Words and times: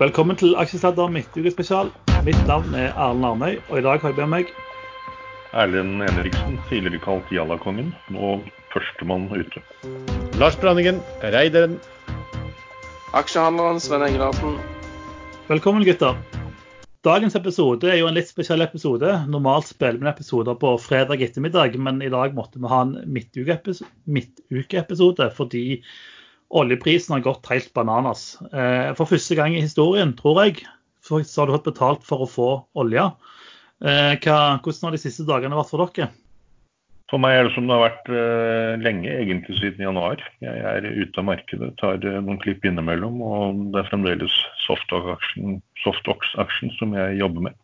Velkommen 0.00 0.32
til 0.40 0.54
Aksjesladder 0.56 1.10
midtukespesial. 1.12 1.90
Mitt 2.24 2.38
navn 2.48 2.72
er 2.72 2.88
Erlend 2.94 3.26
Arnøy, 3.28 3.58
og 3.68 3.78
i 3.78 3.82
dag 3.84 4.00
har 4.00 4.08
jeg 4.08 4.16
med 4.16 4.28
meg 4.32 4.48
Erlend 5.52 6.00
Henriksen, 6.00 6.56
tidligere 6.70 7.02
kalt 7.04 7.28
Jallakongen, 7.28 7.92
nå 8.08 8.40
førstemann 8.72 9.28
ute. 9.28 9.60
Lars 10.40 10.56
Branningen, 10.56 11.04
Reideren. 11.20 11.76
Aksjehandleren 13.12 13.76
Sven 13.84 14.00
Engelhardsen. 14.06 14.56
Velkommen, 15.50 15.84
gutter. 15.84 16.16
Dagens 17.04 17.36
episode 17.36 17.84
er 17.92 18.00
jo 18.00 18.08
en 18.08 18.16
litt 18.16 18.32
spesiell 18.32 18.64
episode. 18.64 19.28
Normalt 19.28 19.68
spiller 19.68 20.00
vi 20.00 20.08
episoder 20.14 20.56
på 20.64 20.80
fredag 20.80 21.20
ettermiddag, 21.28 21.76
men 21.76 22.00
i 22.00 22.08
dag 22.08 22.32
måtte 22.38 22.56
vi 22.56 22.64
ha 22.72 22.80
en 22.86 22.96
midtukeepisode 23.04 25.28
fordi 25.36 25.84
oljeprisen 26.50 27.14
har 27.14 27.24
gått 27.24 27.50
helt 27.50 27.72
bananas. 27.76 28.34
Eh, 28.52 28.90
for 28.98 29.10
første 29.10 29.36
gang 29.38 29.54
i 29.54 29.64
historien, 29.64 30.14
tror 30.18 30.42
jeg, 30.44 30.64
så 31.06 31.20
har 31.20 31.48
du 31.48 31.56
fått 31.56 31.70
betalt 31.70 32.06
for 32.06 32.24
å 32.24 32.30
få 32.30 32.50
olje. 32.78 33.06
Eh, 33.80 34.16
hvordan 34.20 34.88
har 34.88 34.96
de 34.96 35.02
siste 35.02 35.26
dagene 35.28 35.58
vært 35.58 35.72
for 35.72 35.86
dere? 35.86 36.10
For 37.10 37.18
meg 37.18 37.34
er 37.34 37.48
det 37.48 37.54
som 37.56 37.66
det 37.66 37.74
har 37.74 37.88
vært 37.88 38.08
uh, 38.14 38.76
lenge, 38.78 39.10
egentlig 39.10 39.56
siden 39.58 39.82
januar. 39.82 40.20
Jeg 40.44 40.60
er 40.62 40.84
ute 40.86 41.18
av 41.18 41.26
markedet, 41.26 41.72
tar 41.80 41.98
noen 42.06 42.38
klipp 42.38 42.62
innimellom, 42.62 43.16
og 43.18 43.64
det 43.74 43.80
er 43.80 43.88
fremdeles 43.88 44.36
Softox-aksjen 44.68 45.58
Soft 45.82 46.06
som 46.78 46.94
jeg 46.94 47.18
jobber 47.18 47.48
med. 47.48 47.58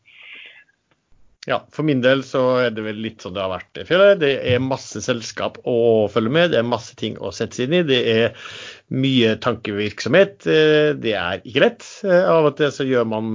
Ja, 1.47 1.61
for 1.71 1.87
min 1.87 2.01
del 2.03 2.25
så 2.27 2.41
er 2.65 2.73
det 2.75 2.83
vel 2.83 2.99
litt 3.05 3.23
sånn 3.23 3.37
det 3.37 3.45
har 3.45 3.53
vært. 3.53 3.83
Det 4.19 4.33
er 4.35 4.63
masse 4.63 4.99
selskap 5.05 5.61
å 5.63 5.77
følge 6.11 6.33
med, 6.35 6.51
det 6.51 6.59
er 6.59 6.67
masse 6.67 6.97
ting 6.99 7.15
å 7.23 7.31
sette 7.35 7.61
seg 7.61 7.69
inn 7.69 7.79
i. 7.79 7.85
Det 7.87 8.01
er 8.11 8.51
mye 8.91 9.37
tankevirksomhet. 9.45 10.49
Eh, 10.51 10.91
det 10.99 11.15
er 11.15 11.47
ikke 11.47 11.63
lett. 11.69 11.87
Av 12.03 12.51
og 12.51 12.59
til 12.59 12.75
så 12.75 12.89
gjør 12.89 13.07
man 13.15 13.31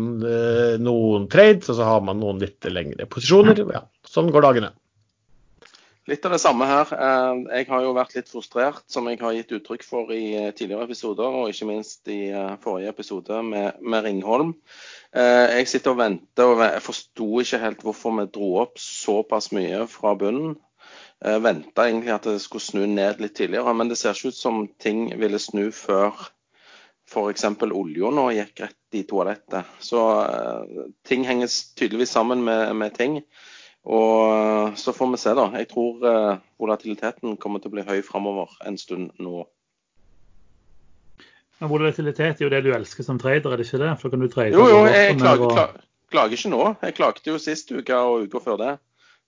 noen 0.83 1.31
trades, 1.31 1.72
og 1.72 1.80
så 1.80 1.88
har 1.88 2.03
man 2.03 2.19
noen 2.19 2.44
litt 2.44 2.67
lengre 2.67 3.08
posisjoner. 3.08 3.63
Ja, 3.72 3.85
sånn 4.11 4.33
går 4.35 4.50
dagene. 4.50 4.75
Litt 6.09 6.25
av 6.25 6.33
det 6.33 6.41
samme 6.41 6.66
her. 6.66 6.89
Eh, 6.91 7.41
jeg 7.59 7.67
har 7.69 7.83
jo 7.85 7.94
vært 7.94 8.16
litt 8.17 8.30
frustrert, 8.31 8.81
som 8.89 9.05
jeg 9.07 9.19
har 9.22 9.35
gitt 9.38 9.53
uttrykk 9.53 9.83
for 9.85 10.09
i 10.16 10.33
eh, 10.33 10.50
tidligere 10.57 10.88
episoder, 10.89 11.30
og 11.30 11.52
ikke 11.52 11.67
minst 11.69 12.09
i 12.09 12.23
eh, 12.33 12.55
forrige 12.63 12.89
episode 12.89 13.38
med, 13.45 13.78
med 13.85 14.07
Ringholm. 14.07 14.55
Jeg 15.11 15.67
sitter 15.67 15.91
og 15.91 15.97
venter, 15.99 16.47
og 16.47 16.61
jeg 16.63 16.83
forsto 16.85 17.25
ikke 17.41 17.57
helt 17.59 17.81
hvorfor 17.83 18.13
vi 18.15 18.23
dro 18.31 18.51
opp 18.61 18.79
såpass 18.79 19.49
mye 19.51 19.83
fra 19.91 20.13
bunnen. 20.15 20.53
Jeg 21.21 21.43
venta 21.43 21.83
egentlig 21.85 22.13
at 22.15 22.29
det 22.29 22.39
skulle 22.41 22.63
snu 22.63 22.85
ned 22.87 23.19
litt 23.21 23.35
tidligere, 23.37 23.73
men 23.77 23.91
det 23.91 23.97
ser 23.99 24.15
ikke 24.15 24.31
ut 24.31 24.39
som 24.39 24.61
ting 24.81 25.03
ville 25.19 25.39
snu 25.39 25.67
før 25.75 26.15
f.eks. 27.11 27.45
olja 27.67 28.11
nå 28.15 28.25
gikk 28.37 28.63
rett 28.63 28.97
i 28.97 29.03
toalettet. 29.07 29.67
Så 29.83 30.01
ting 31.07 31.25
henger 31.27 31.51
tydeligvis 31.75 32.13
sammen 32.15 32.43
med, 32.47 32.71
med 32.75 32.95
ting. 32.95 33.19
Og 33.83 34.31
eh, 34.31 34.75
så 34.77 34.93
får 34.93 35.11
vi 35.11 35.19
se, 35.21 35.33
da. 35.37 35.47
Jeg 35.57 35.69
tror 35.71 36.05
volatiliteten 36.61 37.37
kommer 37.41 37.59
til 37.59 37.71
å 37.71 37.75
bli 37.75 37.87
høy 37.87 37.99
framover 38.05 38.53
en 38.65 38.77
stund 38.79 39.11
nå. 39.19 39.43
Men 41.61 41.69
Volatilitet 41.69 42.39
er 42.39 42.47
jo 42.47 42.49
det 42.49 42.63
du 42.65 42.71
elsker 42.73 43.05
som 43.05 43.19
trader, 43.21 43.53
er 43.53 43.61
det 43.61 43.67
ikke 43.67 43.79
det? 43.83 43.91
For 44.01 44.09
kan 44.09 44.23
du 44.23 44.27
trade 44.33 44.55
jo, 44.55 44.63
jo, 44.65 44.79
jeg 44.89 45.17
klager, 45.19 45.51
klager, 45.53 45.83
klager, 46.09 46.37
ikke 46.39 46.49
nå. 46.53 46.61
Jeg 46.81 46.95
klagde 46.97 47.29
jo 47.29 47.41
sist 47.41 47.69
uke 47.69 47.99
og 48.01 48.25
uka 48.25 48.41
før 48.41 48.57
det. 48.61 48.71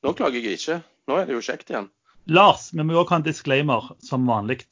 Nå 0.04 0.16
klager 0.18 0.42
jeg 0.42 0.58
ikke. 0.58 0.80
Nå 1.10 1.20
er 1.20 1.28
det 1.30 1.38
jo 1.38 1.44
kjekt 1.46 1.70
igjen. 1.70 1.92
Lars, 2.34 2.72
vi 2.74 2.82
må 2.82 2.96
jo 2.96 3.04
ha 3.06 3.20
en 3.20 3.26
disclaimer 3.28 3.92
som 4.02 4.26
vanlig. 4.26 4.64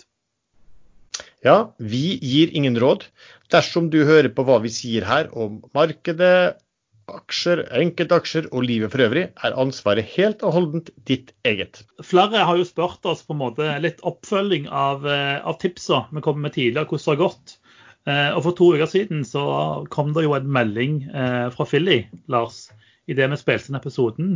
Ja, 1.45 1.73
vi 1.77 2.17
gir 2.17 2.49
ingen 2.57 2.79
råd. 2.81 3.05
Dersom 3.53 3.91
du 3.93 3.99
hører 4.07 4.31
på 4.33 4.45
hva 4.47 4.57
vi 4.63 4.71
sier 4.73 5.05
her 5.05 5.29
om 5.37 5.59
markedet, 5.77 6.57
aksjer, 7.17 7.63
enkeltaksjer 7.77 8.47
og 8.51 8.65
livet 8.67 8.93
for 8.93 9.03
øvrig, 9.05 9.27
er 9.31 9.57
ansvaret 9.59 10.07
helt 10.15 10.43
og 10.45 10.55
holdent 10.55 10.91
ditt 11.09 11.33
eget. 11.47 11.81
Flere 12.05 12.45
har 12.47 12.59
jo 12.59 12.67
spurt 12.67 13.05
oss 13.09 13.23
på 13.27 13.35
en 13.35 13.41
måte 13.41 13.67
litt 13.83 14.01
oppfølging 14.07 14.67
av, 14.67 15.05
eh, 15.07 15.37
av 15.43 15.59
tipsa 15.61 16.05
vi 16.11 16.23
kom 16.25 16.41
med 16.41 16.55
tidligere, 16.55 16.87
hvordan 16.89 17.05
det 17.05 17.13
har 17.13 17.21
gått. 17.23 17.55
Eh, 18.07 18.29
og 18.35 18.43
For 18.43 18.57
to 18.57 18.73
uker 18.75 18.89
siden 18.89 19.23
så 19.27 19.43
kom 19.93 20.13
det 20.13 20.25
jo 20.25 20.35
en 20.37 20.51
melding 20.51 21.03
eh, 21.13 21.47
fra 21.53 21.65
Philly, 21.69 22.03
Lars, 22.27 22.69
idet 23.07 23.29
vi 23.29 23.39
spilte 23.39 23.71
inn 23.71 23.81
episoden. 23.81 24.35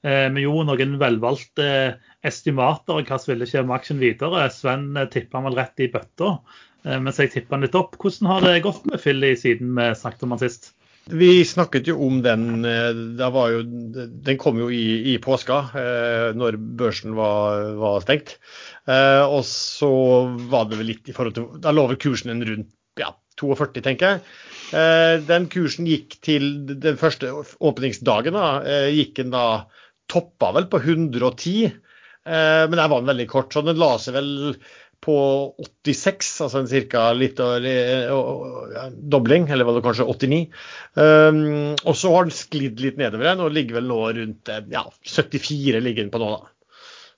Vi 0.00 0.40
gjorde 0.46 0.64
noen 0.70 0.94
velvalgte 0.96 1.64
estimater 2.24 2.94
av 2.94 3.02
hva 3.04 3.18
som 3.20 3.34
ville 3.34 3.44
skje 3.44 3.60
med 3.66 3.74
aksjen 3.76 3.98
videre. 4.00 4.46
Sven 4.48 4.94
tippa 5.12 5.42
vel 5.44 5.58
rett 5.58 5.82
i 5.84 5.90
bøtta, 5.92 6.30
mens 7.04 7.20
jeg 7.20 7.34
tippa 7.34 7.58
den 7.58 7.66
litt 7.66 7.76
opp. 7.76 7.98
Hvordan 8.00 8.30
har 8.30 8.46
det 8.46 8.62
gått 8.64 8.86
med 8.88 8.96
Philly 9.02 9.34
siden 9.36 9.74
vi 9.76 9.90
snakket 10.00 10.24
om 10.24 10.32
den 10.32 10.40
sist? 10.46 10.70
Vi 11.10 11.44
snakket 11.44 11.88
jo 11.90 11.96
om 12.06 12.20
den 12.22 12.64
eh, 12.68 12.90
jo, 13.52 13.62
Den 14.26 14.38
kom 14.38 14.58
jo 14.60 14.68
i, 14.70 15.14
i 15.14 15.16
påska, 15.22 15.58
eh, 15.74 16.26
når 16.36 16.58
børsen 16.78 17.16
var, 17.18 17.72
var 17.80 18.04
stengt. 18.04 18.36
Eh, 18.86 19.24
og 19.24 19.42
så 19.48 19.90
var 20.50 20.70
det 20.70 20.80
vel 20.80 20.92
litt 20.92 21.10
i 21.10 21.16
forhold 21.16 21.36
til 21.36 21.48
Da 21.62 21.74
lå 21.74 21.88
vel 21.90 22.00
kursen 22.00 22.34
en 22.34 22.44
rundt 22.46 22.70
ja, 23.00 23.12
42, 23.40 23.82
tenker 23.84 24.14
jeg. 24.14 24.24
Eh, 24.76 25.16
den 25.26 25.48
kursen 25.50 25.88
gikk 25.88 26.18
til 26.24 26.50
den 26.70 26.98
første 27.00 27.32
åpningsdagen. 27.58 28.36
da, 28.36 28.62
eh, 28.62 28.90
gikk 28.94 29.16
den 29.22 29.34
da 29.34 29.66
Toppa 30.10 30.50
vel 30.56 30.66
på 30.66 30.80
110, 30.82 31.70
eh, 32.26 32.64
men 32.66 32.76
der 32.76 32.88
var 32.88 33.00
den 33.00 33.10
veldig 33.12 33.28
kort. 33.30 33.52
Så 33.52 33.62
den 33.62 33.78
la 33.78 33.96
seg 33.98 34.14
vel 34.14 34.56
på 35.00 35.16
86, 35.86 36.30
altså 36.44 36.60
en 36.60 36.68
cirka 36.68 37.06
litt 37.16 37.40
dobling, 39.10 39.48
eller 39.48 39.68
var 39.68 39.78
det 39.78 39.84
kanskje 39.86 40.06
89. 40.12 40.40
Um, 40.94 41.40
og 41.88 41.96
så 41.96 42.12
har 42.12 42.28
den 42.28 42.36
sklidd 42.36 42.82
litt 42.84 43.00
nedover 43.00 43.24
igjen 43.26 43.44
og 43.44 43.54
ligger 43.56 43.80
vel 43.80 43.88
nå 43.88 44.00
rundt 44.18 44.52
ja, 44.72 44.84
74 45.08 45.80
ligger 45.80 46.04
den 46.04 46.12
på 46.12 46.20
nå. 46.20 46.30
da. 46.36 46.50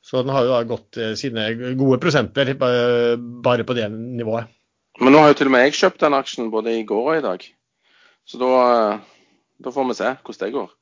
Så 0.03 0.23
den 0.23 0.35
har 0.35 0.45
jo 0.45 0.53
da 0.53 0.63
gått 0.67 0.99
eh, 0.99 1.15
sine 1.19 1.47
gode 1.79 2.01
prosenter 2.03 2.51
bare 2.59 3.65
på 3.65 3.77
det 3.79 3.87
nivået. 3.95 4.51
Men 5.01 5.15
nå 5.15 5.23
har 5.23 5.31
jo 5.31 5.39
til 5.39 5.49
og 5.49 5.55
med 5.55 5.63
jeg 5.65 5.79
kjøpt 5.79 6.03
den 6.03 6.17
aksjen 6.19 6.51
både 6.53 6.75
i 6.75 6.83
går 6.87 7.07
og 7.07 7.19
i 7.21 7.25
dag. 7.25 7.45
Så 8.29 8.41
da, 8.43 8.51
eh, 8.67 9.37
da 9.63 9.73
får 9.73 9.89
vi 9.89 9.99
se 9.99 10.11
hvordan 10.19 10.43
det 10.43 10.57
går. 10.59 10.73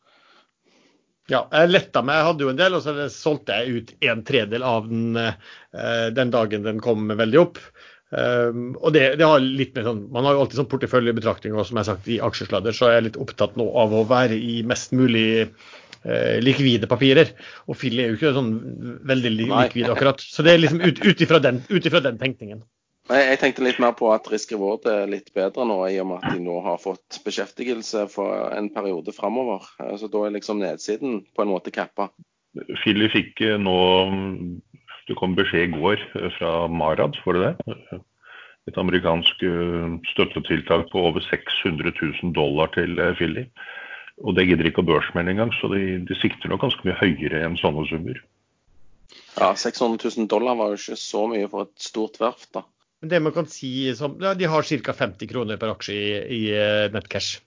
Ja, 1.30 1.44
jeg 1.54 1.70
letta 1.70 2.02
meg. 2.02 2.18
Jeg 2.18 2.28
hadde 2.30 2.44
jo 2.44 2.50
en 2.52 2.58
del, 2.58 2.76
og 2.76 2.82
så 2.84 2.94
solgte 3.14 3.60
jeg 3.60 3.76
ut 3.76 3.94
en 4.10 4.24
tredel 4.26 4.66
av 4.66 4.88
den 4.90 5.16
eh, 5.20 6.08
den 6.16 6.32
dagen 6.34 6.66
den 6.66 6.82
kom 6.82 7.06
veldig 7.14 7.40
opp. 7.40 7.60
Um, 8.10 8.72
og 8.80 8.90
det, 8.96 9.04
det, 9.20 9.22
har 9.22 9.38
litt 9.38 9.76
med 9.76 9.84
sånn, 9.86 10.00
Man 10.10 10.26
har 10.26 10.34
jo 10.34 10.40
alltid 10.42 10.58
sånn 10.58 10.66
porteføljebetraktning 10.72 11.52
og 11.54 11.62
som 11.62 11.76
jeg 11.78 11.84
har 11.84 11.88
sagt 11.92 12.08
i 12.10 12.16
aksjesladder, 12.26 12.74
så 12.74 12.88
er 12.88 12.96
jeg 12.96 13.04
litt 13.04 13.18
opptatt 13.22 13.54
nå 13.54 13.68
av 13.78 13.94
å 13.94 14.00
være 14.10 14.34
i 14.34 14.56
mest 14.66 14.90
mulig 14.98 15.28
eh, 15.46 16.40
likvide 16.42 16.90
papirer. 16.90 17.30
Og 17.70 17.78
Phil 17.78 18.02
er 18.02 18.10
jo 18.10 18.18
ikke 18.18 18.34
sånn 18.34 18.50
veldig 19.06 19.34
likvid 19.36 19.94
akkurat. 19.94 20.26
Så 20.26 20.42
det 20.42 20.56
er 20.56 20.64
liksom 20.64 20.82
ut 20.82 21.22
ifra 21.22 21.38
den, 21.46 21.62
den 21.70 22.18
tenkningen. 22.18 22.64
Jeg 23.10 23.38
tenkte 23.42 23.64
litt 23.66 23.80
mer 23.82 23.94
på 23.98 24.06
at 24.14 24.28
Risk 24.30 24.52
Reward 24.54 24.84
er 24.86 25.08
litt 25.10 25.32
bedre 25.34 25.64
nå, 25.66 25.80
i 25.90 25.96
og 25.98 26.12
med 26.12 26.20
at 26.20 26.36
de 26.36 26.44
nå 26.44 26.60
har 26.62 26.76
fått 26.78 27.18
beskjeftigelse 27.24 28.04
for 28.12 28.52
en 28.54 28.68
periode 28.70 29.10
framover. 29.16 29.66
Så 29.98 30.06
da 30.12 30.26
er 30.26 30.36
liksom 30.36 30.60
nedsiden 30.62 31.24
på 31.34 31.42
en 31.42 31.50
måte 31.50 31.72
cappa. 31.74 32.10
Philly 32.82 33.08
fikk 33.10 33.42
eh, 33.46 33.58
nå 33.62 33.74
Det 35.06 35.16
kom 35.18 35.36
beskjed 35.38 35.68
i 35.68 35.74
går 35.74 35.98
eh, 36.18 36.30
fra 36.36 36.68
Marad, 36.70 37.18
får 37.24 37.36
du 37.36 37.42
det? 37.42 38.00
Et 38.70 38.78
amerikansk 38.78 39.42
eh, 39.46 39.98
støttetiltak 40.12 40.90
på 40.92 41.04
over 41.10 41.22
600 41.26 41.90
000 42.22 42.34
dollar 42.36 42.70
til 42.78 42.94
Philly. 43.18 43.48
Og 44.22 44.36
det 44.36 44.46
gidder 44.46 44.68
ikke 44.68 44.84
å 44.84 44.90
børsmelde 44.90 45.34
engang, 45.34 45.50
så 45.58 45.70
de, 45.72 45.98
de 46.06 46.18
sikter 46.20 46.52
nok 46.52 46.62
ganske 46.62 46.86
mye 46.86 46.98
høyere 47.00 47.42
enn 47.46 47.58
sånne 47.58 47.86
summer. 47.90 48.18
Ja, 49.34 49.54
600 49.56 49.98
000 50.04 50.28
dollar 50.30 50.58
var 50.58 50.70
jo 50.70 50.78
ikke 50.78 50.98
så 51.00 51.24
mye 51.30 51.48
for 51.50 51.66
et 51.66 51.90
stort 51.90 52.20
verft, 52.20 52.52
da. 52.54 52.66
Men 53.00 53.12
det 53.12 53.20
man 53.24 53.32
kan 53.32 53.48
si 53.48 53.94
som, 53.96 54.18
ja, 54.20 54.34
De 54.36 54.48
har 54.50 54.62
ca. 54.62 54.92
50 54.92 55.30
kroner 55.30 55.60
per 55.60 55.72
aksje 55.72 55.96
i, 55.96 56.08
i 56.36 56.40
eh, 56.52 56.86
nettcash. 56.92 57.40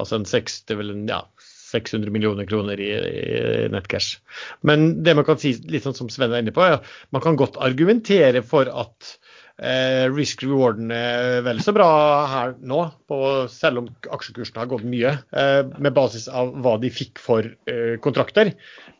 Altså 0.00 0.16
en 0.16 0.28
6, 0.28 0.62
det 0.64 0.74
er 0.74 0.80
vel 0.80 0.94
en, 0.94 1.08
ja, 1.10 1.24
600 1.70 2.10
millioner 2.14 2.48
kroner 2.48 2.80
i, 2.80 2.90
i 2.90 3.68
nettcash. 3.72 4.18
Men 4.66 5.02
det 5.04 5.14
man 5.18 5.26
kan 5.28 5.38
si, 5.40 5.54
litt 5.70 5.86
sånn 5.86 5.98
som 5.98 6.10
Sven 6.12 6.32
er 6.32 6.42
inne 6.42 6.54
på, 6.56 6.64
ja, 6.66 6.80
man 7.14 7.24
kan 7.24 7.38
godt 7.38 7.60
argumentere 7.62 8.42
for 8.46 8.70
at 8.72 9.12
eh, 9.60 10.06
risk-rewarden 10.10 10.90
er 10.94 11.44
vel 11.46 11.62
så 11.64 11.74
bra 11.76 11.90
her 12.32 12.56
nå, 12.58 12.82
på, 13.10 13.20
selv 13.52 13.82
om 13.82 13.90
aksjekursen 14.16 14.60
har 14.60 14.70
gått 14.70 14.86
mye, 14.88 15.16
eh, 15.30 15.62
med 15.78 15.96
basis 15.96 16.28
av 16.32 16.54
hva 16.64 16.76
de 16.82 16.92
fikk 16.94 17.20
for 17.22 17.46
eh, 17.70 17.96
kontrakter, 18.02 18.54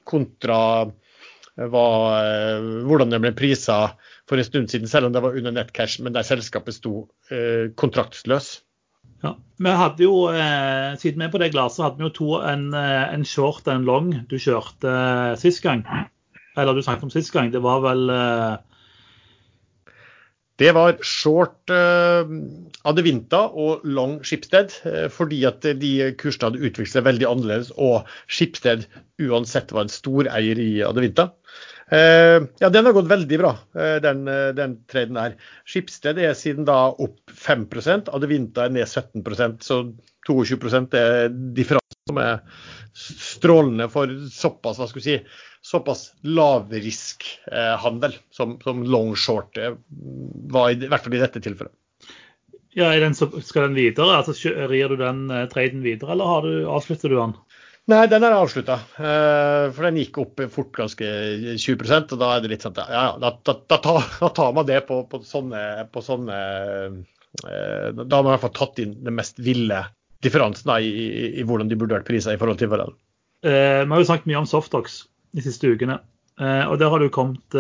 kontra 0.09 0.61
eh, 0.85 1.67
hva, 1.71 1.89
eh, 2.21 2.71
hvordan 2.87 3.17
det 3.17 3.23
ble 3.25 3.35
prisa 3.37 3.83
for 4.31 4.39
en 4.39 4.47
stund 4.47 4.71
siden, 4.71 4.89
selv 4.89 5.09
om 5.09 5.15
det 5.15 5.23
var 5.25 5.35
under 5.37 5.55
nettcash, 5.55 5.99
men 6.03 6.15
der 6.15 6.27
selskapet 6.27 6.79
sto 6.79 7.09
eh, 7.35 7.73
kontraktsløs. 7.75 8.61
Ja, 9.25 9.35
vi 9.59 9.73
hadde 9.77 10.07
jo, 10.07 10.15
eh, 10.33 10.95
Siden 11.01 11.21
vi 11.21 11.27
er 11.27 11.33
på 11.35 11.41
det 11.43 11.51
glasset, 11.53 11.83
hadde 11.85 11.99
vi 11.99 12.07
jo 12.07 12.15
to, 12.15 12.31
en, 12.47 12.71
eh, 12.77 13.11
en 13.13 13.27
short 13.27 13.67
og 13.67 13.75
en 13.75 13.87
long 13.89 14.13
du 14.31 14.39
kjørte 14.39 14.89
eh, 14.89 15.37
sist 15.41 15.65
gang. 15.67 15.83
Eller 16.57 16.75
du 16.75 16.83
snakket 16.83 17.09
om 17.09 17.13
sist 17.13 17.33
gang. 17.35 17.51
Det 17.53 17.63
var 17.63 17.83
vel 17.85 18.11
eh, 18.15 18.57
Det 20.61 20.73
var 20.77 20.97
short 21.05 21.73
eh, 21.73 22.33
Adevinta 22.89 23.43
og 23.51 23.85
long 23.85 24.19
Skipsted, 24.25 24.73
uh, 24.87 25.09
fordi 25.13 25.43
at 25.49 25.65
de 25.81 25.93
kursene 26.21 26.51
hadde 26.51 26.63
utviklet 26.65 26.95
seg 26.95 27.05
veldig 27.05 27.29
annerledes, 27.29 27.73
og 27.77 28.09
Skipsted 28.29 28.87
uansett 29.21 29.73
var 29.73 29.85
en 29.85 29.93
storeier 29.93 30.61
i 30.61 30.71
Adevinta. 30.85 31.31
Uh, 31.91 32.47
ja, 32.63 32.69
den 32.71 32.87
har 32.87 32.95
gått 32.95 33.09
veldig 33.11 33.39
bra, 33.41 33.51
den, 34.05 34.23
den 34.55 34.77
traden 34.91 35.19
der. 35.19 35.35
Schibsted 35.67 36.21
er 36.23 36.37
siden 36.39 36.69
da 36.69 36.85
opp 36.93 37.33
5% 37.35 38.13
Adevinta 38.15 38.69
er 38.69 38.77
ned 38.77 38.87
17% 38.87 39.67
så 39.67 39.81
22% 40.29 40.95
er 40.95 41.33
differansen 41.57 41.81
som 42.11 42.21
er 42.23 42.41
strålende 42.97 43.89
for 43.93 44.11
såpass 44.35 44.81
hva 44.81 44.89
skal 44.91 45.01
vi 45.01 45.07
si, 45.07 45.19
såpass 45.63 46.11
lavriskhandel 46.27 48.17
som, 48.35 48.57
som 48.65 48.83
long 48.85 49.15
short 49.17 49.59
var, 49.59 50.71
i, 50.71 50.79
i 50.79 50.91
hvert 50.91 51.05
fall 51.05 51.17
i 51.17 51.23
dette 51.23 51.43
tilfellet. 51.45 51.75
Ja, 52.79 52.93
den, 53.03 53.17
Skal 53.17 53.65
den 53.67 53.75
videre? 53.75 54.21
altså 54.21 54.53
Rir 54.71 54.93
du 54.93 55.01
den 55.01 55.25
traden 55.51 55.83
videre, 55.83 56.15
eller 56.15 56.47
du, 56.47 56.53
avslutter 56.71 57.11
du 57.11 57.17
den? 57.19 57.35
Nei, 57.89 58.05
den 58.11 58.25
er 58.27 58.37
avslutta. 58.37 58.77
Uh, 58.99 59.71
for 59.75 59.87
den 59.87 59.99
gikk 59.99 60.21
opp 60.23 60.43
fort 60.53 60.73
ganske 60.77 61.07
20% 61.59 62.15
og 62.15 62.21
da 62.21 62.35
er 62.35 62.45
det 62.45 62.53
litt 62.53 62.67
sånn 62.67 62.77
ja, 62.77 62.89
ja, 62.93 63.15
da, 63.23 63.33
da, 63.47 63.55
da, 63.65 63.95
da 64.21 64.31
tar 64.37 64.53
man 64.57 64.69
det 64.69 64.83
på, 64.89 65.01
på 65.11 65.23
sånne, 65.27 65.63
på 65.91 66.03
sånne 66.05 66.37
uh, 66.93 67.89
Da 67.97 68.05
har 68.05 68.23
man 68.23 68.29
i 68.29 68.35
hvert 68.35 68.45
fall 68.45 68.57
tatt 68.61 68.83
inn 68.85 68.99
den 69.07 69.17
mest 69.17 69.41
ville 69.43 69.85
differansen 70.21 70.71
i, 70.77 70.91
i, 70.91 71.27
i, 71.41 71.47
hvordan 71.49 71.71
de 71.71 71.79
burde 71.81 71.97
vært 71.97 72.11
prisa 72.11 72.35
i 72.35 72.39
forhold 72.41 72.61
til 72.61 72.69
hverandre. 72.69 72.99
Eh, 73.41 73.81
vi 73.87 73.89
har 73.89 74.03
jo 74.03 74.09
snakket 74.11 74.29
mye 74.29 74.43
om 74.43 74.49
Softox 74.51 74.99
de 75.33 75.41
siste 75.47 75.71
ukene, 75.73 75.97
og 76.37 76.75
der 76.77 76.91
har 76.93 77.01
det 77.01 77.07
jo 77.09 77.15
kommet 77.15 77.57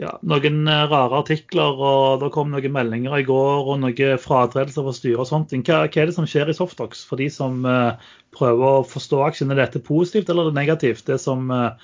ja, 0.00 0.12
noen 0.24 0.62
eh, 0.70 0.84
rare 0.88 1.18
artikler, 1.20 1.76
og 1.76 2.22
det 2.22 2.30
kom 2.32 2.52
noen 2.52 2.72
meldinger 2.72 3.18
i 3.18 3.26
går 3.28 3.68
og 3.68 3.82
noen 3.82 4.20
fratredelser 4.20 4.86
fra 4.86 4.94
styret 4.96 5.24
og 5.24 5.28
sånt. 5.28 5.52
Hva, 5.52 5.82
hva, 5.84 5.90
er 5.90 6.08
det 6.08 6.16
som 6.16 6.28
skjer 6.28 6.48
i 6.48 6.56
Softox 6.56 7.04
for 7.08 7.20
de 7.20 7.28
som 7.32 7.60
uh, 7.68 7.98
prøver 8.34 8.80
å 8.80 8.86
forstå 8.88 9.20
aksjen? 9.26 9.52
Er 9.52 9.60
dette 9.60 9.84
positivt 9.84 10.32
eller 10.32 10.48
er 10.48 10.54
det 10.54 10.60
negativt, 10.62 11.04
det 11.10 11.20
som 11.20 11.52
uh, 11.52 11.76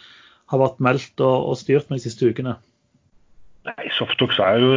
har 0.48 0.64
vært 0.64 0.80
meldt 0.80 1.20
og, 1.20 1.52
og, 1.52 1.60
styrt 1.60 1.90
med 1.90 2.00
de 2.00 2.08
siste 2.08 2.32
ukene? 2.32 2.56
Nei, 3.68 3.90
Softox 3.98 4.40
er 4.40 4.62
jo 4.62 4.72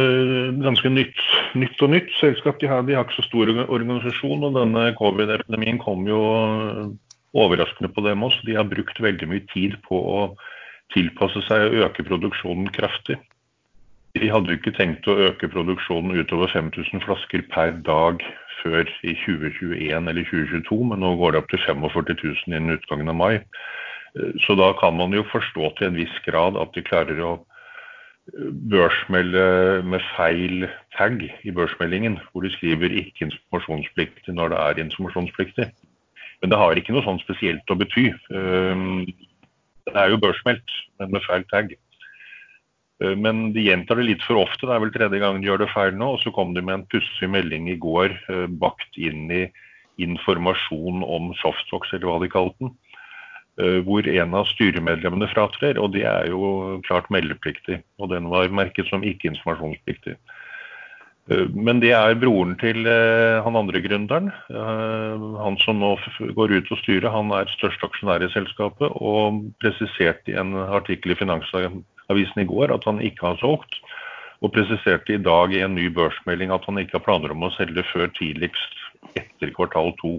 ganske 0.60 0.92
nytt, 0.92 1.26
nytt 1.56 1.80
og 1.80 1.94
nytt 1.94 2.12
selskap. 2.18 2.60
De 2.60 2.68
har, 2.68 2.84
de 2.84 2.98
har, 2.98 3.06
ikke 3.08 3.22
så 3.22 3.30
stor 3.30 3.52
organisasjon, 3.64 4.44
og 4.44 4.58
denne 4.58 4.90
covid-epidemien 4.98 5.80
kom 5.80 6.04
jo 6.10 6.20
overraskende 7.32 7.88
på 7.96 8.04
dem 8.04 8.26
også. 8.26 8.44
De 8.44 8.58
har 8.58 8.68
brukt 8.68 9.00
veldig 9.00 9.30
mye 9.30 9.46
tid 9.54 9.78
på 9.88 9.96
å 9.96 10.26
tilpasse 10.94 11.42
seg 11.48 11.66
å 11.66 11.84
øke 11.86 12.04
produksjonen 12.06 12.70
kraftig. 12.74 13.18
De 14.18 14.28
hadde 14.28 14.52
jo 14.52 14.58
ikke 14.60 14.74
tenkt 14.76 15.08
å 15.08 15.16
øke 15.28 15.48
produksjonen 15.48 16.18
utover 16.20 16.50
5000 16.52 17.00
flasker 17.04 17.44
per 17.52 17.78
dag 17.86 18.20
før 18.62 18.88
i 19.02 19.14
2021 19.24 20.10
eller 20.10 20.26
2022, 20.28 20.82
men 20.90 21.00
nå 21.02 21.14
går 21.20 21.32
det 21.32 21.40
opp 21.42 21.48
til 21.50 21.62
45 21.64 22.12
000 22.20 22.52
innen 22.52 22.76
utgangen 22.76 23.08
av 23.08 23.16
mai. 23.18 23.40
Så 24.44 24.54
da 24.60 24.74
kan 24.76 24.98
man 24.98 25.16
jo 25.16 25.24
forstå 25.32 25.72
til 25.78 25.88
en 25.88 25.96
viss 25.96 26.18
grad 26.26 26.58
at 26.60 26.76
de 26.76 26.84
klarer 26.84 27.24
å 27.24 27.32
børsmelde 28.70 29.82
med 29.88 30.04
feil 30.12 30.68
tag 30.96 31.24
i 31.24 31.54
børsmeldingen, 31.54 32.20
hvor 32.30 32.44
de 32.44 32.52
skriver 32.52 32.92
'ikke 32.92 33.26
informasjonspliktig' 33.26 34.36
når 34.36 34.48
det 34.48 34.58
er 34.58 34.84
informasjonspliktig. 34.84 35.66
Men 36.40 36.50
det 36.50 36.58
har 36.58 36.74
ikke 36.74 36.92
noe 36.92 37.02
sånn 37.02 37.22
spesielt 37.22 37.70
å 37.70 37.78
bety. 37.78 38.12
Det 39.88 39.98
er 39.98 40.12
jo 40.12 40.20
børsmeldt, 40.22 40.76
men 41.00 41.10
med 41.14 41.24
feil 41.26 41.46
tag. 41.50 41.74
Eh, 43.02 43.16
men 43.18 43.50
de 43.56 43.66
gjentar 43.66 43.98
det 43.98 44.08
litt 44.10 44.24
for 44.26 44.42
ofte. 44.42 44.66
Det 44.66 44.76
er 44.76 44.84
vel 44.84 44.94
tredje 44.94 45.22
gang 45.22 45.40
de 45.40 45.50
gjør 45.50 45.64
det 45.64 45.72
feil 45.74 45.96
nå. 45.98 46.14
Og 46.16 46.22
så 46.22 46.32
kom 46.34 46.54
de 46.56 46.64
med 46.64 46.80
en 46.80 46.88
pussig 46.92 47.30
melding 47.30 47.70
i 47.72 47.78
går 47.82 48.14
eh, 48.32 48.46
bakt 48.62 48.98
inn 49.00 49.28
i 49.32 49.44
informasjon 50.02 51.02
om 51.04 51.32
Softbox, 51.42 51.92
eller 51.92 52.08
hva 52.08 52.20
de 52.22 52.30
kalte 52.32 52.64
den. 52.64 52.76
Eh, 53.60 53.80
hvor 53.84 54.06
en 54.08 54.38
av 54.38 54.46
styremedlemmene 54.48 55.28
fratrer, 55.32 55.80
og 55.80 55.92
det 55.96 56.06
er 56.08 56.30
jo 56.32 56.78
klart 56.86 57.10
meldepliktig. 57.12 57.82
Og 58.00 58.12
den 58.14 58.30
var 58.32 58.54
merket 58.54 58.88
som 58.88 59.04
ikke 59.04 59.32
informasjonspliktig. 59.34 60.16
Eh, 61.30 61.46
men 61.54 61.80
det 61.82 61.92
er 61.94 62.18
broren 62.18 62.56
til 62.60 62.86
eh, 62.88 63.38
han 63.44 63.58
andre 63.58 63.82
gründeren. 63.84 64.32
Eh, 64.50 65.26
han 65.44 65.58
som 65.62 65.78
nå 65.82 65.94
går 66.36 66.56
ut 66.58 66.72
og 66.74 66.80
styrer, 66.82 67.10
han 67.14 67.30
er 67.36 67.52
største 67.54 67.86
aksjonær 67.88 68.24
i 68.26 68.32
selskapet 68.34 68.98
og 68.98 69.44
presiserte 69.62 70.34
i 70.34 70.38
en 70.40 70.56
artikkel 70.64 71.14
i 71.14 71.18
Finansavisen 71.20 72.42
i 72.42 72.48
går 72.48 72.74
at 72.74 72.88
han 72.88 73.02
ikke 73.04 73.30
har 73.30 73.40
solgt. 73.42 73.78
Og 74.42 74.50
presiserte 74.50 75.14
i 75.14 75.22
dag 75.22 75.52
i 75.54 75.62
en 75.62 75.76
ny 75.78 75.86
børsmelding 75.94 76.50
at 76.50 76.64
han 76.66 76.80
ikke 76.82 76.98
har 76.98 77.06
planer 77.06 77.30
om 77.30 77.46
å 77.46 77.52
selge 77.54 77.84
før 77.92 78.10
tidligst 78.18 78.80
etter 79.14 79.52
kvartal 79.54 79.94
to. 80.00 80.16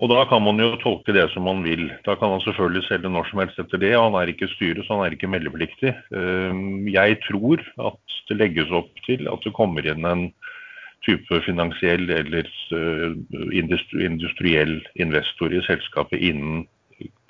Og 0.00 0.08
da 0.08 0.22
kan 0.24 0.40
man 0.40 0.60
jo 0.60 0.78
tolke 0.80 1.12
det 1.12 1.26
som 1.34 1.44
man 1.44 1.60
vil. 1.60 1.90
Da 2.06 2.14
kan 2.16 2.32
han 2.32 2.40
selvfølgelig 2.40 2.86
selge 2.86 3.10
når 3.12 3.26
som 3.28 3.42
helst 3.42 3.58
etter 3.60 3.80
det. 3.82 3.92
Han 3.92 4.16
er 4.16 4.30
ikke 4.32 4.48
styret, 4.54 4.86
så 4.86 4.96
han 4.96 5.04
er 5.04 5.16
ikke 5.16 5.28
meldepliktig. 5.28 5.92
Ehm, 6.16 6.88
jeg 6.88 7.18
tror 7.26 7.60
at 7.84 8.16
det 8.30 8.38
legges 8.40 8.72
opp 8.72 9.02
til 9.04 9.28
at 9.28 9.44
det 9.44 9.52
kommer 9.56 9.84
inn 9.84 10.06
en 10.08 10.30
type 11.04 11.40
finansiell 11.44 12.08
eller 12.12 12.48
eh, 12.76 13.12
industriell 13.60 14.78
investor 15.00 15.52
i 15.52 15.60
selskapet 15.68 16.24
innen 16.30 16.64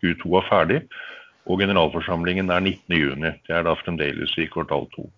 Q2 0.03 0.39
er 0.39 0.47
ferdig. 0.47 0.79
Og 1.51 1.59
generalforsamlingen 1.65 2.55
er 2.55 2.63
19.6. 2.63 3.43
Det 3.49 3.57
er 3.57 3.67
da 3.67 3.75
fremdeles 3.83 4.37
i 4.39 4.47
kvartal 4.47 4.87
to. 4.95 5.09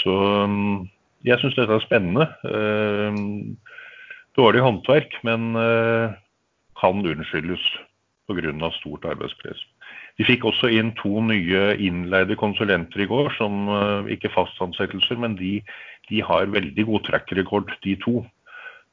Så 0.00 0.16
ehm, 0.16 0.88
jeg 1.28 1.44
syns 1.44 1.60
dette 1.60 1.76
er 1.76 1.84
spennende. 1.84 2.30
Ehm, 2.48 3.60
dårlig 4.40 4.64
håndverk, 4.64 5.20
men 5.28 5.52
eh, 5.60 6.18
kan 6.80 7.04
unnskyldes 7.06 7.62
pga. 8.30 8.70
stort 8.78 9.04
arbeidspress. 9.04 9.62
De 10.18 10.26
fikk 10.26 10.44
også 10.46 10.70
inn 10.74 10.92
to 10.98 11.22
nye 11.24 11.74
innleide 11.80 12.36
konsulenter 12.38 13.02
i 13.02 13.08
går, 13.10 13.32
som 13.38 13.70
uh, 13.70 14.10
ikke 14.12 14.32
fastansettelser, 14.34 15.18
men 15.18 15.36
de, 15.38 15.58
de, 16.10 16.20
har 16.22 16.52
veldig 16.52 16.86
god 16.86 17.06
track-rekord, 17.08 17.72
de 17.84 17.96
to. 18.04 18.20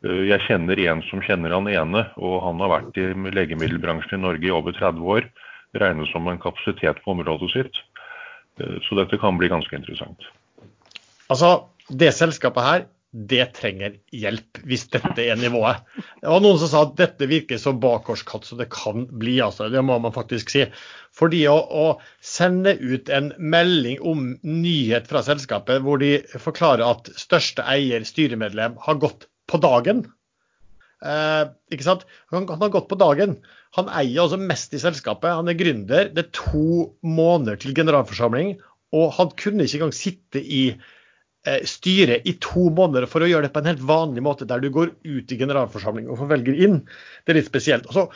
Uh, 0.06 0.24
jeg 0.30 0.46
kjenner 0.48 0.80
en 0.88 1.04
som 1.10 1.22
kjenner 1.26 1.54
han 1.54 1.70
ene, 1.70 2.06
og 2.18 2.40
han 2.46 2.64
har 2.64 2.74
vært 2.74 3.02
i 3.02 3.10
legemiddelbransjen 3.14 4.20
i 4.20 4.24
Norge 4.26 4.50
i 4.50 4.56
over 4.56 4.76
30 4.78 5.14
år. 5.18 5.30
Regnes 5.78 6.10
som 6.14 6.28
en 6.32 6.42
kapasitet 6.42 7.04
på 7.04 7.14
området 7.14 7.52
sitt. 7.54 7.82
Uh, 8.62 8.78
så 8.88 9.02
dette 9.02 9.20
kan 9.22 9.38
bli 9.38 9.52
ganske 9.52 9.76
interessant. 9.76 10.30
Altså, 11.28 11.68
det 11.92 12.14
selskapet 12.16 12.64
her 12.64 12.88
det 13.12 13.46
trenger 13.56 13.96
hjelp, 14.12 14.60
hvis 14.68 14.84
dette 14.92 15.24
er 15.24 15.40
nivået. 15.40 15.80
Det 16.20 16.28
var 16.28 16.42
noen 16.44 16.60
som 16.60 16.70
sa 16.70 16.82
at 16.86 16.98
dette 17.00 17.30
virker 17.30 17.60
som 17.62 17.80
bakgårdskatt, 17.82 18.46
så 18.46 18.58
det 18.60 18.68
kan 18.74 19.08
bli. 19.08 19.38
altså, 19.42 19.70
Det 19.72 19.82
må 19.86 19.96
man 20.04 20.14
faktisk 20.16 20.52
si. 20.52 20.66
Fordi 21.16 21.46
å, 21.50 21.56
å, 21.56 21.86
sende 22.22 22.76
ut 22.78 23.10
en 23.10 23.32
melding 23.40 24.04
om 24.06 24.28
nyhet 24.44 25.08
fra 25.10 25.24
selskapet 25.26 25.82
hvor 25.86 26.04
de 26.04 26.20
forklarer 26.36 26.84
at 26.86 27.10
største 27.18 27.66
eier, 27.66 28.04
styremedlem, 28.06 28.78
har 28.84 29.02
gått 29.02 29.30
på 29.48 29.60
dagen 29.64 30.04
eh, 31.02 31.48
ikke 31.72 31.88
sant? 31.88 32.04
Han, 32.34 32.46
han, 32.52 32.62
har 32.62 32.74
gått 32.76 32.90
på 32.92 33.00
dagen. 33.00 33.38
Han 33.80 33.90
eier 33.90 34.26
altså 34.26 34.40
mest 34.42 34.76
i 34.76 34.84
selskapet. 34.84 35.32
Han 35.40 35.50
er 35.52 35.58
gründer. 35.60 36.12
Det 36.12 36.26
er 36.26 36.36
to 36.36 36.92
måneder 37.08 37.60
til 37.62 37.76
generalforsamling, 37.78 38.58
og 38.96 39.10
han 39.18 39.34
kunne 39.40 39.66
ikke 39.66 39.82
engang 39.82 39.96
sitte 39.96 40.44
i 40.44 40.64
styret 41.68 42.26
i 42.28 42.34
to 42.44 42.68
måneder 42.74 43.08
for 43.10 43.24
å 43.24 43.30
gjøre 43.30 43.48
det 43.48 43.54
på 43.56 43.62
en 43.62 43.70
helt 43.72 43.84
vanlig 43.88 44.24
måte, 44.26 44.48
der 44.50 44.64
du 44.64 44.72
går 44.74 44.94
ut 45.04 45.32
i 45.32 45.38
generalforsamling 45.40 46.10
og 46.12 46.26
velger 46.32 46.58
inn. 46.68 46.82
Det 47.24 47.34
er 47.34 47.40
litt 47.40 47.50
spesielt. 47.50 47.88
Altså, 47.90 48.08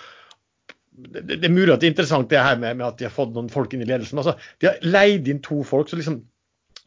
det, 0.92 1.40
er 1.40 1.54
mulig 1.54 1.72
at 1.74 1.82
det 1.82 1.90
er 1.90 1.94
interessant 1.94 2.30
det 2.32 2.42
her 2.42 2.60
med, 2.60 2.78
med, 2.78 2.88
at 2.88 3.00
de 3.00 3.08
har 3.08 3.16
fått 3.16 3.34
noen 3.36 3.50
folk 3.52 3.74
inn 3.74 3.84
i 3.86 3.90
ledelsen. 3.90 4.20
Altså, 4.22 4.36
de 4.62 4.70
har 4.70 4.82
leid 4.86 5.30
inn 5.32 5.42
to 5.46 5.62
folk. 5.68 5.90
så 5.90 6.00
liksom 6.00 6.22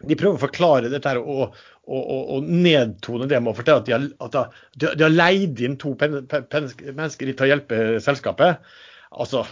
de 0.05 0.17
prøver 0.19 0.35
å 0.35 0.43
forklare 0.43 0.89
dette 0.91 1.07
her 1.07 1.21
og, 1.23 1.55
og, 1.87 2.01
og, 2.01 2.23
og 2.35 2.49
nedtone 2.51 3.29
det 3.31 3.39
med 3.39 3.53
å 3.53 3.57
fortelle 3.57 3.79
at 3.79 3.87
de 3.87 3.95
har, 3.95 4.09
at 4.27 4.35
de, 4.75 5.05
har 5.05 5.13
leid 5.15 5.63
inn 5.63 5.79
to 5.81 5.93
pen, 5.99 6.19
pen, 6.27 6.67
mennesker 6.91 7.31
til 7.31 7.47
å 7.47 7.51
hjelpe 7.53 7.79
selskapet. 8.03 8.59
Altså, 9.15 9.45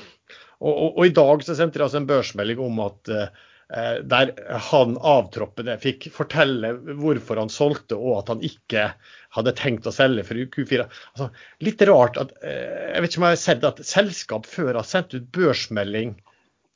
og, 0.62 0.98
i 1.06 1.14
dag 1.14 1.46
så 1.46 1.54
sendte 1.58 1.78
de 1.78 1.86
altså 1.86 2.02
en 2.02 2.10
børsmelding 2.10 2.60
om 2.62 2.82
at 2.84 3.12
uh, 3.14 3.24
Eh, 3.26 3.51
der 3.72 4.32
han 4.68 4.98
avtroppende 5.00 5.78
fikk 5.80 6.10
fortelle 6.12 6.74
hvorfor 6.98 7.40
han 7.40 7.52
solgte, 7.52 7.96
og 7.96 8.18
at 8.18 8.32
han 8.34 8.42
ikke 8.44 8.90
hadde 9.32 9.54
tenkt 9.56 9.88
å 9.88 9.94
selge 9.94 10.26
for 10.28 10.40
Q4. 10.52 10.84
Altså, 11.14 11.30
litt 11.64 11.84
rart 11.88 12.18
at 12.20 12.34
eh, 12.44 12.92
Jeg 12.92 13.00
vet 13.00 13.10
ikke 13.14 13.22
om 13.22 13.26
jeg 13.28 13.38
har 13.38 13.42
sett 13.46 13.64
at 13.64 13.82
selskap 13.86 14.48
før 14.48 14.76
har 14.76 14.88
sendt 14.88 15.16
ut 15.16 15.30
børsmelding 15.32 16.14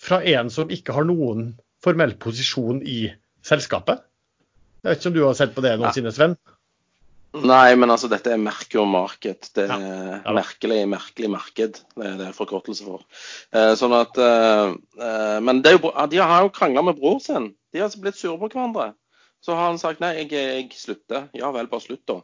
fra 0.00 0.22
en 0.24 0.52
som 0.52 0.72
ikke 0.72 0.96
har 0.96 1.08
noen 1.08 1.50
formell 1.84 2.16
posisjon 2.20 2.80
i 2.80 3.10
selskapet. 3.46 4.00
Jeg 4.82 4.88
vet 4.88 5.02
ikke 5.02 5.12
om 5.12 5.18
du 5.18 5.24
har 5.26 5.36
sett 5.38 5.54
på 5.56 5.64
det 5.64 5.76
noensinne, 5.76 6.12
Sven? 6.14 6.36
Nei, 7.45 7.75
men 7.78 7.93
altså 7.93 8.09
dette 8.11 8.33
er 8.33 8.40
Merkur 8.40 8.87
Market. 8.88 9.50
Det 9.57 9.66
er 9.66 9.73
ja, 9.73 10.19
ja, 10.23 10.35
merkelig, 10.37 10.78
merkelig 10.90 11.31
marked. 11.33 11.81
Det 11.97 12.07
er 12.09 12.16
det 12.21 12.31
forkortelse 12.37 12.87
for. 12.87 13.05
Eh, 13.52 13.73
sånn 13.78 13.95
at, 13.97 14.19
eh, 14.23 14.73
eh, 15.02 15.37
men 15.45 15.62
jo, 15.64 15.93
de 16.12 16.23
har 16.23 16.47
jo 16.47 16.52
krangla 16.55 16.85
med 16.87 17.00
bror 17.00 17.21
sin. 17.25 17.50
De 17.73 17.83
har 17.83 17.90
altså 17.90 18.02
blitt 18.05 18.19
sure 18.21 18.38
på 18.40 18.50
hverandre. 18.52 18.93
Så 19.45 19.55
har 19.55 19.69
han 19.71 19.81
sagt 19.81 20.02
nei, 20.02 20.14
jeg, 20.23 20.33
jeg 20.33 20.69
slutter. 20.78 21.28
Ja 21.37 21.52
vel, 21.55 21.69
bare 21.71 21.85
slutt, 21.85 22.05
da. 22.09 22.21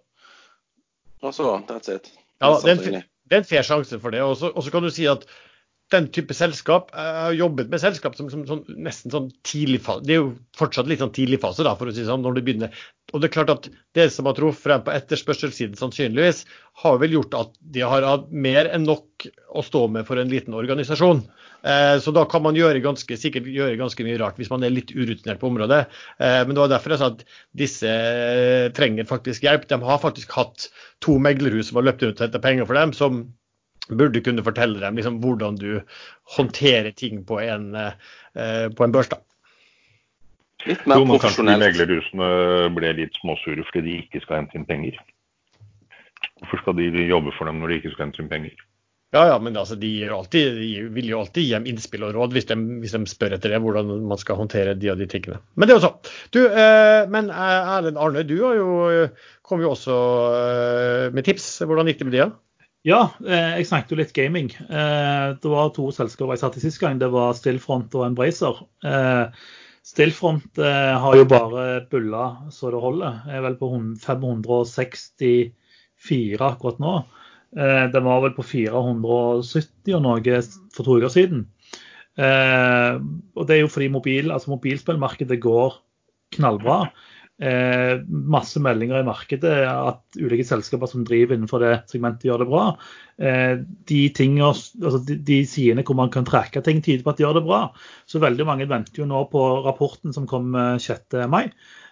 Og 1.23 1.35
så, 1.37 1.55
that's 1.69 1.93
it. 1.93 2.11
Ja, 2.43 2.57
det 2.65 2.79
er, 2.79 3.03
det 3.31 3.37
er 3.37 3.43
en 3.45 3.49
fair 3.49 3.67
sjanse 3.67 4.01
for 4.03 4.15
det. 4.15 4.23
Og 4.27 4.39
så 4.39 4.75
kan 4.75 4.83
du 4.83 4.91
si 4.91 5.07
at 5.11 5.29
den 5.93 6.09
type 6.15 6.35
selskap 6.37 6.91
Jeg 6.95 7.15
har 7.19 7.37
jobbet 7.37 7.71
med 7.73 7.83
selskap 7.83 8.17
som, 8.19 8.31
som, 8.33 8.45
som 8.49 8.63
nesten 8.73 9.13
sånn 9.13 9.29
tidlig. 9.47 9.83
Det 10.07 10.17
er 10.17 10.23
jo 10.23 10.33
fortsatt 10.59 10.89
litt 10.91 11.03
sånn 11.03 11.15
tidlig 11.15 11.41
fase, 11.43 11.65
da, 11.67 11.75
for 11.79 11.91
å 11.91 11.95
si 11.95 12.07
sånn, 12.09 12.25
når 12.25 12.39
du 12.39 12.43
begynner. 12.47 12.83
Og 13.13 13.21
det 13.21 13.29
er 13.29 13.35
klart 13.35 13.53
at 13.53 13.69
det 13.97 14.09
som 14.15 14.29
har 14.29 14.37
truffet 14.37 14.65
frem 14.65 14.85
på 14.87 14.95
etterspørselssiden 14.95 15.77
sannsynligvis, 15.79 16.45
har 16.83 16.99
vel 17.03 17.19
gjort 17.19 17.37
at 17.37 17.57
de 17.75 17.85
har 17.85 18.07
hatt 18.07 18.31
mer 18.33 18.71
enn 18.73 18.87
nok 18.89 19.27
å 19.53 19.65
stå 19.65 19.85
med 19.93 20.07
for 20.09 20.21
en 20.21 20.33
liten 20.33 20.57
organisasjon. 20.57 21.21
Eh, 21.63 21.97
så 22.03 22.15
da 22.15 22.25
kan 22.31 22.43
man 22.43 22.57
gjøre 22.59 22.83
ganske, 22.83 23.19
sikkert 23.21 23.51
gjøre 23.53 23.79
ganske 23.79 24.07
mye 24.07 24.19
rart 24.23 24.41
hvis 24.41 24.51
man 24.51 24.65
er 24.67 24.73
litt 24.75 24.95
urutinert 24.95 25.43
på 25.43 25.51
området. 25.51 25.85
Eh, 26.19 26.41
men 26.47 26.57
det 26.57 26.65
var 26.65 26.73
derfor 26.73 26.95
jeg 26.95 27.03
sa 27.03 27.13
at 27.13 27.23
disse 27.59 27.93
eh, 27.93 28.71
trenger 28.75 29.07
faktisk 29.09 29.47
hjelp. 29.47 29.69
De 29.71 29.79
har 29.85 30.03
faktisk 30.03 30.33
hatt 30.39 30.71
to 31.05 31.19
meglerhus 31.23 31.71
som 31.71 31.79
har 31.81 31.91
løpt 31.91 32.03
ut 32.07 32.25
etter 32.25 32.43
penger 32.43 32.67
for 32.67 32.81
dem, 32.81 32.97
som 32.97 33.25
burde 33.89 34.23
kunne 34.25 34.45
fortelle 34.47 34.81
dem 34.81 34.99
liksom, 34.99 35.21
hvordan 35.23 35.59
du 35.61 35.83
håndterer 36.37 36.93
ting 36.97 37.25
på 37.27 37.41
en, 37.43 37.75
eh, 37.75 38.69
på 38.71 38.85
en 38.85 38.95
børs. 38.95 39.11
da. 39.13 39.21
Litt 40.67 40.85
mer 40.87 41.03
jo, 41.03 41.19
Kanskje 41.19 41.47
de 41.49 41.57
meglerhusene 41.59 42.29
ble 42.77 42.93
litt 43.01 43.17
småsure 43.19 43.65
fordi 43.71 43.89
de 43.89 43.97
ikke 44.05 44.23
skal 44.23 44.43
hente 44.43 44.59
inn 44.59 44.69
penger? 44.69 44.99
Hvorfor 46.43 46.63
skal 46.63 46.77
de 46.79 47.09
jobbe 47.09 47.33
for 47.35 47.51
dem 47.51 47.59
når 47.63 47.73
de 47.73 47.81
ikke 47.81 47.95
skal 47.97 48.07
hente 48.07 48.23
inn 48.23 48.31
penger? 48.31 48.55
Ja, 49.13 49.27
ja, 49.29 49.35
men 49.43 49.57
altså, 49.61 49.77
de, 49.77 49.91
alltid, 50.09 50.55
de, 50.57 50.69
vil 50.95 51.11
jo 51.11 51.19
alltid 51.21 51.45
gi 51.45 51.53
dem 51.53 51.67
innspill 51.69 52.07
og 52.07 52.15
råd 52.17 52.33
hvis 52.33 52.47
de, 52.49 52.57
hvis 52.81 52.95
de, 52.97 53.03
spør 53.11 53.35
etter 53.37 53.53
det, 53.53 53.59
hvordan 53.61 53.91
man 54.09 54.21
skal 54.21 54.39
håndtere 54.39 54.73
de 54.73 54.89
og 54.89 55.03
de 55.03 55.09
tingene. 55.11 55.43
Men 55.53 55.69
det 55.69 55.75
er 55.75 55.81
jo 55.83 55.85
sånn. 55.85 56.15
Du, 56.33 56.39
eh, 56.47 57.03
men 57.13 57.29
eh, 57.29 57.75
Erlend 57.75 58.01
Arne, 58.01 58.23
du 58.25 58.39
har 58.41 58.57
jo, 58.57 58.71
kom 59.45 59.61
jo 59.61 59.75
også 59.75 59.99
eh, 60.39 61.05
med 61.13 61.29
tips. 61.29 61.51
Hvordan 61.61 61.93
gikk 61.93 62.01
det 62.01 62.09
med 62.09 62.17
de? 62.17 62.23
Ja? 62.23 62.31
Ja, 62.83 63.13
eh, 63.23 63.61
jeg 63.61 63.69
snakket 63.69 63.93
jo 63.95 63.97
litt 64.01 64.11
gaming. 64.17 64.49
Eh, 64.67 65.27
det 65.39 65.51
var 65.51 65.69
to 65.75 65.85
selskaper 65.95 66.35
jeg 66.35 66.41
satt 66.43 66.57
i 66.59 66.63
sist 66.65 66.81
gang. 66.83 66.99
Det 66.99 67.11
var 67.15 67.37
Stillfront 67.39 67.95
og 67.95 68.07
Embracer. 68.09 68.59
Eh, 68.83 69.27
Stillfront 69.87 70.59
har 70.59 71.15
jo 71.19 71.25
bare 71.31 71.87
bulla 71.91 72.25
så 72.55 72.71
det 72.71 72.81
holder. 72.83 73.13
Jeg 73.27 73.37
er 73.39 73.45
vel 73.47 73.57
på 73.59 73.67
564 74.03 76.47
akkurat 76.47 76.79
nå. 76.83 76.95
Den 77.53 78.05
var 78.07 78.21
vel 78.23 78.35
på 78.37 78.45
470 78.47 79.97
og 79.99 80.03
noe 80.05 80.37
for 80.71 80.83
to 80.87 80.97
uker 81.03 81.11
siden. 81.11 81.41
Og 82.15 83.43
det 83.43 83.55
er 83.57 83.61
jo 83.65 83.75
fordi 83.75 83.89
mobil, 83.91 84.31
altså 84.31 84.55
mobilspillmarkedet 84.55 85.43
går 85.43 85.83
knallbra 86.39 86.79
eh, 87.43 87.99
masse 88.09 88.63
meldinger 88.63 89.03
i 89.03 89.07
markedet 89.07 89.55
at 89.67 90.21
ulike 90.21 90.47
selskaper 90.47 90.91
som 90.91 91.05
driver 91.09 91.37
innenfor 91.37 91.65
det 91.65 91.75
segmentet, 91.91 92.29
gjør 92.31 92.45
det 92.45 92.49
bra. 92.53 92.65
Eh, 93.19 93.55
de, 93.91 94.01
tinger, 94.15 94.55
altså 94.55 95.03
de, 95.09 95.19
de, 95.27 95.43
sidene 95.49 95.85
hvor 95.87 95.99
man 95.99 96.13
kan 96.15 96.27
trekke 96.29 96.63
ting, 96.65 96.81
tyder 96.85 97.05
på 97.05 97.15
at 97.15 97.21
de 97.21 97.27
gjør 97.27 97.41
det 97.41 97.47
bra. 97.51 97.63
Så 98.07 98.23
veldig 98.23 98.49
mange 98.49 98.71
venter 98.71 99.03
jo 99.03 99.11
nå 99.11 99.27
på 99.33 99.47
rapporten 99.67 100.15
som 100.15 100.29
kommer 100.31 100.79
6. 100.83 101.23
mai. 101.33 101.49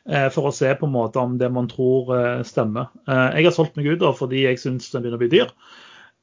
Eh, 0.09 0.28
for 0.33 0.49
å 0.49 0.54
se 0.54 0.71
på 0.78 0.88
en 0.88 0.95
måte 0.95 1.21
om 1.21 1.37
det 1.40 1.50
man 1.52 1.69
tror 1.71 2.14
eh, 2.16 2.42
stemmer. 2.47 2.88
Eh, 3.07 3.38
jeg 3.38 3.50
har 3.50 3.57
solgt 3.57 3.76
meg 3.76 3.90
ut 3.90 4.00
da, 4.02 4.14
fordi 4.16 4.47
jeg 4.47 4.61
syns 4.62 4.88
den 4.92 5.04
begynner 5.04 5.21
å 5.21 5.23
bli 5.23 5.33
dyr. 5.35 5.52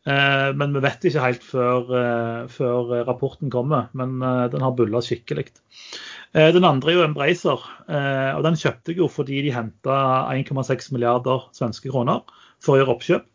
Eh, 0.07 0.49
men 0.57 0.73
vi 0.73 0.81
vet 0.83 1.05
ikke 1.07 1.23
helt 1.23 1.45
før, 1.45 1.91
før 2.51 2.93
rapporten 3.07 3.53
kommer. 3.53 3.91
Men 3.97 4.17
den 4.53 4.65
har 4.65 4.75
bulla 4.77 5.03
skikkelig. 5.03 5.49
Eh, 6.35 6.51
den 6.55 6.67
andre 6.67 6.91
er 6.91 6.99
jo 6.99 7.05
Embracer, 7.07 7.63
eh, 7.87 8.31
og 8.35 8.43
den 8.45 8.57
kjøpte 8.59 8.93
jeg 8.93 9.01
jo 9.01 9.09
fordi 9.11 9.41
de 9.45 9.53
henta 9.55 9.97
1,6 10.33 10.91
milliarder 10.95 11.47
svenske 11.55 11.91
kroner 11.93 12.25
for 12.63 12.75
å 12.75 12.81
gjøre 12.81 12.95
oppkjøp. 12.97 13.27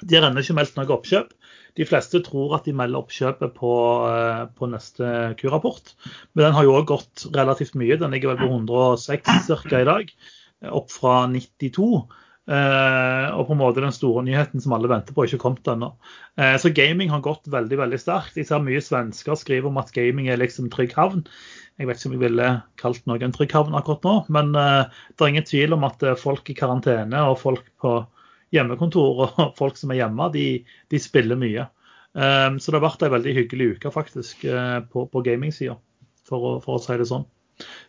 De 0.00 0.16
har 0.16 0.26
ennå 0.28 0.42
ikke 0.42 0.56
meldt 0.56 0.78
noe 0.78 0.94
oppkjøp. 0.96 1.34
De 1.78 1.86
fleste 1.86 2.22
tror 2.26 2.56
at 2.56 2.66
de 2.66 2.74
melder 2.74 2.98
oppkjøpet 2.98 3.54
på, 3.54 3.74
eh, 4.10 4.46
på 4.58 4.70
neste 4.72 5.34
Q-rapport. 5.38 5.94
Men 6.34 6.48
den 6.48 6.56
har 6.56 6.66
jo 6.66 6.78
òg 6.80 6.88
gått 6.90 7.26
relativt 7.36 7.76
mye. 7.78 7.98
Den 8.00 8.10
ligger 8.10 8.34
vel 8.34 8.42
på 8.42 8.50
106 8.50 9.46
ca. 9.70 9.78
i 9.78 9.86
dag, 9.88 10.10
opp 10.70 10.90
fra 10.90 11.26
92. 11.30 12.08
Uh, 12.50 13.30
og 13.36 13.44
på 13.46 13.54
en 13.54 13.60
måte 13.60 13.82
den 13.82 13.92
store 13.94 14.24
nyheten 14.26 14.62
som 14.62 14.72
alle 14.74 14.88
venter 14.90 15.14
på, 15.14 15.22
ikke 15.22 15.38
kommet 15.38 15.68
ennå. 15.70 15.92
Uh, 16.40 16.56
så 16.58 16.72
gaming 16.74 17.12
har 17.12 17.22
gått 17.22 17.46
veldig 17.52 17.78
veldig 17.78 18.00
sterkt. 18.00 18.38
Jeg 18.40 18.48
ser 18.48 18.64
mye 18.64 18.80
svensker 18.82 19.38
skriver 19.38 19.70
om 19.70 19.78
at 19.78 19.92
gaming 19.94 20.26
er 20.32 20.40
liksom 20.40 20.70
trygg 20.72 20.96
havn. 20.98 21.22
Jeg 21.80 21.88
vet 21.88 21.96
ikke 21.96 22.10
om 22.10 22.14
jeg 22.18 22.24
ville 22.26 22.46
kalt 22.80 23.06
noe 23.08 23.22
en 23.24 23.32
trygg 23.32 23.54
havn 23.56 23.76
akkurat 23.78 24.02
nå, 24.04 24.14
men 24.36 24.50
uh, 24.52 24.84
det 25.16 25.24
er 25.24 25.30
ingen 25.32 25.46
tvil 25.48 25.76
om 25.78 25.86
at 25.88 26.02
uh, 26.04 26.18
folk 26.18 26.50
i 26.52 26.56
karantene 26.58 27.22
og 27.24 27.38
folk 27.40 27.70
på 27.80 27.94
hjemmekontor 28.52 29.22
og 29.24 29.40
folk 29.60 29.80
som 29.80 29.94
er 29.94 30.02
hjemme, 30.02 30.26
de, 30.34 30.46
de 30.92 31.00
spiller 31.00 31.40
mye. 31.40 31.64
Um, 32.12 32.58
så 32.60 32.68
det 32.68 32.80
har 32.80 32.84
vært 32.84 33.06
ei 33.06 33.12
veldig 33.14 33.34
hyggelig 33.38 33.70
uke 33.76 33.94
faktisk 33.94 34.44
på, 34.92 35.06
på 35.08 35.24
gamingsida, 35.24 35.78
for, 36.28 36.58
for, 36.60 36.76
å 36.76 36.84
si 36.84 36.98
det 37.00 37.08
sånn. 37.08 37.24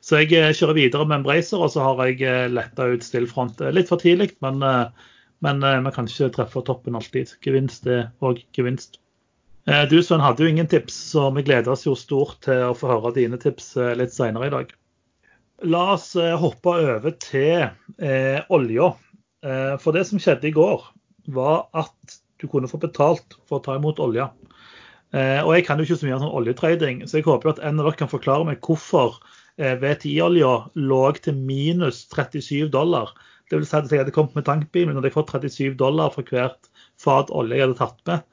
Så 0.04 0.22
jeg 0.22 0.56
kjører 0.56 0.78
videre 0.78 1.08
med 1.08 1.20
Embracer, 1.20 1.60
og 1.60 1.74
så 1.74 1.84
har 1.84 2.00
jeg 2.08 2.52
letta 2.52 2.88
ut 2.92 3.04
Stillfront 3.04 3.60
litt 3.76 3.92
for 3.92 4.00
tidlig, 4.00 4.34
men, 4.44 4.64
men 5.44 5.64
vi 5.88 5.94
kan 5.96 6.08
ikke 6.08 6.32
treffe 6.38 6.64
toppen 6.68 7.00
alltid. 7.00 7.36
Gevinst 7.44 7.88
er 7.92 8.12
òg 8.24 8.44
gevinst. 8.56 9.02
Eh, 9.70 9.84
du 9.90 10.00
Sven 10.02 10.24
hadde 10.24 10.42
jo 10.42 10.50
ingen 10.50 10.68
tips, 10.68 10.96
så 11.12 11.28
vi 11.36 11.44
gleder 11.46 11.76
oss 11.76 11.86
jo 11.86 11.94
stort 11.98 12.40
til 12.48 12.72
å 12.72 12.78
få 12.78 12.90
høre 12.90 13.14
dine 13.14 13.38
tips 13.42 13.76
eh, 13.78 13.94
litt 14.00 14.14
senere 14.14 14.50
i 14.50 14.54
dag. 14.54 14.72
La 15.70 15.84
oss 15.94 16.16
eh, 16.18 16.34
hoppe 16.42 16.74
over 16.82 17.14
til 17.22 17.68
eh, 18.02 18.40
olja. 18.50 18.90
Eh, 19.46 19.76
for 19.82 19.94
det 19.94 20.08
som 20.10 20.22
skjedde 20.22 20.50
i 20.50 20.56
går, 20.56 20.88
var 21.30 21.68
at 21.78 22.18
du 22.42 22.48
kunne 22.50 22.70
få 22.72 22.82
betalt 22.82 23.38
for 23.46 23.60
å 23.60 23.66
ta 23.68 23.78
imot 23.78 24.02
olje. 24.02 24.26
Eh, 25.14 25.44
og 25.44 25.54
jeg 25.54 25.68
kan 25.68 25.78
jo 25.78 25.86
ikke 25.86 26.00
så 26.02 26.10
mye 26.10 26.18
om 26.18 26.26
sånn 26.26 26.40
oljetrading, 26.42 27.06
så 27.06 27.20
jeg 27.20 27.30
håper 27.30 27.54
at 27.54 27.62
en 27.62 27.78
av 27.78 27.92
dere 27.92 28.02
kan 28.02 28.10
forklare 28.10 28.48
meg 28.48 28.66
hvorfor 28.66 29.20
VTI-olja 29.62 30.56
lå 30.80 31.02
til 31.22 31.38
minus 31.38 32.08
37 32.10 32.72
dollar. 32.74 33.12
Det 33.52 33.60
vil 33.60 33.68
si 33.68 33.76
at 33.78 33.92
jeg 33.92 34.02
hadde 34.02 34.14
kommet 34.16 34.34
med 34.40 34.48
tankbilen, 34.48 34.96
og 34.96 35.04
hadde 35.04 35.14
fått 35.14 35.36
37 35.36 35.76
dollar 35.78 36.10
for 36.16 36.26
hvert 36.26 36.72
fat 36.98 37.30
olje 37.36 37.60
jeg 37.60 37.68
hadde 37.68 37.78
tatt 37.78 38.00
med. 38.10 38.24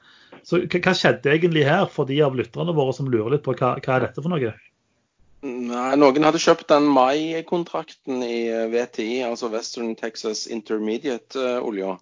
Så 0.47 0.61
hva 0.65 0.95
skjedde 0.95 1.31
egentlig 1.33 1.67
her, 1.67 1.85
for 1.91 2.09
de 2.09 2.19
av 2.25 2.35
lytterne 2.37 2.75
våre 2.75 2.95
som 2.95 3.09
lurer 3.11 3.35
litt 3.35 3.45
på 3.45 3.55
hva, 3.57 3.75
hva 3.79 3.95
er 3.95 4.07
dette 4.07 4.23
for 4.23 4.31
noe? 4.31 4.53
Nei, 5.39 5.93
Noen 5.95 6.25
hadde 6.27 6.41
kjøpt 6.43 6.67
den 6.67 6.89
Mai-kontrakten 6.91 8.19
i 8.25 8.49
eh, 8.51 8.67
VTI, 8.73 9.21
altså 9.23 9.47
Western 9.53 9.93
Texas 9.95 10.43
Intermediate-olja 10.51 11.93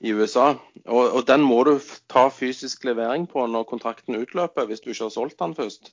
i 0.00 0.14
USA. 0.16 0.54
Og, 0.86 1.02
og, 1.02 1.20
den 1.28 1.44
må 1.44 1.58
du 1.68 1.74
ta 2.08 2.24
fysisk 2.32 2.86
levering 2.88 3.26
på 3.28 3.44
når 3.52 3.66
kontrakten 3.68 4.16
utløper, 4.16 4.64
hvis 4.68 4.80
du 4.80 4.88
ikke 4.94 5.10
har 5.10 5.12
solgt 5.12 5.38
den 5.42 5.52
først. 5.58 5.92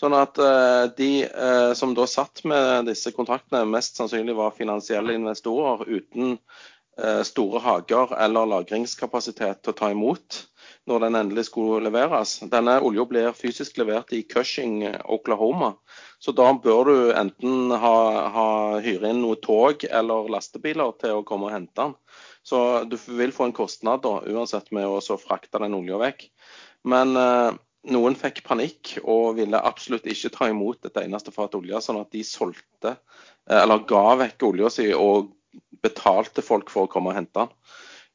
Sånn 0.00 0.16
at 0.18 0.40
uh, 0.42 0.90
de 0.98 1.12
uh, 1.28 1.70
som 1.78 1.94
da 1.94 2.08
satt 2.10 2.42
med 2.50 2.90
disse 2.90 3.14
kontraktene, 3.14 3.62
mest 3.70 4.00
sannsynlig 4.00 4.34
var 4.34 4.56
finansielle 4.58 5.14
investorer 5.14 5.86
uten 5.86 6.34
uh, 6.34 7.22
store 7.22 7.62
hager 7.62 8.16
eller 8.26 8.50
lagringskapasitet 8.56 9.62
til 9.62 9.74
å 9.74 9.78
ta 9.84 9.92
imot 9.94 10.42
når 10.88 11.06
den 11.06 11.16
endelig 11.16 11.46
skulle 11.48 11.80
leveres. 11.86 12.36
Denne 12.52 12.76
olja 12.84 13.06
blir 13.08 13.36
fysisk 13.36 13.78
levert 13.80 14.12
i 14.12 14.22
Cushing, 14.28 14.82
Oklahoma. 15.04 15.72
Så 16.20 16.34
da 16.36 16.50
bør 16.52 16.90
du 16.90 16.96
enten 17.16 17.72
ha, 17.72 17.96
ha 18.34 18.48
hyre 18.84 19.12
inn 19.12 19.22
noe 19.24 19.40
tog 19.40 19.86
eller 19.88 20.30
lastebiler 20.32 20.92
til 21.00 21.20
å 21.20 21.26
komme 21.26 21.48
og 21.48 21.54
hente 21.56 21.76
den. 21.80 21.94
Så 22.44 22.58
du 22.88 22.98
vil 23.16 23.32
få 23.32 23.48
en 23.48 23.56
kostnad 23.56 24.04
da, 24.04 24.18
uansett 24.28 24.68
med 24.76 24.84
å 24.84 25.20
frakte 25.20 25.62
den 25.62 25.76
olja 25.76 26.00
vekk. 26.02 26.26
Men 26.92 27.16
eh, 27.16 27.56
noen 27.94 28.16
fikk 28.20 28.42
panikk 28.44 28.98
og 29.02 29.38
ville 29.38 29.60
absolutt 29.60 30.08
ikke 30.08 30.32
ta 30.34 30.50
imot 30.52 30.84
et 30.84 31.00
eneste 31.00 31.32
fat 31.32 31.56
olje, 31.56 31.80
sånn 31.80 32.02
at 32.02 32.12
de 32.12 32.20
solgte, 32.28 32.98
eh, 33.48 33.62
eller 33.62 33.86
ga 33.88 34.18
vekk 34.20 34.46
olja 34.50 34.72
si 34.72 34.90
og 34.92 35.32
betalte 35.84 36.44
folk 36.44 36.72
for 36.72 36.84
å 36.84 36.92
komme 36.92 37.12
og 37.12 37.18
hente 37.18 37.40
den. 37.40 37.56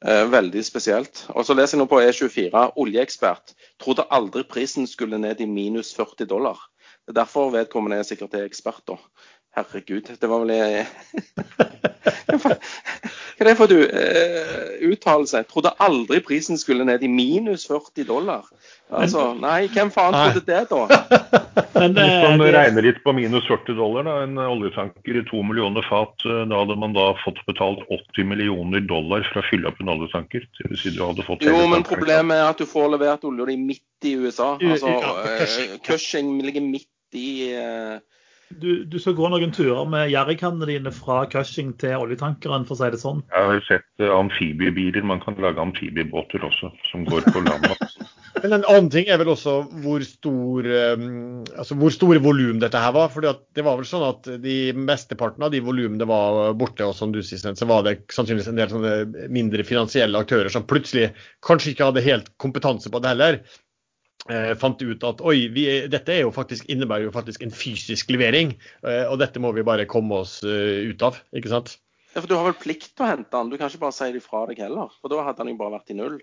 Eh, 0.05 0.25
veldig 0.31 0.61
spesielt. 0.63 1.25
Og 1.35 1.43
så 1.43 1.55
leser 1.57 1.75
jeg 1.75 1.81
nå 1.81 1.89
på 1.91 1.99
E24. 1.99 2.61
Oljeekspert 2.79 3.51
trodde 3.83 4.07
aldri 4.15 4.45
prisen 4.47 4.87
skulle 4.87 5.19
ned 5.19 5.41
i 5.43 5.47
minus 5.49 5.91
40 5.97 6.29
dollar. 6.29 6.61
Det 7.03 7.11
er 7.11 7.19
derfor 7.23 7.51
vedkommende 7.51 7.99
er 7.99 8.07
sikkert 8.07 8.37
er 8.37 8.45
ekspert, 8.47 8.83
da. 8.87 8.95
Herregud, 9.59 10.09
det 10.19 10.29
var 10.31 10.45
vel 10.45 10.85
Hva 12.39 12.55
er 13.39 13.47
det 13.47 13.55
for 13.59 13.71
du 13.71 13.77
uh, 13.79 14.91
uttalelse? 14.91 15.43
Trodde 15.49 15.71
aldri 15.83 16.19
prisen 16.23 16.59
skulle 16.59 16.87
ned 16.87 17.03
i 17.03 17.09
minus 17.11 17.65
40 17.69 18.07
dollar. 18.07 18.47
Altså, 18.89 19.29
nei, 19.37 19.67
hvem 19.69 19.91
faen 19.93 20.15
trodde 20.15 20.41
det, 20.47 20.63
da? 20.71 20.81
Men, 21.79 21.93
Hvis 21.93 22.23
man 22.25 22.41
regner 22.41 22.83
litt 22.87 23.01
på 23.05 23.13
minus 23.15 23.45
40 23.47 23.77
dollar, 23.77 24.07
da, 24.07 24.15
en 24.25 24.39
oljetanker 24.41 25.19
i 25.21 25.23
to 25.29 25.43
millioner 25.45 25.85
fat, 25.87 26.15
eh, 26.25 26.41
da 26.49 26.63
hadde 26.63 26.77
man 26.81 26.95
da 26.97 27.11
fått 27.21 27.39
betalt 27.47 27.83
80 27.87 28.27
millioner 28.31 28.83
dollar 28.89 29.23
for 29.29 29.43
å 29.43 29.45
fylle 29.47 29.69
opp 29.69 29.79
en 29.83 29.93
oljetanker. 29.93 30.47
Det 30.57 30.71
vil 30.71 30.81
si 30.81 30.93
du 30.95 31.03
hadde 31.05 31.25
fått 31.27 31.45
jo, 31.45 31.55
men 31.69 31.85
problemet 31.87 32.39
er 32.39 32.49
at 32.49 32.59
du 32.59 32.67
får 32.69 32.95
levert 32.95 33.27
olja 33.29 33.47
di 33.51 33.59
midt 33.61 34.09
i 34.09 34.15
USA. 34.19 34.55
Altså, 34.57 34.95
uh, 34.97 35.77
Cushing 35.85 36.39
ligger 36.43 36.65
midt 36.65 37.19
i 37.19 37.29
uh, 37.55 37.99
Du, 38.49 38.83
du 38.85 38.97
skal 38.97 39.13
gå 39.13 39.27
noen 39.29 39.51
turer 39.53 39.85
med 39.89 40.09
jerrykannene 40.09 40.65
dine 40.71 40.93
fra 40.93 41.21
Cushing 41.29 41.75
til 41.81 42.01
oljetankeren, 42.01 42.65
for 42.65 42.73
å 42.73 42.79
si 42.79 42.87
det 42.95 43.01
sånn. 43.01 43.21
Jeg 43.29 43.49
har 43.51 43.61
sett 43.67 43.85
uh, 44.01 44.15
amfibiebiler. 44.15 45.05
Man 45.05 45.21
kan 45.21 45.37
lage 45.41 45.61
amfibiebåter 45.61 46.41
også, 46.47 46.71
som 46.89 47.05
går 47.05 47.29
på 47.29 47.43
land. 47.45 47.69
Men 48.41 48.55
en 48.55 48.65
annen 48.71 48.89
ting 48.93 49.09
er 49.11 49.19
vel 49.21 49.29
også 49.33 49.53
hvor, 49.83 50.01
stor, 50.05 50.67
um, 50.97 51.43
altså 51.51 51.77
hvor 51.77 51.93
store 51.93 52.21
volum 52.23 52.61
dette 52.61 52.81
her 52.81 52.93
var. 52.95 53.09
for 53.13 53.25
det 53.25 53.65
var 53.65 53.77
vel 53.77 53.87
sånn 53.89 54.05
at 54.07 54.29
de 54.41 54.57
mesteparten 54.77 55.45
av 55.45 55.53
de 55.53 55.61
volumene 55.65 56.07
var 56.09 56.53
borte, 56.57 56.87
og 56.87 56.95
som 56.97 57.13
du 57.13 57.21
sier, 57.25 57.41
så 57.43 57.69
var 57.69 57.85
det 57.85 57.99
sannsynligvis 58.13 58.49
en 58.49 58.61
del 58.61 58.73
sånne 58.73 59.29
mindre 59.33 59.65
finansielle 59.67 60.25
aktører 60.25 60.49
som 60.53 60.65
plutselig 60.69 61.11
kanskje 61.45 61.75
ikke 61.75 61.91
hadde 61.91 62.05
helt 62.05 62.31
kompetanse 62.41 62.89
på 62.89 63.03
det 63.03 63.13
heller. 63.13 63.41
Eh, 64.29 64.51
fant 64.61 64.81
ut 64.81 65.03
at 65.07 65.21
oi, 65.25 65.47
vi, 65.49 65.65
dette 65.89 66.19
jo 66.19 66.29
faktisk, 66.33 66.67
innebærer 66.69 67.07
jo 67.07 67.13
faktisk 67.15 67.41
en 67.41 67.53
fysisk 67.53 68.11
levering, 68.13 68.51
eh, 68.85 69.05
og 69.09 69.17
dette 69.23 69.41
må 69.41 69.49
vi 69.55 69.65
bare 69.65 69.87
komme 69.89 70.19
oss 70.21 70.39
eh, 70.45 70.85
ut 70.91 71.05
av. 71.07 71.17
ikke 71.33 71.49
sant? 71.49 71.79
Ja, 72.13 72.21
for 72.21 72.29
Du 72.29 72.35
har 72.37 72.45
vel 72.45 72.59
plikt 72.61 72.91
til 72.91 73.07
å 73.07 73.09
hente 73.09 73.33
den, 73.33 73.49
du 73.49 73.57
kan 73.57 73.71
ikke 73.71 73.87
bare 73.87 73.97
si 73.97 74.11
det 74.13 74.21
fra 74.21 74.43
deg 74.49 74.61
heller. 74.61 74.93
For 75.01 75.09
da 75.09 75.23
hadde 75.25 75.41
den 75.41 75.55
jo 75.55 75.61
bare 75.63 75.79
vært 75.79 75.89
i 75.93 75.97
null. 75.97 76.19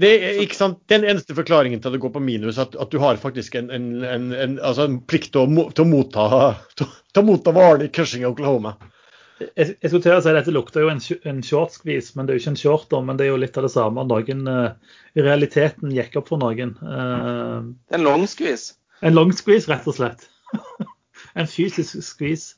Det 0.00 0.10
er 0.10 0.40
ikke 0.42 0.58
sant, 0.58 0.80
Den 0.90 1.06
eneste 1.06 1.36
forklaringen 1.38 1.80
til 1.80 1.88
at 1.88 1.96
det 1.96 2.02
går 2.02 2.12
på 2.16 2.22
minus, 2.24 2.58
at, 2.60 2.74
at 2.76 2.90
du 2.92 2.98
har 3.00 3.20
faktisk 3.22 3.54
en, 3.60 3.70
en, 3.72 3.88
en, 4.04 4.32
en 4.34 4.56
altså 4.58 4.88
plikt 5.08 5.32
til 5.32 5.46
å, 5.46 5.68
til 5.70 5.86
å 5.86 5.88
motta, 5.88 6.26
til, 6.76 6.90
til 7.14 7.22
å 7.22 7.28
motta 7.30 7.54
varene 7.56 7.88
i 7.88 7.94
Cushing, 7.94 8.26
Oklahoma. 8.28 8.74
Jeg, 9.40 9.74
jeg 9.82 9.90
skulle 9.90 10.04
til 10.04 10.14
å 10.14 10.20
si 10.22 10.30
at 10.30 10.36
Dette 10.38 10.54
lukter 10.54 10.84
jo 10.84 10.90
en, 10.92 11.00
en 11.30 11.40
shortskvis, 11.42 12.12
men 12.14 12.26
det 12.26 12.34
er 12.34 12.38
jo 12.38 12.42
ikke 12.44 12.52
en 12.52 12.60
short, 12.60 12.94
men 13.06 13.18
det 13.18 13.26
er 13.26 13.32
jo 13.32 13.40
litt 13.42 13.56
av 13.58 13.66
det 13.66 13.72
samme. 13.74 14.04
Noen 14.06 14.46
uh, 14.46 14.94
realiteten 15.18 15.94
gikk 15.94 16.20
opp 16.20 16.30
for 16.30 16.42
noen. 16.42 16.76
Uh, 16.78 17.74
en 17.94 18.06
long 18.06 18.28
squeeze? 18.30 18.76
En 19.02 19.16
long 19.16 19.34
squeeze, 19.34 19.66
rett 19.70 19.88
og 19.90 19.98
slett. 19.98 20.28
en 21.40 21.50
fysisk 21.50 21.98
skvis. 22.06 22.52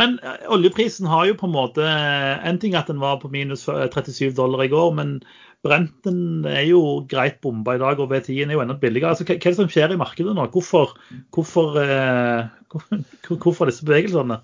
Men 0.00 0.16
uh, 0.24 0.38
oljeprisen 0.56 1.10
har 1.12 1.28
jo 1.28 1.36
på 1.36 1.44
en 1.44 1.52
måte 1.52 1.84
En 1.84 2.56
ting 2.56 2.72
at 2.78 2.88
den 2.88 3.02
var 3.02 3.18
på 3.20 3.28
minus 3.28 3.66
37 3.68 4.32
dollar 4.38 4.64
i 4.64 4.70
går, 4.72 4.94
men 4.96 5.18
Brenten 5.62 6.46
er 6.48 6.64
jo 6.66 6.80
greit 7.06 7.36
bomba 7.44 7.76
i 7.76 7.82
dag, 7.82 8.00
og 8.02 8.10
V10 8.10 8.48
er 8.48 8.56
jo 8.56 8.62
enda 8.64 8.74
billigere. 8.80 9.12
Altså, 9.12 9.28
hva, 9.28 9.36
er 9.36 9.44
det 9.44 9.58
som 9.60 9.68
skjer 9.70 9.92
i 9.94 10.00
markedet 10.00 10.32
nå? 10.34 10.48
Hvorfor, 10.50 10.96
hvorfor, 11.36 11.76
uh, 11.78 12.96
hvorfor 13.44 13.70
disse 13.70 13.86
bevegelsene? 13.86 14.40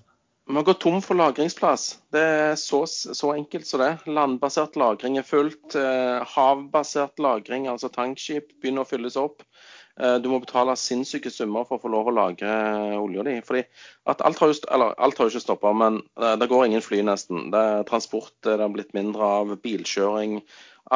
Vi 0.49 0.63
går 0.63 0.73
tom 0.73 0.95
for 1.05 1.13
lagringsplass. 1.13 1.99
Det 2.09 2.21
er 2.25 2.55
så, 2.57 2.79
så 2.89 3.35
enkelt 3.35 3.67
som 3.69 3.83
det. 3.83 3.89
Landbasert 4.09 4.79
lagring 4.81 5.19
er 5.21 5.25
fullt. 5.27 5.75
Eh, 5.77 6.23
havbasert 6.25 7.21
lagring, 7.21 7.67
altså 7.69 7.91
tankskip, 7.93 8.55
begynner 8.57 8.81
å 8.81 8.89
fylles 8.89 9.17
opp. 9.21 9.43
Eh, 10.01 10.15
du 10.17 10.25
må 10.31 10.39
betale 10.41 10.73
sinnssyke 10.73 11.29
summer 11.29 11.67
for 11.69 11.77
å 11.77 11.83
få 11.83 11.91
lov 11.93 12.09
å 12.09 12.15
lagre 12.17 12.55
olja 12.97 13.27
di. 13.27 13.35
Fordi 13.45 13.61
alt 14.09 14.41
har 14.41 14.49
jo, 14.49 14.57
eller, 14.73 14.97
alt 14.97 15.21
har 15.21 15.29
jo 15.29 15.35
ikke 15.35 15.45
stoppa, 15.45 15.75
men 15.83 16.01
det, 16.17 16.49
går 16.49 16.65
ingen 16.65 16.81
fly 16.81 17.03
nesten. 17.05 17.51
Det 17.53 17.61
er 17.75 17.85
transport 17.91 18.33
det 18.49 18.57
har 18.57 18.73
blitt 18.73 18.97
mindre 18.97 19.29
av, 19.43 19.53
bilkjøring. 19.61 20.39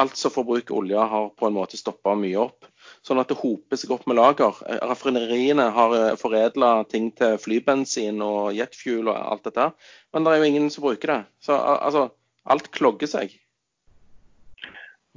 Alt 0.02 0.18
som 0.18 0.34
forbruker 0.34 0.74
olje 0.80 1.06
har 1.14 1.30
på 1.38 1.46
en 1.46 1.54
måte 1.54 1.78
stoppa 1.78 2.18
mye 2.18 2.42
opp. 2.48 2.66
Sånn 3.04 3.20
at 3.20 3.28
det 3.28 3.36
hoper 3.36 3.76
seg 3.76 3.92
opp 3.92 4.06
med 4.08 4.16
lager. 4.16 4.60
Raffineriene 4.80 5.66
har 5.76 5.94
eh, 5.98 6.12
foredla 6.16 6.70
ting 6.88 7.10
til 7.18 7.36
flybensin 7.40 8.22
og 8.24 8.54
jetfuel 8.56 9.10
og 9.12 9.18
alt 9.18 9.48
dette. 9.50 9.66
Men 10.14 10.24
det 10.24 10.32
er 10.32 10.40
jo 10.40 10.52
ingen 10.52 10.70
som 10.72 10.86
bruker 10.86 11.12
det. 11.12 11.18
Så 11.44 11.58
altså, 11.58 12.06
alt 12.48 12.70
klogger 12.72 13.10
seg. 13.10 13.34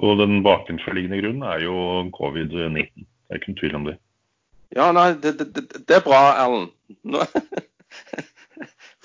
Og 0.03 0.19
den 0.19 0.43
bakenforliggende 0.45 1.21
grunnen 1.21 1.47
er 1.47 1.63
jo 1.63 1.77
covid-19. 2.17 3.07
Det 3.07 3.31
er 3.31 3.39
ikke 3.39 3.53
noen 3.53 3.61
tvil 3.61 3.79
om 3.79 3.87
det. 3.87 3.95
Ja, 4.75 4.91
nei, 4.91 5.13
det, 5.23 5.37
det, 5.39 5.63
det 5.87 5.95
er 5.95 6.03
bra, 6.03 6.21
Erlend. 6.43 6.75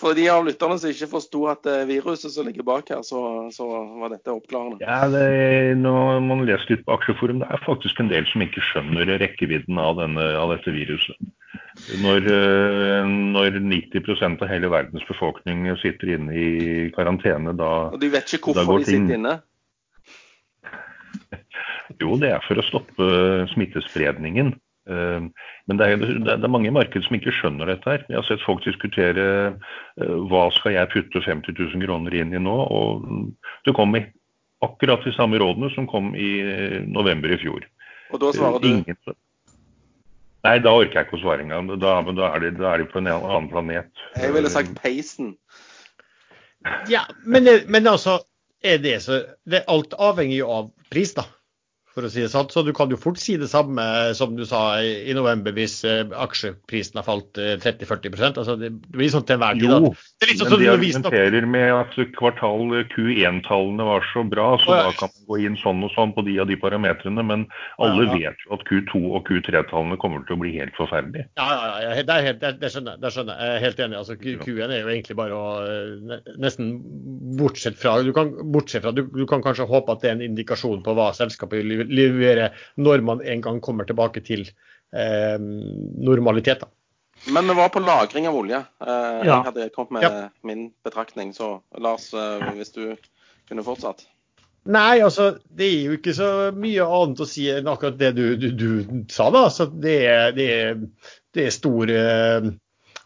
For 0.03 0.17
de 0.19 0.25
av 0.33 0.43
lytterne 0.43 0.75
som 0.83 0.91
ikke 0.91 1.07
forsto 1.13 1.45
at 1.53 1.61
det 1.63 1.75
er 1.79 1.87
viruset 1.87 2.33
som 2.35 2.49
ligger 2.49 2.67
bak 2.67 2.89
her, 2.91 3.05
så, 3.07 3.21
så 3.55 3.67
var 4.01 4.11
dette 4.11 4.33
oppklarende. 4.35 4.81
Ja, 4.83 5.05
det, 5.11 5.79
Når 5.79 6.19
man 6.27 6.43
leser 6.49 6.75
litt 6.75 6.83
på 6.89 6.97
Aksjeforum, 6.97 7.39
det 7.45 7.51
er 7.55 7.63
faktisk 7.63 8.03
en 8.03 8.11
del 8.11 8.27
som 8.33 8.43
ikke 8.43 8.65
skjønner 8.73 9.13
rekkevidden 9.23 9.79
av, 9.79 10.01
denne, 10.01 10.27
av 10.41 10.57
dette 10.57 10.75
viruset. 10.75 11.15
Når, 12.03 12.27
eh, 12.35 13.13
når 13.37 13.61
90% 13.63 14.43
av 14.43 14.51
hele 14.51 14.73
verdens 14.73 15.07
befolkning 15.07 15.71
sitter 15.81 16.17
inne 16.17 16.35
i 16.35 16.51
karantene, 16.97 17.55
da 17.57 17.71
Og 17.93 18.01
de 18.03 18.11
vet 18.13 18.35
ikke 18.35 18.57
hvorfor 18.57 18.83
de 18.83 18.91
sitter 18.91 19.17
inne? 19.21 19.39
Jo, 22.01 22.17
det 22.19 22.31
er 22.33 22.43
for 22.43 22.59
å 22.59 22.65
stoppe 22.65 23.07
smittespredningen. 23.53 24.55
Ehm, 24.91 25.31
men 25.71 25.79
det 25.79 25.87
er, 25.87 25.97
det 26.27 26.33
er, 26.35 26.51
mange 26.51 26.71
i 26.71 26.75
markedet 26.75 27.07
som 27.07 27.17
ikke 27.17 27.35
skjønner 27.37 27.71
dette. 27.71 27.89
her. 27.89 28.05
Jeg 28.09 28.19
har 28.19 28.27
sett 28.27 28.45
folk 28.45 28.65
diskutere 28.67 29.27
eh, 29.53 30.15
hva 30.31 30.49
skal 30.57 30.77
jeg 30.77 30.91
putte 30.95 31.23
50 31.23 31.55
000 31.59 31.85
kroner 31.87 32.17
inn 32.19 32.35
i 32.35 32.43
nå. 32.43 32.57
Og 32.67 33.07
det 33.67 33.77
kom 33.79 33.95
i 33.99 34.05
akkurat 34.63 35.05
de 35.07 35.15
samme 35.17 35.39
rådene 35.43 35.71
som 35.75 35.89
kom 35.91 36.15
i 36.19 36.33
eh, 36.43 36.81
november 36.87 37.35
i 37.35 37.39
fjor. 37.43 37.67
Og 38.13 38.23
da 38.23 38.33
svarer 38.37 38.63
du? 38.63 38.69
Ingen, 38.69 38.99
nei, 40.45 40.57
da 40.63 40.75
orker 40.75 41.01
jeg 41.01 41.09
ikke 41.09 41.21
å 41.21 41.23
svare 41.23 41.47
engang. 41.47 41.71
Da, 41.73 42.01
da, 42.11 42.33
er 42.35 42.47
de, 42.47 42.57
da 42.59 42.75
er 42.75 42.83
de 42.83 42.91
på 42.91 43.01
en 43.01 43.13
annen 43.15 43.49
planet. 43.53 44.05
Jeg 44.19 44.35
ville 44.35 44.51
sagt 44.53 44.75
peisen. 44.83 45.37
Ja, 46.91 47.07
men, 47.27 47.49
men 47.71 47.89
altså 47.91 48.21
er 48.63 48.77
det 48.79 49.01
så 49.03 49.17
det 49.51 49.65
er 49.65 49.71
Alt 49.73 49.97
jo 50.31 50.47
av 50.47 50.69
pris, 50.93 51.11
da 51.17 51.25
for 51.95 52.07
å 52.07 52.11
si 52.13 52.23
det 52.25 52.31
sånn. 52.33 52.49
Så 52.53 52.65
du 52.67 52.73
kan 52.77 52.91
jo 52.93 52.99
fort 53.01 53.21
si 53.21 53.37
det 53.41 53.51
samme 53.53 53.85
som 54.17 54.35
du 54.37 54.45
sa 54.49 54.81
i 54.83 55.13
november 55.17 55.55
hvis 55.57 55.81
eh, 55.89 56.05
aksjeprisen 56.09 57.01
har 57.01 57.07
falt 57.07 57.37
30-40 57.37 58.09
eh, 58.09 58.29
altså 58.31 58.57
det, 58.61 58.73
blir 58.95 59.13
sånn 59.13 59.27
til 59.29 59.37
enhver 59.37 59.59
tid. 59.61 59.69
Jo, 59.69 59.93
men 59.93 60.41
sånn 60.41 60.63
de 60.63 60.71
argumenterer 60.73 61.49
med 61.49 61.69
at 61.77 61.97
kvartal 62.17 62.79
Q1-tallene 62.95 63.89
var 63.89 64.07
så 64.13 64.25
bra, 64.29 64.49
så 64.63 64.73
oh, 64.73 64.79
ja. 64.79 64.89
da 64.89 64.97
kan 64.99 65.13
man 65.13 65.29
gå 65.29 65.41
inn 65.47 65.59
sånn 65.61 65.85
og 65.85 65.93
sånn 65.97 66.15
på 66.17 66.25
de 66.27 66.39
og 66.43 66.49
de 66.51 66.59
parametrene. 66.61 67.27
Men 67.29 67.47
alle 67.83 68.07
ja, 68.07 68.09
ja. 68.09 68.33
vet 68.33 68.47
jo 68.47 68.57
at 68.57 68.65
Q2 68.71 69.03
og 69.13 69.29
Q3-tallene 69.29 70.01
kommer 70.01 70.25
til 70.29 70.39
å 70.39 70.43
bli 70.43 70.55
helt 70.57 70.77
forferdelige. 70.79 71.29
Ja, 71.41 71.49
ja, 71.53 71.77
ja 71.85 72.07
det, 72.09 72.19
helt, 72.29 72.41
det, 72.43 72.55
det, 72.63 72.73
skjønner, 72.73 73.01
det, 73.03 73.13
skjønner, 73.15 73.37
jeg. 73.37 73.59
er 73.59 73.67
helt 73.67 73.85
enig. 73.85 74.01
Altså, 74.01 74.17
Q1 74.17 74.65
er 74.71 74.81
jo 74.81 74.93
egentlig 74.95 75.19
bare 75.19 75.37
å 75.37 75.53
eh, 75.69 76.33
nesten 76.41 76.75
bortsett 77.39 77.79
fra 77.81 77.99
Du 78.03 78.13
kan, 78.17 78.33
bortsett 78.55 78.85
fra, 78.85 78.95
du, 78.97 79.05
du 79.13 79.25
kan 79.29 79.45
kanskje 79.45 79.69
håpe 79.69 79.93
at 79.93 80.03
det 80.03 80.11
er 80.11 80.17
en 80.17 80.27
indikasjon 80.31 80.83
på 80.85 80.97
hva 80.97 81.11
selskapet 81.17 81.61
vil 81.61 81.82
levere 81.89 82.53
når 82.77 83.03
man 83.07 83.25
en 83.25 83.43
gang 83.45 83.61
kommer 83.65 83.89
tilbake 83.89 84.23
til 84.27 84.47
eh, 84.47 85.39
normalitet. 85.39 86.65
Da. 86.65 86.71
Men 87.33 87.49
vi 87.49 87.55
var 87.55 87.69
på 87.69 87.81
lagring 87.81 88.29
av 88.29 88.37
olje. 88.37 88.63
Eh, 88.87 89.21
ja. 89.23 89.37
Jeg 89.37 89.45
hadde 89.51 89.69
kommet 89.75 89.99
med 89.99 90.09
ja. 90.09 90.25
min 90.43 90.71
betraktning. 90.85 91.35
Så 91.35 91.55
Lars, 91.79 92.11
eh, 92.15 92.49
hvis 92.57 92.75
du 92.75 92.97
kunne 93.49 93.65
fortsatt. 93.67 94.07
Nei, 94.63 95.01
altså 95.03 95.33
det 95.51 95.67
er 95.67 95.89
jo 95.89 95.95
ikke 95.99 96.15
så 96.15 96.27
mye 96.55 96.85
annet 96.87 97.23
å 97.23 97.27
si 97.27 97.49
enn 97.51 97.71
akkurat 97.71 97.97
det 97.99 98.13
du, 98.15 98.25
du, 98.39 98.51
du 98.55 98.69
sa. 99.11 99.29
da. 99.35 99.49
Så 99.51 99.67
det, 99.73 99.97
er, 100.07 100.35
det, 100.37 100.49
er, 100.55 101.17
det 101.35 101.49
er 101.49 101.55
stor 101.55 101.91
eh, 101.91 102.53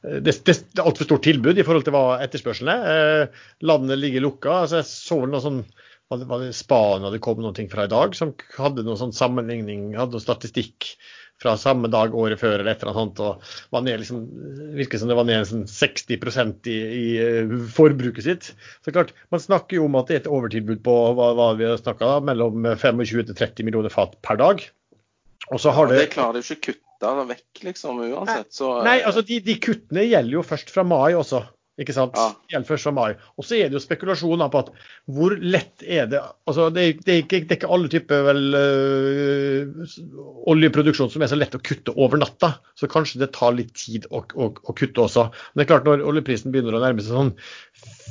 det, 0.06 0.36
det, 0.46 0.52
er 0.52 0.84
altfor 0.84 1.08
stort 1.08 1.24
tilbud 1.26 1.58
i 1.58 1.64
forhold 1.66 1.86
til 1.86 1.96
hva 1.96 2.20
etterspørselen 2.24 2.72
er. 2.72 3.28
Landet 3.66 4.00
ligger 4.00 4.24
lukka. 4.24 4.62
altså 4.62 4.80
Jeg 4.82 4.90
så 4.92 5.20
noe 5.24 5.42
sånn 5.44 5.62
var 6.08 6.18
det, 6.18 6.26
var 6.30 6.42
det 6.42 6.54
Spania 6.54 7.10
det 7.10 7.22
kom 7.24 7.40
noe 7.42 7.68
fra 7.70 7.86
i 7.86 7.92
dag, 7.92 8.14
som 8.14 8.34
hadde 8.56 8.84
noen 8.86 9.00
sånn 9.00 9.14
sammenligning, 9.16 9.94
hadde 9.98 10.18
noe 10.18 10.22
statistikk 10.22 10.94
fra 11.42 11.56
samme 11.60 11.90
dag 11.92 12.14
året 12.16 12.40
før 12.40 12.62
eller 12.62 12.72
et 12.72 12.80
eller 12.82 12.94
annet 12.94 13.18
sånt. 13.18 13.20
og 13.20 13.74
var 13.74 13.82
ned 13.84 14.00
liksom, 14.00 14.22
virket 14.78 15.02
som 15.02 15.10
det 15.10 15.18
var 15.18 15.26
ned 15.28 15.44
sånn 15.48 15.66
60 15.68 16.16
i, 16.72 16.76
i 16.76 17.04
uh, 17.20 17.52
forbruket 17.76 18.24
sitt. 18.24 18.48
Så 18.84 18.94
klart, 18.94 19.12
Man 19.34 19.42
snakker 19.42 19.76
jo 19.76 19.84
om 19.90 19.98
at 20.00 20.08
det 20.08 20.16
er 20.16 20.22
et 20.24 20.32
overtilbud 20.32 20.80
på 20.86 20.96
hva, 21.18 21.32
hva 21.36 21.50
vi 21.58 21.68
har 21.68 21.76
snakka 21.80 22.20
mellom 22.24 22.70
25 22.80 23.28
til 23.28 23.36
30 23.36 23.68
millioner 23.68 23.92
fat 23.92 24.16
per 24.24 24.40
dag. 24.40 24.64
Og 25.52 25.60
så 25.60 25.74
har 25.76 25.90
ja, 25.90 25.92
det, 25.92 26.06
det 26.06 26.14
klarer 26.14 26.40
du 26.40 26.46
ikke 26.46 26.56
å 26.56 26.64
kutte 26.72 27.12
vekk, 27.28 27.64
liksom, 27.68 28.00
uansett. 28.14 28.48
Så, 28.56 28.70
nei, 28.86 28.96
altså 29.04 29.20
de, 29.26 29.42
de 29.44 29.58
kuttene 29.60 30.06
gjelder 30.06 30.38
jo 30.38 30.46
først 30.46 30.72
fra 30.72 30.86
mai 30.88 31.12
også. 31.18 31.44
Ikke 31.76 31.92
sant? 31.92 32.16
Ja. 32.16 32.30
Gjelder 32.52 32.68
først 32.70 32.88
fra 32.88 32.92
mai. 32.96 33.16
Og 33.36 33.44
så 33.44 33.58
er 33.58 33.68
det 33.68 33.76
jo 33.76 33.82
spekulasjoner 33.84 34.48
på 34.52 34.62
at 34.64 34.70
hvor 35.12 35.34
lett 35.36 35.84
er 35.84 36.06
det 36.08 36.22
altså 36.48 36.70
Det, 36.72 36.86
det, 37.04 37.12
er, 37.12 37.18
ikke, 37.24 37.42
det 37.42 37.52
er, 37.52 37.58
ikke, 37.58 37.72
alle 37.76 37.90
typer 37.92 38.22
vel, 38.30 38.56
øh, 38.60 39.98
oljeproduksjon 40.54 41.12
som 41.12 41.24
er 41.24 41.32
så 41.32 41.38
lett 41.38 41.58
å 41.58 41.60
kutte 41.60 41.92
over 41.92 42.22
natta. 42.22 42.54
Så 42.78 42.88
kanskje 42.88 43.20
det 43.24 43.34
tar 43.36 43.56
litt 43.58 43.74
tid 43.76 44.08
å, 44.08 44.24
å, 44.24 44.48
å 44.56 44.76
kutte 44.76 45.04
også. 45.04 45.28
Men 45.52 45.60
det 45.60 45.66
er 45.66 45.72
klart 45.74 45.90
når 45.90 46.06
oljeprisen 46.08 46.54
begynner 46.54 46.78
å 46.78 46.82
nærme 46.84 47.04
seg 47.04 47.16
sånn 47.18 47.34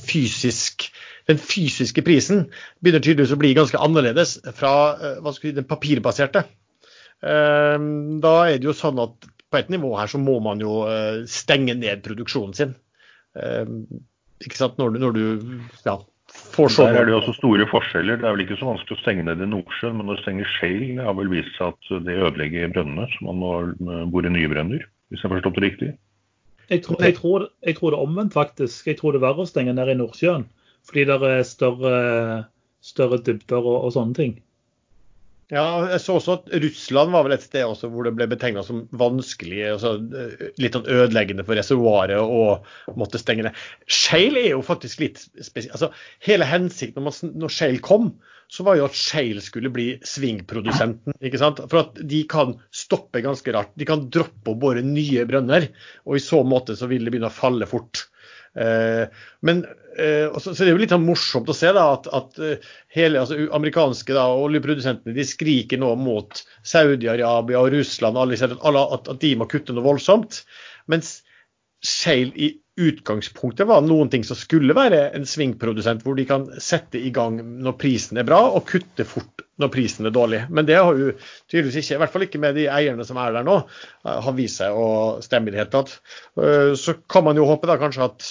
fysisk 0.06 0.89
den 1.25 1.39
fysiske 1.41 2.04
prisen 2.06 2.43
begynner 2.86 3.01
tydeligvis 3.01 3.34
å 3.34 3.39
bli 3.41 3.56
ganske 3.58 3.82
annerledes 3.82 4.38
fra 4.54 4.73
øh, 4.93 5.32
si, 5.34 5.56
den 5.56 5.65
papirbaserte. 5.65 6.45
Ehm, 7.25 8.19
da 8.21 8.36
er 8.49 8.60
det 8.60 8.69
jo 8.69 8.75
sånn 8.78 9.01
at 9.01 9.25
på 9.49 9.60
et 9.60 9.71
nivå 9.73 9.93
her 9.97 10.12
så 10.12 10.19
må 10.21 10.38
man 10.43 10.62
jo 10.62 10.84
øh, 10.89 11.23
stenge 11.30 11.73
ned 11.80 12.04
produksjonen 12.06 12.54
sin. 12.58 12.75
Eh, 13.36 13.71
ikke 14.45 14.60
sant, 14.60 14.78
når 14.80 14.95
du, 14.95 15.00
når 15.04 15.15
du 15.15 15.24
ja, 15.86 16.00
får 16.56 16.74
så 16.74 16.88
Der 16.89 17.02
er 17.02 17.10
det 17.10 17.15
også 17.17 17.36
store 17.38 17.67
forskjeller. 17.71 18.19
Det 18.21 18.28
er 18.28 18.36
vel 18.36 18.45
ikke 18.45 18.60
så 18.60 18.71
vanskelig 18.71 18.98
å 18.98 19.04
stenge 19.04 19.28
ned 19.28 19.43
i 19.43 19.52
Nordsjøen, 19.52 20.00
men 20.00 20.12
å 20.12 20.17
stenge 20.21 20.48
shale 20.58 21.06
har 21.06 21.15
vel 21.19 21.32
vist 21.32 21.54
seg 21.60 21.76
at 21.76 21.93
det 22.08 22.17
ødelegger 22.17 22.74
brønnene, 22.76 23.08
så 23.13 23.30
man 23.30 23.39
må 23.41 23.54
bore 24.12 24.34
nye 24.34 24.52
brønner, 24.52 24.84
hvis 25.10 25.21
jeg 25.21 25.30
har 25.30 25.38
forstått 25.38 25.60
det 25.60 25.65
riktig? 25.69 25.93
Jeg 26.69 26.82
tror, 26.82 26.98
jeg, 27.04 27.13
tror, 27.19 27.48
jeg 27.62 27.78
tror, 27.78 27.93
det 27.93 27.98
er 27.98 28.08
omvendt, 28.08 28.34
faktisk. 28.34 28.88
Jeg 28.89 28.98
tror 28.98 29.13
det 29.13 29.19
er 29.21 29.28
verre 29.28 29.45
å 29.45 29.50
stenge 29.50 29.76
ned 29.78 29.91
i 29.91 29.98
Nordsjøen. 30.00 30.48
Fordi 30.86 31.04
det 31.10 31.17
er 31.30 31.43
større, 31.45 31.95
større 32.86 33.19
dybder 33.21 33.62
og, 33.62 33.78
og, 33.86 33.91
sånne 33.93 34.17
ting. 34.17 34.34
Ja, 35.54 35.64
jeg 35.92 36.02
så 36.02 36.16
også 36.18 36.36
at 36.40 36.48
Russland 36.64 37.12
var 37.14 37.26
vel 37.28 37.36
et 37.36 37.44
sted 37.46 37.68
også 37.68 37.92
hvor 37.94 38.08
det 38.08 38.16
ble 38.18 38.26
betegna 38.32 38.64
som 38.66 38.86
vanskelig, 38.98 39.60
altså 39.76 39.92
litt 40.58 40.74
sånn 40.74 40.88
ødeleggende 40.90 41.46
for 41.46 41.60
reservoaret 41.60 42.18
å 42.18 42.96
måtte 42.98 43.22
stenge 43.22 43.46
ned. 43.46 43.60
Shale 43.86 44.42
er 44.42 44.56
jo 44.56 44.64
faktisk 44.66 45.04
litt 45.04 45.22
spesielt. 45.22 45.76
Altså, 45.78 45.92
hele 46.26 46.48
hensikten 46.50 47.06
når, 47.06 47.20
når 47.38 47.54
Shale 47.54 47.84
kom, 47.86 48.16
så 48.50 48.66
var 48.66 48.80
jo 48.80 48.88
at 48.88 48.98
Shale 48.98 49.44
skulle 49.46 49.70
bli 49.74 49.88
svingprodusenten. 50.06 51.14
ikke 51.22 51.42
sant? 51.42 51.62
For 51.70 51.84
at 51.84 52.02
de 52.02 52.24
kan 52.30 52.58
stoppe 52.74 53.22
ganske 53.26 53.54
rart. 53.54 53.74
De 53.78 53.86
kan 53.90 54.08
droppe 54.14 54.54
å 54.54 54.60
bore 54.66 54.82
nye 54.86 55.28
brønner, 55.30 55.70
og 56.10 56.18
i 56.18 56.26
så 56.26 56.42
måte 56.46 56.78
så 56.78 56.90
vil 56.90 57.06
det 57.06 57.14
begynne 57.14 57.30
å 57.30 57.38
falle 57.38 57.70
fort. 57.70 58.08
Eh, 58.56 59.08
men 59.39 59.65
eh, 60.00 60.32
så, 60.39 60.54
det 60.54 60.70
er 60.70 60.74
jo 60.74 60.80
litt 60.80 60.94
sånn 60.96 61.06
morsomt 61.06 61.50
å 61.52 61.56
se 61.56 61.72
da, 61.76 61.86
at, 61.98 62.08
at 62.15 62.39
eh, 62.39 62.68
hele 62.96 63.22
altså, 63.24 63.38
amerikanske 63.58 64.15
da, 64.15 64.28
oljeprodusentene 64.46 65.15
de 65.15 65.28
skriker 65.28 65.82
nå 65.82 65.91
mot 66.00 66.44
Saudi-Arabia 66.63 67.62
og 67.62 67.74
Russland 67.76 68.20
alle, 68.20 68.39
at, 68.39 69.10
at, 69.12 69.15
de 69.22 69.34
må 69.39 69.50
kutte 69.52 69.76
noe 69.76 69.86
voldsomt. 69.86 70.44
Mens 70.91 71.18
Shale 71.86 72.32
i 72.39 72.56
utgangspunktet 72.82 73.68
var 73.68 73.84
noen 73.86 74.10
ting 74.12 74.24
som 74.28 74.36
skulle 74.36 74.76
være 74.76 75.10
en 75.15 75.28
svingprodusent, 75.28 76.02
hvor 76.04 76.18
de 76.18 76.26
kan 76.28 76.48
sette 76.60 77.00
i 77.00 77.12
gang 77.13 77.38
når 77.63 77.78
prisen 77.80 78.20
er 78.20 78.28
bra, 78.28 78.41
og 78.52 78.65
kutte 78.68 79.06
fort 79.08 79.46
når 79.62 79.72
prisen 79.72 80.08
er 80.08 80.15
dårlig. 80.15 80.41
Men 80.52 80.68
det 80.68 80.76
har 80.76 80.98
jo 81.00 81.13
tydeligvis 81.52 81.78
ikke, 81.80 81.96
i 81.96 82.02
hvert 82.02 82.13
fall 82.15 82.26
ikke 82.26 82.41
med 82.44 82.58
de 82.60 82.65
eierne 82.72 83.06
som 83.08 83.20
er 83.22 83.36
der 83.38 83.46
nå, 83.48 83.62
har 84.04 84.36
vist 84.36 84.60
seg 84.60 84.76
å 84.76 84.88
stemme 85.24 85.52
i 85.52 85.56
det 85.56 85.62
hele 85.62 85.72
tatt. 85.72 85.94
Så 86.82 86.98
kan 87.12 87.28
man 87.28 87.39
jo 87.39 87.48
håpe 87.48 87.70
da 87.70 87.78
kanskje 87.80 88.10
at 88.10 88.28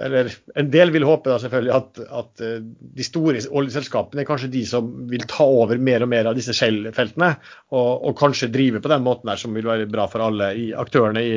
eller 0.00 0.30
En 0.58 0.70
del 0.72 0.92
vil 0.94 1.06
håpe 1.06 1.30
da 1.30 1.38
selvfølgelig 1.42 1.72
at, 1.76 2.00
at 2.20 2.42
eh, 2.44 2.58
de 2.98 3.06
store 3.06 3.42
oljeselskapene 3.46 4.22
er 4.22 4.28
kanskje 4.28 4.52
de 4.52 4.64
som 4.68 4.88
vil 5.10 5.26
ta 5.30 5.46
over 5.46 5.80
mer 5.80 6.04
og 6.04 6.10
mer 6.12 6.30
av 6.30 6.38
disse 6.38 6.54
Shell-feltene, 6.56 7.34
og, 7.70 7.90
og, 7.96 8.14
kanskje 8.18 8.50
drive 8.52 8.82
på 8.82 8.92
den 8.92 9.04
måten 9.06 9.32
her 9.32 9.40
som 9.40 9.56
vil 9.56 9.68
være 9.68 9.88
bra 9.90 10.06
for 10.10 10.24
alle 10.24 10.52
i, 10.56 10.70
aktørene 10.76 11.24
i, 11.24 11.34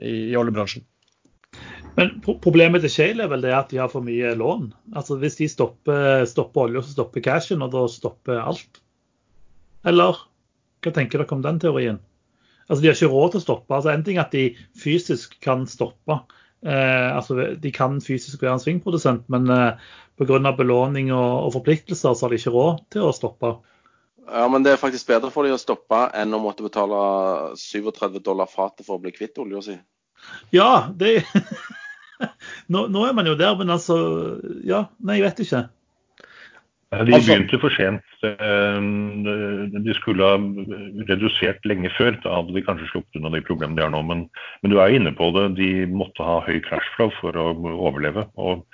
i, 0.00 0.14
i 0.32 0.36
oljebransjen. 0.38 0.84
Men 1.94 2.16
Problemet 2.42 2.82
til 2.82 2.90
Shale 2.90 3.24
er 3.24 3.30
vel 3.30 3.44
det 3.44 3.52
at 3.54 3.70
de 3.70 3.78
har 3.78 3.90
for 3.92 4.04
mye 4.04 4.32
lån. 4.38 4.72
Altså 4.98 5.18
Hvis 5.20 5.38
de 5.38 5.50
stopper, 5.50 6.24
stopper 6.26 6.66
olje, 6.66 6.82
så 6.82 6.96
stopper 6.96 7.22
cashen, 7.22 7.62
og 7.62 7.70
da 7.74 7.84
stopper 7.90 8.40
alt. 8.42 8.80
Eller 9.86 10.18
hva 10.82 10.92
tenker 10.92 11.22
dere 11.22 11.36
om 11.36 11.44
den 11.44 11.60
teorien? 11.62 12.00
Altså 12.66 12.80
De 12.82 12.88
har 12.88 12.96
ikke 12.96 13.12
råd 13.12 13.34
til 13.34 13.42
å 13.42 13.44
stoppe. 13.44 13.76
Altså 13.76 13.92
En 13.92 14.02
ting 14.06 14.18
er 14.18 14.26
at 14.26 14.34
de 14.34 14.48
fysisk 14.80 15.36
kan 15.44 15.68
stoppe, 15.70 16.18
altså, 16.70 17.54
de 17.60 17.72
kan 17.74 18.00
fysisk 18.00 18.42
være 18.42 18.56
en 18.56 18.62
svingprodusent, 18.62 19.28
men 19.32 19.50
eh, 19.52 19.86
pga. 20.18 20.52
belåning 20.56 21.12
og, 21.12 21.46
og, 21.46 21.52
forpliktelser 21.58 22.14
så 22.14 22.26
har 22.26 22.32
de 22.32 22.40
ikke 22.40 22.54
råd 22.54 22.82
til 22.94 23.08
å 23.08 23.14
stoppe. 23.16 23.54
Ja, 24.24 24.46
men 24.48 24.64
det 24.64 24.72
er 24.72 24.80
faktisk 24.80 25.10
bedre 25.10 25.30
for 25.30 25.44
dem 25.44 25.56
å 25.56 25.60
stoppe 25.60 26.06
enn 26.16 26.32
å 26.32 26.40
måtte 26.40 26.64
betale 26.64 27.54
37 27.60 28.22
dollar 28.24 28.48
fatet 28.48 28.86
for 28.86 28.96
å 28.96 29.02
bli 29.02 29.12
kvitt 29.12 29.38
olja 29.42 29.60
si. 29.64 29.76
Ja, 30.54 30.88
det 30.88 31.26
nå, 32.72 32.86
nå, 32.88 33.04
er 33.04 33.12
man 33.12 33.28
jo 33.28 33.34
der, 33.36 33.56
men 33.58 33.72
altså 33.74 33.96
Ja, 34.64 34.86
nei, 35.04 35.18
jeg 35.18 35.26
vet 35.26 35.44
ikke. 35.44 35.66
De 37.02 37.14
altså- 37.14 37.32
begynte 37.32 37.60
for 37.60 37.70
sent. 37.70 38.02
Eh, 38.22 38.80
de 39.84 39.94
skulle 39.94 40.24
ha 40.24 40.36
redusert 41.08 41.64
lenge 41.64 41.90
før. 41.96 42.16
Da 42.22 42.34
hadde 42.36 42.54
de 42.54 42.62
kanskje 42.62 42.90
sluppet 42.90 43.20
unna 43.20 43.32
de 43.34 43.42
problemene 43.42 43.76
de 43.76 43.82
har 43.82 43.90
nå. 43.90 44.02
Men, 44.02 44.28
men, 44.62 44.70
du 44.70 44.78
er 44.78 44.94
inne 44.94 45.14
på 45.14 45.30
det. 45.34 45.56
De 45.56 45.86
måtte 45.86 46.22
ha 46.24 46.40
høy 46.40 46.60
cashflow 46.60 47.12
for 47.20 47.32
å 47.32 47.54
overleve. 47.74 48.26
Og 48.36 48.64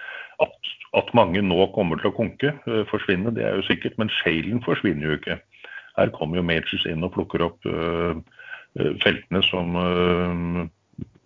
at, 0.40 0.72
at, 0.94 1.14
mange 1.14 1.42
nå 1.42 1.66
kommer 1.74 2.00
til 2.00 2.10
å 2.10 2.16
konke, 2.16 2.54
eh, 2.66 2.84
forsvinne, 2.90 3.34
det 3.34 3.44
er 3.44 3.56
jo 3.60 3.68
sikkert. 3.68 3.98
Men 3.98 4.12
shalen 4.20 4.62
forsvinner 4.66 5.06
jo 5.06 5.18
ikke. 5.20 5.40
Her 5.96 6.12
kommer 6.16 6.40
jo 6.40 6.46
Majors 6.46 6.86
inn 6.86 7.04
og 7.04 7.12
plukker 7.12 7.42
opp 7.44 7.66
uh, 7.66 8.14
feltene 9.02 9.42
som 9.42 9.74
uh, 9.76 10.62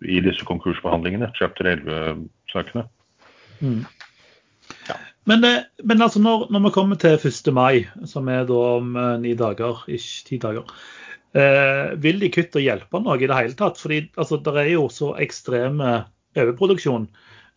i 0.03 0.17
disse 0.25 0.43
konkursbehandlingene, 0.43 1.29
chapter 1.37 1.69
11-sakene. 1.69 2.83
Mm. 3.61 3.85
Men, 5.29 5.43
eh, 5.43 5.63
men 5.83 6.01
altså 6.05 6.21
når, 6.21 6.47
når, 6.53 6.67
vi 6.67 6.73
kommer 6.75 6.99
til 7.01 7.17
1. 7.17 7.51
mai, 7.55 7.85
som 8.05 8.27
er 8.29 8.45
da 8.49 8.59
om 8.77 8.91
uh, 8.97 9.15
ni 9.21 9.33
dager, 9.37 9.81
ikke 9.89 10.25
ti 10.27 10.41
dager, 10.41 10.75
eh, 11.33 11.95
vil 12.01 12.21
de 12.21 12.29
kutte 12.33 12.61
og 12.61 12.67
hjelpe 12.67 13.01
noe 13.01 13.17
i 13.17 13.29
det 13.29 13.39
hele 13.39 13.57
tatt? 13.57 13.81
Fordi 13.81 14.03
altså, 14.15 14.37
det 14.45 14.53
er 14.61 14.75
jo 14.75 14.85
så 14.93 15.15
ekstrem 15.23 15.81
overproduksjon. 16.35 17.09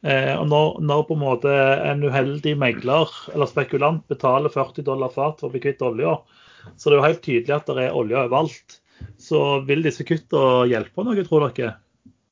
Eh, 0.06 0.34
og 0.38 0.46
når, 0.46 0.76
når, 0.86 1.04
på 1.08 1.16
en 1.16 1.24
måte 1.24 1.54
en 1.90 2.04
uheldig 2.06 2.54
megler 2.58 3.10
eller 3.32 3.50
spekulant 3.50 4.04
betaler 4.10 4.52
40 4.54 4.86
dollar 4.86 5.10
fat 5.10 5.40
for 5.40 5.48
å 5.48 5.54
bli 5.54 5.62
kvitt 5.64 5.82
olja, 5.82 6.20
så 6.76 6.88
det 6.88 6.94
er 6.94 7.00
jo 7.00 7.08
helt 7.08 7.24
tydelig 7.24 7.56
at 7.56 7.70
det 7.70 7.88
er 7.88 7.98
olje 7.98 8.20
overalt. 8.20 8.78
Så 9.18 9.42
vil 9.66 9.82
disse 9.82 10.06
kuttene 10.06 10.68
hjelpe 10.70 11.04
noe, 11.06 11.26
tror 11.26 11.48
dere? 11.48 11.74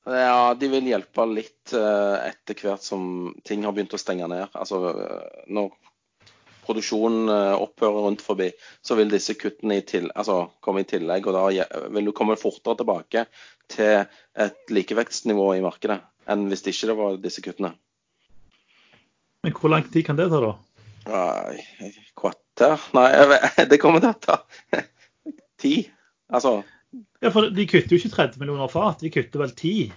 Ja, 0.07 0.55
de 0.55 0.69
vil 0.71 0.87
hjelpe 0.87 1.25
litt 1.27 1.73
eh, 1.75 2.29
etter 2.29 2.59
hvert 2.63 2.85
som 2.85 3.35
ting 3.45 3.65
har 3.67 3.75
begynt 3.75 3.95
å 3.97 3.99
stenge 3.99 4.29
ned. 4.31 4.53
Altså 4.55 4.79
eh, 4.93 5.41
når 5.51 5.73
produksjonen 6.67 7.33
eh, 7.33 7.55
opphører 7.59 8.07
rundt 8.07 8.23
forbi, 8.23 8.53
så 8.87 8.95
vil 8.99 9.11
disse 9.11 9.35
kuttene 9.35 9.81
i 9.81 9.83
til, 9.87 10.07
altså, 10.15 10.45
komme 10.63 10.85
i 10.85 10.87
tillegg. 10.87 11.27
Og 11.27 11.35
da 11.35 11.89
vil 11.91 12.07
du 12.07 12.15
komme 12.15 12.39
fortere 12.39 12.79
tilbake 12.79 13.25
til 13.73 14.07
et 14.47 14.71
likevektsnivå 14.71 15.49
i 15.57 15.65
markedet 15.65 15.99
enn 16.31 16.47
hvis 16.51 16.63
det 16.63 16.75
ikke 16.75 16.99
var 16.99 17.19
disse 17.23 17.43
kuttene. 17.43 17.73
Men 19.43 19.59
hvor 19.59 19.75
lang 19.75 19.91
tid 19.91 20.07
kan 20.07 20.19
det 20.19 20.29
ta, 20.31 20.39
da? 20.43 20.55
Kvarter? 22.19 22.89
Nei, 22.95 23.11
det 23.71 23.83
kommer 23.83 24.03
til 24.03 24.15
å 24.15 24.23
ta 24.23 24.39
ti. 25.63 25.81
Altså 26.31 26.61
ja, 27.21 27.31
for 27.31 27.51
De 27.55 27.67
kutter 27.69 27.97
jo 27.97 28.01
ikke 28.01 28.15
30 28.15 28.43
millioner 28.43 28.71
fat, 28.73 29.01
de 29.03 29.13
kutter 29.13 29.43
vel 29.43 29.55
10? 29.57 29.93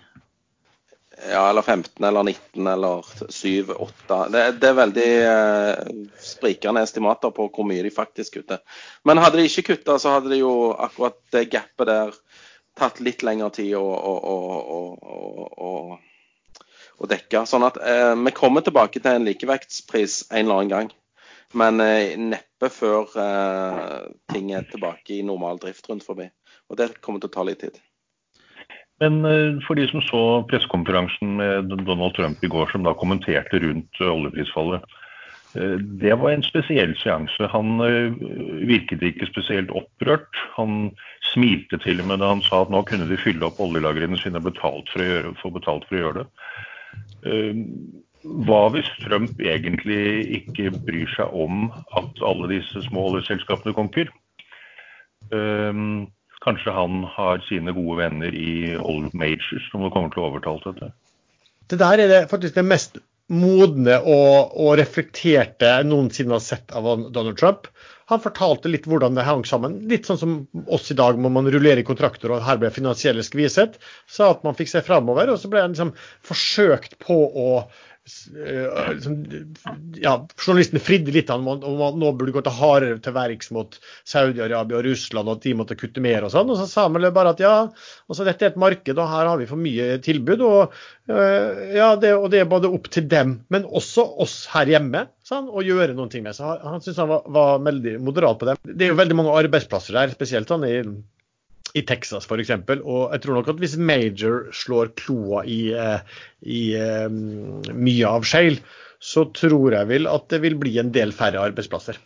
Ja, 1.20 1.50
eller 1.50 1.62
15 1.62 2.06
eller 2.06 2.24
19 2.24 2.68
eller 2.68 3.06
7, 3.30 3.74
8. 3.76 4.20
Det, 4.32 4.44
det 4.62 4.70
er 4.70 4.78
veldig 4.78 5.08
eh, 5.28 5.90
sprikende 6.24 6.84
estimater 6.88 7.34
på 7.36 7.50
hvor 7.52 7.68
mye 7.68 7.84
de 7.84 7.92
faktisk 7.92 8.38
kutter. 8.40 8.62
Men 9.04 9.20
hadde 9.20 9.42
de 9.42 9.50
ikke 9.50 9.74
kutta, 9.74 9.98
så 10.00 10.16
hadde 10.16 10.32
de 10.32 10.40
jo 10.40 10.54
akkurat 10.72 11.20
det 11.36 11.50
gapet 11.52 11.92
der 11.92 12.16
tatt 12.80 13.02
litt 13.04 13.26
lengre 13.28 13.50
tid 13.58 13.74
å, 13.76 13.84
å, 13.84 14.16
å, 15.60 15.72
å 17.00 17.10
dekke. 17.12 17.44
Sånn 17.50 17.68
at 17.68 17.80
eh, 17.84 18.16
vi 18.16 18.36
kommer 18.36 18.64
tilbake 18.64 19.02
til 19.04 19.20
en 19.20 19.28
likevektspris 19.28 20.22
en 20.30 20.46
eller 20.46 20.62
annen 20.62 20.74
gang. 20.74 20.92
Men 21.60 21.82
eh, 21.82 22.16
neppe 22.20 22.70
før 22.72 23.10
eh, 23.20 24.10
ting 24.34 24.54
er 24.54 24.68
tilbake 24.70 25.18
i 25.18 25.26
normal 25.26 25.60
drift 25.62 25.90
rundt 25.90 26.06
forbi. 26.06 26.30
Og 26.70 26.78
det 26.78 26.94
kommer 27.02 27.22
til 27.22 27.32
å 27.32 27.36
ta 27.36 27.46
litt 27.48 27.64
tid. 27.66 27.80
Men 29.00 29.26
eh, 29.26 29.60
for 29.66 29.80
de 29.80 29.88
som 29.90 30.04
så 30.04 30.24
pressekonferansen 30.50 31.38
med 31.40 31.72
Donald 31.88 32.16
Trump 32.18 32.44
i 32.44 32.52
går, 32.52 32.72
som 32.72 32.84
da 32.84 32.96
kommenterte 33.00 33.62
rundt 33.64 34.02
eh, 34.02 34.12
oljeprisfallet. 34.12 34.84
Eh, 35.56 35.78
det 36.04 36.18
var 36.20 36.34
en 36.34 36.44
spesiell 36.44 36.96
seanse. 37.00 37.50
Han 37.54 37.80
virket 38.68 39.06
ikke 39.12 39.30
spesielt 39.32 39.72
opprørt. 39.72 40.44
Han 40.58 40.92
smilte 41.32 41.80
til 41.86 42.04
og 42.04 42.12
med 42.12 42.22
da 42.24 42.34
han 42.34 42.44
sa 42.46 42.66
at 42.66 42.74
nå 42.74 42.84
kunne 42.90 43.08
de 43.10 43.20
fylle 43.22 43.48
opp 43.48 43.62
oljelagrene 43.64 44.20
sine 44.20 44.44
gjøre, 44.44 45.36
få 45.40 45.56
betalt 45.56 45.88
for 45.88 45.96
å 45.96 46.04
gjøre 46.04 46.24
det. 46.24 46.30
Hva 48.20 48.62
hvis 48.74 48.88
Trump 49.00 49.40
egentlig 49.40 50.04
ikke 50.42 50.74
bryr 50.76 51.08
seg 51.16 51.32
om 51.32 51.70
at 51.96 52.20
alle 52.26 52.50
disse 52.52 52.84
små 52.90 53.06
oljeselskapene 53.14 53.76
konker? 53.78 54.12
Kanskje 56.50 56.74
han 56.74 57.04
har 57.14 57.44
sine 57.46 57.76
gode 57.78 58.00
venner 58.02 58.34
i 58.34 58.74
Old 58.82 59.14
Majors 59.14 59.70
som 59.70 59.86
kommer 59.94 60.10
til 60.10 60.24
å 60.24 60.32
overtale 60.32 60.74
dette. 60.74 60.92
Det 61.70 61.78
der 61.78 62.02
er 62.02 62.10
det 62.10 62.24
faktisk 62.32 62.56
det 62.58 62.66
mest 62.66 62.98
modne 63.30 64.00
og, 64.02 64.56
og 64.58 64.72
reflekterte 64.80 65.70
jeg 65.70 65.86
noensinne 65.86 66.34
har 66.34 66.42
sett 66.42 66.74
av 66.74 66.88
Donald 67.14 67.38
Trump. 67.38 67.70
Han 68.10 68.22
fortalte 68.24 68.72
litt 68.72 68.88
hvordan 68.90 69.14
det 69.14 69.28
hang 69.28 69.44
sammen. 69.46 69.76
Litt 69.92 70.10
sånn 70.10 70.18
som 70.18 70.32
oss 70.66 70.90
i 70.90 70.98
dag, 70.98 71.20
må 71.22 71.30
man 71.30 71.46
rullere 71.54 71.84
i 71.84 71.86
kontrakter, 71.86 72.34
og 72.34 72.42
her 72.48 72.58
ble 72.58 72.72
finansielle 72.74 73.22
skviset. 73.26 73.78
Sa 74.10 74.32
at 74.34 74.42
man 74.48 74.58
fikk 74.58 74.72
se 74.72 74.82
framover, 74.86 75.30
og 75.30 75.38
så 75.38 75.52
ble 75.52 75.62
han 75.62 75.76
liksom 75.76 75.94
forsøkt 76.26 76.98
på 77.06 77.20
å 77.30 77.50
ja, 80.00 80.14
Journalisten 80.40 80.82
fridde 80.84 81.14
litt 81.14 81.30
om 81.34 81.48
at 81.52 81.98
nå 82.00 82.12
burde 82.18 82.34
gå 82.36 82.44
til 82.46 82.56
hardere 82.58 82.98
til 83.04 83.16
verks 83.16 83.52
mot 83.56 83.78
Saudi-Arabia 84.08 84.80
og 84.80 84.86
Russland, 84.88 85.30
og 85.30 85.38
at 85.38 85.46
de 85.48 85.54
måtte 85.60 85.78
kutte 85.80 86.04
mer 86.04 86.26
og 86.26 86.34
sånn. 86.34 86.50
Og 86.52 86.60
så 86.60 86.68
sa 86.70 86.88
han 86.88 86.98
bare 86.98 87.34
at 87.36 87.44
ja, 87.44 87.54
altså 88.10 88.28
dette 88.28 88.48
er 88.48 88.54
et 88.54 88.62
marked, 88.62 88.96
og 88.96 89.12
her 89.14 89.30
har 89.32 89.42
vi 89.42 89.50
for 89.50 89.62
mye 89.62 90.00
tilbud. 90.06 90.44
Og, 90.46 90.80
uh, 91.12 91.62
ja, 91.76 91.92
det, 92.02 92.16
og 92.18 92.30
det 92.34 92.44
er 92.44 92.52
både 92.52 92.72
opp 92.74 92.90
til 92.94 93.08
dem, 93.12 93.40
men 93.54 93.68
også 93.68 94.06
oss 94.26 94.42
her 94.54 94.72
hjemme, 94.72 95.06
sånn, 95.28 95.52
å 95.52 95.66
gjøre 95.66 95.96
noen 95.98 96.12
ting 96.14 96.26
med. 96.26 96.38
Så 96.38 96.48
han, 96.48 96.66
han 96.66 96.84
syntes 96.84 97.02
han 97.04 97.12
var, 97.12 97.24
var, 97.40 97.64
veldig 97.70 97.98
moderat 98.04 98.42
på 98.42 98.50
det. 98.50 98.60
Det 98.74 98.88
er 98.88 98.94
jo 98.94 99.00
veldig 99.00 99.22
mange 99.22 99.40
arbeidsplasser 99.44 99.98
der, 100.00 100.18
spesielt 100.18 100.52
sånn 100.52 100.68
i 100.68 100.78
i 101.78 101.84
Texas 101.88 102.28
f.eks. 102.28 102.54
Og 102.80 103.14
jeg 103.14 103.24
tror 103.24 103.40
nok 103.40 103.54
at 103.54 103.62
hvis 103.62 103.78
Major 103.78 104.50
slår 104.56 104.94
kloa 105.00 105.44
i, 105.46 105.62
i 106.42 106.62
mye 107.74 108.14
av 108.14 108.28
shale, 108.28 108.62
så 109.00 109.26
tror 109.36 109.78
jeg 109.78 109.92
vel 109.92 110.10
at 110.12 110.28
det 110.32 110.42
vil 110.44 110.58
bli 110.60 110.78
en 110.82 110.92
del 110.96 111.14
færre 111.16 111.42
arbeidsplasser 111.50 112.00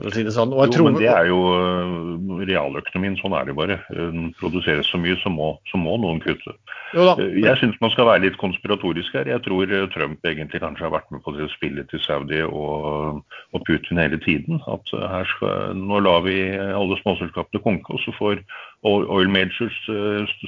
for 0.00 0.10
å 0.10 0.14
si 0.14 0.24
det 0.26 0.32
sånn. 0.34 0.54
jo, 0.56 0.66
tror... 0.72 0.88
men 0.88 0.98
det 0.98 1.10
er 1.12 1.28
jo 1.28 1.38
uh, 1.52 2.40
realøkonomien. 2.48 3.18
Sånn 3.20 3.36
er 3.36 3.48
det 3.48 3.56
bare. 3.58 3.78
Den 3.92 4.30
produseres 4.40 4.88
så 4.90 5.00
mye, 5.00 5.18
så 5.22 5.32
må, 5.32 5.52
så 5.70 5.80
må 5.80 5.98
noen 6.00 6.22
kutte. 6.24 6.54
Uh, 6.94 7.20
jeg 7.36 7.54
syns 7.60 7.78
man 7.84 7.92
skal 7.94 8.08
være 8.08 8.24
litt 8.26 8.38
konspiratorisk 8.40 9.18
her. 9.18 9.30
Jeg 9.30 9.44
tror 9.46 9.74
Trump 9.94 10.26
egentlig 10.26 10.62
kanskje 10.64 10.88
har 10.88 10.94
vært 10.96 11.12
med 11.14 11.24
på 11.26 11.36
det 11.36 11.50
spillet 11.54 11.90
til 11.92 12.02
Saudi 12.04 12.42
og, 12.46 13.20
og 13.54 13.68
Putin 13.68 14.00
hele 14.02 14.20
tiden. 14.24 14.62
At 14.70 14.90
her 14.94 15.28
skal, 15.36 15.76
nå 15.78 16.02
lar 16.06 16.24
vi 16.26 16.40
alle 16.56 16.98
småselskapene 17.04 17.62
konke, 17.64 17.94
og 17.94 18.02
så 18.06 18.16
får 18.16 18.42
oil 18.88 19.30
majors 19.30 19.78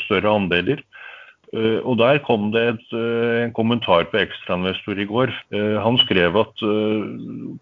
større 0.08 0.32
andeler. 0.32 0.80
Uh, 1.52 1.84
og 1.84 1.98
Der 2.00 2.18
kom 2.24 2.48
det 2.52 2.62
et, 2.64 2.86
uh, 2.96 3.44
en 3.44 3.52
kommentar 3.52 4.06
på 4.08 4.22
Ekstrainvestor 4.22 4.96
i 4.96 5.04
går. 5.04 5.28
Uh, 5.52 5.76
han 5.84 5.98
skrev 6.00 6.36
at 6.40 6.64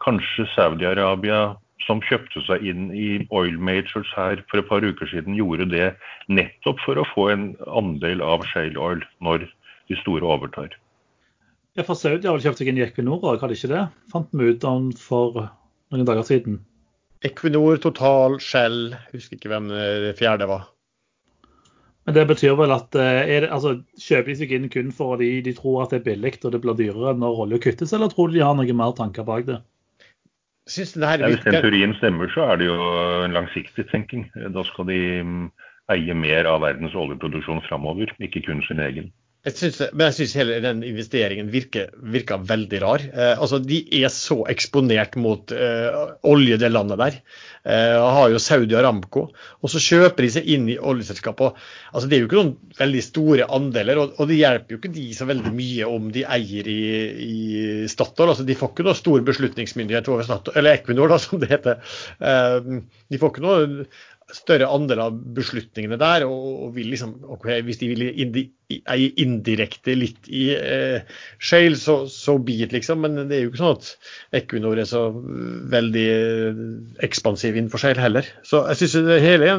kanskje 0.04 0.46
Saudi-Arabia 0.54 1.56
som 1.86 2.02
kjøpte 2.04 2.42
seg 2.46 2.64
inn 2.66 2.90
i 2.96 3.08
oil 3.34 3.56
majors 3.58 4.10
her 4.16 4.42
for 4.50 4.60
et 4.60 4.68
par 4.68 4.84
uker 4.84 5.10
siden, 5.10 5.36
gjorde 5.38 5.68
det 5.72 5.88
nettopp 6.28 6.82
for 6.84 7.00
å 7.00 7.08
få 7.14 7.28
en 7.32 7.44
andel 7.66 8.22
av 8.24 8.44
shale 8.52 8.78
oil 8.80 9.04
når 9.24 9.46
de 9.90 9.98
store 10.02 10.26
overtar. 10.26 10.74
Ja, 11.78 11.84
for 11.86 11.98
Saudi 11.98 12.26
har 12.26 12.34
vel 12.34 12.44
kjøpt 12.44 12.60
seg 12.60 12.70
inn 12.70 12.80
i 12.80 12.84
Equinor 12.84 13.22
òg, 13.22 13.40
hadde 13.42 13.56
ikke 13.56 13.70
det? 13.70 13.86
Fant 14.12 14.28
vi 14.34 14.50
ut 14.50 14.66
om 14.66 14.90
for 14.98 15.46
noen 15.94 16.08
dager 16.08 16.26
siden. 16.26 16.58
Equinor, 17.26 17.78
Total, 17.82 18.38
Shell, 18.42 18.94
husker 19.12 19.36
ikke 19.36 19.52
hvem 19.52 19.68
det 19.70 20.16
fjerde 20.18 20.48
var. 20.50 20.68
Men 22.08 22.16
det 22.16 22.24
betyr 22.30 22.56
vel 22.58 22.72
at 22.74 22.96
eh, 22.98 23.42
det, 23.44 23.50
altså, 23.52 23.74
kjøper 24.00 24.32
de 24.32 24.36
seg 24.40 24.54
inn 24.56 24.70
kun 24.72 24.88
fordi 24.94 25.28
de 25.46 25.52
tror 25.54 25.84
at 25.84 25.92
det 25.92 26.00
er 26.00 26.06
billig 26.08 26.32
og 26.40 26.54
det 26.54 26.62
blir 26.64 26.78
dyrere 26.78 27.12
når 27.20 27.42
olje 27.44 27.60
kuttes, 27.66 27.92
eller 27.94 28.10
tror 28.10 28.32
de 28.32 28.40
de 28.40 28.46
har 28.46 28.56
noen 28.58 28.78
mer 28.78 28.96
tanker 28.98 29.26
bak 29.28 29.44
det? 29.46 29.60
Ja, 30.68 31.16
hvis 31.26 31.42
den 31.42 31.56
teorien 31.56 31.94
stemmer, 31.98 32.28
så 32.30 32.44
er 32.52 32.60
det 32.60 32.66
jo 32.68 32.76
en 33.24 33.32
langsiktig 33.34 33.86
tenking. 33.90 34.28
Da 34.54 34.62
skal 34.68 34.86
de 34.86 35.00
mm, 35.24 35.46
eie 35.90 36.14
mer 36.14 36.46
av 36.46 36.60
verdens 36.62 36.94
oljeproduksjon 36.94 37.62
framover, 37.66 38.12
ikke 38.22 38.44
kun 38.46 38.62
sin 38.68 38.82
egen. 38.84 39.10
Jeg 39.40 39.54
synes, 39.56 39.78
men 39.96 40.02
jeg 40.10 40.14
syns 40.18 40.34
hele 40.36 40.56
den 40.60 40.82
investeringen 40.84 41.46
virker, 41.48 41.86
virker 42.12 42.42
veldig 42.44 42.80
rar. 42.82 43.04
Eh, 43.08 43.38
altså, 43.40 43.56
De 43.64 43.78
er 44.02 44.12
så 44.12 44.42
eksponert 44.52 45.16
mot 45.16 45.54
eh, 45.56 45.96
olje, 46.28 46.58
det 46.60 46.68
landet 46.68 47.00
der. 47.00 47.16
Eh, 47.64 47.96
har 47.96 48.28
jo 48.28 48.42
Saudi 48.42 48.76
Aramco. 48.76 49.22
Og 49.64 49.72
så 49.72 49.80
kjøper 49.80 50.26
de 50.26 50.30
seg 50.34 50.50
inn 50.52 50.68
i 50.68 50.76
oljeselskapet. 50.76 51.56
Altså, 51.94 52.10
det 52.10 52.18
er 52.18 52.22
jo 52.22 52.28
ikke 52.28 52.38
noen 52.38 52.74
veldig 52.82 53.04
store 53.06 53.48
andeler, 53.56 54.02
og, 54.02 54.12
og, 54.18 54.28
det 54.28 54.42
hjelper 54.42 54.76
jo 54.76 54.80
ikke 54.82 54.92
de 54.98 55.06
så 55.16 55.28
veldig 55.28 55.54
mye 55.56 55.88
om 55.88 56.12
de 56.12 56.26
eier 56.36 56.68
i, 56.68 56.84
i 57.24 57.40
Statoil. 57.88 58.34
Altså, 58.34 58.44
de 58.44 58.58
får 58.60 58.74
ikke 58.74 58.88
noe 58.90 59.00
stor 59.00 59.24
beslutningsmyndighet 59.24 60.12
over 60.12 60.28
Statoil, 60.28 60.60
eller 60.60 60.76
Equinor, 60.82 61.14
da, 61.14 61.20
som 61.24 61.40
det 61.40 61.48
heter. 61.52 61.80
Eh, 62.20 62.60
de 63.08 63.24
får 63.24 63.32
ikke 63.32 63.46
noe 63.48 63.88
større 64.36 64.68
andel 64.70 65.02
av 65.04 65.18
beslutningene 65.36 65.98
der. 66.00 66.24
Og, 66.28 66.48
og 66.66 66.74
vil 66.76 66.90
liksom, 66.92 67.16
okay, 67.36 67.60
hvis 67.66 67.80
de 67.82 67.90
vil 67.92 68.06
eie 68.10 69.10
indirekte 69.22 69.96
litt 69.98 70.30
i 70.30 70.50
eh, 70.56 71.06
Shale, 71.38 71.78
så, 71.80 72.02
så 72.10 72.36
bit, 72.38 72.74
liksom. 72.74 73.04
Men 73.04 73.24
det 73.30 73.38
er 73.38 73.44
jo 73.44 73.52
ikke 73.52 73.62
sånn 73.62 73.78
at 73.78 74.42
Equinor 74.42 74.80
er 74.80 74.90
så 74.90 75.06
veldig 75.74 76.06
eh, 76.16 76.60
ekspansiv 77.06 77.56
innenfor 77.56 77.82
Shale 77.82 78.02
heller. 78.02 78.28
Så 78.46 78.64
jeg 78.70 78.82
synes 78.84 79.10
det 79.10 79.24
hele 79.24 79.56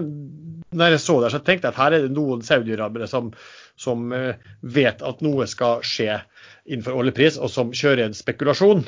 når 0.71 0.95
jeg 0.95 1.03
så 1.03 1.17
det, 1.19 1.31
så 1.33 1.41
tenkte 1.43 1.67
jeg 1.67 1.73
at 1.73 1.79
her 1.81 1.95
er 1.95 2.05
det 2.05 2.15
noen 2.15 2.43
saudiarabere 2.47 3.07
som, 3.11 3.31
som 3.79 4.13
uh, 4.15 4.37
vet 4.63 5.01
at 5.03 5.23
noe 5.25 5.47
skal 5.51 5.83
skje 5.83 6.21
innenfor 6.63 6.95
oljepris, 7.01 7.39
og 7.41 7.51
som 7.51 7.73
kjører 7.75 8.05
en 8.05 8.15
spekulasjon. 8.15 8.85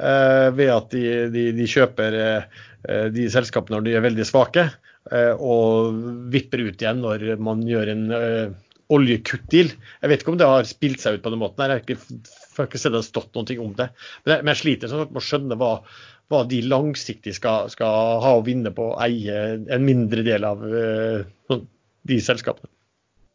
Uh, 0.00 0.48
ved 0.56 0.70
at 0.72 0.88
de, 0.94 1.04
de, 1.32 1.48
de 1.52 1.68
kjøper 1.68 2.16
uh, 2.16 3.08
de 3.12 3.26
selskapene 3.30 3.76
når 3.76 3.86
de 3.86 3.96
er 3.98 4.06
veldig 4.06 4.26
svake. 4.26 4.70
Eh, 5.10 5.34
og 5.34 5.96
vipper 6.30 6.60
ut 6.62 6.78
igjen 6.78 7.00
når 7.02 7.24
man 7.42 7.64
gjør 7.66 7.88
en 7.90 8.04
oljekutt-deal. 8.92 9.72
Jeg 9.74 10.10
vet 10.10 10.22
ikke 10.22 10.32
om 10.34 10.38
det 10.40 10.48
har 10.48 10.68
spilt 10.68 11.02
seg 11.02 11.18
ut 11.18 11.24
på 11.24 11.32
den 11.32 11.40
måten. 11.42 11.64
Jeg 11.64 11.72
har 11.72 11.82
ikke, 11.82 12.28
har 12.58 12.68
ikke 12.68 12.80
sett 12.80 12.94
det 12.94 13.04
stått 13.06 13.34
noe 13.36 13.56
om 13.64 13.72
det. 13.78 13.88
Men 14.22 14.34
jeg, 14.34 14.44
men 14.44 14.52
jeg 14.52 14.60
sliter 14.62 14.92
sånn 14.92 15.06
med 15.08 15.20
å 15.20 15.24
skjønne 15.26 15.58
hva, 15.60 15.72
hva 16.32 16.42
de 16.48 16.60
langsiktig 16.66 17.34
skal, 17.38 17.70
skal, 17.72 18.20
ha 18.24 18.36
å 18.36 18.44
vinne 18.46 18.74
på 18.74 18.92
å 18.92 19.00
eie 19.04 19.40
en 19.62 19.86
mindre 19.86 20.24
del 20.26 20.46
av 20.48 20.62
uh, 20.64 21.58
de 22.08 22.20
selskapene. 22.22 22.70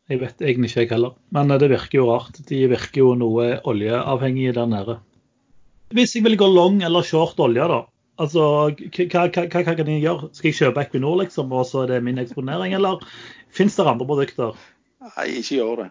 Jeg 0.08 0.22
vet 0.22 0.40
egentlig 0.40 0.72
ikke 0.72 0.84
jeg 0.86 0.94
heller, 0.94 1.18
men 1.36 1.52
det 1.60 1.68
virker 1.68 2.00
jo 2.00 2.08
rart. 2.08 2.38
De 2.48 2.62
virker 2.72 3.02
jo 3.02 3.12
noe 3.20 3.58
oljeavhengige 3.68 4.56
der 4.56 4.70
nede. 4.72 5.02
Hvis 5.96 6.18
jeg 6.18 6.26
vil 6.26 6.38
gå 6.40 6.48
long 6.52 6.82
eller 6.84 7.06
short 7.08 7.40
olje, 7.40 7.68
da, 7.72 7.84
Altså, 8.18 8.42
hva, 8.74 9.28
hva, 9.30 9.44
hva, 9.46 9.62
kan 9.62 9.92
jeg 9.92 10.02
gjøre? 10.02 10.32
Skal 10.34 10.50
jeg 10.50 10.58
kjøpe 10.58 10.82
Equinor, 10.82 11.20
liksom, 11.22 11.54
og 11.54 11.68
så 11.70 11.84
er 11.84 11.94
det 11.94 12.02
min 12.06 12.18
eksponering, 12.22 12.74
eller 12.74 13.04
fins 13.54 13.78
det 13.78 13.86
andre 13.86 14.08
produkter? 14.10 14.58
Nei, 15.06 15.28
ikke 15.38 15.60
gjør 15.60 15.84
det. 15.84 15.88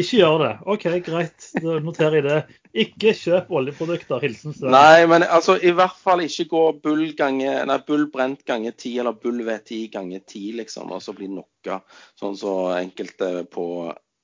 Ikke 0.00 0.20
gjør 0.22 0.40
det. 0.42 0.52
OK, 0.72 0.86
greit. 1.04 1.50
Da 1.60 1.76
noterer 1.84 2.16
jeg 2.18 2.24
det. 2.24 2.38
Ikke 2.86 3.12
kjøp 3.18 3.52
oljeprodukter. 3.60 4.24
Hilsen 4.24 4.56
Søren. 4.56 4.72
Nei, 4.72 5.04
men 5.10 5.26
altså, 5.26 5.58
i 5.60 5.74
hvert 5.76 6.00
fall 6.00 6.24
ikke 6.24 6.48
gå 6.54 6.64
bull, 6.88 7.04
gange, 7.18 7.52
nei, 7.68 7.78
bull 7.86 8.08
brent 8.14 8.46
ganger 8.48 8.72
ti, 8.80 8.96
eller 8.98 9.20
bull 9.20 9.44
V10 9.44 9.86
ganger 9.92 10.24
ti, 10.24 10.48
liksom, 10.56 10.88
og 10.96 11.04
så 11.04 11.14
bli 11.18 11.28
knocka, 11.28 11.82
sånn 12.16 12.32
som 12.32 12.40
så 12.40 12.54
enkelte 12.80 13.44
på, 13.52 13.66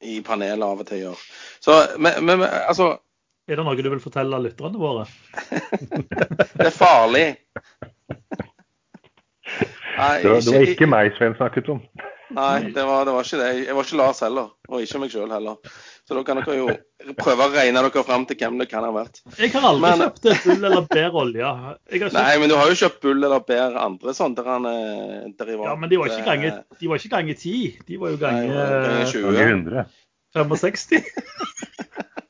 i 0.01 0.23
panelet 0.25 0.65
av 0.65 0.81
og 0.81 0.89
til 0.89 1.05
gjør. 1.05 1.27
Så, 1.61 1.83
men, 2.01 2.25
men 2.25 2.49
altså 2.49 2.95
er 3.49 3.61
det 3.61 3.65
noe 3.67 3.77
du 3.77 3.91
vil 3.93 4.03
fortelle 4.03 4.41
lytterne 4.41 4.81
våre? 4.81 5.05
det 6.59 6.69
er 6.71 6.75
farlig. 6.75 7.27
Nei, 9.95 10.17
det, 10.23 10.31
var, 10.31 10.41
det 10.43 10.55
var 10.55 10.69
ikke 10.73 10.91
meg 10.91 11.15
Svein 11.19 11.37
snakket 11.39 11.71
om. 11.77 11.83
Nei, 12.35 12.71
det 12.75 12.83
var, 12.83 13.05
det 13.07 13.13
var, 13.15 13.27
ikke 13.27 13.39
det. 13.39 13.51
Jeg 13.67 13.77
var 13.77 13.87
ikke 13.87 13.99
Lars 14.01 14.21
heller, 14.25 14.49
og 14.69 14.83
ikke 14.83 15.01
meg 15.03 15.13
sjøl 15.13 15.31
heller. 15.31 15.77
Så 16.05 16.17
da 16.17 16.23
kan 16.27 16.41
dere 16.41 16.57
jo 16.57 16.67
prøve 17.21 17.47
å 17.47 17.53
regne 17.53 17.83
dere 17.85 18.05
fram 18.07 18.25
til 18.27 18.39
hvem 18.41 18.57
det 18.59 18.67
kan 18.73 18.87
ha 18.87 18.91
vært. 18.95 19.21
Jeg 19.39 19.53
har 19.55 19.67
aldri 19.69 19.85
men, 19.85 20.03
kjøpt 20.03 20.49
bull 20.49 20.69
eller 20.71 20.89
bær 20.91 21.19
olje. 21.21 21.53
Kjøpt... 21.93 22.17
Nei, 22.17 22.33
men 22.41 22.51
du 22.51 22.57
har 22.59 22.73
jo 22.73 22.81
kjøpt 22.81 23.01
bull 23.05 23.21
eller 23.21 23.45
bær 23.47 23.79
andre 23.85 24.17
sånne 24.17 24.57
driver. 25.39 25.69
Ja, 25.69 25.77
men 25.79 25.93
de 25.93 26.01
var 26.01 26.11
ikke 26.11 26.27
ganger, 26.27 26.59
de 26.81 26.91
var 26.91 27.03
ikke 27.03 27.15
ganger 27.15 27.39
10. 27.45 27.63
De 27.93 28.01
var 28.03 28.17
jo 28.17 28.21
ganger 28.25 29.07
20. 29.13 29.85
65. 30.35 30.99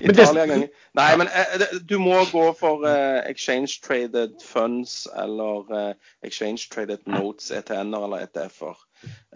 Italia 0.00 0.46
ganger. 0.46 0.68
Nei, 0.98 1.08
men 1.20 1.28
eh, 1.28 1.64
du 1.88 1.96
må 2.02 2.18
gå 2.32 2.44
for 2.58 2.84
eh, 2.88 3.20
exchange 3.30 3.80
traded 3.84 4.42
funds 4.44 5.06
eller 5.16 5.72
eh, 5.74 6.12
exchange 6.26 6.68
traded 6.72 7.04
notes, 7.06 7.50
ETN-er 7.54 8.06
eller 8.08 8.26
ETF-er. 8.26 8.76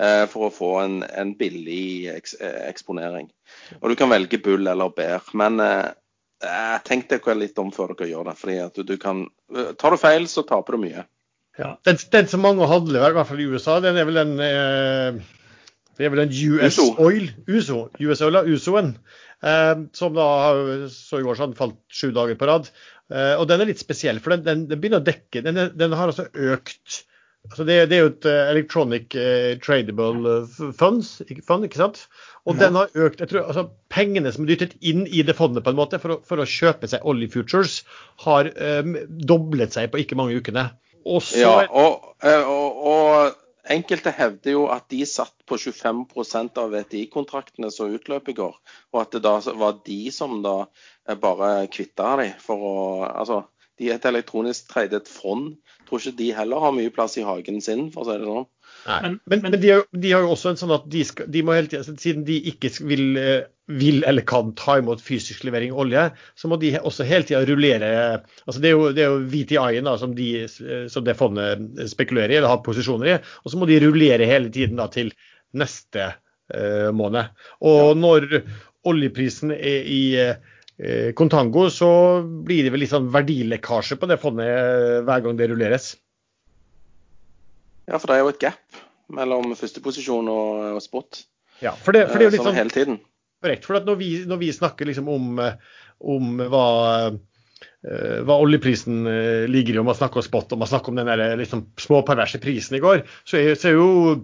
Eh, 0.01 0.25
for 0.33 0.49
å 0.49 0.53
få 0.53 0.71
en, 0.83 1.01
en 1.07 1.35
billig 1.39 2.11
eks, 2.13 2.35
eh, 2.41 2.63
eksponering. 2.69 3.29
Og 3.81 3.93
du 3.93 3.97
kan 3.99 4.11
velge 4.13 4.41
bull 4.43 4.67
eller 4.67 4.93
bær. 4.97 5.29
Men 5.39 5.61
eh, 5.63 5.91
tenk 6.89 7.11
dere 7.13 7.39
litt 7.39 7.61
om 7.63 7.71
før 7.75 7.95
dere 7.95 8.11
gjør 8.11 8.31
det. 8.31 8.39
fordi 8.41 8.59
at 8.65 8.79
du, 8.79 8.87
du 8.89 8.97
kan, 9.01 9.27
Tar 9.79 9.95
du 9.95 10.01
feil, 10.01 10.27
så 10.33 10.47
taper 10.49 10.77
du 10.79 10.87
mye. 10.87 11.05
Ja, 11.61 11.75
den, 11.85 11.99
den 12.15 12.29
som 12.31 12.41
mange 12.41 12.65
handler, 12.65 13.11
i 13.11 13.17
hvert 13.19 13.29
fall 13.29 13.43
i 13.45 13.47
USA, 13.53 13.77
den 13.85 13.99
er 14.01 14.07
vel 14.09 14.17
den 14.17 14.39
det 15.99 16.07
er 16.07 16.15
vel 16.15 16.25
en 16.25 16.33
US 16.33 16.79
Uso. 16.79 16.89
Oil, 17.03 17.29
USO, 17.47 17.85
US 18.01 18.25
Oil, 18.25 18.41
Usoen, 18.49 18.95
eh, 19.45 19.75
som 19.97 20.17
da 20.17 20.27
så 20.93 21.21
i 21.21 21.27
går 21.27 21.39
sånn 21.39 21.57
falt 21.59 21.79
sju 21.93 22.11
dager 22.17 22.39
på 22.41 22.49
rad. 22.49 22.71
Eh, 23.13 23.35
og 23.37 23.47
den 23.51 23.63
er 23.63 23.69
litt 23.73 23.83
spesiell, 23.83 24.21
for 24.25 24.35
den, 24.35 24.45
den, 24.47 24.67
den 24.71 24.81
begynner 24.81 25.03
å 25.03 25.07
dekke 25.07 25.43
Den, 25.45 25.65
den 25.77 25.97
har 25.99 26.13
altså 26.13 26.31
økt 26.33 27.03
altså 27.49 27.67
det, 27.67 27.77
det, 27.91 27.97
er 27.97 28.05
jo 28.05 28.11
et 28.13 28.27
uh, 28.29 28.51
electronic 28.53 29.17
uh, 29.19 29.49
tradable 29.61 30.35
funds, 30.79 31.17
fund, 31.47 31.67
ikke 31.67 31.81
sant? 31.81 32.05
Og 32.47 32.55
ja. 32.55 32.67
den 32.69 32.79
har 32.79 32.93
økt 32.95 33.21
jeg 33.21 33.33
tror, 33.33 33.49
altså 33.51 33.67
Pengene 33.93 34.33
som 34.33 34.47
er 34.47 34.53
dyttet 34.53 34.77
inn 34.81 35.05
i 35.11 35.25
det 35.27 35.35
fondet 35.37 35.67
på 35.67 35.75
en 35.75 35.81
måte 35.81 36.01
for 36.03 36.17
å, 36.17 36.21
for 36.27 36.41
å 36.41 36.49
kjøpe 36.49 36.89
seg 36.89 37.05
Olje 37.09 37.33
Futures, 37.35 37.81
har 38.25 38.49
um, 38.55 38.97
doblet 39.11 39.75
seg 39.75 39.91
på 39.93 40.01
ikke 40.05 40.19
mange 40.19 40.39
ukene. 40.39 40.71
Også, 41.03 41.43
ja, 41.43 41.67
og, 41.67 42.13
og, 42.23 42.83
og 42.87 43.39
Enkelte 43.71 44.11
hevder 44.11 44.57
jo 44.57 44.63
at 44.75 44.89
de 44.91 45.05
satt 45.07 45.45
på 45.47 45.55
25% 45.55 46.57
av 46.59 46.73
VTI-kontraktene 46.75 47.71
som 47.71 47.93
utløp 47.95 48.33
i 48.33 48.35
går, 48.35 48.57
og 48.91 48.99
at 48.99 49.13
det 49.15 49.21
da 49.23 49.37
var 49.61 49.77
de 49.87 50.01
som 50.11 50.41
da 50.43 50.55
eh, 50.65 51.15
bare 51.15 51.69
kvitta 51.71 52.17
de 52.19 52.33
for 52.43 52.67
å 52.67 52.77
Altså, 53.13 53.45
De 53.79 53.89
er 53.89 53.97
et 53.97 54.05
elektronisk 54.05 54.67
tradet 54.69 55.09
fond. 55.09 55.55
Tror 55.89 56.03
ikke 56.03 56.19
de 56.19 56.27
heller 56.37 56.61
har 56.61 56.75
mye 56.77 56.91
plass 56.93 57.17
i 57.19 57.25
hagen 57.27 57.63
sin, 57.65 57.87
for 57.91 58.03
å 58.03 58.11
si 58.11 58.19
det 58.19 58.29
sånn. 58.29 58.49
Men, 58.87 59.19
men, 59.31 59.43
men 59.45 59.55
de, 59.61 59.71
har, 59.71 59.85
de, 59.95 60.11
har, 60.11 60.25
jo 60.25 60.33
også 60.35 60.53
en 60.53 60.59
sånn 60.59 60.75
at 60.75 60.87
de, 60.91 61.03
skal, 61.07 61.29
de 61.31 61.43
må 61.47 61.55
hele 61.55 61.71
tiden, 61.71 61.99
siden 62.03 62.25
de 62.27 62.39
ikke 62.51 62.71
vil, 62.89 63.05
eh, 63.21 63.45
vil, 63.71 64.01
eller 64.09 64.27
kan 64.27 64.51
ta 64.59 64.79
imot 64.81 65.03
fysisk 65.05 65.45
levering 65.47 65.75
av 65.75 65.83
olje, 65.85 66.07
så 66.39 66.51
må 66.51 66.59
de 66.63 66.73
også 66.81 67.07
hele 67.07 67.29
tida 67.29 67.45
rullere 67.47 67.93
altså 68.19 68.59
Det 68.59 68.73
er 68.73 68.75
jo, 68.75 68.89
det 68.97 69.05
er 69.05 69.13
jo 69.13 69.21
VTI-en 69.31 69.93
som, 70.01 70.17
de, 70.19 70.31
som 70.91 71.07
det 71.07 71.17
fondet 71.19 71.85
spekulerer 71.93 72.35
i 72.35 72.41
eller 72.41 72.53
har 72.53 72.65
posisjoner 72.67 73.13
i, 73.13 73.19
og 73.43 73.53
så 73.55 73.61
må 73.61 73.71
de 73.71 73.81
rullere 73.85 74.29
hele 74.29 74.51
tiden 74.55 74.81
da, 74.81 74.89
til 74.93 75.13
neste 75.59 76.09
uh, 76.55 76.91
måned. 76.97 77.29
Og 77.69 77.93
når 78.01 78.29
oljeprisen 78.89 79.53
er 79.53 79.85
i 79.85 80.03
uh, 80.17 81.13
kontango, 81.19 81.69
så 81.71 81.91
blir 82.25 82.65
det 82.65 82.73
vel 82.73 82.83
litt 82.83 82.95
sånn 82.95 83.11
verdilekkasje 83.13 84.01
på 84.01 84.09
det 84.11 84.19
fondet 84.23 85.05
hver 85.07 85.27
gang 85.27 85.37
det 85.39 85.51
rulleres. 85.53 85.93
Ja, 87.89 87.99
for 87.99 88.11
det 88.11 88.17
er 88.17 88.25
jo 88.25 88.33
et 88.33 88.43
gap 88.43 88.83
mellom 89.13 89.53
førsteposisjon 89.59 90.31
og, 90.33 90.63
og 90.79 90.83
spot. 90.85 91.25
Ja, 91.63 91.75
for 91.75 91.95
det, 91.95 92.07
for 92.11 92.19
det 92.19 92.27
er 92.27 92.31
jo 92.31 92.35
litt 92.37 92.43
sånn 92.43 92.53
sånn 92.53 92.61
hele 92.61 92.75
tiden. 92.75 92.99
Korrekt. 93.43 93.67
For 93.67 93.79
når 93.83 93.99
vi, 93.99 94.11
når, 94.29 94.41
vi, 94.41 94.51
snakker 94.55 94.89
liksom 94.89 95.09
om, 95.11 95.41
om 96.15 96.43
hva, 96.51 96.67
hva, 97.83 98.37
oljeprisen 98.37 99.03
ligger 99.51 99.79
i, 99.79 99.81
og 99.83 99.89
man 99.91 99.99
snakker 99.99 100.23
om 100.23 100.27
spot 100.27 100.55
og 100.55 100.63
man 100.63 100.71
snakker 100.71 100.93
om 100.93 101.01
den 101.01 101.11
der, 101.11 101.25
liksom, 101.41 101.67
småperverse 101.83 102.43
prisen 102.43 102.79
i 102.79 102.83
går, 102.83 103.03
så 103.27 103.41
er, 103.41 103.59
så 103.59 103.73
er, 103.73 103.81
jo 103.81 104.21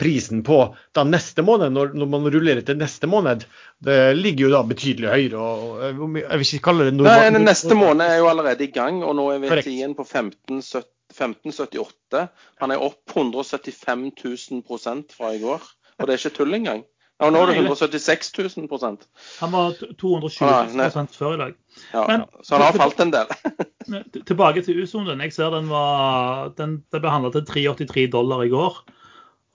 prisen 0.00 0.40
på 0.46 0.60
da 0.96 1.04
neste 1.06 1.44
måned, 1.46 1.74
når, 1.74 1.92
når, 1.98 2.10
man 2.10 2.30
rullerer 2.32 2.64
til 2.66 2.78
neste 2.78 3.10
måned, 3.10 3.44
det 3.84 4.00
ligger 4.18 4.46
jo 4.46 4.54
da 4.54 4.62
betydelig 4.66 5.10
høyere. 5.10 5.42
Og, 5.42 6.18
jeg 6.22 6.30
vil 6.32 6.46
ikke 6.46 6.66
kalle 6.70 6.88
det 6.88 6.96
normal... 6.96 7.26
Nei, 7.34 7.46
Neste 7.46 7.78
måned 7.78 8.06
er 8.06 8.20
jo 8.22 8.30
allerede 8.30 8.66
i 8.66 8.72
gang, 8.74 9.02
og 9.06 9.18
nå 9.18 9.28
er 9.34 9.42
vi 9.42 9.62
tiden 9.66 9.98
på 9.98 10.06
1570 10.06 10.86
1578. 11.16 12.26
Han 12.62 12.74
er 12.74 12.84
opp 12.84 13.16
175 13.16 14.10
000 14.22 15.06
fra 15.16 15.32
i 15.34 15.40
går. 15.42 15.64
Og 15.96 16.06
det 16.06 16.14
er 16.14 16.22
ikke 16.22 16.36
tull 16.36 16.54
engang. 16.58 16.84
Ja, 17.16 17.30
nå 17.32 17.40
er 17.46 17.48
det 17.48 17.62
176 17.62 18.28
000% 18.36 19.06
Han 19.40 19.52
var 19.54 19.76
220 19.96 20.74
000 20.76 21.06
før 21.16 21.36
i 21.36 21.38
dag. 21.40 21.54
Ja, 21.94 22.02
Men, 22.10 22.26
så 22.44 22.58
han 22.58 22.64
har 22.66 22.76
falt 22.76 23.00
en 23.00 23.14
del. 23.14 23.32
tilbake 24.28 24.60
til 24.66 24.82
U-sonen. 24.82 25.22
Jeg 25.24 25.32
ser 25.32 25.54
den 25.54 25.70
var 25.72 26.52
den, 26.58 26.82
den 26.92 27.04
ble 27.04 27.14
handla 27.14 27.32
til 27.32 27.46
383 27.48 28.10
dollar 28.12 28.44
i 28.44 28.52
går. 28.52 28.82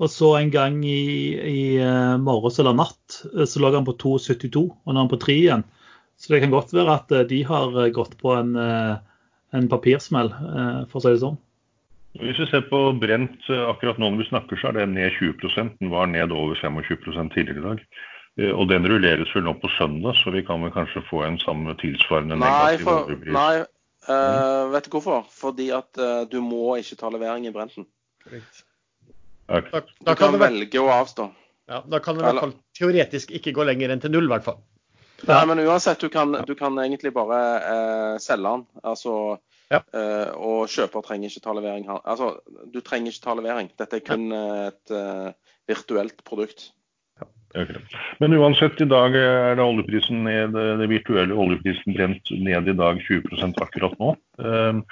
Og 0.02 0.10
så 0.10 0.32
en 0.40 0.50
gang 0.50 0.80
i, 0.82 1.38
i 1.38 1.62
uh, 1.78 2.18
morges 2.18 2.58
eller 2.58 2.74
natt 2.74 3.20
eh, 3.30 3.46
så 3.46 3.62
lå 3.62 3.70
han 3.76 3.86
på 3.86 3.94
2,72, 4.02 4.64
og 4.66 4.90
nå 4.90 4.98
er 4.98 5.04
han 5.04 5.12
på 5.12 5.22
3 5.22 5.38
igjen. 5.38 5.66
Så 6.18 6.34
det 6.34 6.42
kan 6.42 6.54
godt 6.54 6.74
være 6.74 6.96
at 6.98 7.14
uh, 7.14 7.22
de 7.30 7.44
har 7.46 7.78
gått 7.94 8.18
på 8.18 8.34
en, 8.34 8.56
en 8.58 9.70
papirsmell, 9.70 10.34
for 10.90 10.98
å 10.98 11.04
si 11.04 11.14
det 11.14 11.22
sånn. 11.22 11.38
Hvis 12.20 12.40
vi 12.42 12.48
ser 12.50 12.64
på 12.68 12.80
brent 13.00 13.50
eh, 13.50 13.62
akkurat 13.70 14.00
nå 14.02 14.10
når 14.12 14.24
vi 14.24 14.30
snakker, 14.30 14.60
så 14.60 14.72
er 14.72 14.82
det 14.82 14.88
ned 14.92 15.14
20 15.16 15.78
Den 15.80 15.92
var 15.94 16.10
ned 16.12 16.34
over 16.36 16.58
25 16.60 17.30
tidligere 17.32 17.60
i 17.62 17.68
dag. 17.68 17.84
Eh, 18.40 18.52
og 18.52 18.68
den 18.72 18.88
rulleres 18.88 19.32
vel 19.36 19.46
nå 19.48 19.54
på 19.62 19.72
søndag, 19.78 20.18
så 20.20 20.34
vi 20.36 20.44
kan 20.48 20.64
vel 20.64 20.74
kanskje 20.76 21.04
få 21.08 21.24
en 21.28 21.40
samme 21.40 21.76
tilsvarende 21.80 22.40
nei, 22.40 22.50
negativ 22.52 22.88
for, 22.88 23.32
Nei, 23.38 23.54
uh, 24.10 24.72
vet 24.74 24.88
du 24.88 24.96
hvorfor? 24.96 25.24
Fordi 25.32 25.70
at 25.76 26.02
uh, 26.02 26.24
du 26.28 26.42
må 26.44 26.76
ikke 26.82 27.00
ta 27.00 27.12
levering 27.14 27.48
i 27.48 27.54
Brenten. 27.56 27.88
Korrekt. 28.24 28.66
Da, 29.48 29.62
da, 29.68 29.82
du 29.84 30.12
kan, 30.12 30.18
kan 30.20 30.40
velge 30.40 30.84
å 30.84 30.92
avstå. 30.94 31.30
Ja, 31.72 31.80
Da 31.88 32.00
kan 32.04 32.18
det 32.18 32.24
i 32.24 32.28
hvert 32.28 32.44
fall 32.44 32.58
teoretisk 32.76 33.32
ikke 33.36 33.56
gå 33.56 33.64
lenger 33.68 33.92
enn 33.92 34.04
til 34.04 34.12
null, 34.12 34.28
i 34.28 34.34
hvert 34.34 34.48
fall. 34.48 34.60
Ja. 35.22 35.38
Nei, 35.38 35.44
men 35.52 35.64
uansett, 35.64 36.02
du 36.02 36.10
kan, 36.10 36.34
du 36.48 36.54
kan 36.58 36.76
egentlig 36.82 37.12
bare 37.16 37.40
uh, 37.62 38.16
selge 38.20 38.56
den. 38.56 38.64
Altså 38.84 39.14
ja. 39.72 39.80
Uh, 39.96 40.30
og 40.36 40.72
kjøper 40.72 41.06
trenger 41.06 41.32
ikke 41.32 41.44
ta 41.46 41.56
levering. 41.56 41.88
Altså, 42.02 42.34
du 42.74 42.82
trenger 42.84 43.14
ikke 43.14 43.26
ta 43.26 43.36
levering. 43.40 43.72
Dette 43.80 44.00
er 44.00 44.06
kun 44.06 44.28
ja. 44.34 44.44
et 44.70 44.94
uh, 44.96 45.56
virtuelt 45.72 46.24
produkt. 46.28 46.70
Ja. 47.22 47.30
Okay. 47.64 47.80
Men 48.24 48.36
uansett, 48.40 48.80
i 48.84 48.90
dag 48.90 49.16
er 49.18 49.56
det 49.60 49.64
oljeprisen 49.66 50.26
ned, 50.28 50.56
det 50.82 50.92
virtuelle 50.92 51.36
oljeprisen 51.36 51.98
brent 51.98 52.32
ned 52.32 52.70
i 52.72 52.78
dag 52.84 53.02
20 53.08 53.58
akkurat 53.64 53.98
nå. 54.02 54.14
Uh, 54.42 54.84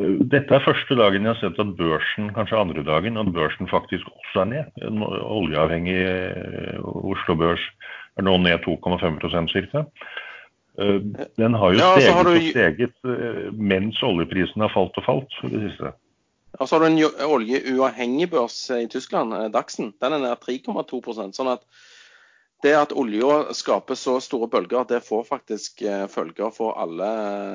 dette 0.00 0.54
er 0.56 0.64
første 0.64 0.96
dagen 0.96 1.26
jeg 1.26 1.34
har 1.34 1.40
sett 1.42 1.58
at 1.60 1.72
børsen, 1.76 2.30
kanskje 2.32 2.56
andre 2.56 2.84
dagen, 2.86 3.18
at 3.20 3.34
børsen 3.36 3.68
faktisk 3.68 4.06
også 4.08 4.44
er 4.46 4.48
ned. 4.54 4.70
En 4.86 5.02
oljeavhengig 5.04 5.98
Oslo 6.80 7.36
Børs 7.36 7.66
er 8.16 8.24
nå 8.24 8.38
ned 8.40 8.64
2,5% 8.64 9.52
ca. 9.72 9.84
Eh, 10.80 11.26
den 11.36 11.54
har 11.54 11.72
jo 11.72 11.78
ja, 11.78 11.90
steget 11.96 12.14
har 12.14 12.24
du... 12.24 12.30
og 12.30 12.46
steget 12.50 12.94
eh, 13.04 13.42
mens 13.52 14.00
oljeprisen 14.06 14.64
har 14.64 14.72
falt 14.72 14.96
og 14.96 15.06
falt 15.06 15.36
i 15.44 15.52
det 15.52 15.62
siste. 15.68 15.92
Og 16.58 16.66
så 16.68 16.76
har 16.76 16.82
du 16.82 16.88
en 16.88 17.28
oljeuavhengig 17.36 18.30
børs 18.32 18.58
i 18.74 18.86
Tyskland, 18.90 19.34
eh, 19.36 19.48
Dachsen. 19.52 19.92
Den 20.00 20.16
er 20.16 20.24
nær 20.24 20.40
3,2% 20.40 21.36
sånn 21.36 21.52
at 21.52 21.66
det 22.64 22.74
at 22.76 22.90
olja 22.92 23.54
skaper 23.56 23.96
så 23.96 24.18
store 24.20 24.50
bølger, 24.52 24.84
det 24.84 24.98
får 25.00 25.22
faktisk 25.24 25.80
følger 26.12 26.50
for 26.52 26.74
alle 26.76 27.06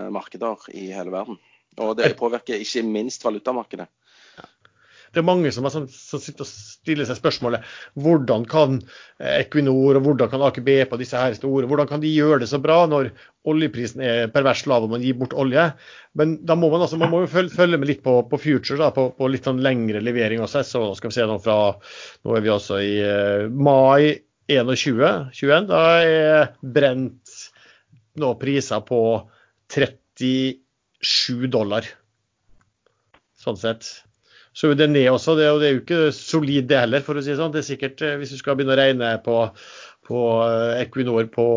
markeder 0.10 0.64
i 0.74 0.88
hele 0.90 1.14
verden. 1.14 1.38
Og 1.78 1.92
det 2.00 2.16
påvirker 2.18 2.58
ikke 2.58 2.82
minst 2.90 3.22
valutamarkedet 3.22 3.86
det 5.16 5.22
er 5.22 5.28
mange 5.28 5.52
som, 5.56 5.64
har, 5.64 5.72
sånn, 5.74 5.88
som 5.92 6.22
sitter 6.22 6.44
og 6.44 6.50
stiller 6.50 7.08
seg 7.08 7.18
spørsmålet 7.18 7.64
hvordan 8.04 8.44
kan 8.52 8.82
eh, 8.82 9.40
Equinor 9.40 9.96
og 9.98 10.10
hvordan 10.10 10.32
kan 10.34 10.44
Aker 10.44 10.66
BP 10.66 10.92
og 10.92 11.00
disse 11.02 11.20
her 11.20 11.38
store, 11.38 11.70
hvordan 11.72 11.88
kan 11.90 12.04
de 12.04 12.12
gjøre 12.12 12.42
det 12.44 12.50
så 12.52 12.60
bra 12.62 12.82
når 12.92 13.14
oljeprisen 13.48 14.04
er 14.04 14.32
pervers 14.34 14.66
lav 14.68 14.86
og 14.86 14.92
man 14.92 15.06
gir 15.06 15.16
bort 15.20 15.36
olje? 15.38 15.70
Men 16.20 16.38
da 16.48 16.58
må 16.60 16.70
man, 16.74 16.84
altså, 16.84 17.00
man 17.00 17.12
må 17.14 17.24
jo 17.24 17.32
følge 17.32 17.80
med 17.80 17.90
litt 17.90 18.04
på, 18.04 18.18
på 18.28 18.42
future, 18.42 18.80
da, 18.82 18.92
på, 18.96 19.08
på, 19.16 19.32
litt 19.32 19.48
sånn 19.48 19.64
lengre 19.64 20.04
levering 20.04 20.44
også. 20.44 20.64
Så 20.68 20.84
skal 21.00 21.12
vi 21.12 21.18
se 21.18 21.28
nå 21.28 21.40
fra 21.44 21.58
Nå 22.26 22.38
er 22.38 22.46
vi 22.46 22.54
altså 22.54 22.80
i 22.84 22.94
uh, 23.04 23.48
mai 23.52 24.16
21, 24.52 25.32
21. 25.36 25.68
Da 25.72 25.84
er 26.06 26.50
brent 26.62 27.36
nå 28.22 28.32
priser 28.40 28.84
på 28.88 29.02
37 29.74 31.50
dollar. 31.52 31.88
Sånn 33.46 33.60
sett 33.60 34.05
så 34.56 34.72
er 34.72 34.80
det 34.80 34.90
ned 34.90 35.10
også. 35.12 35.36
Det, 35.36 35.50
og 35.52 35.60
det 35.60 35.68
er 35.68 35.74
jo 35.76 35.84
ikke 35.84 36.02
solid 36.16 36.68
det 36.70 36.80
heller, 36.86 37.04
for 37.04 37.20
å 37.20 37.24
si 37.24 37.34
det 37.34 37.40
sånn. 37.42 37.52
Det 37.52 37.62
er 37.62 37.70
sikkert, 37.70 38.02
eh, 38.06 38.18
Hvis 38.22 38.32
du 38.32 38.40
skal 38.40 38.56
begynne 38.56 38.76
å 38.76 38.80
regne 38.80 39.16
på, 39.24 39.40
på 40.08 40.20
eh, 40.46 40.84
Equinor 40.86 41.28
på 41.34 41.48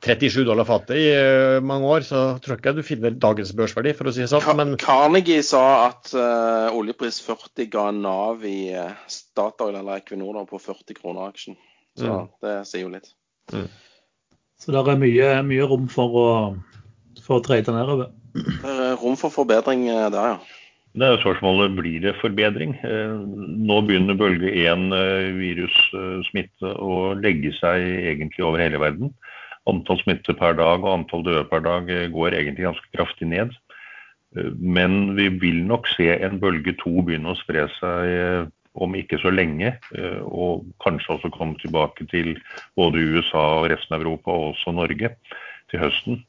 37 0.00 0.46
dollar 0.46 0.64
fatet 0.68 0.96
i 0.96 1.08
eh, 1.12 1.58
mange 1.60 1.90
år, 1.92 2.06
så 2.06 2.22
tror 2.40 2.54
jeg 2.54 2.62
ikke 2.62 2.72
du 2.78 2.86
finner 2.86 3.18
dagens 3.26 3.52
børsverdi, 3.58 3.92
for 3.98 4.08
å 4.08 4.14
si 4.16 4.24
det 4.24 4.30
sånn. 4.32 4.46
Men... 4.56 4.72
Carnegie 4.80 5.42
sa 5.44 5.64
at 5.90 6.12
uh, 6.16 6.72
oljepris 6.78 7.18
40 7.26 7.68
ga 7.72 7.90
Nav 7.92 8.46
i 8.48 8.72
Statoil 9.10 9.76
eller 9.82 10.00
Equinor 10.00 10.46
på 10.48 10.60
40 10.62 10.96
kroner 10.96 11.28
aksjen. 11.28 11.58
Så 11.98 12.08
mm. 12.08 12.30
det 12.46 12.54
sier 12.70 12.86
jo 12.86 12.94
litt. 12.94 13.12
Mm. 13.52 13.66
Så 14.60 14.72
det 14.72 14.80
er 14.80 15.02
mye, 15.02 15.28
mye 15.44 15.68
rom 15.68 15.90
for 15.92 16.16
å, 16.16 16.30
for 17.20 17.40
å 17.40 17.44
trade 17.44 17.76
nedover? 17.76 18.14
Det 18.32 18.72
er 18.86 18.96
rom 19.02 19.18
for 19.20 19.34
forbedring 19.34 19.84
der, 19.90 20.16
ja. 20.16 20.59
Det 20.90 21.06
er 21.06 21.20
spørsmålet 21.22 21.76
blir 21.78 22.00
det 22.02 22.16
forbedring. 22.18 22.72
Eh, 22.82 23.18
nå 23.62 23.76
begynner 23.86 24.16
bølge 24.18 24.50
1 24.50 24.88
eh, 24.96 25.28
virussmitte 25.38 26.72
å 26.82 27.12
legge 27.14 27.52
seg 27.60 27.84
egentlig 28.10 28.42
over 28.42 28.58
hele 28.58 28.80
verden. 28.82 29.12
Antall 29.70 30.00
smitte 30.00 30.34
per 30.34 30.56
dag 30.58 30.82
og 30.82 30.90
antall 30.90 31.22
døde 31.28 31.44
per 31.46 31.62
dag 31.62 31.90
eh, 31.94 32.08
går 32.10 32.34
egentlig 32.34 32.66
ganske 32.66 32.90
kraftig 32.96 33.28
ned. 33.30 33.54
Men 34.58 35.16
vi 35.16 35.26
vil 35.42 35.62
nok 35.66 35.88
se 35.90 36.06
en 36.14 36.38
bølge 36.42 36.76
2 36.82 36.90
begynne 37.06 37.32
å 37.32 37.38
spre 37.38 37.64
seg 37.80 38.50
om 38.78 38.92
ikke 38.94 39.18
så 39.18 39.32
lenge. 39.34 39.72
Og 40.22 40.68
kanskje 40.84 41.16
også 41.16 41.32
komme 41.34 41.58
tilbake 41.58 42.06
til 42.12 42.36
både 42.78 43.02
USA 43.10 43.42
og 43.56 43.66
resten 43.72 43.96
av 43.96 44.04
Europa 44.04 44.30
og 44.30 44.52
også 44.52 44.76
Norge 44.76 45.10
til 45.72 45.82
høsten. 45.82 46.22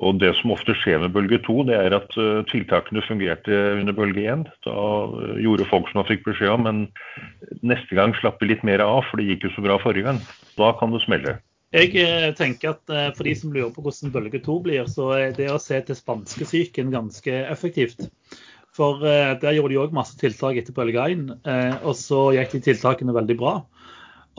Og 0.00 0.16
Det 0.20 0.30
som 0.38 0.54
ofte 0.54 0.72
skjer 0.80 1.02
med 1.02 1.12
bølge 1.12 1.38
to, 1.44 1.58
det 1.68 1.76
er 1.76 1.92
at 1.92 2.14
uh, 2.16 2.40
tiltakene 2.48 3.02
fungerte 3.04 3.56
under 3.76 3.96
bølge 3.96 4.24
én. 4.32 4.46
Da 4.64 4.76
uh, 5.12 5.36
gjorde 5.36 5.68
folk 5.68 5.90
som 5.90 6.00
man 6.00 6.08
fikk 6.08 6.24
beskjed 6.24 6.54
om, 6.54 6.64
men 6.64 6.78
neste 7.60 7.98
gang 7.98 8.14
slapp 8.16 8.40
vi 8.40 8.48
litt 8.48 8.64
mer 8.64 8.80
av, 8.84 9.04
for 9.10 9.20
det 9.20 9.28
gikk 9.28 9.48
jo 9.48 9.54
så 9.58 9.64
bra 9.66 9.76
forrige 9.82 10.08
gang. 10.08 10.22
Da 10.56 10.72
kan 10.80 10.94
det 10.94 11.02
smelle. 11.04 11.36
Jeg 11.70 11.92
eh, 12.02 12.32
tenker 12.34 12.72
at 12.72 12.90
For 13.14 13.22
de 13.22 13.32
som 13.38 13.52
lurer 13.54 13.68
på 13.70 13.84
hvordan 13.84 14.10
bølge 14.10 14.40
to 14.42 14.56
blir, 14.64 14.88
så 14.90 15.12
er 15.14 15.36
det 15.36 15.52
å 15.52 15.60
se 15.62 15.78
til 15.86 15.94
spanskesyken 15.94 16.90
ganske 16.90 17.44
effektivt. 17.46 18.08
For 18.74 19.04
der 19.04 19.54
gjorde 19.54 19.70
de 19.74 19.78
òg 19.82 19.94
masse 19.94 20.16
tiltak 20.18 20.58
etter 20.58 20.74
bølge 20.74 21.04
én, 21.12 21.28
og 21.84 21.94
så 21.98 22.30
gikk 22.34 22.56
de 22.56 22.62
tiltakene 22.70 23.14
veldig 23.14 23.36
bra. 23.38 23.54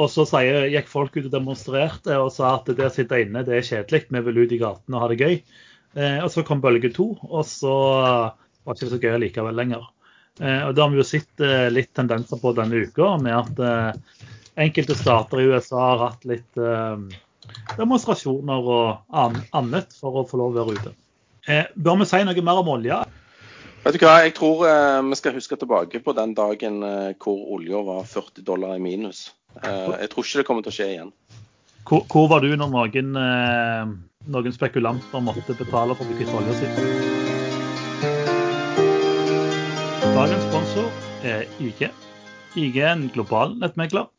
Og 0.01 0.09
så 0.09 0.25
sier, 0.25 0.69
gikk 0.71 0.87
folk 0.89 1.17
ut 1.17 1.27
og 1.27 1.33
demonstrerte 1.33 2.15
og 2.17 2.31
sa 2.33 2.55
at 2.57 2.69
det 2.73 2.87
å 2.87 2.93
sitte 2.93 3.19
inne 3.21 3.43
det 3.45 3.59
er 3.59 3.67
kjedelig, 3.67 4.07
vi 4.09 4.23
vil 4.25 4.43
ut 4.43 4.55
i 4.55 4.61
gatene 4.61 4.97
og 4.97 5.03
ha 5.03 5.09
det 5.11 5.19
gøy. 5.21 5.35
Eh, 5.93 6.19
og 6.23 6.29
så 6.33 6.43
kom 6.47 6.61
bølge 6.63 6.93
to, 6.95 7.11
og 7.27 7.43
så 7.47 7.73
var 8.63 8.75
det 8.75 8.79
ikke 8.79 8.93
så 8.93 9.01
gøy 9.01 9.17
likevel 9.25 9.59
lenger. 9.59 9.89
Eh, 10.39 10.61
og 10.67 10.75
Det 10.75 10.83
har 10.83 10.93
vi 10.93 11.01
jo 11.01 11.07
sett 11.07 11.43
eh, 11.43 11.67
litt 11.73 11.91
tendenser 11.97 12.39
på 12.41 12.53
denne 12.57 12.85
uka, 12.85 13.15
med 13.21 13.35
at 13.35 13.61
eh, 13.67 14.23
enkelte 14.67 14.95
stater 14.97 15.41
i 15.41 15.49
USA 15.51 15.81
har 15.81 16.05
hatt 16.05 16.27
litt 16.29 16.61
eh, 16.61 17.03
demonstrasjoner 17.77 18.71
og 18.77 19.17
annet 19.51 19.97
for 19.99 20.21
å 20.21 20.27
få 20.27 20.39
lov 20.39 20.55
å 20.55 20.61
være 20.61 20.77
ute. 20.79 20.95
Eh, 21.49 21.67
bør 21.75 22.01
vi 22.01 22.07
si 22.07 22.23
noe 22.23 22.45
mer 22.45 22.63
om 22.63 22.71
olje? 22.77 23.01
Vet 23.81 23.97
du 23.97 24.03
hva, 24.05 24.19
jeg 24.21 24.35
tror 24.37 24.59
vi 25.07 25.17
skal 25.17 25.33
huske 25.33 25.57
tilbake 25.57 26.03
på 26.05 26.13
den 26.13 26.35
dagen 26.37 26.83
hvor 27.17 27.39
olja 27.55 27.79
var 27.81 28.03
40 28.05 28.45
dollar 28.45 28.75
i 28.77 28.83
minus. 28.83 29.23
Eh, 29.59 29.89
jeg 30.03 30.09
tror 30.11 30.25
ikke 30.25 30.41
det 30.41 30.47
kommer 30.47 30.65
til 30.65 30.71
å 30.71 30.75
skje 30.75 30.87
igjen. 30.93 31.11
Hvor, 31.87 32.05
hvor 32.11 32.29
var 32.31 32.45
du 32.45 32.53
når 32.55 32.71
noen, 32.71 33.11
eh, 33.19 33.91
noen 34.31 34.55
spekulanter 34.55 35.23
måtte 35.25 35.57
betale 35.59 35.97
for 35.97 36.07
å 36.07 36.17
kvitte 36.17 36.37
olja 36.37 36.55
si? 36.59 36.69
Dagens 40.11 40.47
sponsor 40.47 40.89
er 41.27 41.45
IG. 41.63 41.87
IG 42.59 42.81
er 42.81 42.93
en 42.93 43.07
global 43.13 43.55
nettmegler 43.59 44.09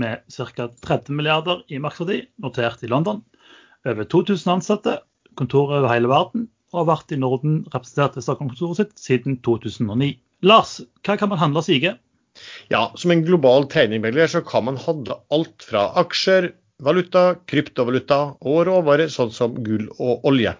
med 0.00 0.22
ca. 0.32 0.68
30 0.86 1.16
milliarder 1.16 1.62
i 1.72 1.80
markedsverdi, 1.82 2.20
notert 2.42 2.84
i 2.84 2.90
London. 2.90 3.22
Over 3.86 4.04
2000 4.04 4.58
ansatte, 4.58 4.98
kontorer 5.38 5.80
over 5.80 5.92
hele 5.92 6.10
verden, 6.10 6.48
og 6.72 6.82
har 6.82 6.90
vært 6.90 7.14
i 7.14 7.20
Norden 7.20 7.60
representert 7.72 8.16
ved 8.16 8.26
Stockholm-kontoret 8.26 8.80
sitt 8.80 8.98
siden 9.00 9.38
2009. 9.46 10.16
Lars, 10.44 10.80
hva 11.06 11.16
kan 11.16 11.30
man 11.32 11.40
handle 11.40 11.62
hos 11.62 11.70
IG? 11.72 11.88
Ja, 12.72 12.92
som 12.98 13.14
en 13.14 13.24
global 13.26 13.68
tegningmegler 13.72 14.30
så 14.30 14.42
kan 14.46 14.66
man 14.68 14.80
handle 14.80 15.20
alt 15.34 15.66
fra 15.66 15.88
aksjer, 16.02 16.52
valuta, 16.82 17.36
kryptovaluta 17.48 18.20
og 18.40 18.62
råvarer 18.68 19.12
sånn 19.12 19.32
som 19.32 19.56
gull 19.64 19.88
og 19.96 20.26
olje. 20.28 20.56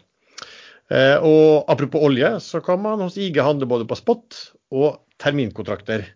Eh, 0.91 1.17
og 1.19 1.67
apropos 1.73 2.05
olje, 2.07 2.37
så 2.41 2.63
kan 2.65 2.81
man 2.83 3.03
hos 3.03 3.19
IG 3.19 3.41
handle 3.43 3.69
både 3.69 3.89
på 3.89 3.99
spot 3.99 4.39
og 4.77 5.03
terminkontrakter. 5.23 6.07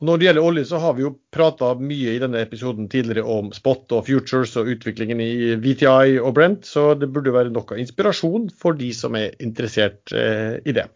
Og 0.00 0.08
når 0.08 0.18
det 0.18 0.26
gjelder 0.26 0.44
olje, 0.44 0.64
så 0.68 0.80
har 0.82 0.96
vi 0.96 1.04
jo 1.04 1.14
prata 1.32 1.70
mye 1.78 2.16
i 2.16 2.20
denne 2.20 2.42
episoden 2.42 2.88
tidligere 2.92 3.24
om 3.30 3.52
spot 3.54 3.94
og 3.94 4.08
futures 4.08 4.56
og 4.60 4.68
utviklingen 4.74 5.22
i 5.22 5.54
VTI 5.62 6.18
og 6.18 6.34
Brent, 6.36 6.66
så 6.68 6.92
det 6.98 7.08
burde 7.14 7.34
være 7.34 7.54
nok 7.54 7.72
av 7.72 7.80
inspirasjon 7.80 8.50
for 8.60 8.76
de 8.76 8.90
som 8.96 9.16
er 9.18 9.38
interessert 9.44 10.12
eh, 10.12 10.58
i 10.66 10.74
det. 10.76 10.88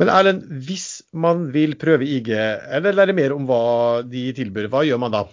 Men 0.00 0.08
Erlend, 0.08 0.46
hvis 0.64 1.02
man 1.12 1.50
vil 1.52 1.74
prøve 1.80 2.06
IG, 2.08 2.30
eller 2.32 2.94
lære 2.96 3.12
mer 3.16 3.34
om 3.36 3.44
hva 3.48 4.00
de 4.08 4.30
tilbyr, 4.36 4.70
hva 4.72 4.80
gjør 4.88 5.00
man 5.02 5.12
da? 5.12 5.26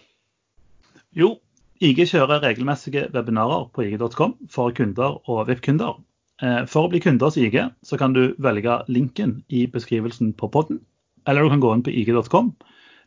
Jo, 1.15 1.37
IG 1.79 2.01
kjører 2.09 2.41
regelmessige 2.43 3.05
webinarer 3.13 3.69
på 3.71 3.85
ig.com 3.85 4.33
for 4.51 4.75
kunder 4.75 5.21
og 5.23 5.45
VIP-kunder. 5.47 6.01
Eh, 6.43 6.65
For 6.67 6.85
å 6.85 6.91
bli 6.91 6.99
kunde 7.01 7.25
hos 7.25 7.37
IG, 7.39 7.55
så 7.85 7.97
kan 8.01 8.13
du 8.13 8.35
velge 8.43 8.81
linken 8.91 9.39
i 9.47 9.63
beskrivelsen 9.71 10.33
på 10.37 10.49
podden. 10.51 10.81
Eller 11.27 11.47
du 11.47 11.53
kan 11.53 11.63
gå 11.63 11.71
inn 11.73 11.85
på 11.85 11.93
ig.com. 11.93 12.51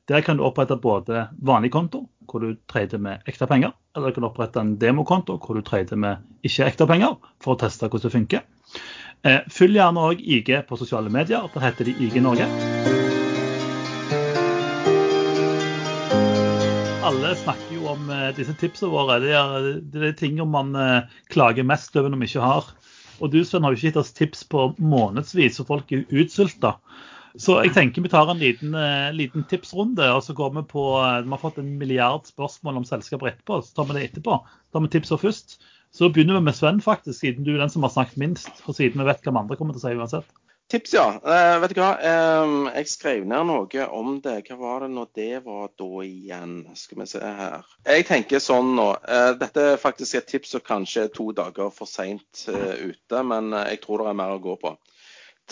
Der 0.08 0.24
kan 0.24 0.40
du 0.40 0.46
opprette 0.46 0.80
både 0.80 1.28
vanlig 1.44 1.74
konto, 1.76 2.06
hvor 2.30 2.40
du 2.40 2.56
trader 2.72 2.98
med 2.98 3.26
ekte 3.28 3.46
penger, 3.50 3.74
eller 3.94 4.10
du 4.10 4.16
kan 4.16 4.26
opprette 4.30 4.62
en 4.62 4.76
demokonto, 4.80 5.36
hvor 5.38 5.58
du 5.58 5.62
trader 5.66 5.98
med 6.00 6.24
ikke 6.46 6.66
ekte 6.70 6.88
penger, 6.88 7.18
for 7.42 7.54
å 7.54 7.60
teste 7.60 7.90
hvordan 7.90 8.08
det 8.08 8.16
funker. 8.16 8.48
Eh, 9.20 9.42
Følg 9.52 9.76
gjerne 9.76 10.00
òg 10.00 10.20
IG 10.24 10.48
på 10.64 10.78
sosiale 10.80 11.10
medier. 11.12 11.44
Der 11.52 11.64
heter 11.66 11.84
de 11.84 11.92
IG 12.00 12.22
Norge. 12.24 12.46
Alle 17.04 17.34
snakker 17.42 17.74
jo 17.74 17.90
om 17.92 18.08
eh, 18.08 18.30
disse 18.38 18.54
tipsene 18.56 18.88
våre. 18.94 19.18
Det 19.20 19.34
er, 19.36 19.66
det 19.92 20.06
er 20.08 20.16
ting 20.16 20.40
man 20.48 20.72
eh, 20.72 21.18
klager 21.32 21.66
mest 21.68 21.96
over 22.00 22.08
når 22.08 22.22
vi 22.22 22.30
ikke 22.30 22.46
har. 22.46 22.70
Og 23.20 23.28
du 23.34 23.42
Sven, 23.44 23.66
har 23.66 23.74
jo 23.74 23.76
ikke 23.76 23.90
gitt 23.90 24.00
oss 24.00 24.14
tips 24.16 24.46
på 24.48 24.70
månedsvis, 24.80 25.58
så 25.58 25.66
folk 25.68 25.92
er 25.92 26.06
utsulta. 26.08 26.78
Så 27.36 27.58
jeg 27.60 27.74
tenker 27.76 28.02
vi 28.02 28.10
tar 28.10 28.30
en 28.32 28.40
liten, 28.40 28.72
liten 29.14 29.44
tipsrunde, 29.46 30.06
og 30.16 30.24
så 30.24 30.32
går 30.34 30.54
vi 30.56 30.62
på 30.72 30.84
Vi 30.96 31.30
har 31.30 31.42
fått 31.42 31.60
en 31.60 31.68
milliard 31.78 32.24
spørsmål 32.26 32.80
om 32.80 32.88
selskaper 32.88 33.28
etterpå, 33.34 33.60
så 33.62 33.76
tar 33.76 33.90
vi 33.90 33.98
det 33.98 34.06
etterpå. 34.08 34.40
Så 34.40 34.72
tar 34.72 34.86
vi 34.86 34.90
tipsene 34.96 35.20
først. 35.20 35.60
Så 35.94 36.08
begynner 36.08 36.38
vi 36.38 36.46
med 36.46 36.54
Sven, 36.54 36.78
faktisk, 36.84 37.18
siden 37.20 37.44
du 37.44 37.54
er 37.54 37.64
den 37.64 37.72
som 37.72 37.82
har 37.82 37.90
snakket 37.94 38.20
minst. 38.22 38.62
Og 38.66 38.76
siden 38.78 39.02
vi 39.02 39.08
vet 39.08 39.24
hva 39.24 39.32
de 39.32 39.42
andre 39.42 39.58
kommer 39.58 39.74
til 39.74 39.82
å 39.82 39.88
si 39.88 39.98
uansett. 39.98 40.30
Tips, 40.70 40.92
ja. 40.94 41.06
Eh, 41.18 41.56
vet 41.58 41.72
du 41.74 41.80
hva? 41.80 41.96
Eh, 41.98 42.52
jeg 42.76 42.86
skrev 42.92 43.24
ned 43.26 43.48
noe 43.48 43.86
om 43.90 44.20
det. 44.22 44.36
Hva 44.46 44.58
var 44.60 44.84
det 44.84 44.90
nå 44.94 45.02
det 45.18 45.40
var 45.42 45.72
da 45.80 45.88
igjen? 46.06 46.52
Skal 46.78 47.00
vi 47.00 47.06
se 47.10 47.18
her. 47.40 47.64
Jeg 47.88 48.06
tenker 48.06 48.42
sånn 48.42 48.76
nå. 48.76 48.84
Eh, 49.02 49.32
dette 49.40 49.64
er 49.72 49.80
faktisk 49.82 50.20
et 50.20 50.28
tips 50.30 50.54
som 50.54 50.62
kanskje 50.62 51.08
er 51.08 51.10
to 51.16 51.26
dager 51.34 51.72
for 51.74 51.90
seint 51.90 52.44
eh, 52.46 52.86
ute, 52.92 53.24
men 53.26 53.50
eh, 53.50 53.72
jeg 53.72 53.82
tror 53.82 54.04
det 54.04 54.12
er 54.12 54.20
mer 54.22 54.36
å 54.36 54.44
gå 54.44 54.54
på. 54.62 54.76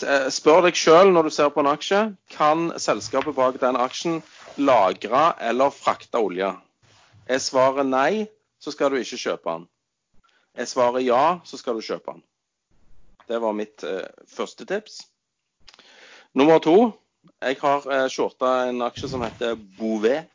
Eh, 0.07 0.29
Spør 0.31 0.63
deg 0.69 0.79
sjøl 0.79 1.11
når 1.11 1.27
du 1.27 1.35
ser 1.35 1.51
på 1.51 1.65
en 1.65 1.71
aksje, 1.73 1.99
kan 2.31 2.69
selskapet 2.79 3.35
bak 3.35 3.59
den 3.59 3.75
aksjen 3.75 4.21
lagre 4.55 5.25
eller 5.51 5.75
frakte 5.75 6.23
olje? 6.23 6.53
Er 7.27 7.43
svaret 7.43 7.91
nei, 7.91 8.29
så 8.63 8.71
skal 8.71 8.95
du 8.95 9.01
ikke 9.03 9.19
kjøpe 9.19 9.51
den. 9.51 9.67
Er 10.59 10.67
svaret 10.67 11.05
ja, 11.07 11.39
så 11.47 11.57
skal 11.59 11.77
du 11.77 11.85
kjøpe 11.85 12.17
den. 12.17 12.23
Det 13.29 13.37
var 13.39 13.55
mitt 13.55 13.83
eh, 13.87 14.03
første 14.27 14.65
tips. 14.67 15.05
Nummer 16.35 16.59
to. 16.59 16.75
Jeg 17.39 17.59
har 17.61 17.85
eh, 17.87 18.07
shorta 18.11 18.65
en 18.67 18.83
aksje 18.83 19.11
som 19.13 19.23
heter 19.23 19.55
Bouvet. 19.77 20.27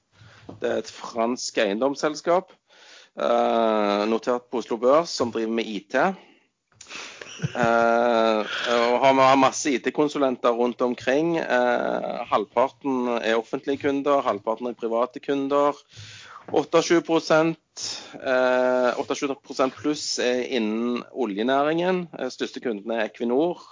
Det 0.61 0.71
er 0.71 0.81
et 0.81 0.93
fransk 0.93 1.59
eiendomsselskap 1.61 2.53
eh, 3.21 4.05
notert 4.09 4.49
på 4.49 4.63
Oslo 4.63 4.79
Børs 4.81 5.13
som 5.13 5.33
driver 5.35 5.53
med 5.61 5.69
IT. 5.69 5.97
Eh, 7.45 8.55
og 8.75 9.05
har 9.05 9.37
masse 9.37 9.75
IT-konsulenter 9.77 10.55
rundt 10.57 10.81
omkring. 10.85 11.37
Eh, 11.43 12.25
halvparten 12.31 13.19
er 13.21 13.37
offentlige 13.37 13.83
kunder, 13.85 14.23
halvparten 14.25 14.71
er 14.71 14.79
private 14.79 15.21
kunder. 15.21 15.77
28 16.53 17.57
eh, 18.21 18.99
28 18.99 19.71
pluss 19.75 20.19
er 20.23 20.45
innen 20.57 21.03
oljenæringen. 21.13 22.05
Eh, 22.19 22.31
Største 22.33 22.61
kundene 22.65 23.01
er 23.01 23.09
Equinor, 23.09 23.63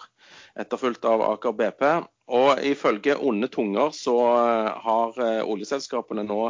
etterfulgt 0.58 1.04
av 1.08 1.24
Aker 1.32 1.56
BP. 1.58 1.84
Og 2.32 2.62
ifølge 2.64 3.18
onde 3.18 3.50
tunger 3.52 3.92
så 3.96 4.16
eh, 4.30 4.70
har 4.86 5.20
eh, 5.20 5.42
oljeselskapene 5.44 6.24
nå 6.24 6.42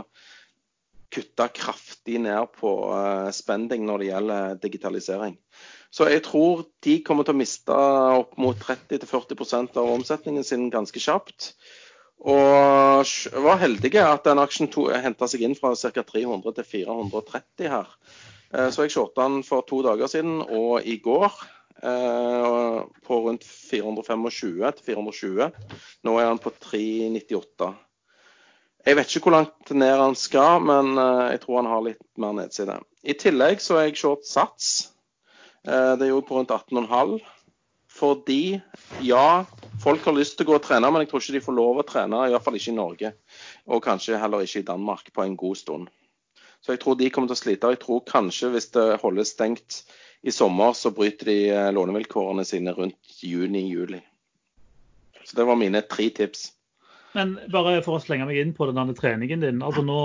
kutta 1.13 1.49
kraftig 1.53 2.21
ned 2.25 2.55
på 2.57 2.73
eh, 2.97 3.31
spending 3.35 3.85
når 3.89 4.03
det 4.03 4.11
gjelder 4.13 4.59
digitalisering. 4.63 5.37
Så 5.93 6.09
jeg 6.09 6.23
tror 6.25 6.65
de 6.87 7.01
kommer 7.05 7.27
til 7.27 7.35
å 7.35 7.41
miste 7.43 7.79
opp 8.23 8.39
mot 8.41 8.57
30-40% 8.57 9.77
av 9.81 9.91
omsetningen 9.99 10.47
sin 10.47 10.71
ganske 10.73 11.03
kjapt. 11.03 11.53
Og 12.23 13.09
var 13.43 13.59
heldige 13.59 14.03
at 14.07 14.23
den 14.29 14.39
aksjen 14.39 14.69
henta 15.03 15.27
seg 15.27 15.43
inn 15.43 15.57
fra 15.59 15.75
ca. 15.75 16.05
300 16.07 16.55
til 16.61 16.69
430 16.87 17.71
her. 17.73 17.89
Eh, 18.55 18.71
Så 18.71 18.85
jeg 18.87 18.95
shorta 18.95 19.27
den 19.27 19.43
for 19.43 19.65
to 19.67 19.83
dager 19.83 20.07
siden 20.07 20.43
og 20.43 20.87
i 20.87 20.99
går 21.03 21.33
eh, 21.83 22.83
på 23.07 23.19
rundt 23.27 23.45
425 23.45 24.73
til 24.77 24.85
420. 24.95 25.51
Nå 26.05 26.19
er 26.19 26.29
han 26.31 26.39
på 26.39 26.53
398. 26.61 27.73
Jeg 28.87 28.97
vet 28.99 29.11
ikke 29.15 29.29
hvor 29.29 29.37
langt 29.39 29.71
ned 29.71 29.99
han 29.99 30.15
skal, 30.19 30.63
men 30.63 30.95
eh, 30.99 31.35
jeg 31.35 31.43
tror 31.43 31.63
han 31.63 31.73
har 31.73 31.87
litt 31.89 32.03
mer 32.19 32.39
nedside. 32.39 32.79
I 33.03 33.19
tillegg 33.19 33.63
så 33.63 33.81
er 33.81 33.89
jeg 33.89 33.99
short 33.99 34.27
Sats. 34.27 34.93
Det 35.63 36.03
er 36.03 36.09
jo 36.11 36.19
på 36.27 36.35
rundt 36.35 36.51
18,5. 36.51 37.21
Fordi 37.93 38.59
ja, 39.05 39.45
folk 39.83 40.05
har 40.07 40.17
lyst 40.17 40.39
til 40.39 40.47
å 40.47 40.53
gå 40.53 40.59
og 40.59 40.65
trene, 40.65 40.91
men 40.93 41.05
jeg 41.05 41.11
tror 41.11 41.25
ikke 41.25 41.37
de 41.37 41.45
får 41.47 41.57
lov 41.59 41.81
å 41.81 41.87
trene. 41.87 42.23
I 42.27 42.35
hvert 42.35 42.47
fall 42.47 42.59
ikke 42.59 42.73
i 42.73 42.79
Norge. 42.79 43.11
Og 43.69 43.83
kanskje 43.85 44.21
heller 44.21 44.45
ikke 44.45 44.63
i 44.63 44.69
Danmark 44.69 45.11
på 45.15 45.25
en 45.25 45.37
god 45.39 45.61
stund. 45.61 45.91
Så 46.63 46.77
jeg 46.77 46.83
tror 46.83 46.99
de 46.99 47.11
kommer 47.11 47.33
til 47.33 47.39
å 47.39 47.43
slite. 47.43 47.67
og 47.67 47.75
Jeg 47.75 47.83
tror 47.83 48.05
kanskje 48.07 48.53
hvis 48.55 48.71
det 48.77 48.87
holdes 49.03 49.35
stengt 49.35 49.83
i 50.23 50.31
sommer, 50.31 50.77
så 50.79 50.93
bryter 50.95 51.27
de 51.33 51.39
eh, 51.51 51.71
lånevilkårene 51.75 52.45
sine 52.47 52.75
rundt 52.77 53.23
juni-juli. 53.27 53.99
Så 55.27 55.39
det 55.39 55.47
var 55.49 55.59
mine 55.59 55.83
tre 55.91 56.09
tips. 56.15 56.53
Men 57.17 57.35
bare 57.53 57.81
for 57.85 57.99
å 57.99 58.03
slenge 58.03 58.29
meg 58.29 58.39
inn 58.41 58.55
på 58.57 58.69
den 58.71 58.79
andre 58.79 58.95
treningen 58.97 59.43
din. 59.43 59.63
altså 59.63 59.83
nå, 59.85 59.99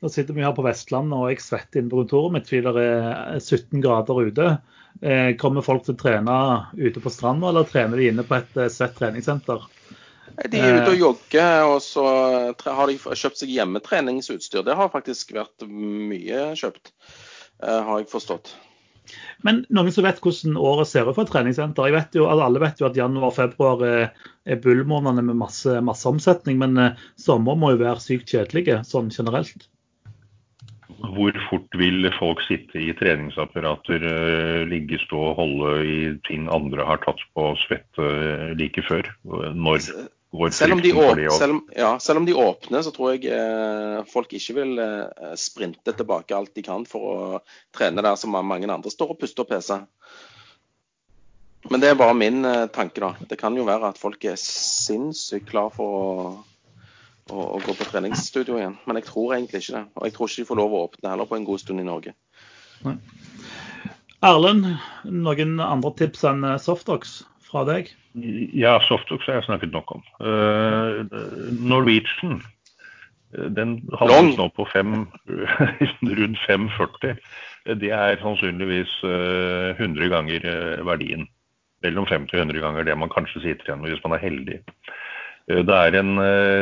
nå 0.00 0.08
sitter 0.08 0.36
vi 0.36 0.44
her 0.44 0.54
på 0.56 0.64
Vestlandet 0.64 1.16
og 1.18 1.28
jeg 1.32 1.42
svetter 1.44 1.80
inne 1.80 1.92
på 1.92 2.02
kontoret 2.02 2.36
mitt 2.36 2.48
fordi 2.48 2.72
det 2.72 2.84
er 2.86 3.40
17 3.40 3.82
grader 3.84 4.22
ute. 4.30 4.46
Eh, 5.00 5.34
kommer 5.40 5.64
folk 5.64 5.84
til 5.86 5.94
å 5.94 6.00
trene 6.00 6.36
ute 6.76 7.02
på 7.02 7.12
stranda, 7.12 7.50
eller 7.50 7.68
trener 7.68 8.00
de 8.00 8.08
inne 8.10 8.24
på 8.26 8.38
et 8.38 8.56
eh, 8.58 8.70
svett 8.72 8.96
treningssenter? 8.98 9.66
De 10.50 10.60
er 10.60 10.80
ute 10.80 10.94
og 10.94 11.02
jogger, 11.02 11.66
og 11.68 11.78
så 11.84 12.04
har 12.64 12.88
de 12.88 12.96
kjøpt 12.96 13.42
seg 13.42 13.52
hjemmetreningsutstyr. 13.52 14.64
Det 14.64 14.76
har 14.78 14.92
faktisk 14.92 15.34
vært 15.36 15.66
mye 15.68 16.50
kjøpt, 16.58 16.92
eh, 17.62 17.80
har 17.86 18.00
jeg 18.00 18.10
forstått. 18.12 18.54
Men 19.44 19.64
noen 19.72 19.92
som 19.92 20.06
vet 20.06 20.20
hvordan 20.22 20.56
året 20.60 20.88
ser 20.88 21.08
ut 21.08 21.16
for 21.16 21.26
et 21.26 21.32
treningssenter? 21.32 21.88
Jeg 21.88 21.96
vet 21.96 22.16
jo, 22.20 22.28
Alle 22.30 22.62
vet 22.62 22.80
jo 22.80 22.88
at 22.88 22.96
januar 22.98 23.30
og 23.30 23.36
februar 23.36 23.84
er, 23.88 24.12
bullmånedene 24.64 25.24
med 25.28 25.40
masse, 25.40 25.76
masse 25.84 26.08
omsetning, 26.08 26.60
men 26.62 26.80
eh, 26.80 27.04
sommer 27.20 27.58
må 27.58 27.74
jo 27.74 27.82
være 27.84 28.04
sykt 28.04 28.32
kjedelige 28.32 28.80
sånn 28.88 29.12
generelt. 29.12 29.68
Hvor 31.00 31.36
fort 31.48 31.76
vil 31.80 32.10
folk 32.18 32.42
sitte 32.44 32.80
i 32.80 32.92
treningsapparater, 32.96 34.04
eh, 34.04 34.62
ligge, 34.68 35.00
stå 35.06 35.20
og 35.30 35.38
holde 35.40 35.74
i 35.88 35.98
ting 36.28 36.48
andre 36.52 36.84
har 36.84 37.00
tatt 37.04 37.22
på 37.34 37.50
svette 37.62 38.04
eh, 38.04 38.50
like 38.58 38.84
før? 38.84 39.08
Når 39.56 39.80
går 40.30 40.50
Selv 40.50 40.72
om, 40.72 40.82
de 40.82 40.92
åpner, 40.92 41.30
selv, 41.30 41.52
om, 41.52 41.62
ja, 41.76 41.98
selv 41.98 42.20
om 42.20 42.26
de 42.26 42.34
åpner, 42.34 42.82
så 42.82 42.92
tror 42.94 43.14
jeg 43.14 43.32
eh, 43.34 44.02
folk 44.10 44.30
ikke 44.36 44.54
vil 44.60 44.78
eh, 44.78 45.32
sprinte 45.40 45.94
tilbake 45.96 46.36
alt 46.36 46.54
de 46.54 46.62
kan 46.62 46.86
for 46.86 47.08
å 47.08 47.40
trene 47.74 48.04
der 48.04 48.18
som 48.20 48.36
mange 48.36 48.70
andre 48.70 48.92
står 48.92 49.16
og 49.16 49.18
puster 49.22 49.42
og 49.42 49.50
PC. 49.50 49.80
Men 51.70 51.82
det 51.82 51.90
er 51.90 51.98
bare 51.98 52.14
min 52.16 52.44
eh, 52.46 52.68
tanke, 52.72 53.02
da. 53.02 53.26
Det 53.26 53.40
kan 53.40 53.58
jo 53.58 53.66
være 53.66 53.90
at 53.90 53.98
folk 54.00 54.22
er 54.24 54.38
sinnssykt 54.40 55.50
klar 55.50 55.74
for 55.74 55.98
å, 55.98 56.06
å, 57.30 57.46
å 57.56 57.60
gå 57.64 57.74
på 57.78 57.86
treningsstudio 57.88 58.58
igjen. 58.58 58.76
Men 58.86 59.00
jeg 59.00 59.08
tror 59.08 59.34
egentlig 59.36 59.62
ikke 59.62 59.78
det. 59.78 59.84
Og 59.96 60.06
jeg 60.06 60.16
tror 60.16 60.30
ikke 60.30 60.42
de 60.42 60.50
får 60.50 60.60
lov 60.60 60.74
å 60.74 60.84
åpne 60.88 61.12
heller 61.14 61.30
på 61.30 61.38
en 61.38 61.48
god 61.48 61.62
stund 61.62 61.82
i 61.82 61.86
Norge. 61.86 62.14
Erlend, 64.26 64.68
noen 65.08 65.58
andre 65.64 65.92
tips 65.96 66.24
enn 66.28 66.44
softdox 66.60 66.64
Softox 66.68 67.18
fra 67.50 67.64
deg? 67.68 67.90
Ja, 68.56 68.78
Softox 68.86 69.26
har 69.28 69.40
jeg 69.40 69.48
snakket 69.48 69.74
nok 69.74 69.94
om. 69.96 70.02
Uh, 70.22 71.06
Norwegian 71.56 72.40
eh, 73.34 73.48
den 73.56 73.78
havnet 73.98 74.38
nå 74.38 74.48
på 74.54 74.66
fem, 74.70 75.04
rundt 76.20 76.42
5,40. 76.46 77.20
Det 77.80 77.92
er 77.94 78.20
sannsynligvis 78.22 78.92
uh, 79.04 79.76
100 79.78 80.10
ganger 80.12 80.48
verdien. 80.86 81.28
Mellom 81.84 82.04
50 82.08 82.34
og 82.36 82.42
100 82.44 82.60
ganger 82.60 82.84
det 82.84 82.98
man 83.00 83.12
kanskje 83.12 83.40
sitter 83.44 83.70
igjen 83.70 83.80
med 83.80 83.94
hvis 83.94 84.04
man 84.04 84.18
er 84.18 84.24
heldig. 84.24 84.60
Uh, 85.50 85.60
det 85.66 85.76
er 85.76 86.00
en 86.00 86.14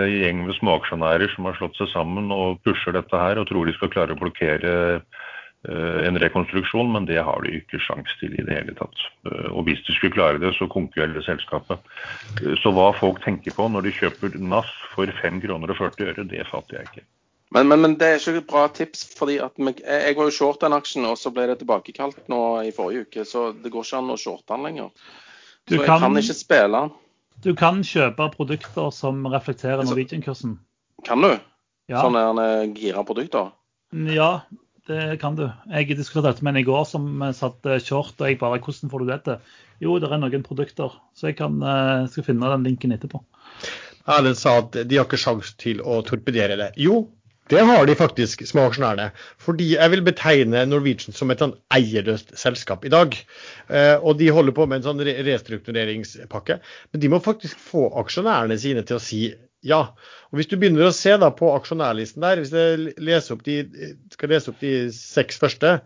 gjeng 0.09 0.45
med 0.49 0.57
småaksjonærer 0.59 1.35
som 1.35 1.51
har 1.51 1.59
slått 1.61 1.77
seg 1.79 1.93
sammen 1.93 2.33
og 2.35 2.63
pusher 2.65 2.97
dette 2.97 3.25
her 3.25 3.41
og 3.41 3.51
tror 3.51 3.69
de 3.69 3.77
skal 3.77 3.93
klare 3.93 4.17
å 4.17 4.21
blokkere 4.21 4.77
Eh, 5.69 6.07
en 6.07 6.19
rekonstruksjon, 6.19 6.93
men 6.93 7.07
det 7.07 7.19
har 7.19 7.43
de 7.43 7.57
ikke 7.59 7.81
sjans 7.83 8.13
til 8.21 8.37
i 8.39 8.45
det 8.47 8.61
hele 8.61 8.75
tatt. 8.79 9.01
Eh, 9.27 9.49
og 9.51 9.67
hvis 9.67 9.81
de 9.89 9.95
skulle 9.97 10.15
klare 10.15 10.39
det, 10.39 10.53
så 10.55 10.69
konkurrerer 10.71 11.17
det 11.17 11.25
selskapet. 11.27 11.83
Eh, 12.39 12.55
så 12.63 12.71
hva 12.77 12.93
folk 12.95 13.19
tenker 13.25 13.57
på 13.57 13.67
når 13.67 13.89
de 13.89 13.95
kjøper 13.97 14.37
NAS 14.39 14.71
for 14.93 15.11
5 15.23 15.41
kroner 15.43 15.75
og 15.75 15.81
40 15.81 16.13
øre, 16.13 16.27
det 16.31 16.47
fatter 16.47 16.79
jeg 16.79 16.91
ikke. 16.93 17.05
Men, 17.57 17.67
men, 17.67 17.83
men, 17.83 17.97
det 17.99 18.07
er 18.07 18.21
ikke 18.21 18.37
et 18.39 18.47
bra 18.47 18.69
tips. 18.71 19.03
fordi 19.19 19.41
Jeg 19.41 20.17
var 20.21 20.29
jo 20.29 20.37
short 20.37 20.63
den 20.63 20.77
aksjen, 20.77 21.09
og 21.09 21.19
så 21.19 21.33
ble 21.35 21.49
det 21.51 21.59
tilbakekalt 21.59 22.29
nå 22.31 22.43
i 22.63 22.73
forrige 22.77 23.09
uke. 23.09 23.27
Så 23.27 23.51
det 23.57 23.73
går 23.73 23.89
ikke 23.89 23.99
an 23.99 24.15
å 24.15 24.21
shorte 24.21 24.53
den 24.53 24.69
lenger. 24.69 24.93
Så 25.67 25.75
jeg 25.75 25.89
kan, 25.89 26.05
kan 26.07 26.23
ikke 26.23 26.39
spille 26.39 26.85
den. 26.85 26.95
Du 27.45 27.53
kan 27.59 27.85
kjøpe 27.87 28.31
produkter 28.35 28.91
som 28.95 29.21
reflekterer 29.31 29.85
Norwegian-kursen. 29.87 30.57
Kan 31.07 31.23
du? 31.23 31.31
Ja. 31.89 32.03
Sånne 32.03 32.49
gira 32.75 33.05
produkter? 33.07 33.53
Ja, 34.13 34.43
det 34.89 35.21
kan 35.23 35.37
du. 35.39 35.47
Jeg 35.71 35.95
diskuterte 35.95 36.33
dette 36.33 36.45
med 36.45 36.57
en 36.57 36.63
i 36.63 36.67
går 36.67 36.85
som 36.89 37.23
satt 37.37 37.67
eh, 37.69 37.81
short, 37.85 38.17
og 38.19 38.27
jeg 38.27 38.41
bare 38.41 38.61
Hvordan 38.65 38.93
får 38.93 39.05
du 39.05 39.13
dette? 39.13 39.37
Jo, 39.85 39.99
det 40.03 40.11
er 40.11 40.21
noen 40.21 40.45
produkter. 40.47 40.99
Så 41.15 41.31
jeg 41.31 41.39
kan, 41.39 41.61
eh, 41.63 42.09
skal 42.11 42.27
finne 42.27 42.51
den 42.57 42.67
linken 42.67 42.97
etterpå. 42.97 43.23
Erlend 44.09 44.41
sa 44.41 44.59
at 44.63 44.77
de 44.89 44.99
har 44.99 45.07
ikke 45.07 45.21
sjanse 45.21 45.55
til 45.61 45.83
å 45.85 46.01
torpedere 46.07 46.57
det. 46.59 46.71
Jo, 46.81 47.05
det 47.49 47.65
har 47.65 47.87
de 47.89 47.97
faktisk, 47.99 48.45
små 48.47 48.67
aksjonærene. 48.69 49.11
Fordi 49.41 49.73
jeg 49.75 49.93
vil 49.95 50.05
betegne 50.07 50.65
Norwegian 50.69 51.17
som 51.17 51.33
et 51.33 51.43
sånn 51.43 51.57
eierløst 51.75 52.35
selskap 52.39 52.85
i 52.85 52.93
dag. 52.93 53.17
Eh, 53.69 53.97
og 53.97 54.19
de 54.21 54.31
holder 54.35 54.57
på 54.57 54.67
med 54.69 54.81
en 54.81 54.89
sånn 54.91 55.05
restruktureringspakke. 55.27 56.59
Men 56.93 57.05
de 57.05 57.13
må 57.13 57.23
faktisk 57.25 57.61
få 57.71 57.89
aksjonærene 58.03 58.59
sine 58.61 58.85
til 58.89 58.99
å 58.99 59.03
si 59.03 59.23
ja. 59.67 59.81
Og 60.31 60.39
Hvis 60.39 60.51
du 60.51 60.59
begynner 60.59 60.87
å 60.87 60.95
se 60.95 61.17
da 61.19 61.33
på 61.35 61.49
aksjonærlisten 61.57 62.23
der, 62.23 62.43
hvis 62.43 62.53
jeg 62.55 63.41
de, 63.49 63.57
skal 64.15 64.31
lese 64.35 64.53
opp 64.53 64.61
de 64.63 64.75
seks 64.95 65.41
første 65.41 65.81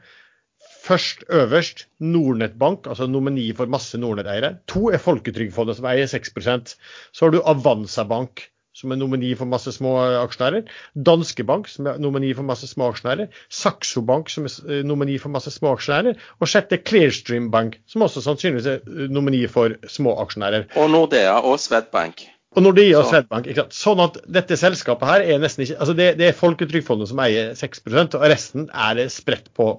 Først 0.83 1.23
øverst 1.31 1.85
Nordnettbank, 2.03 2.89
altså 2.91 3.07
nomini 3.07 3.45
for 3.55 3.71
masse 3.71 3.99
Nordnett-eiere. 4.03 4.57
To 4.73 4.89
er 4.91 4.99
Folketrygdfondet, 5.03 5.79
som 5.79 5.87
eier 5.87 6.11
6% 6.11 6.75
Så 6.75 7.25
har 7.25 7.35
du 7.35 7.39
Avanza 7.39 8.03
Bank, 8.09 8.43
som 8.77 8.93
er 8.93 8.99
nomini 9.01 9.33
for 9.37 9.49
masse 9.49 9.73
små 9.75 9.95
aksjonærer. 10.23 10.69
Danske 11.09 11.45
Bank, 11.49 11.69
som 11.69 11.89
er 11.91 12.01
nomini 12.03 12.33
for 12.37 12.47
masse 12.49 12.69
små 12.71 12.89
aksjonærer. 12.93 13.33
Saxo 13.53 14.03
Bank, 14.09 14.33
som 14.33 14.49
er 14.49 14.59
eh, 14.69 14.83
nomini 14.87 15.19
for 15.21 15.33
masse 15.35 15.53
små 15.55 15.75
aksjonærer. 15.77 16.21
Og 16.41 16.51
sjette 16.51 16.81
Clearstream 16.81 17.51
Bank, 17.53 17.79
som 17.91 18.07
også 18.07 18.25
sannsynligvis 18.25 18.71
er 18.73 18.81
eh, 18.81 19.09
nomini 19.13 19.45
for 19.53 19.77
små 19.93 20.17
aksjonærer. 20.25 20.71
Og 20.81 20.91
Nordea 20.93 21.39
og 21.41 21.61
Swedbank. 21.61 22.25
Og 22.57 22.67
Nordea 22.67 22.99
og 23.01 23.09
Swedbank. 23.09 23.49
Sånn 23.77 24.03
at 24.05 24.19
dette 24.41 24.59
selskapet 24.61 25.09
her 25.09 25.25
er 25.25 25.41
nesten 25.41 25.65
ikke 25.65 25.79
altså 25.81 25.97
Det, 25.97 26.11
det 26.19 26.29
er 26.29 26.37
Folketrygdfondet 26.37 27.09
som 27.13 27.21
eier 27.25 27.55
6% 27.57 28.19
og 28.19 28.29
resten 28.33 28.69
er 28.73 29.07
spredt 29.13 29.53
på 29.57 29.73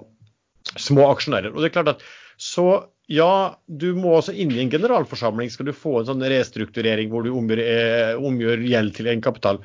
små 0.80 1.06
aksjonærer. 1.12 1.52
Og 1.54 1.62
det 1.62 1.70
er 1.70 1.78
klart 1.78 1.96
at 1.96 2.06
Så 2.34 2.64
ja, 3.10 3.60
du 3.66 3.90
må 3.98 4.16
også 4.18 4.32
inn 4.32 4.52
i 4.54 4.62
en 4.62 4.72
generalforsamling 4.72 5.50
skal 5.52 5.68
du 5.68 5.74
få 5.76 5.98
en 6.00 6.08
sånn 6.08 6.24
restrukturering 6.32 7.10
hvor 7.12 7.26
du 7.26 7.32
omgjør, 7.36 7.62
eh, 7.62 8.12
omgjør 8.16 8.64
gjeld 8.64 8.94
til 8.96 9.10
egenkapital. 9.12 9.62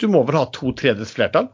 Du 0.00 0.08
må 0.12 0.24
vel 0.28 0.40
ha 0.40 0.46
to 0.52 0.74
tredjedels 0.76 1.14
flertall? 1.16 1.48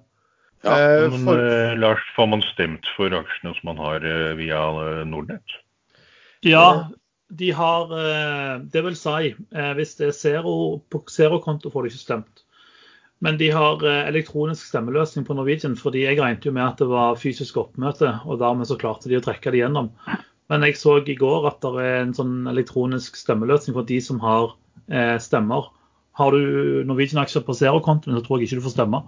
Ja, 0.66 0.76
eh, 0.76 1.08
men 1.12 1.26
for... 1.28 1.40
Eh, 1.40 1.76
Lars, 1.78 2.02
får 2.16 2.30
man 2.34 2.46
stemt 2.50 2.88
for 2.96 3.14
aksjene 3.20 3.54
som 3.58 3.72
man 3.72 3.84
har 3.84 4.06
via 4.40 4.64
Nordnett? 5.08 5.60
Ja, 6.46 6.88
de 7.30 7.50
har 7.50 7.92
eh, 7.94 8.58
Det 8.58 8.82
vil 8.82 8.96
si, 8.98 9.34
eh, 9.54 9.72
hvis 9.78 9.96
det 9.98 10.08
er 10.10 10.16
zero, 10.16 10.54
på 10.90 11.04
zerokonto 11.10 11.70
får 11.70 11.86
de 11.86 11.92
ikke 11.92 12.02
stemt. 12.02 12.42
Men 13.20 13.36
de 13.38 13.50
har 13.54 13.84
eh, 13.86 14.08
elektronisk 14.08 14.66
stemmeløsning 14.66 15.26
på 15.28 15.36
Norwegian, 15.38 15.76
fordi 15.78 16.06
jeg 16.06 16.18
regnet 16.18 16.48
jo 16.48 16.54
med 16.56 16.66
at 16.66 16.82
det 16.82 16.88
var 16.90 17.20
fysisk 17.20 17.60
oppmøte, 17.62 18.16
og 18.26 18.40
dermed 18.42 18.66
så 18.66 18.78
klarte 18.80 19.12
de 19.12 19.20
å 19.20 19.24
trekke 19.24 19.52
det 19.54 19.62
gjennom. 19.62 19.92
Men 20.50 20.66
jeg 20.66 20.78
så 20.80 20.98
i 21.00 21.16
går 21.18 21.46
at 21.50 21.60
det 21.62 21.84
er 21.84 22.00
en 22.00 22.16
sånn 22.16 22.34
elektronisk 22.50 23.18
stemmeløsning 23.18 23.76
for 23.76 23.86
de 23.86 24.00
som 24.02 24.18
har 24.24 24.56
stemmer. 25.22 25.68
Har 26.18 26.34
du 26.34 26.82
Norwegian-aksjer 26.88 27.44
på 27.46 27.54
zerokontoen, 27.54 28.16
så 28.16 28.24
tror 28.24 28.40
jeg 28.40 28.48
ikke 28.48 28.58
du 28.58 28.64
får 28.64 28.72
stemme. 28.74 28.98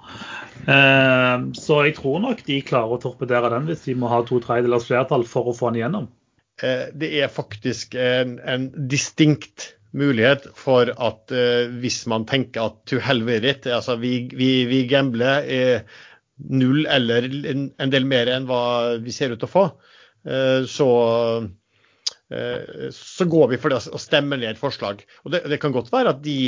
Så 1.58 1.78
jeg 1.82 1.96
tror 1.96 2.22
nok 2.22 2.44
de 2.46 2.60
klarer 2.62 2.94
å 2.94 3.00
torpedere 3.02 3.50
den 3.56 3.66
hvis 3.66 3.82
de 3.88 3.96
må 3.98 4.12
ha 4.12 4.20
to 4.22 4.38
tredjedelers 4.44 4.86
flertall 4.86 5.26
for 5.26 5.50
å 5.50 5.56
få 5.58 5.72
den 5.72 5.80
igjennom. 5.80 6.06
Eh, 6.60 6.88
det 6.94 7.10
er 7.22 7.32
faktisk 7.32 7.94
en, 7.98 8.36
en 8.44 8.68
distinkt 8.90 9.72
mulighet 9.96 10.46
for 10.56 10.88
at 10.92 11.32
uh, 11.34 11.68
hvis 11.82 12.02
man 12.08 12.24
tenker 12.28 12.70
at 12.70 12.78
to 12.88 13.00
helvete 13.02 13.74
altså 13.76 13.98
vi, 14.00 14.14
vi, 14.32 14.64
vi 14.70 14.78
gambler 14.88 15.44
eh, 15.44 15.82
null 16.48 16.86
eller 16.88 17.26
en, 17.28 17.92
del 17.92 18.06
mer 18.08 18.30
enn 18.32 18.46
hva 18.48 18.62
vi 19.04 19.12
ser 19.12 19.34
ut 19.34 19.42
til 19.42 19.50
å 19.50 19.52
få, 19.52 19.64
så, 20.68 20.88
uh, 21.42 22.86
så 22.94 23.26
går 23.28 23.50
vi 23.52 23.58
for 23.62 23.74
det 23.74 23.80
og 23.90 24.02
stemmer 24.02 24.40
ned 24.40 24.54
et 24.54 24.60
forslag. 24.60 25.02
Og 25.24 25.34
det, 25.34 25.44
det, 25.50 25.58
kan 25.62 25.74
godt 25.74 25.92
være 25.92 26.14
at 26.16 26.22
de 26.24 26.38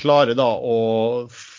klarer 0.00 0.36
da 0.38 0.48
å 0.48 0.78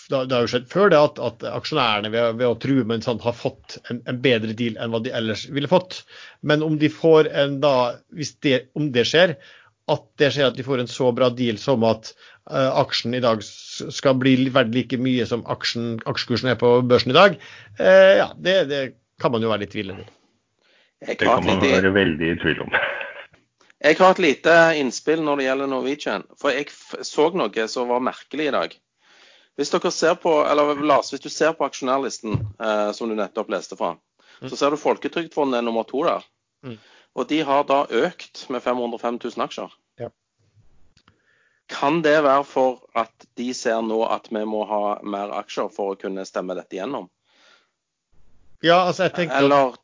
det 0.10 0.34
har 0.34 0.46
jo 0.46 0.50
skjedd 0.50 0.66
før 0.72 0.90
det 0.90 0.98
at, 0.98 1.20
at 1.22 1.44
aksjonærene 1.52 2.10
ved, 2.14 2.40
ved, 2.40 2.48
å 2.48 2.58
true 2.62 2.82
med 2.82 2.98
en 2.98 3.06
sånn 3.06 3.22
har 3.22 3.36
fått 3.38 3.78
en, 3.92 4.02
en, 4.10 4.18
bedre 4.24 4.56
deal 4.58 4.78
enn 4.82 4.94
hva 4.94 5.02
de 5.06 5.14
ellers 5.14 5.46
ville 5.54 5.70
fått. 5.70 6.02
Men 6.42 6.66
om 6.66 6.80
de 6.82 6.90
får 6.90 7.30
en 7.30 7.60
da, 7.62 7.76
hvis 8.18 8.34
det, 8.46 8.64
om 8.80 8.90
det 8.96 9.06
skjer, 9.10 9.36
at 9.90 10.06
det 10.22 10.32
skjer 10.34 10.50
at 10.50 10.58
de 10.58 10.66
får 10.66 10.84
en 10.84 10.92
så 10.92 11.12
bra 11.16 11.30
deal 11.34 11.60
som 11.62 11.86
at 11.88 12.12
uh, 12.52 12.72
aksjen 12.82 13.18
i 13.18 13.24
dag 13.24 13.42
skal 13.46 14.18
bli 14.22 14.36
verdt 14.54 14.74
like 14.76 15.02
mye 15.02 15.26
som 15.30 15.46
aksjen, 15.50 15.98
aksjekursen 16.10 16.54
er 16.54 16.62
på 16.62 16.80
børsen 16.90 17.14
i 17.14 17.18
dag, 17.18 17.38
uh, 17.82 18.14
ja, 18.24 18.32
det, 18.38 18.62
det, 18.72 18.86
kan 19.20 19.34
man 19.34 19.44
jo 19.44 19.52
være 19.52 19.66
litt 19.66 19.76
tvilende 19.76 20.06
til. 20.06 20.19
Det 21.06 21.16
kan 21.22 21.46
man 21.46 21.62
være 21.64 21.94
veldig 21.96 22.32
i 22.34 22.40
tvil 22.42 22.66
om. 22.66 22.76
Jeg 23.80 23.96
har 23.96 24.12
et 24.12 24.20
lite 24.20 24.54
innspill 24.76 25.22
når 25.24 25.40
det 25.40 25.46
gjelder 25.46 25.70
Norwegian. 25.72 26.24
For 26.36 26.52
jeg 26.52 26.68
så 27.08 27.30
noe 27.32 27.68
som 27.72 27.88
var 27.88 28.02
merkelig 28.04 28.50
i 28.50 28.52
dag. 28.52 28.74
Hvis 29.56 29.72
dere 29.72 29.92
ser 29.96 30.18
på, 30.20 30.34
eller 30.44 30.82
Lars, 30.84 31.14
hvis 31.14 31.24
du 31.24 31.30
ser 31.32 31.54
på 31.56 31.64
aksjonærlisten 31.64 32.36
eh, 32.60 32.92
som 32.96 33.08
du 33.08 33.16
nettopp 33.16 33.52
leste 33.52 33.78
fra, 33.80 33.94
mm. 34.42 34.50
så 34.52 34.60
ser 34.60 34.76
du 34.76 34.82
Folketrygdfondet 34.82 35.64
nummer 35.64 35.88
to 35.88 36.04
der. 36.04 36.28
Mm. 36.68 36.76
Og 37.16 37.28
de 37.32 37.40
har 37.48 37.64
da 37.72 37.86
økt 37.88 38.46
med 38.52 38.64
505 38.64 39.20
000 39.24 39.46
aksjer. 39.48 39.74
Ja. 40.04 40.12
Kan 41.72 42.02
det 42.04 42.18
være 42.28 42.44
for 42.44 42.84
at 43.00 43.28
de 43.40 43.54
ser 43.56 43.80
nå 43.86 44.02
at 44.12 44.28
vi 44.32 44.44
må 44.44 44.66
ha 44.68 44.84
mer 45.04 45.32
aksjer 45.40 45.72
for 45.72 45.94
å 45.94 46.00
kunne 46.00 46.28
stemme 46.28 46.60
dette 46.60 46.80
gjennom? 46.80 47.08
Ja, 48.60 48.82
altså 48.90 49.08
jeg 49.08 49.16
tenker 49.16 49.40
Eller, 49.40 49.80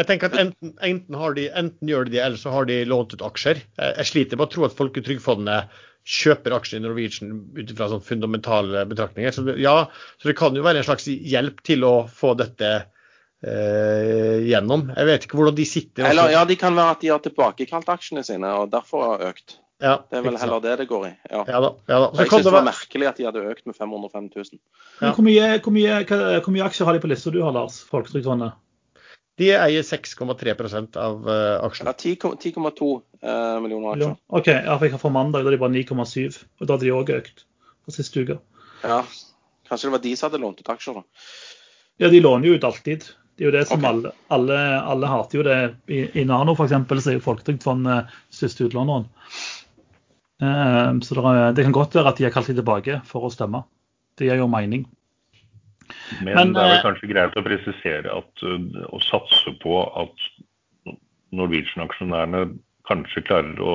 jeg 0.00 0.08
tenker 0.08 0.30
at 0.30 0.40
enten, 0.40 0.74
enten, 0.80 1.20
de, 1.36 1.46
enten, 1.62 1.90
gjør 1.90 2.08
de 2.08 2.14
det, 2.16 2.24
eller 2.24 2.40
så 2.40 2.52
har 2.54 2.68
de 2.70 2.80
lånt 2.88 3.12
ut 3.14 3.24
aksjer. 3.26 3.60
Jeg, 3.60 3.96
jeg 4.00 4.10
sliter 4.10 4.40
med 4.40 4.48
å 4.48 4.52
tro 4.54 4.66
at 4.66 4.76
Folketrygdfondet 4.78 5.80
kjøper 6.10 6.54
aksjer 6.56 6.80
i 6.80 6.84
Norwegian 6.84 7.34
ut 7.58 7.74
fra 7.76 7.90
sånn 7.92 8.04
fundamentale 8.04 8.86
betraktninger. 8.88 9.34
Så 9.36 9.44
det, 9.46 9.58
ja, 9.60 9.84
så 10.18 10.30
det 10.30 10.36
kan 10.38 10.56
jo 10.56 10.64
være 10.64 10.80
en 10.80 10.88
slags 10.88 11.08
hjelp 11.10 11.60
til 11.66 11.84
å 11.86 11.94
få 12.08 12.32
dette 12.40 12.70
eh, 13.44 14.38
gjennom. 14.48 14.88
Jeg 14.96 15.10
vet 15.10 15.26
ikke 15.26 15.40
hvordan 15.40 15.58
de 15.58 15.66
sitter. 15.68 16.04
Også. 16.06 16.12
Eller 16.14 16.36
ja, 16.36 16.44
de 16.48 16.56
kan 16.60 16.78
være 16.78 16.96
at 16.96 17.04
de 17.04 17.12
har 17.12 17.24
tilbakekalt 17.24 17.92
aksjene 17.92 18.24
sine 18.26 18.54
og 18.62 18.72
derfor 18.72 19.06
har 19.10 19.26
økt. 19.34 19.60
Ja, 19.80 19.94
det 20.12 20.18
er 20.18 20.24
vel 20.26 20.36
heller 20.36 20.60
det 20.60 20.74
det 20.82 20.88
går 20.90 21.06
i. 21.08 21.12
Ja. 21.30 21.44
Ja, 21.48 21.60
da, 21.64 21.70
ja 21.88 22.00
da. 22.02 22.08
Så 22.12 22.24
jeg 22.24 22.32
syns 22.34 22.48
det 22.48 22.52
var 22.52 22.66
merkelig 22.66 23.06
at 23.08 23.20
de 23.20 23.28
hadde 23.28 23.44
økt 23.48 23.68
med 23.68 23.76
505 23.78 24.26
000. 24.36 24.58
Hvor 25.00 25.24
mye, 25.24 25.46
hvor, 25.64 25.72
mye, 25.72 25.94
hvor, 26.04 26.52
mye, 26.52 26.66
aksjer 26.66 26.88
har 26.88 26.96
de 26.96 27.00
på 27.00 27.08
lista 27.08 27.32
du 27.32 27.40
har, 27.40 27.54
Lars? 27.56 27.78
Folketrygdfondet? 27.88 28.58
De 29.40 29.48
eier 29.56 29.84
6,3% 29.86 30.98
av 31.00 31.22
uh, 31.24 31.62
aksjene. 31.64 31.94
Ja, 31.94 31.96
10,2 31.96 32.88
uh, 33.24 33.60
millioner 33.64 33.94
aksjer. 33.94 34.18
OK, 34.28 34.50
ja, 34.52 34.74
for 34.74 34.86
jeg 34.86 34.94
har 34.96 35.00
for 35.00 35.14
mandag 35.14 35.46
da 35.46 35.52
er 35.52 35.56
de 35.56 35.62
bare 35.62 35.72
9,7. 35.78 36.42
Og 36.60 36.66
da 36.66 36.76
hadde 36.76 36.84
de 36.84 36.92
òg 36.92 37.12
økt 37.14 37.46
på 37.86 37.94
siste 37.94 38.26
uke. 38.26 38.36
Ja, 38.82 39.00
kanskje 39.70 39.88
det 39.88 39.94
var 39.96 40.04
de 40.04 40.12
som 40.18 40.28
hadde 40.28 40.42
lånt 40.42 40.60
ut 40.60 40.68
aksjer, 40.74 41.00
da. 41.00 41.32
Ja, 42.00 42.12
de 42.12 42.20
låner 42.20 42.50
jo 42.50 42.60
ut 42.60 42.68
alltid. 42.68 43.08
Det 43.40 43.46
er 43.46 43.48
jo 43.48 43.56
det 43.56 43.64
som 43.70 43.80
okay. 43.80 43.88
alle, 43.88 44.12
alle, 44.36 44.60
alle 44.92 45.08
hater 45.14 45.40
jo 45.40 45.46
det. 45.48 45.58
I, 45.88 46.04
i 46.20 46.26
Nano 46.28 46.52
f.eks. 46.52 46.76
så 46.76 47.12
er 47.12 47.16
jo 47.16 47.24
Folketrygdfondet 47.24 48.12
største 48.28 48.68
utlåneren. 48.68 49.08
Uh, 50.40 51.00
så 51.00 51.16
det, 51.16 51.24
er, 51.24 51.52
det 51.56 51.64
kan 51.64 51.76
godt 51.76 51.96
være 51.96 52.12
at 52.12 52.20
de 52.20 52.28
har 52.28 52.36
kalt 52.36 52.52
dem 52.52 52.60
tilbake 52.60 53.00
for 53.08 53.24
å 53.24 53.32
stemme. 53.32 53.64
Det 54.20 54.28
gir 54.28 54.42
jo 54.42 54.52
mening. 54.52 54.84
Men, 56.20 56.34
Men, 56.34 56.52
det 56.54 56.62
er 56.62 56.70
vel 56.72 56.76
eh, 56.78 56.84
kanskje 56.86 57.10
greit 57.12 57.38
å 57.38 57.44
presisere 57.46 58.18
at 58.20 58.44
uh, 58.44 58.84
å 58.90 59.00
satse 59.06 59.54
på 59.62 59.80
at 60.00 60.26
Norwegian-aksjonærene 61.36 62.44
kanskje 62.90 63.24
klarer 63.28 63.62
å 63.62 63.74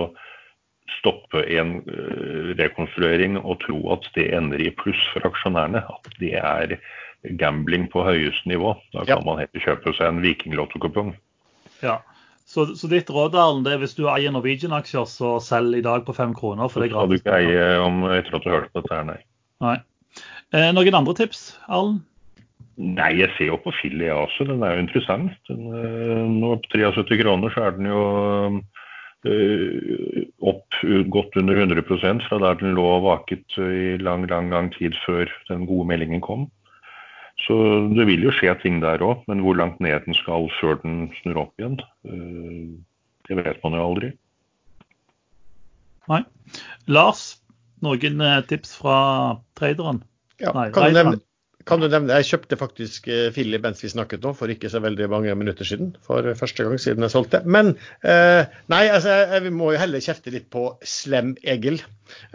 stoppe 1.00 1.46
en 1.58 1.78
uh, 1.88 2.52
rekonstruering 2.60 3.40
og 3.42 3.62
tro 3.66 3.80
at 3.96 4.08
det 4.18 4.30
ender 4.38 4.62
i 4.62 4.74
pluss 4.82 5.02
for 5.14 5.28
aksjonærene, 5.30 5.82
at 5.82 6.20
det 6.22 6.36
er 6.42 6.78
gambling 7.40 7.88
på 7.90 8.04
høyeste 8.06 8.50
nivå. 8.50 8.76
Da 8.94 9.06
Ja. 9.08 9.16
kan 9.16 9.26
man 9.26 9.40
heller 9.42 9.64
kjøpe 9.64 9.96
seg 9.98 10.08
en 10.08 10.22
vikinglotto-kupong. 10.22 11.16
Ja. 11.82 12.02
Så, 12.46 12.68
så 12.78 12.88
ditt 12.88 13.10
råd 13.10 13.34
Arlen, 13.34 13.64
det 13.66 13.74
er 13.74 13.82
hvis 13.82 13.96
du 13.98 14.06
eier 14.06 14.32
Norwegian-aksjer, 14.32 15.08
så 15.10 15.40
selg 15.42 15.80
i 15.80 15.86
dag 15.86 16.06
på 16.06 16.14
fem 16.14 16.36
kroner. 16.38 16.70
for 16.70 16.84
Det 16.84 16.92
er 16.92 16.94
det 16.94 16.96
er 16.96 17.02
skal 17.02 17.10
du 17.10 17.16
ikke 17.18 17.38
eie 17.42 17.80
om 17.82 18.04
etter 18.14 18.38
at 18.38 18.44
du 18.44 18.50
har 18.52 18.60
hørt 18.60 18.74
på 18.74 18.84
dette 18.84 18.94
her, 18.94 19.08
nei. 19.08 19.18
Nei. 19.66 19.78
Eh, 20.54 20.72
noen 20.76 20.98
andre 20.98 21.16
tips, 21.18 21.56
Arlen? 21.68 22.02
Nei, 22.76 23.14
jeg 23.22 23.32
ser 23.38 23.50
jo 23.54 23.60
på 23.64 23.72
Filly, 23.80 24.10
jeg 24.10 24.16
også. 24.20 24.48
Den 24.50 24.64
er 24.64 24.76
jo 24.76 24.84
interessant. 24.84 25.36
Den, 25.48 25.70
øh, 25.72 26.26
nå 26.28 26.56
på 26.60 26.72
73 26.76 27.22
kroner 27.22 27.54
så 27.54 27.64
er 27.66 27.78
den 27.78 27.88
jo 27.88 28.02
øh, 29.26 30.26
opp 30.52 30.82
godt 31.16 31.40
under 31.40 31.62
100% 31.64 32.28
fra 32.28 32.42
der 32.44 32.60
den 32.60 32.76
lå 32.76 32.84
og 32.98 33.08
vaket 33.08 33.58
i 33.58 33.96
lang, 33.98 34.28
lang, 34.30 34.52
lang 34.52 34.74
tid 34.76 34.98
før 35.06 35.32
den 35.48 35.66
gode 35.70 35.88
meldingen 35.88 36.22
kom. 36.22 36.50
Så 37.48 37.56
det 37.96 38.06
vil 38.08 38.28
jo 38.28 38.36
skje 38.36 38.54
ting 38.62 38.82
der 38.84 39.04
òg, 39.04 39.24
men 39.28 39.42
hvor 39.44 39.56
langt 39.60 39.80
ned 39.84 40.06
den 40.06 40.16
skal 40.16 40.48
før 40.60 40.78
den 40.84 41.10
snur 41.22 41.42
opp 41.48 41.60
igjen, 41.60 41.80
det 43.28 43.36
vet 43.42 43.60
man 43.64 43.76
jo 43.76 43.88
aldri. 43.90 44.12
Nei. 46.12 46.22
Lars, 46.92 47.24
noen 47.86 48.22
eh, 48.22 48.42
tips 48.50 48.76
fra 48.80 48.98
traderen? 49.58 50.04
Ja, 50.42 50.52
Nei, 50.56 50.68
kan, 50.76 50.90
du 50.92 50.98
nevne, 50.98 51.20
kan 51.66 51.80
du 51.80 51.88
nevne 51.88 52.18
Jeg 52.20 52.28
kjøpte 52.28 52.58
faktisk 52.60 53.06
Philip 53.08 53.36
Philly 53.38 53.60
mens 53.64 53.84
vi 53.84 53.92
snakket 53.92 54.26
nå, 54.26 54.34
for 54.38 54.52
ikke 54.52 54.70
så 54.72 54.82
veldig 54.84 55.08
mange 55.12 55.36
minutter 55.40 55.68
siden. 55.68 55.94
For 56.06 56.28
første 56.38 56.66
gang 56.66 56.82
siden 56.82 57.06
jeg 57.06 57.14
solgte. 57.14 57.42
Men 57.48 57.74
eh, 58.04 58.52
nei, 58.72 58.82
altså, 58.92 59.14
jeg, 59.24 59.46
vi 59.48 59.54
må 59.56 59.72
jo 59.74 59.82
heller 59.82 60.04
kjefte 60.04 60.34
litt 60.34 60.50
på 60.54 60.68
Slem 60.86 61.34
Egil, 61.56 61.80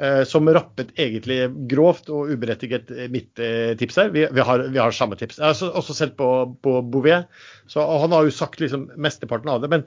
eh, 0.00 0.22
som 0.28 0.48
rappet 0.48 0.94
egentlig 0.96 1.42
grovt 1.70 2.10
og 2.14 2.32
uberettiget 2.32 2.90
eh, 2.96 3.10
mitt 3.12 3.42
eh, 3.42 3.76
tips 3.80 4.00
her. 4.00 4.14
Vi, 4.16 4.24
vi, 4.32 4.46
har, 4.48 4.66
vi 4.72 4.82
har 4.82 4.96
samme 4.96 5.20
tips. 5.20 5.42
Jeg 5.42 5.52
har 5.52 5.78
også, 5.82 5.96
sett 6.00 6.16
på, 6.18 6.30
på 6.64 6.78
Bouvet, 6.88 7.28
så 7.70 7.84
han 8.02 8.16
har 8.16 8.26
jo 8.26 8.34
sagt 8.34 8.64
liksom 8.64 8.88
mesteparten 8.96 9.52
av 9.52 9.62
det. 9.62 9.70
Men, 9.76 9.86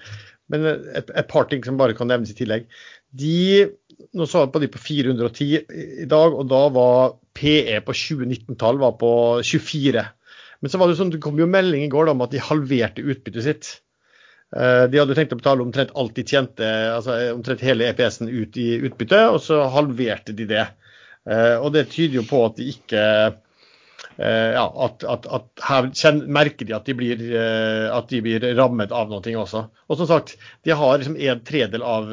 men 0.53 0.70
et, 0.72 1.09
et 1.09 1.32
par 1.32 1.49
ting 1.49 1.66
som 1.66 1.82
bare 1.82 1.97
kan 1.97 2.11
nevnes 2.11 2.32
i 2.32 2.38
tillegg. 2.38 2.70
De, 3.14 3.36
nå 4.13 4.25
så 4.29 4.43
jeg 4.43 4.51
på 4.53 4.61
de 4.63 4.67
på 4.73 4.81
410 4.81 5.47
i- 6.03 6.05
dag, 6.09 6.33
og 6.35 6.47
da 6.51 6.61
var 6.75 7.15
PE 7.37 7.79
på 7.85 7.95
2019-tall 7.95 8.77
var 8.81 8.93
på 8.99 9.11
24. 9.45 10.03
Men 10.61 10.71
så 10.71 10.79
var 10.79 10.87
det 10.87 10.97
sånn, 10.99 11.11
det 11.11 11.21
kom 11.23 11.39
jo 11.39 11.47
melding 11.49 11.83
i 11.85 11.89
går 11.91 12.05
da, 12.07 12.13
om 12.15 12.21
at 12.25 12.31
de 12.31 12.39
halverte 12.43 13.03
utbyttet 13.03 13.43
sitt. 13.43 13.71
Eh, 14.55 14.85
De 14.87 14.99
hadde 15.01 15.15
tenkt 15.17 15.33
å 15.33 15.39
betale 15.39 15.63
omtrent 15.65 15.91
alt 15.97 16.13
de 16.15 16.23
tjente, 16.23 16.63
altså 16.93 17.15
eh, 17.17 17.31
omtrent 17.33 17.63
hele 17.65 17.87
EPS-en 17.89 18.29
ut 18.29 18.57
i 18.61 18.67
utbytte, 18.85 19.23
og 19.33 19.41
så 19.41 19.63
halverte 19.73 20.35
de 20.37 20.45
det. 20.45 20.67
Eh, 21.27 21.57
Og 21.59 21.73
det 21.73 21.89
tyder 21.89 22.21
jo 22.21 22.27
på 22.29 22.45
at 22.45 22.55
de 22.59 22.69
ikke 22.75 23.07
ja, 24.19 24.63
at, 24.85 25.01
at, 25.09 25.23
at 25.25 25.63
her 25.65 25.87
merker 26.29 26.67
de 26.69 26.75
at 26.75 26.85
de, 26.85 26.93
blir, 26.93 27.21
at 27.89 28.11
de 28.11 28.19
blir 28.21 28.43
rammet 28.59 28.91
av 28.93 29.09
noe 29.09 29.33
også. 29.41 29.63
Og 29.89 29.97
som 29.97 30.05
sagt, 30.05 30.35
de 30.67 30.75
har 30.77 30.99
liksom 31.01 31.15
en 31.17 31.41
tredel 31.47 31.81
av 31.81 32.11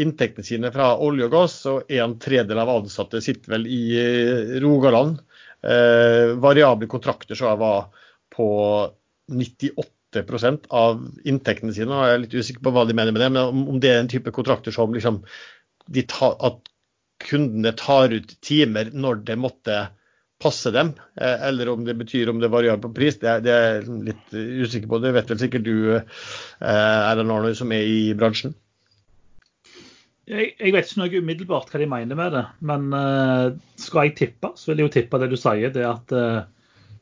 inntektene 0.00 0.44
sine 0.46 0.70
fra 0.74 0.92
olje 1.02 1.28
og 1.28 1.32
gass, 1.34 1.56
og 1.70 1.90
en 1.94 2.16
tredel 2.22 2.58
av 2.58 2.70
ansatte 2.72 3.20
sitter 3.22 3.54
vel 3.56 3.66
i 3.70 3.82
eh, 4.00 4.54
Rogaland. 4.64 5.20
Eh, 5.64 6.34
variable 6.42 6.88
kontrakter 6.90 7.38
så 7.38 7.52
jeg 7.52 7.60
var 7.62 7.86
på 8.34 8.48
98% 9.32 10.66
av 10.74 11.00
inntektene 11.24 11.74
sine. 11.76 11.94
og 11.94 12.06
Jeg 12.08 12.14
er 12.18 12.22
litt 12.26 12.36
usikker 12.38 12.64
på 12.66 12.72
hva 12.74 12.84
de 12.88 12.96
mener 12.98 13.14
med 13.14 13.22
det, 13.24 13.30
men 13.36 13.64
om, 13.64 13.80
det 13.80 13.92
er 13.94 14.02
en 14.02 14.10
type 14.12 14.34
kontrakter 14.34 14.74
som 14.74 14.92
liksom 14.94 15.22
tar, 16.10 16.36
at 16.50 16.70
kundene 17.24 17.72
tar 17.78 18.12
ut 18.12 18.34
timer 18.44 18.90
når 18.92 19.22
det 19.30 19.36
måtte 19.40 19.78
passe 20.42 20.72
dem, 20.74 20.90
eh, 21.16 21.46
eller 21.48 21.70
om 21.72 21.84
det 21.86 21.94
betyr 21.96 22.28
om 22.28 22.40
det 22.42 22.50
varierer 22.52 22.80
på 22.82 22.90
pris, 22.92 23.16
det, 23.22 23.30
er- 23.30 23.44
det 23.46 23.54
er 23.54 23.86
litt 24.10 24.34
usikker 24.34 24.90
på. 24.90 24.98
Det 25.00 25.14
vet 25.16 25.30
vel 25.30 25.40
sikkert 25.40 25.64
du, 25.64 25.76
eh, 25.96 26.02
Erlend 26.60 27.30
Arnold, 27.32 27.56
som 27.56 27.72
er 27.72 27.86
i 27.88 28.00
bransjen. 28.18 28.52
Jeg, 30.30 30.54
jeg 30.56 30.72
vet 30.72 30.88
ikke 30.88 31.00
noe 31.02 31.20
umiddelbart 31.20 31.72
hva 31.72 31.80
de 31.82 31.88
mener 31.90 32.16
med 32.16 32.32
det, 32.32 32.42
men 32.64 32.86
uh, 32.96 33.52
skal 33.80 34.08
jeg 34.08 34.14
tippe, 34.20 34.54
så 34.56 34.70
vil 34.70 34.80
jeg 34.80 34.88
jo 34.88 34.92
tippe 34.94 35.20
det 35.20 35.28
du 35.32 35.36
sier, 35.36 35.72
det 35.74 35.84
at 35.84 36.14
uh, 36.16 36.46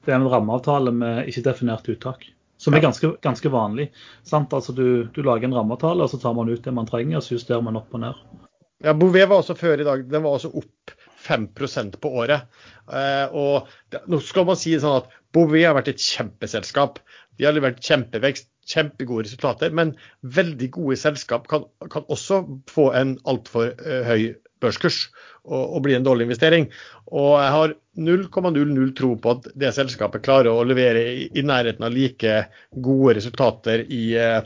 det 0.03 0.11
er 0.11 0.19
en 0.19 0.31
rammeavtale 0.31 0.91
med 0.95 1.31
ikke-definert 1.31 1.87
uttak. 1.93 2.27
Som 2.63 2.75
er 2.75 2.83
ganske, 2.83 3.09
ganske 3.23 3.51
vanlig. 3.51 3.89
Sant? 4.27 4.53
Altså 4.55 4.75
du, 4.75 5.05
du 5.15 5.23
lager 5.27 5.49
en 5.49 5.55
rammeavtale, 5.55 6.05
og 6.05 6.11
så 6.11 6.19
tar 6.23 6.35
man 6.35 6.51
ut 6.51 6.63
det 6.63 6.75
man 6.75 6.87
trenger, 6.87 7.19
og 7.19 7.27
så 7.27 7.37
justerer 7.37 7.63
man 7.63 7.79
opp 7.79 7.95
og 7.95 8.03
ned. 8.05 8.19
Ja, 8.83 8.95
Bouvet 8.99 9.29
var 9.31 9.43
også 9.43 9.57
før 9.59 9.83
i 9.83 9.87
dag. 9.87 10.05
Den 10.11 10.25
var 10.25 10.37
også 10.37 10.51
opp 10.59 10.95
5% 11.23 11.99
på 12.03 12.13
året. 12.23 12.47
Uh, 12.91 13.27
og 13.39 13.75
det, 13.95 14.03
nå 14.11 14.19
skal 14.23 14.47
man 14.49 14.59
si 14.59 14.75
sånn 14.83 15.01
at 15.03 15.11
Bouvet 15.35 15.67
har 15.69 15.79
vært 15.79 15.93
et 15.95 16.03
kjempeselskap. 16.03 16.99
De 17.39 17.47
har 17.47 17.55
levert 17.55 17.83
kjempevekst, 17.83 18.51
kjempegode 18.69 19.27
resultater. 19.27 19.75
Men 19.75 19.95
veldig 20.23 20.71
gode 20.77 20.99
selskap 21.01 21.49
kan, 21.51 21.67
kan 21.93 22.07
også 22.13 22.43
få 22.71 22.91
en 22.99 23.17
altfor 23.29 23.73
uh, 23.83 24.03
høy 24.09 24.33
børskurs 24.63 25.09
og, 25.43 25.63
og 25.63 25.81
bli 25.87 25.97
en 25.97 26.07
dårlig 26.07 26.29
investering. 26.29 26.69
Og 27.11 27.35
jeg 27.43 27.55
har 27.57 27.75
0,00 27.99 28.93
tro 28.99 29.11
på 29.21 29.35
at 29.37 29.49
det 29.59 29.75
selskapet 29.77 30.25
klarer 30.25 30.53
å 30.53 30.67
levere 30.67 31.03
i, 31.11 31.27
i 31.35 31.45
nærheten 31.47 31.85
av 31.87 31.95
like 31.95 32.47
gode 32.85 33.17
resultater 33.19 33.85
i 33.89 34.05
uh, 34.17 34.41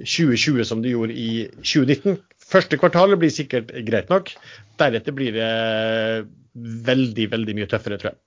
2020 0.00 0.64
som 0.66 0.82
de 0.82 0.94
gjorde 0.94 1.16
i 1.16 1.30
2019. 1.60 2.18
Første 2.50 2.80
kvartal 2.80 3.14
blir 3.20 3.32
sikkert 3.32 3.70
greit 3.86 4.10
nok. 4.10 4.32
Deretter 4.80 5.14
blir 5.14 5.36
det 5.36 5.50
veldig, 6.88 7.30
veldig 7.30 7.56
mye 7.58 7.68
tøffere, 7.70 8.00
tror 8.00 8.14
jeg. 8.14 8.20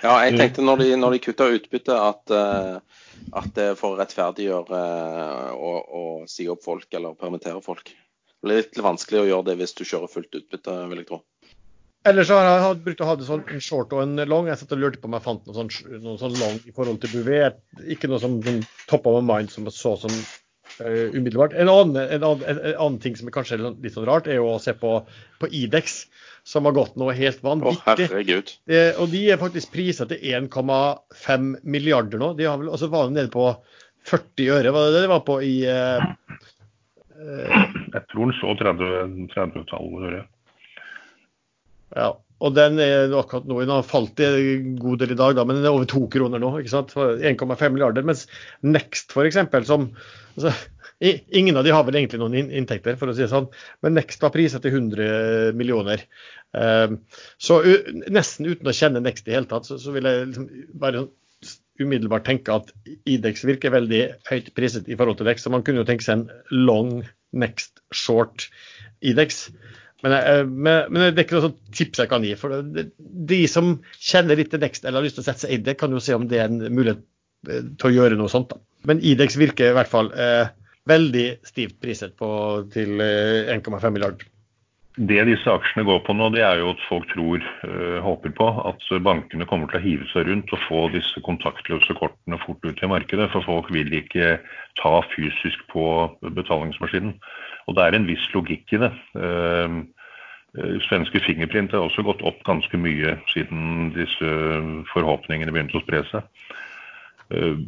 Ja, 0.00 0.14
jeg 0.24 0.38
tenkte 0.38 0.64
når 0.64 0.82
de, 0.82 0.90
når 0.96 1.16
de 1.16 1.22
kutta 1.24 1.48
utbytte 1.52 1.96
at, 1.96 2.32
eh, 2.32 3.00
at 3.36 3.50
det 3.56 3.66
å 3.76 3.90
rettferdiggjøre 3.98 4.80
eh, 4.80 5.50
å, 5.56 6.04
si 6.30 6.46
opp 6.52 6.64
folk 6.64 6.88
eller 6.96 7.18
permittere 7.20 7.60
folk. 7.64 7.92
Det 7.92 8.48
blir 8.48 8.62
litt 8.62 8.80
vanskelig 8.80 9.20
å 9.20 9.28
gjøre 9.28 9.50
det 9.50 9.58
hvis 9.60 9.76
du 9.76 9.84
kjører 9.84 10.12
fullt 10.12 10.40
utbytte, 10.40 10.76
vil 10.88 11.02
jeg 11.02 11.10
tro. 11.10 11.20
Ellers 12.08 12.30
så 12.30 12.38
har 12.40 12.46
jeg 12.48 12.78
brukt 12.86 13.02
å 13.04 13.10
ha 13.10 13.14
det 13.20 13.26
sånn 13.28 13.42
en 13.52 13.60
short 13.60 13.90
og 13.92 14.06
en 14.06 14.22
long. 14.24 14.46
Jeg 14.48 14.56
satt 14.62 14.70
og 14.72 14.80
lurte 14.80 15.02
på 15.02 15.10
om 15.10 15.16
jeg 15.18 15.24
fant 15.26 15.42
noe 15.44 15.56
sånn, 15.58 15.98
noe 16.00 16.16
sånn 16.20 16.38
long 16.40 16.56
i 16.64 16.72
forhold 16.72 17.02
til 17.02 17.12
Bouvet. 17.12 17.58
Ikke 17.92 18.08
noe 18.08 18.22
som 18.22 18.38
sånn 18.46 18.62
top 18.88 19.08
of 19.10 19.20
mind 19.20 19.52
som 19.52 19.68
så 19.68 19.92
som 20.00 20.14
uh, 20.14 21.10
umiddelbart. 21.12 21.52
En 21.52 21.68
annen, 21.68 22.00
en, 22.00 22.24
annen, 22.24 22.46
en, 22.48 22.62
en 22.70 22.78
annen 22.86 22.96
ting 23.04 23.18
som 23.20 23.28
er 23.28 23.36
kanskje 23.36 23.60
litt 23.60 23.92
sånn 23.92 24.08
rart, 24.08 24.30
er 24.32 24.40
jo 24.40 24.48
å 24.54 24.62
se 24.64 24.72
på, 24.80 24.94
på 25.42 25.52
Idex, 25.60 26.06
som 26.50 26.66
har 26.66 26.74
gått 26.74 26.96
noe 26.98 27.14
helt 27.14 27.42
vanvittig. 27.46 28.08
Oh, 28.10 28.16
Eh, 28.66 28.96
og 28.98 29.12
de 29.12 29.20
er 29.30 29.38
faktisk 29.40 29.70
priset 29.74 30.10
til 30.10 30.24
1,5 30.34 31.50
milliarder 31.62 32.18
nå. 32.22 32.32
De 32.38 32.48
har 32.48 32.58
vel, 32.58 32.72
altså 32.74 32.90
var 32.90 33.06
de 33.06 33.18
nede 33.20 33.30
på 33.30 33.44
40 34.10 34.48
øre, 34.56 34.72
var 34.74 34.88
det 34.88 34.96
det 34.96 35.04
de 35.04 35.12
var 35.12 35.22
på 35.28 35.36
i 35.46 35.54
eh, 35.70 36.08
eh, 37.20 37.68
Jeg 37.94 38.02
tror 38.10 38.24
den 38.26 38.34
så 38.40 38.56
30 38.58 39.28
30-tallet. 39.36 40.02
hører 40.02 40.18
jeg. 40.18 40.28
Ja. 42.00 42.10
Og 42.40 42.54
den 42.56 42.78
er 42.80 43.12
akkurat 43.20 43.44
nå, 43.44 43.58
den 43.60 43.74
har 43.74 43.84
falt 43.84 44.20
i 44.24 44.26
en 44.26 44.76
god 44.80 45.02
del 45.02 45.10
i 45.12 45.18
dag, 45.20 45.34
da, 45.36 45.44
men 45.44 45.58
den 45.58 45.66
er 45.68 45.74
over 45.76 45.84
to 45.88 46.06
kroner 46.10 46.40
nå. 46.40 46.54
ikke 46.62 46.72
sant? 46.72 46.94
1,5 46.96 47.74
milliarder. 47.74 48.06
Mens 48.06 48.24
Next 48.64 49.12
f.eks., 49.12 49.36
som 49.68 49.90
altså, 50.38 50.54
Ingen 51.00 51.56
av 51.56 51.64
de 51.64 51.72
har 51.72 51.84
vel 51.86 51.96
egentlig 51.96 52.20
noen 52.20 52.50
inntekter, 52.52 52.98
for 53.00 53.08
å 53.08 53.14
si 53.16 53.24
det 53.24 53.30
sånn, 53.32 53.46
men 53.80 53.94
Next 53.96 54.20
var 54.20 54.34
priset 54.34 54.60
til 54.64 54.74
100 54.76 55.54
millioner. 55.56 56.02
Eh, 56.52 56.92
så 57.40 57.56
nesten 58.12 58.50
uten 58.50 58.68
å 58.68 58.76
kjenne 58.76 59.00
Next 59.04 59.28
i 59.30 59.32
hele 59.36 59.48
tatt, 59.48 59.70
så, 59.70 59.94
vil 59.94 60.08
jeg 60.08 60.28
liksom 60.28 60.50
bare 60.82 61.06
umiddelbart 61.80 62.26
tenke 62.28 62.52
at 62.52 62.72
Idex 63.08 63.46
virker 63.48 63.72
veldig 63.72 64.02
høyt 64.28 64.52
priset 64.56 64.90
i 64.92 64.98
forhold 64.98 65.20
til 65.20 65.30
Next. 65.30 65.46
Så 65.46 65.54
man 65.54 65.64
kunne 65.64 65.80
jo 65.80 65.88
tenke 65.88 66.04
seg 66.04 66.20
en 66.20 66.66
long 66.68 67.00
Next 67.32 67.80
short 67.94 68.50
Idex. 69.00 69.46
Men, 70.04 70.16
men, 70.48 70.86
men 70.92 71.10
det 71.10 71.22
er 71.22 71.26
ikke 71.26 71.36
noe 71.38 71.48
sånt 71.48 71.60
tips 71.76 72.00
jeg 72.02 72.10
kan 72.12 72.24
gi. 72.24 72.34
for 72.40 72.60
det, 72.76 72.90
De 73.00 73.40
som 73.48 73.78
kjenner 73.96 74.36
litt 74.36 74.52
til 74.52 74.60
Next 74.60 74.84
eller 74.84 75.00
har 75.00 75.08
lyst 75.08 75.16
til 75.20 75.24
å 75.24 75.30
sette 75.30 75.46
seg 75.46 75.56
inn 75.56 75.64
i 75.64 75.68
det, 75.70 75.78
kan 75.80 75.96
jo 75.96 76.04
se 76.04 76.16
om 76.16 76.28
det 76.28 76.40
er 76.40 76.52
en 76.52 76.60
mulighet 76.68 77.00
eh, 77.48 77.64
til 77.80 77.88
å 77.88 77.94
gjøre 77.96 78.20
noe 78.20 78.32
sånt. 78.32 78.52
da. 78.52 78.60
Men 78.88 79.00
Idex 79.04 79.40
virker 79.40 79.72
i 79.72 79.76
hvert 79.76 79.92
fall 79.92 80.12
eh, 80.12 80.52
veldig 80.90 81.28
stivt 81.46 81.80
priset 81.82 82.16
på, 82.18 82.28
til 82.74 83.00
eh, 83.04 83.50
1,5 83.54 83.90
milliarder. 83.94 84.28
det 84.98 85.22
disse 85.24 85.48
aksjene 85.48 85.86
går 85.86 86.00
på 86.04 86.14
nå, 86.16 86.28
det 86.34 86.42
er 86.44 86.58
jo 86.60 86.72
at 86.74 86.80
folk 86.88 87.06
tror, 87.12 87.44
øh, 87.64 87.98
håper 88.04 88.34
på, 88.36 88.48
at 88.68 88.82
bankene 89.06 89.46
kommer 89.48 89.70
til 89.70 89.78
å 89.78 89.84
hive 89.84 90.08
seg 90.10 90.26
rundt 90.28 90.52
og 90.52 90.64
få 90.66 90.80
disse 90.92 91.22
kontaktløse 91.24 91.94
kortene 91.96 92.40
fort 92.42 92.66
ut 92.66 92.82
i 92.82 92.90
markedet. 92.90 93.30
For 93.32 93.46
folk 93.46 93.70
vil 93.72 93.92
ikke 93.96 94.34
ta 94.82 94.92
fysisk 95.14 95.62
på 95.72 95.86
betalingsmaskinen. 96.36 97.14
Og 97.68 97.78
det 97.78 97.86
er 97.86 97.96
en 97.96 98.10
viss 98.10 98.26
logikk 98.34 98.74
i 98.74 98.82
det. 98.82 98.92
Uh, 99.14 99.80
svenske 100.88 101.22
Fingerprint 101.22 101.70
har 101.70 101.86
også 101.86 102.02
gått 102.02 102.24
opp 102.26 102.40
ganske 102.44 102.76
mye 102.82 103.14
siden 103.30 103.92
disse 103.94 104.30
forhåpningene 104.90 105.54
begynte 105.54 105.78
å 105.78 105.84
spre 105.84 106.02
seg. 106.10 106.26
Uh, 107.30 107.62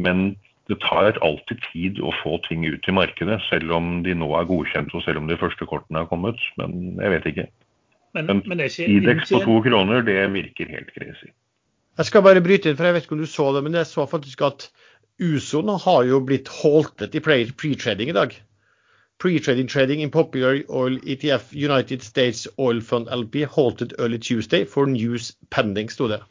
men 0.00 0.30
det 0.68 0.78
tar 0.84 1.18
alltid 1.24 1.62
tid 1.72 1.98
å 2.04 2.12
få 2.20 2.36
ting 2.46 2.66
ut 2.68 2.86
i 2.88 2.94
markedet, 2.94 3.40
selv 3.48 3.72
om 3.74 4.02
de 4.04 4.14
nå 4.14 4.28
er 4.38 4.48
godkjent 4.50 4.92
og 4.94 5.02
selv 5.06 5.22
om 5.22 5.30
de 5.30 5.38
første 5.40 5.66
kortene 5.66 6.04
er 6.04 6.10
kommet. 6.10 6.38
Men 6.60 7.00
jeg 7.00 7.14
vet 7.16 7.28
ikke. 7.32 7.46
Men, 8.14 8.26
men, 8.26 8.42
men 8.50 8.62
Idex 8.66 9.30
på 9.30 9.42
to 9.44 9.56
kroner, 9.66 10.04
det 10.06 10.18
virker 10.34 10.70
helt 10.70 10.92
crazy. 10.94 11.30
Jeg 11.98 12.08
skal 12.08 12.22
bare 12.24 12.42
bryte 12.42 12.70
inn, 12.70 12.78
for 12.78 12.88
jeg 12.88 12.96
vet 12.96 13.06
ikke 13.06 13.16
om 13.18 13.24
du 13.24 13.28
så 13.28 13.50
det, 13.54 13.64
men 13.66 13.76
jeg 13.76 13.88
så 13.90 14.06
faktisk 14.08 14.44
at 14.46 14.70
USO 15.20 15.60
nå 15.66 15.76
har 15.84 16.06
jo 16.08 16.22
blitt 16.24 16.48
haltet 16.62 17.14
i 17.18 17.20
pre-trading 17.22 18.12
i 18.12 18.16
dag. 18.16 18.32
Pre-trading 19.20 19.68
trading 19.68 20.00
in 20.00 20.10
popular 20.10 20.62
oil 20.72 20.96
ETF 21.04 21.50
United 21.52 22.02
States 22.02 22.46
Oil 22.56 22.80
Fund 22.80 23.10
LP 23.12 23.44
halted 23.44 23.92
early 23.98 24.18
Tuesday 24.18 24.64
for 24.64 24.88
news 24.88 25.34
pending, 25.50 25.90
sto 25.92 26.08
det. 26.08 26.22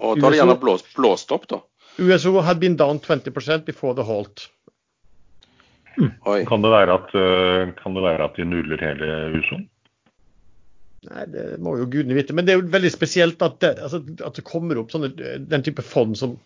Og 0.00 0.16
da 0.16 0.26
har 0.26 0.32
de 0.32 0.40
gjerne 0.40 0.56
blåst, 0.62 0.88
blåst 0.96 1.34
opp, 1.36 1.44
da? 1.52 1.60
USO 1.98 2.40
had 2.40 2.60
been 2.60 2.76
down 2.76 2.98
20% 3.00 3.64
before 3.64 3.94
the 3.94 4.04
halt. 4.04 4.48
Mm. 5.98 6.10
Kan, 6.48 6.62
det 6.62 6.72
være 6.72 6.98
at, 6.98 7.14
eh, 7.14 7.70
kan 7.78 7.94
det 7.94 8.02
være 8.02 8.26
at 8.26 8.36
de 8.36 8.46
nuller 8.48 8.82
hele 8.82 9.10
USO? 9.38 9.60
Nei, 11.04 11.24
det 11.28 11.44
må 11.62 11.74
jo 11.78 11.86
gudene 11.90 12.16
vite. 12.16 12.34
Men 12.36 12.46
det 12.46 12.54
er 12.54 12.60
jo 12.60 12.72
veldig 12.72 12.90
spesielt 12.92 13.42
at 13.44 13.58
det, 13.62 13.74
altså, 13.84 14.00
at 14.24 14.38
det 14.38 14.46
kommer 14.48 14.80
opp 14.80 14.92
sånne, 14.94 15.10
den 15.50 15.64
type 15.66 15.84
fond 15.84 16.16
som, 16.18 16.36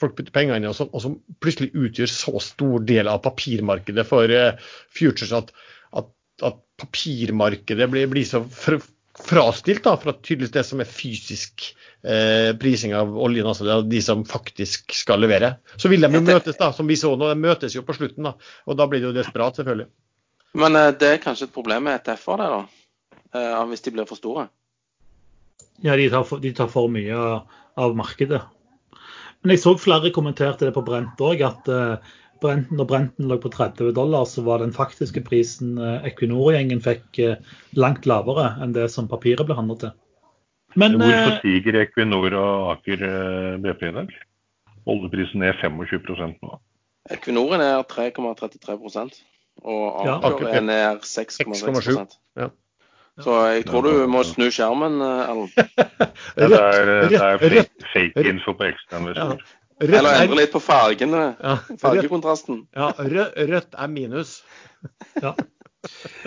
folk 0.00 0.16
putter 0.18 0.34
penger 0.34 0.58
inn 0.58 0.66
i, 0.66 0.70
og 0.70 0.76
som, 0.76 0.90
og 0.92 1.04
som, 1.04 1.18
plutselig 1.42 1.70
utgjør 1.78 2.10
så 2.10 2.42
stor 2.42 2.86
del 2.88 3.10
av 3.10 3.22
papirmarkedet 3.24 4.04
for 4.08 4.34
uh, 4.34 4.72
futures 4.96 5.32
at, 5.36 5.54
at, 5.96 6.10
at 6.46 6.58
papirmarkedet 6.82 7.86
blir, 7.92 8.10
blir 8.10 8.26
så 8.26 8.42
frastilt 9.24 9.84
da, 9.84 9.94
fra 10.00 10.14
tydeligvis 10.16 10.52
det 10.54 10.64
som 10.66 10.82
er 10.82 10.88
fysisk 10.88 11.64
eh, 12.02 12.50
prising 12.60 12.94
av 12.96 13.12
oljen, 13.18 13.48
altså 13.48 13.66
det 13.66 13.74
er 13.74 13.88
de 13.90 14.02
som 14.04 14.24
faktisk 14.28 14.94
skal 14.96 15.22
levere. 15.22 15.54
Så 15.76 15.90
vil 15.92 16.04
de 16.04 16.12
jo 16.14 16.22
møtes, 16.24 16.58
da, 16.58 16.70
som 16.76 16.88
vi 16.90 16.98
så 17.00 17.12
nå. 17.16 17.30
De 17.30 17.38
møtes 17.40 17.76
jo 17.76 17.84
på 17.86 17.96
slutten, 17.96 18.28
da, 18.28 18.34
og 18.66 18.78
da 18.80 18.88
blir 18.90 19.02
det 19.02 19.10
jo 19.10 19.16
desperat, 19.16 19.60
selvfølgelig. 19.60 19.90
Men 20.60 20.78
eh, 20.78 20.92
det 21.00 21.14
er 21.14 21.24
kanskje 21.24 21.48
et 21.48 21.56
problem 21.56 21.86
med 21.88 22.00
ETF-er, 22.00 22.44
det 22.44 22.48
da? 22.54 22.62
Eh, 23.40 23.60
hvis 23.70 23.84
de 23.86 23.94
blir 23.94 24.08
for 24.08 24.18
store? 24.18 24.48
Ja, 25.80 25.96
de 25.96 26.08
tar 26.12 26.24
for, 26.28 26.42
de 26.42 26.52
tar 26.56 26.68
for 26.72 26.90
mye 26.92 27.20
av 27.80 27.94
markedet. 27.96 28.42
Men 29.40 29.54
jeg 29.54 29.62
så 29.62 29.72
flere 29.80 30.12
kommenterte 30.12 30.68
det 30.68 30.74
på 30.76 30.84
Brent 30.84 31.20
òg, 31.24 31.40
at 31.46 31.68
uh, 31.72 32.16
Brenten, 32.40 32.76
når 32.78 32.86
Brenten 32.88 33.28
lå 33.28 33.36
på 33.40 33.50
30 33.52 33.92
dollar, 33.96 34.24
så 34.28 34.42
var 34.46 34.62
den 34.62 34.72
faktiske 34.72 35.22
prisen 35.26 35.78
eh, 35.78 36.06
Equinor-gjengen 36.10 36.82
fikk 36.84 37.20
eh, 37.22 37.52
langt 37.78 38.08
lavere 38.08 38.54
enn 38.62 38.74
det 38.76 38.88
som 38.92 39.08
papiret 39.10 39.46
ble 39.48 39.56
handlet 39.58 39.84
til. 39.84 39.92
Men, 40.78 40.96
Hvorfor 41.00 41.34
eh, 41.34 41.38
stiger 41.40 41.80
Equinor 41.82 42.36
og 42.38 42.72
Aker 42.76 43.04
BP 43.64 43.86
i 43.90 43.94
dag? 43.98 44.16
Oljeprisen 44.90 45.44
er 45.44 45.58
25% 45.60 46.40
nå. 46.40 46.56
Equinor 47.10 47.56
er 47.56 47.62
ned 47.64 47.92
3,33 47.92 48.78
og 49.60 50.02
Aker 50.16 50.46
ja, 50.46 50.56
er 50.56 50.66
ned 50.66 51.06
6,6 51.06 52.18
ja. 52.40 52.50
Så 53.20 53.34
jeg 53.50 53.64
tror 53.68 53.84
du 53.84 54.06
må 54.08 54.22
snu 54.24 54.46
skjermen, 54.48 55.02
Erlend. 55.02 55.50
det 56.38 56.46
er, 56.56 56.92
det 57.10 57.18
er 57.18 57.40
fake, 57.42 57.64
fake 57.92 58.22
info 58.30 58.54
på 58.56 58.70
ekstrainvestor. 58.70 59.42
Rødt 59.80 59.96
Eller 59.96 60.18
endre 60.20 60.42
litt 60.42 60.52
på 60.52 60.60
fargene. 60.60 61.22
Ja, 61.40 61.54
fargekontrasten. 61.80 62.66
Ja, 62.76 62.90
rødt 63.00 63.76
er 63.76 63.92
minus. 63.92 64.40
Ja. 65.20 65.34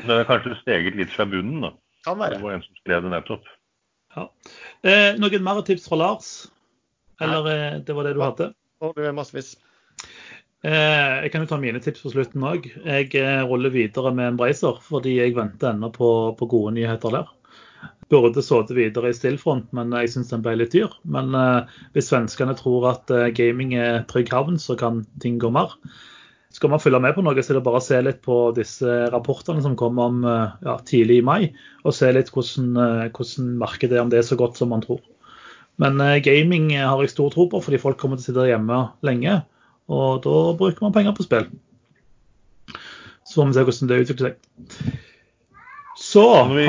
Det 0.05 0.13
er 0.13 0.25
kanskje 0.25 0.55
steget 0.59 0.95
litt 0.97 1.11
fra 1.13 1.25
bunnen, 1.29 1.61
da. 1.61 1.71
Kan 2.05 2.19
være. 2.19 2.37
Det 2.37 2.45
var 2.45 2.55
en 2.55 2.63
som 2.65 2.79
skrev 2.81 3.03
det 3.05 3.11
nettopp. 3.13 3.47
Ja. 4.13 4.25
Eh, 4.85 5.17
noen 5.21 5.45
mer 5.45 5.61
tips 5.65 5.87
fra 5.89 5.97
Lars? 5.97 6.31
Eller 7.21 7.49
eh, 7.49 7.77
det 7.85 7.95
var 7.97 8.05
det 8.05 8.15
du 8.17 8.21
hadde? 8.21 8.49
det 8.97 9.07
er 9.09 9.15
massevis. 9.17 9.53
Eh, 10.65 11.25
jeg 11.25 11.31
kan 11.33 11.45
jo 11.45 11.49
ta 11.49 11.59
mine 11.61 11.81
tips 11.81 12.05
på 12.05 12.13
slutten 12.13 12.45
òg. 12.49 12.65
Jeg 12.81 13.13
eh, 13.17 13.41
ruller 13.49 13.73
videre 13.73 14.13
med 14.13 14.31
en 14.31 14.41
Bracer 14.41 14.81
fordi 14.85 15.17
jeg 15.19 15.37
venter 15.37 15.73
ennå 15.73 15.89
på, 15.93 16.09
på 16.37 16.49
gode 16.53 16.75
nyheter 16.77 17.17
der 17.17 17.33
burde 18.13 18.43
sittet 18.43 18.75
videre 18.77 19.11
i 19.11 19.17
stillfront, 19.17 19.69
men 19.75 19.93
jeg 19.95 20.11
syns 20.13 20.31
den 20.33 20.43
ble 20.45 20.55
litt 20.59 20.73
dyr. 20.75 20.91
Men 21.09 21.33
uh, 21.37 21.69
hvis 21.95 22.11
svenskene 22.11 22.55
tror 22.59 22.89
at 22.93 23.13
uh, 23.13 23.29
gaming 23.35 23.73
er 23.79 24.03
trygg 24.09 24.31
havn, 24.33 24.59
så 24.61 24.77
kan 24.79 25.03
ting 25.23 25.39
gå 25.41 25.51
mer. 25.53 25.75
Skal 26.53 26.69
man 26.69 26.81
følge 26.81 26.99
med 27.01 27.15
på 27.15 27.23
noe, 27.25 27.41
så 27.41 27.53
er 27.53 27.57
det 27.57 27.65
bare 27.65 27.79
å 27.81 27.85
se 27.85 27.97
litt 28.05 28.19
på 28.25 28.37
disse 28.57 28.97
rapportene 29.13 29.63
som 29.65 29.77
kom 29.79 30.01
om 30.01 30.21
uh, 30.27 30.53
ja, 30.65 30.77
tidlig 30.85 31.21
i 31.21 31.25
mai, 31.25 31.41
og 31.83 31.95
se 31.97 32.11
litt 32.13 32.29
hvordan, 32.33 33.09
hvordan, 33.15 33.55
markedet 33.61 33.97
er, 33.97 34.03
om 34.03 34.13
det 34.13 34.21
er 34.21 34.27
så 34.27 34.37
godt 34.39 34.61
som 34.61 34.73
man 34.73 34.85
tror. 34.85 35.01
Men 35.81 35.97
gaming 36.21 36.67
har 36.75 36.99
jeg 37.01 37.15
stor 37.15 37.31
tro 37.33 37.47
på, 37.49 37.57
fordi 37.65 37.79
folk 37.81 37.97
kommer 37.97 38.19
til 38.19 38.27
å 38.27 38.27
sitte 38.27 38.43
hjemme 38.45 38.83
lenge. 39.01 39.39
Og 39.89 40.21
da 40.21 40.35
bruker 40.59 40.85
man 40.85 40.93
penger 40.93 41.15
på 41.17 41.25
spill. 41.25 41.47
Så 43.25 43.39
får 43.39 43.49
vi 43.49 43.55
se 43.57 43.65
hvordan 43.65 43.89
det 43.89 43.99
utvikler 44.03 44.29
seg. 44.29 45.01
Så 45.99 46.23
Kan 46.35 46.55
vi 46.55 46.67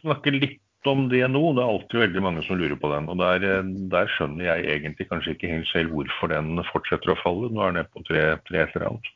snakke 0.00 0.32
litt 0.34 0.62
om 0.86 1.08
det 1.10 1.24
nå. 1.28 1.42
Det 1.56 1.62
er 1.62 1.74
alltid 1.74 2.00
veldig 2.04 2.22
mange 2.24 2.42
som 2.46 2.58
lurer 2.60 2.78
på 2.80 2.90
den. 2.92 3.08
og 3.12 3.20
Der, 3.20 3.62
der 3.92 4.10
skjønner 4.16 4.48
jeg 4.48 4.66
egentlig 4.76 5.08
kanskje 5.10 5.34
ikke 5.34 5.52
helt 5.52 5.70
selv 5.72 5.94
hvorfor 5.94 6.32
den 6.32 6.62
fortsetter 6.70 7.14
å 7.14 7.20
falle. 7.20 7.50
Nå 7.52 7.62
er 7.62 7.72
den 7.72 7.80
nede 7.82 7.92
på 7.92 8.04
tre, 8.08 8.26
tre 8.48 8.64
et 8.64 8.76
eller 8.76 8.92
annet. 8.92 9.10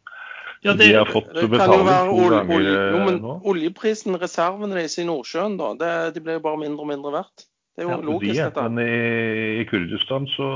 Ja, 0.61 0.75
det, 0.77 0.91
de 0.91 0.99
har 0.99 1.09
fått 1.09 1.31
betaling 1.33 1.87
to 1.89 2.27
ganger 2.29 2.51
olje, 2.53 2.81
jo, 2.93 2.99
men 3.07 3.23
nå. 3.23 3.37
Oljeprisen, 3.49 4.19
reservene 4.21 4.77
deres 4.77 4.99
i 5.01 5.07
Nordsjøen, 5.09 5.55
da, 5.57 5.71
det, 5.81 5.93
de 6.17 6.23
blir 6.27 6.37
jo 6.37 6.43
bare 6.45 6.61
mindre 6.61 6.85
og 6.85 6.91
mindre 6.91 7.13
verdt. 7.15 7.47
Det 7.73 7.87
er 7.87 7.87
jo 7.87 7.95
ja, 7.95 8.01
logisk, 8.05 8.35
de, 8.35 8.43
dette. 8.45 8.65
Men 8.69 8.83
i, 8.85 9.63
i 9.63 9.65
Kurdistan 9.71 10.29
så, 10.35 10.49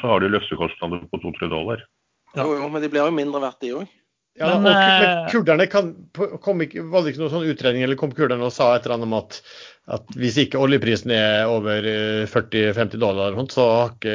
så, 0.00 0.08
har 0.10 0.24
de 0.24 0.32
løstekostnader 0.32 1.04
på 1.12 1.20
to-tre 1.22 1.46
dollar. 1.52 1.84
Ja. 2.32 2.42
Jo, 2.42 2.56
jo, 2.58 2.70
men 2.72 2.82
de 2.82 2.90
blir 2.90 3.06
jo 3.06 3.14
mindre 3.14 3.44
verdt, 3.44 3.60
de 3.62 3.70
òg. 3.78 3.92
Ja, 4.40 4.48
men, 4.48 4.56
og, 4.56 4.62
men 4.64 5.04
eh, 5.04 5.26
kurderne 5.28 5.66
kan, 5.68 5.90
kom 6.40 6.62
ikke, 6.64 6.86
Var 6.88 7.02
det 7.04 7.12
ikke 7.12 7.20
noen 7.20 7.32
sånn 7.34 7.50
utredning 7.52 7.82
eller 7.84 7.98
kom 8.00 8.14
kurderne 8.16 8.46
og 8.46 8.54
sa 8.54 8.70
et 8.72 8.86
eller 8.86 8.96
annet 8.96 9.10
om 9.10 9.16
at, 9.18 9.36
at 9.92 10.14
hvis 10.16 10.38
ikke 10.40 10.60
oljeprisen 10.62 11.12
er 11.12 11.50
over 11.52 11.84
40-50 12.32 12.80
eh, 12.80 12.94
dollar, 13.02 13.36
så 13.52 13.66
har 13.68 13.92
ikke 13.92 14.14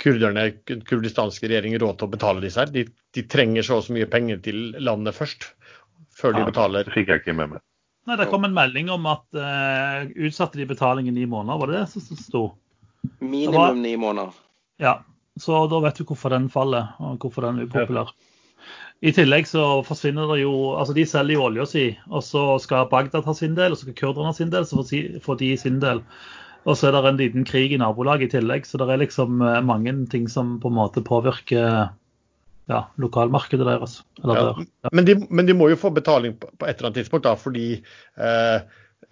kurderne, 0.00 0.46
kurdistanske 0.88 1.50
regjeringer 1.50 1.84
råd 1.84 2.00
til 2.00 2.08
å 2.08 2.14
betale 2.14 2.44
disse 2.44 2.64
her. 2.64 2.72
De, 2.72 2.86
de 3.16 3.24
trenger 3.28 3.66
så 3.66 3.82
og 3.82 3.84
så 3.84 3.96
mye 3.96 4.08
penger 4.08 4.40
til 4.46 4.70
landet 4.80 5.16
først, 5.18 5.50
før 6.16 6.38
de 6.38 6.46
ja, 6.46 6.48
betaler. 6.48 6.88
Det 6.88 6.96
fikk 6.96 7.12
jeg 7.12 7.22
ikke 7.22 7.36
med 7.36 7.52
meg. 7.52 7.64
Nei, 8.08 8.16
Det 8.16 8.30
kom 8.32 8.48
en 8.48 8.56
melding 8.56 8.88
om 8.88 9.04
at 9.10 9.26
uh, 9.36 10.08
utsatte 10.16 10.56
de 10.56 10.64
betalingen 10.70 11.12
ni 11.12 11.26
måneder, 11.28 11.60
var 11.60 11.68
det 11.68 11.82
det 11.82 12.06
som 12.08 12.16
sto? 12.16 12.42
Minimum 13.20 13.82
ni 13.84 13.92
måneder. 14.00 14.32
Ja, 14.80 14.96
så 15.36 15.66
da 15.68 15.82
vet 15.84 16.00
du 16.00 16.06
hvorfor 16.08 16.32
den 16.32 16.48
faller, 16.48 16.94
og 17.04 17.20
hvorfor 17.20 17.44
den 17.44 17.60
er 17.60 17.68
upopulær. 17.68 18.14
I 18.98 19.12
tillegg 19.14 19.46
så 19.46 19.62
forsvinner 19.86 20.26
det 20.32 20.40
jo 20.40 20.54
Altså, 20.74 20.94
de 20.96 21.04
selger 21.06 21.38
jo 21.38 21.44
olja 21.46 21.66
si, 21.70 21.84
og 22.10 22.24
så 22.26 22.42
skal 22.62 22.88
Bagdad 22.90 23.28
ha 23.28 23.34
sin 23.36 23.54
del, 23.58 23.72
og 23.72 23.78
så 23.78 23.86
skal 23.86 23.98
kurderne 24.00 24.32
ha 24.32 24.36
sin 24.36 24.50
del, 24.54 24.66
så 24.66 24.82
får 25.22 25.38
de 25.42 25.52
sin 25.60 25.78
del. 25.84 26.02
Og 26.66 26.76
så 26.76 26.88
er 26.88 26.96
det 26.96 27.04
en 27.12 27.20
liten 27.20 27.46
krig 27.48 27.72
i 27.72 27.78
nabolaget 27.80 28.28
i 28.28 28.38
tillegg, 28.38 28.66
så 28.66 28.80
det 28.80 28.88
er 28.90 29.00
liksom 29.04 29.38
eh, 29.44 29.60
mange 29.64 29.94
ting 30.12 30.26
som 30.28 30.58
på 30.60 30.72
en 30.72 30.76
måte 30.80 31.04
påvirker 31.06 31.94
ja, 32.68 32.82
lokalmarkedet 33.00 33.64
deres. 33.64 34.00
Ja. 34.20 34.50
Men, 34.92 35.06
de, 35.06 35.16
men, 35.30 35.46
de, 35.48 35.56
må 35.56 35.70
jo 35.72 35.78
få 35.80 35.94
betaling 35.94 36.34
på, 36.36 36.50
på 36.58 36.68
et 36.68 36.76
eller 36.76 36.90
annet 36.90 37.00
tidspunkt, 37.00 37.24
da, 37.24 37.38
fordi 37.38 37.70
eh, 37.78 38.60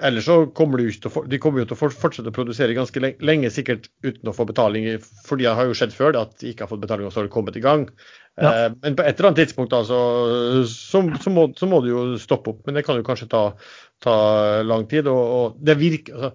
Ellers 0.02 0.26
så 0.28 0.34
kommer 0.52 0.76
de, 0.76 0.90
ut 0.92 1.06
for, 1.08 1.24
de 1.24 1.38
kommer 1.40 1.62
jo 1.62 1.70
til 1.70 1.76
å 1.78 1.88
fortsette 1.88 2.28
å 2.28 2.34
produsere 2.34 2.74
ganske 2.76 3.00
lenge, 3.00 3.48
sikkert 3.54 3.86
uten 4.04 4.28
å 4.28 4.34
få 4.36 4.44
betaling. 4.44 4.84
For 5.24 5.40
det 5.40 5.48
har 5.48 5.70
jo 5.70 5.76
skjedd 5.78 5.94
før 5.96 6.18
at 6.20 6.34
de 6.42 6.50
ikke 6.50 6.66
har 6.66 6.72
fått 6.72 6.82
betaling, 6.82 7.08
og 7.08 7.14
så 7.14 7.22
har 7.22 7.30
de 7.30 7.32
kommet 7.32 7.56
i 7.56 7.62
gang. 7.64 7.86
Ja. 8.36 8.66
Eh, 8.66 8.72
men 8.82 8.96
på 8.96 9.04
et 9.04 9.16
eller 9.16 9.30
annet 9.30 9.40
tidspunkt 9.44 9.72
da, 9.72 9.80
så, 9.88 9.98
så, 10.68 11.02
så, 11.22 11.32
må, 11.32 11.48
så, 11.56 11.68
må, 11.70 11.80
det 11.84 11.92
jo 11.92 12.04
stoppe 12.20 12.52
opp. 12.52 12.62
Men 12.66 12.78
det 12.78 12.84
kan 12.86 12.98
jo 12.98 13.06
kanskje 13.06 13.30
ta, 13.32 13.42
ta 14.04 14.16
lang 14.66 14.86
tid. 14.90 15.08
Og, 15.12 15.22
og 15.38 15.58
det, 15.64 15.78
virker, 15.80 16.14
altså, 16.14 16.32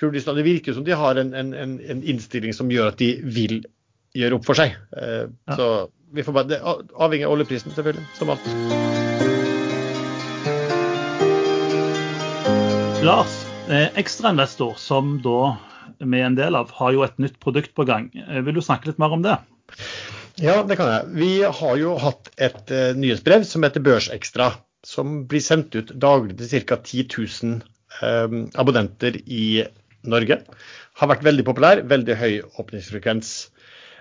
Kurdistan, 0.00 0.38
det 0.38 0.46
virker 0.48 0.76
som 0.76 0.86
de 0.86 0.96
har 0.96 1.20
en, 1.20 1.34
en, 1.36 1.52
en, 1.54 2.02
innstilling 2.08 2.56
som 2.56 2.70
gjør 2.72 2.94
at 2.94 3.00
de 3.02 3.12
vil 3.24 3.60
gjøre 4.16 4.40
opp 4.40 4.48
for 4.48 4.58
seg. 4.58 4.76
Eh, 4.96 5.26
ja. 5.28 5.56
Så 5.58 5.70
vi 6.10 6.24
får 6.26 6.34
bare, 6.34 6.50
det 6.50 6.62
avhenger 6.64 7.28
av 7.28 7.36
oljeprisen, 7.36 7.74
selvfølgelig. 7.76 8.06
Som 8.16 8.32
alt. 8.32 8.48
Lars, 13.04 13.36
eh, 13.68 13.88
ekstrainvestor, 14.00 14.74
som 14.80 15.18
da 15.24 15.56
vi 16.00 16.20
er 16.20 16.30
en 16.30 16.38
del 16.38 16.56
av, 16.56 16.72
har 16.80 16.96
jo 16.96 17.04
et 17.04 17.20
nytt 17.20 17.38
produkt 17.42 17.72
på 17.76 17.84
gang. 17.88 18.08
Eh, 18.16 18.40
vil 18.44 18.56
du 18.56 18.64
snakke 18.64 18.90
litt 18.90 19.00
mer 19.00 19.12
om 19.14 19.22
det? 19.24 19.36
Ja, 20.40 20.62
det 20.64 20.78
kan 20.80 20.88
jeg. 20.88 21.08
Vi 21.20 21.30
har 21.44 21.76
jo 21.76 21.94
hatt 22.00 22.30
et 22.40 22.70
uh, 22.72 22.96
nyhetsbrev 22.96 23.44
som 23.44 23.64
heter 23.66 23.82
Børsekstra. 23.84 24.54
Som 24.86 25.26
blir 25.28 25.42
sendt 25.44 25.76
ut 25.76 25.92
daglig 26.00 26.38
til 26.40 26.64
ca. 26.64 26.78
10 26.80 27.02
000 27.12 27.58
eh, 28.00 28.36
abonnenter 28.56 29.18
i 29.28 29.60
Norge. 30.08 30.38
Har 30.96 31.10
vært 31.10 31.26
veldig 31.26 31.44
populær, 31.44 31.82
veldig 31.84 32.16
høy 32.16 32.38
åpningsfrekvens. 32.62 33.34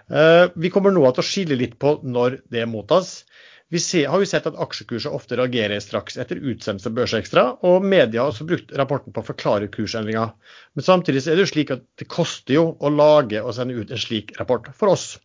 Uh, 0.07 0.47
vi 0.55 0.71
kommer 0.71 0.95
nå 0.95 1.03
til 1.11 1.19
å 1.19 1.27
skille 1.27 1.59
litt 1.59 1.75
på 1.83 1.97
når 2.07 2.39
det 2.47 2.63
mottas. 2.71 3.25
Vi 3.69 3.83
ser, 3.83 4.07
har 4.07 4.23
jo 4.23 4.31
sett 4.31 4.47
at 4.47 4.63
aksjekurser 4.63 5.13
ofte 5.13 5.35
reagerer 5.35 5.83
straks 5.83 6.15
etter 6.17 6.39
utsendelse 6.39 6.87
av 6.87 6.95
Børsekstra, 6.95 7.47
og 7.67 7.83
media 7.83 8.23
har 8.23 8.31
også 8.31 8.47
brukt 8.47 8.71
rapporten 8.79 9.13
på 9.13 9.19
å 9.19 9.27
forklare 9.27 9.67
kursendringer. 9.75 10.31
Men 10.79 10.87
samtidig 10.87 11.27
er 11.27 11.35
det 11.35 11.49
jo 11.49 11.53
slik 11.57 11.75
at 11.75 11.83
det 11.99 12.07
koster 12.07 12.55
jo 12.55 12.69
å 12.79 12.95
lage 12.95 13.43
og 13.43 13.51
sende 13.59 13.75
ut 13.75 13.91
en 13.91 14.07
slik 14.07 14.37
rapport 14.39 14.71
for 14.79 14.95
oss. 14.95 15.17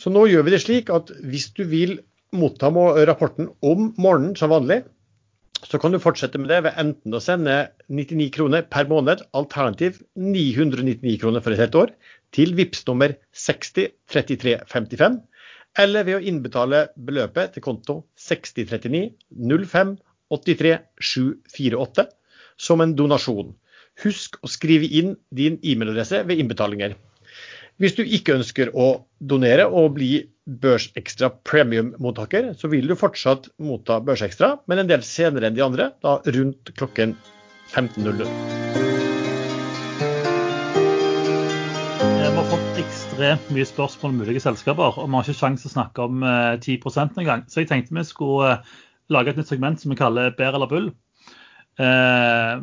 Så 0.00 0.12
nå 0.12 0.24
gjør 0.30 0.46
vi 0.46 0.54
det 0.54 0.62
slik 0.62 0.90
at 0.94 1.10
hvis 1.28 1.50
du 1.56 1.66
vil 1.68 1.98
motta 2.32 2.70
rapporten 3.08 3.50
om 3.60 3.90
morgenen 4.00 4.36
som 4.38 4.52
vanlig, 4.52 4.82
så 5.60 5.76
kan 5.78 5.92
du 5.92 6.00
fortsette 6.00 6.40
med 6.40 6.48
det 6.48 6.62
ved 6.64 6.78
enten 6.80 7.12
å 7.12 7.20
sende 7.20 7.56
99 7.92 8.30
kroner 8.32 8.62
per 8.64 8.88
måned, 8.88 9.20
alternativ 9.36 9.98
999 10.16 11.18
kroner 11.20 11.44
for 11.44 11.52
et 11.52 11.60
helt 11.60 11.76
år, 11.76 11.92
til 12.32 12.54
VIPS 12.56 12.86
nummer 12.88 13.12
603355 13.36 15.20
eller 15.78 16.06
ved 16.06 16.16
å 16.16 16.24
innbetale 16.26 16.86
beløpet 16.96 17.52
til 17.54 17.64
konto 17.66 18.00
6039 18.18 19.12
05 19.68 19.92
83 20.32 20.72
748 20.96 22.06
som 22.56 22.80
en 22.80 22.96
donasjon. 22.96 23.52
Husk 24.00 24.40
å 24.40 24.48
skrive 24.48 24.88
inn 24.88 25.16
din 25.34 25.58
e-mailadresse 25.60 26.22
ved 26.24 26.40
innbetalinger. 26.40 26.96
Hvis 27.80 27.96
du 27.96 28.02
ikke 28.04 28.36
ønsker 28.36 28.74
å 28.76 28.90
donere 29.24 29.64
og 29.64 29.94
bli 29.96 30.10
Børsekstra 30.60 31.30
premium-mottaker, 31.48 32.52
så 32.58 32.68
vil 32.68 32.90
du 32.90 32.96
fortsatt 32.98 33.48
motta 33.62 34.00
Børsekstra, 34.04 34.58
men 34.68 34.82
en 34.82 34.90
del 34.90 35.04
senere 35.06 35.48
enn 35.48 35.56
de 35.56 35.64
andre, 35.64 35.92
da 36.04 36.18
rundt 36.28 36.74
klokken 36.76 37.16
15.00. 37.72 38.68
ekstremt 42.80 43.50
mye 43.52 43.66
spørsmål 43.68 44.12
om 44.14 44.20
ulike 44.24 44.40
selskaper, 44.40 44.96
og 44.96 45.08
vi 45.08 45.16
har 45.16 45.26
ikke 45.26 45.40
sjanse 45.40 45.68
å 45.68 45.72
snakke 45.74 46.04
om 46.06 46.22
eh, 46.24 46.56
10% 46.62 47.18
engang. 47.20 47.42
Så 47.52 47.60
jeg 47.60 47.68
tenkte 47.68 47.96
vi 47.96 48.04
skulle 48.08 48.54
eh, 48.54 48.70
lage 49.12 49.32
et 49.32 49.40
nytt 49.40 49.50
segment 49.50 49.80
som 49.80 49.92
vi 49.92 49.98
kaller 49.98 50.32
Bær 50.38 50.56
eller 50.56 50.70
bull. 50.70 50.86
Eh, 51.80 52.54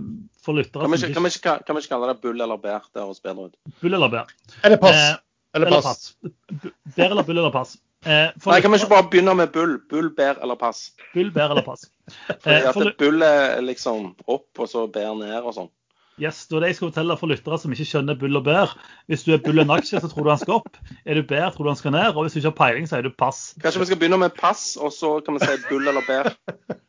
for 0.44 0.58
lyttere 0.58 0.84
kan 0.84 0.92
vi, 0.94 1.00
ikke, 1.02 1.14
kan, 1.16 1.26
vi 1.26 1.32
ikke, 1.34 1.56
kan 1.66 1.78
vi 1.78 1.84
ikke 1.84 1.94
kalle 1.96 2.12
det 2.12 2.22
bull 2.24 2.44
eller 2.44 2.60
bær? 2.62 2.86
Det 2.94 3.04
høres 3.04 3.24
bedre 3.24 3.50
ut. 3.50 3.56
Bull 3.82 3.98
eller 3.98 4.12
bær. 4.14 4.32
Eller 4.68 4.80
pass. 4.82 4.96
Eh, 4.96 5.18
eller 5.58 5.72
pass. 5.74 6.16
Eller 6.24 6.36
pass. 6.42 6.96
Bær 6.96 7.12
eller 7.12 7.28
bull 7.28 7.42
eller 7.42 7.56
pass. 7.56 7.78
Eh, 8.06 8.30
Nei, 8.46 8.60
Kan 8.62 8.72
vi 8.72 8.78
ikke 8.78 8.92
bare 8.92 9.08
begynne 9.12 9.34
med 9.36 9.52
bull? 9.56 9.80
Bull, 9.90 10.12
bær 10.16 10.38
eller 10.44 10.56
pass? 10.60 10.92
Bull, 11.16 11.32
bær 11.34 11.52
eller 11.56 11.66
pass. 11.66 11.88
Fordi 12.44 12.62
at 12.62 12.78
for, 12.78 12.94
bull 13.00 13.26
er 13.26 13.60
liksom 13.66 14.14
opp, 14.28 14.52
og 14.60 14.70
så 14.70 14.86
bær 14.92 15.18
ned 15.20 15.42
og 15.42 15.56
sånn. 15.58 15.72
Yes, 16.18 16.48
det 16.50 16.56
var 16.56 16.64
det 16.64 16.70
jeg 16.72 16.78
skulle 16.80 16.94
fortelle 16.96 17.16
for 17.20 17.30
lyttere 17.30 17.60
som 17.62 17.74
ikke 17.76 17.86
skjønner 17.86 18.18
bull 18.18 18.40
og 18.40 18.46
bær. 18.48 18.72
Hvis 19.10 19.28
du 19.28 19.36
er 19.36 19.42
bull 19.44 19.62
en 19.62 19.74
aksje, 19.76 20.00
så 20.02 20.10
tror 20.10 20.26
du 20.26 20.32
han 20.34 20.40
skal 20.42 20.56
opp. 20.62 20.80
Er 21.06 21.20
du 21.20 21.28
bær, 21.30 21.52
tror 21.54 21.68
du 21.68 21.70
han 21.74 21.78
skal 21.78 21.94
ned. 21.94 22.16
Og 22.16 22.26
hvis 22.26 22.34
du 22.34 22.40
ikke 22.40 22.54
har 22.54 22.58
peiling, 22.58 22.90
så 22.90 22.98
er 22.98 23.06
du 23.06 23.12
pass. 23.14 23.52
Kanskje 23.62 23.84
vi 23.84 23.90
skal 23.92 24.00
begynne 24.02 24.22
med 24.24 24.34
pass, 24.38 24.72
og 24.82 24.94
så 24.96 25.18
kan 25.26 25.38
vi 25.38 25.46
si 25.46 25.60
bull 25.70 25.92
eller 25.92 26.06
bær. 26.08 26.32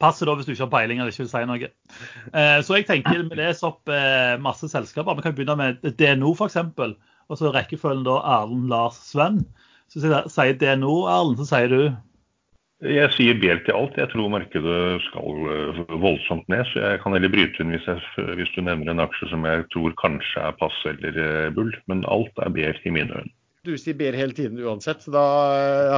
Ja. 0.00 0.06
Pass 0.06 0.22
er 0.22 0.30
da 0.30 0.34
hvis 0.36 0.48
du 0.48 0.54
ikke 0.54 0.64
har 0.64 0.72
peiling 0.72 1.00
eller 1.00 1.12
ikke 1.12 1.26
vil 1.26 1.32
si 1.32 1.46
noe. 1.48 1.70
Eh, 2.32 2.58
så 2.64 2.78
jeg 2.78 2.88
tenker 2.88 3.20
vi 3.20 3.36
leser 3.36 3.68
opp 3.68 3.90
eh, 3.92 4.36
masse 4.40 4.68
selskaper. 4.72 5.18
Vi 5.18 5.26
kan 5.26 5.34
begynne 5.36 5.58
med 5.60 5.82
DNO 6.00 6.32
f.eks. 6.32 6.56
Og 7.30 7.38
så 7.38 7.52
rekkefølgen 7.54 8.06
da 8.08 8.20
Erlend, 8.40 8.70
Lars, 8.72 8.96
Sven. 9.10 9.42
Så 9.92 10.00
sier 10.00 10.56
DNO, 10.56 11.02
Erlend, 11.10 11.42
så 11.42 11.50
sier 11.52 11.74
du 11.74 11.82
jeg 12.80 13.10
sier 13.12 13.36
bjell 13.36 13.58
til 13.66 13.76
alt. 13.76 13.96
Jeg 14.00 14.08
tror 14.08 14.30
markedet 14.32 15.02
skal 15.04 15.48
eh, 15.52 15.80
voldsomt 16.00 16.46
ned. 16.48 16.64
Så 16.70 16.80
jeg 16.80 17.02
kan 17.02 17.12
heller 17.12 17.28
bryte 17.28 17.60
inn 17.60 17.74
hvis, 17.74 17.84
jeg, 17.84 18.00
hvis, 18.38 18.54
du 18.54 18.64
nevner 18.64 18.94
en 18.94 19.02
aksje 19.04 19.28
som 19.28 19.44
jeg 19.44 19.66
tror 19.74 19.92
kanskje 20.00 20.46
er 20.48 20.56
pass 20.56 20.78
eller 20.88 21.52
bull. 21.52 21.74
Men 21.92 22.06
alt 22.08 22.40
er 22.40 22.54
bjell 22.56 22.80
i 22.88 22.94
mine 22.96 23.20
øyne. 23.20 23.34
Du 23.68 23.74
sier 23.76 23.92
ber 24.00 24.16
hele 24.16 24.32
tiden 24.32 24.56
uansett, 24.64 25.04
så 25.04 25.12
da 25.12 25.26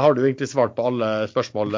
har 0.03 0.17
du 0.19 0.25
egentlig 0.25 0.49
svart 0.51 0.75
på 0.75 0.89
alle 0.91 1.13
spørsmål 1.31 1.77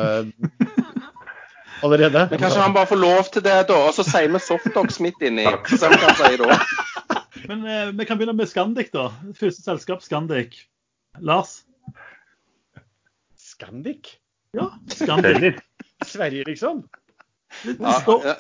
allerede. 1.85 2.26
Men 2.30 2.41
kanskje 2.41 2.62
han 2.64 2.74
bare 2.76 2.91
får 2.91 3.01
lov 3.01 3.30
til 3.35 3.45
det, 3.45 3.59
da. 3.68 3.78
Og 3.89 3.95
så 3.97 4.07
sier 4.07 4.32
vi 4.32 4.41
Softox 4.43 5.01
midt 5.05 5.22
inni. 5.24 5.47
Så 5.70 5.91
vi 5.93 6.01
kan 6.01 6.16
si 6.18 6.35
da. 6.41 6.59
Men 7.51 7.64
eh, 7.68 7.93
vi 7.99 8.09
kan 8.09 8.18
begynne 8.18 8.37
med 8.37 8.49
Scandic, 8.49 8.91
da. 8.95 9.11
Første 9.37 9.64
selskap, 9.66 10.03
Scandic. 10.05 10.64
Lars? 11.20 11.62
Scandic? 13.37 14.16
Ja, 14.57 14.70
Scandic. 14.89 15.61
Sverige, 16.05 16.45
liksom. 16.49 16.85
Ja, 17.62 18.35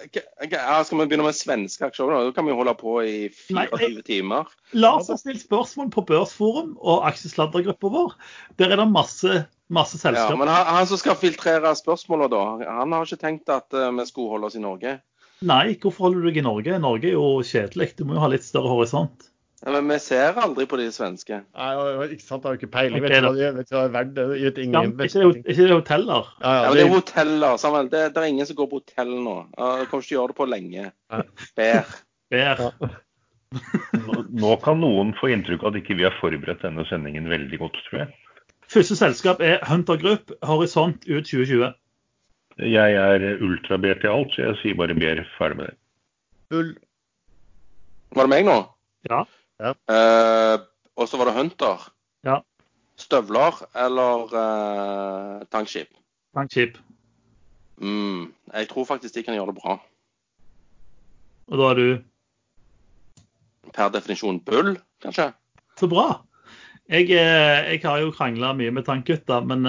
ja, 0.50 0.84
skal 0.84 0.98
vi 0.98 1.06
begynne 1.06 1.26
med 1.26 1.36
svenske 1.38 1.86
aksjer? 1.86 2.10
Da 2.10 2.32
kan 2.34 2.48
vi 2.48 2.56
holde 2.56 2.74
på 2.78 2.96
i 3.06 3.28
24 3.30 4.02
timer. 4.06 4.50
Lars 4.74 5.08
har 5.12 5.20
stilt 5.20 5.44
spørsmål 5.44 5.92
på 5.94 6.04
Børsforum 6.08 6.74
og 6.80 7.06
aksjesladdergruppa 7.08 7.92
vår. 7.94 8.16
Der 8.58 8.74
er 8.74 8.82
det 8.82 8.88
masse, 8.90 9.44
masse 9.72 9.98
selskap. 9.98 10.32
Ja, 10.34 10.38
men 10.38 10.50
han, 10.50 10.66
han, 10.76 10.86
som 10.90 11.00
skal 11.00 11.18
filtrere 11.20 11.72
spørsmålene, 11.78 12.30
da, 12.32 12.72
han 12.80 12.94
har 12.94 13.06
ikke 13.08 13.22
tenkt 13.22 13.52
at 13.52 13.68
uh, 13.76 13.90
vi 13.96 14.06
skulle 14.08 14.34
holde 14.34 14.50
oss 14.50 14.58
i 14.58 14.64
Norge? 14.64 14.98
Nei, 15.44 15.76
hvorfor 15.80 16.08
holder 16.08 16.24
du 16.24 16.30
deg 16.30 16.40
i 16.40 16.46
Norge? 16.46 16.80
Norge 16.80 17.10
er 17.10 17.16
jo 17.16 17.28
kjedelig. 17.44 17.94
Du 17.98 18.04
må 18.08 18.16
jo 18.16 18.24
ha 18.24 18.30
litt 18.32 18.46
større 18.46 18.70
horisont. 18.72 19.30
Ja, 19.64 19.72
men 19.72 19.88
vi 19.88 19.96
ser 20.02 20.36
aldri 20.40 20.66
på 20.68 20.76
de 20.76 20.90
svenske. 20.92 21.38
Nei, 21.56 21.68
ikke 22.12 22.24
sant, 22.26 22.44
jeg 22.44 22.50
har 22.50 22.58
ikke 22.58 22.72
peiling. 22.72 23.00
Okay, 23.00 23.22
vet 23.24 23.24
du 23.24 23.58
vet 23.58 23.70
hva 23.72 23.84
er 23.86 23.94
verdt? 23.94 24.18
Vet 24.34 24.58
ingen, 24.60 24.90
ja, 24.92 25.06
ikke, 25.08 25.22
det, 25.22 25.44
ikke 25.54 25.68
det 25.70 25.78
hoteller? 25.78 26.28
Ja, 26.42 26.52
ja, 26.58 26.74
det, 26.76 26.82
er 26.82 26.92
hoteller. 26.92 27.56
Samuel. 27.60 27.88
Det, 27.92 28.02
det, 28.12 28.20
er 28.20 28.34
ingen 28.34 28.48
som 28.50 28.58
går 28.58 28.68
på 28.72 28.82
hotell 28.82 29.14
nå. 29.24 29.38
Jeg 29.56 29.88
kommer 29.88 30.04
ikke 30.04 30.10
til 30.10 30.16
å 30.16 30.18
gjøre 30.18 30.34
det 30.34 30.38
på 30.42 30.48
lenge. 30.52 30.90
Bær. 31.56 31.96
Ber. 32.34 32.62
Nå, 34.04 34.20
nå 34.34 34.52
kan 34.64 34.80
noen 34.82 35.14
få 35.16 35.30
inntrykk 35.32 35.64
av 35.64 35.72
at 35.72 35.80
ikke 35.80 35.96
vi 35.96 36.06
har 36.08 36.16
forberedt 36.18 36.64
denne 36.66 36.84
sendingen 36.90 37.30
veldig 37.32 37.60
godt, 37.64 37.80
tror 37.88 38.02
jeg. 38.02 38.12
Første 38.74 38.96
selskap 38.98 39.38
er 39.38 39.60
Hunter 39.68 39.94
Group, 40.02 40.32
horisont 40.42 41.04
ut 41.06 41.22
2020. 41.22 41.68
Jeg 42.58 42.94
er 42.98 43.36
ultrabær 43.38 44.00
i 44.02 44.08
alt, 44.10 44.32
så 44.34 44.48
jeg 44.48 44.56
sier 44.62 44.78
bare 44.80 44.96
ber. 44.98 45.20
Ferdig 45.36 45.58
med 45.60 45.68
det. 45.68 45.76
Bull. 46.50 46.72
Var 48.18 48.26
det 48.26 48.32
meg 48.32 48.48
nå? 48.48 48.56
Ja. 49.06 49.20
Ja. 49.62 49.70
Eh, 49.94 50.64
og 50.98 51.06
så 51.06 51.20
var 51.20 51.30
det 51.30 51.36
Hunter. 51.36 51.86
Ja. 52.26 52.40
Støvler 52.98 53.62
eller 53.84 54.36
eh, 54.42 55.46
tankskip? 55.54 55.94
Tankskip. 56.34 56.82
Mm, 57.78 58.32
jeg 58.54 58.68
tror 58.74 58.90
faktisk 58.90 59.14
de 59.14 59.22
kan 59.22 59.38
gjøre 59.38 59.54
det 59.54 59.60
bra. 59.62 59.78
Og 61.46 61.62
da 61.62 61.70
er 61.70 61.78
du 61.78 61.88
Per 63.74 63.94
definisjon 63.94 64.42
bull, 64.42 64.74
kanskje? 65.02 65.30
Så 65.78 65.86
bra. 65.90 66.24
Jeg, 66.92 67.08
eh, 67.16 67.70
jeg 67.72 67.80
har 67.84 68.02
jo 68.02 68.12
krangla 68.12 68.52
mye 68.56 68.72
med 68.74 68.84
tankgutta, 68.84 69.40
men 69.48 69.64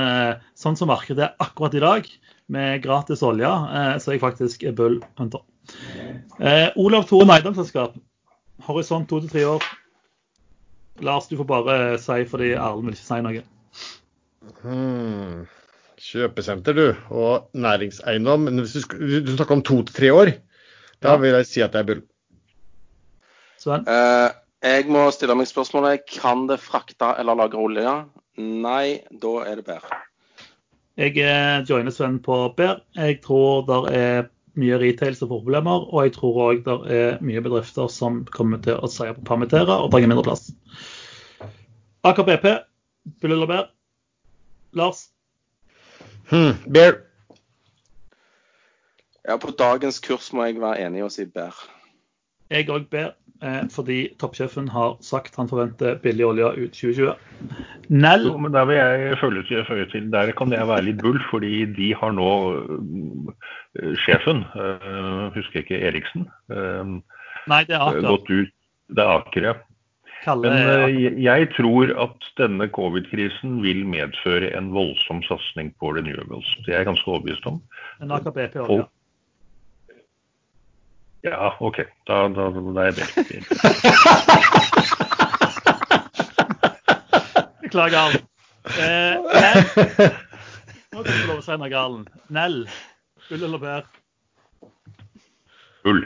sånn 0.59 0.76
som 0.76 0.91
markedet 0.91 1.30
er 1.30 1.38
akkurat 1.43 1.78
i 1.78 1.84
dag, 1.84 2.09
med 2.51 2.84
gratis 2.84 3.24
olje, 3.26 3.49
så 3.97 4.11
er 4.11 4.18
jeg 4.18 4.22
faktisk 4.22 4.66
bull 4.78 4.99
hunter. 5.18 5.41
Olav 6.78 7.07
Tore 7.09 7.26
eiendomsselskap 7.34 7.95
horisont 8.63 9.09
to 9.09 9.20
til 9.24 9.32
tre 9.32 9.43
år. 9.47 9.66
Lars, 11.03 11.28
du 11.28 11.38
får 11.39 11.47
bare 11.49 11.76
si 11.99 12.24
fordi 12.30 12.53
Erlend 12.55 12.88
vil 12.88 12.95
ikke 12.95 13.07
si 13.07 13.20
noe. 13.26 13.43
Hmm. 14.61 15.43
Kjøpesenter, 16.05 16.76
du, 16.78 16.88
og 17.09 17.49
næringseiendom. 17.57 18.47
Men 18.47 18.63
hvis 18.63 18.78
du, 18.78 19.20
du 19.26 19.34
snakker 19.36 19.57
om 19.57 19.66
to 19.66 19.82
til 19.88 19.95
tre 19.95 20.11
år, 20.13 20.32
da 21.03 21.16
vil 21.20 21.36
jeg 21.39 21.49
si 21.49 21.63
at 21.66 21.76
det 21.76 21.82
er 21.82 21.89
bull. 21.89 22.03
Sven? 23.59 23.88
Uh, 23.89 24.30
jeg 24.66 24.88
må 24.89 25.05
stille 25.13 25.36
meg 25.38 25.49
spørsmålet 25.49 26.07
kan 26.09 26.47
det 26.49 26.57
frakte 26.63 27.11
eller 27.20 27.38
lagre 27.38 27.61
olje. 27.61 27.95
Nei, 28.41 29.01
da 29.22 29.34
er 29.45 29.59
det 29.59 29.66
bær. 29.68 29.86
Jeg 30.97 31.20
joiner 31.68 31.93
Sven 31.93 32.18
på 32.24 32.39
bær. 32.57 32.82
Jeg 32.97 33.20
tror 33.24 33.66
det 33.68 33.80
er 33.99 34.28
mye 34.59 34.80
retail 34.80 35.16
som 35.16 35.30
får 35.30 35.43
problemer, 35.43 35.86
og 35.91 36.05
jeg 36.07 36.16
tror 36.16 36.39
òg 36.47 36.61
det 36.66 36.76
er 36.97 37.18
mye 37.26 37.43
bedrifter 37.43 37.89
som 37.91 38.24
kommer 38.32 38.61
til 38.63 38.80
å 38.80 38.89
si 38.91 39.07
på 39.18 39.26
permittere 39.28 39.76
og 39.84 39.91
trenger 39.93 40.11
mindre 40.11 40.26
plass. 40.30 40.47
Aker 42.07 42.28
BP, 42.28 42.47
Bull 43.22 43.36
eller 43.36 43.51
Bær? 43.51 43.68
Lars? 44.76 45.09
Hmm, 46.30 46.55
bear. 46.66 47.03
Ja, 49.26 49.38
på 49.41 49.51
dagens 49.57 49.99
kurs 49.99 50.32
må 50.34 50.45
jeg 50.45 50.61
være 50.61 50.86
enig 50.86 51.05
og 51.05 51.13
si 51.13 51.26
bær. 51.26 51.57
Jeg 52.54 52.68
òg 52.70 52.86
ber, 52.93 53.14
eh, 53.41 53.64
fordi 53.74 54.00
toppsjefen 54.22 54.68
har 54.70 54.98
sagt 55.02 55.36
han 55.39 55.50
forventer 55.50 55.98
billig 56.04 56.26
olje 56.28 56.52
ut 56.60 56.78
2020. 56.78 57.16
Nell 57.89 58.28
jo, 58.28 58.38
men 58.38 58.54
Der 58.54 58.66
vil 58.70 58.78
jeg 58.78 59.18
følge 59.18 59.86
til. 59.91 60.12
Der 60.12 60.32
kan 60.32 60.54
jeg 60.54 60.68
være 60.68 60.86
litt 60.86 61.02
bull, 61.02 61.20
fordi 61.32 61.66
de 61.66 61.93
har 61.96 62.12
nå 62.14 62.32
uh, 62.54 63.93
sjefen, 64.06 64.46
uh, 64.56 65.34
husker 65.34 65.62
jeg 65.62 65.66
ikke 65.66 65.86
Eriksen, 65.89 66.30
Nei, 67.46 67.62
det 67.70 67.76
er 67.78 67.82
Aker. 67.82 68.06
Gått 68.10 68.30
ut, 68.30 68.54
det 68.89 69.04
er 69.04 69.18
Aker, 69.20 69.50
ja. 69.52 69.56
Men 70.26 71.22
jeg 71.22 71.50
tror 71.54 71.91
at 72.02 72.24
denne 72.39 72.66
covid-krisen 72.74 73.60
vil 73.62 73.84
medføre 73.86 74.50
en 74.58 74.72
voldsom 74.74 75.22
satsing 75.28 75.70
på 75.78 75.91
renewables. 75.93 76.50
Det 76.66 76.74
er 76.74 76.82
jeg 76.82 76.88
ganske 76.89 77.12
overbevist 77.12 77.46
om. 77.46 77.60
Men 78.00 78.16
Aker 78.18 78.34
BP 78.34 78.56
også, 78.64 78.80
ja. 78.82 78.88
Ja, 81.26 81.58
OK. 81.60 81.78
Da, 82.08 82.28
da, 82.28 82.50
da 82.54 82.82
er 82.82 82.86
jeg 82.86 82.96
bedre. 82.96 83.24
Beklager. 87.64 88.10
Eh, 88.66 89.16
Nell. 89.42 89.62
Nå 90.94 91.04
kan 91.04 91.10
du 91.10 91.18
få 91.18 91.28
lov 91.32 91.40
å 91.42 91.44
si 91.48 91.56
noe, 91.58 91.74
Arlen. 91.82 92.06
Nell. 92.30 92.60
Ull 93.34 93.44
eller 93.48 93.60
bær? 93.64 93.84
Ull. 95.90 96.02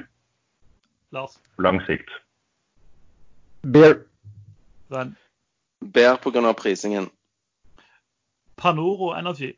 Lars? 1.11 1.33
Lang 1.59 1.79
sikt. 1.83 2.09
Bear. 3.75 3.93
Sven? 4.87 5.11
Bær 5.83 6.15
pga. 6.23 6.53
prisingen. 6.53 7.11
Panoro 8.55 9.11
Energy? 9.19 9.51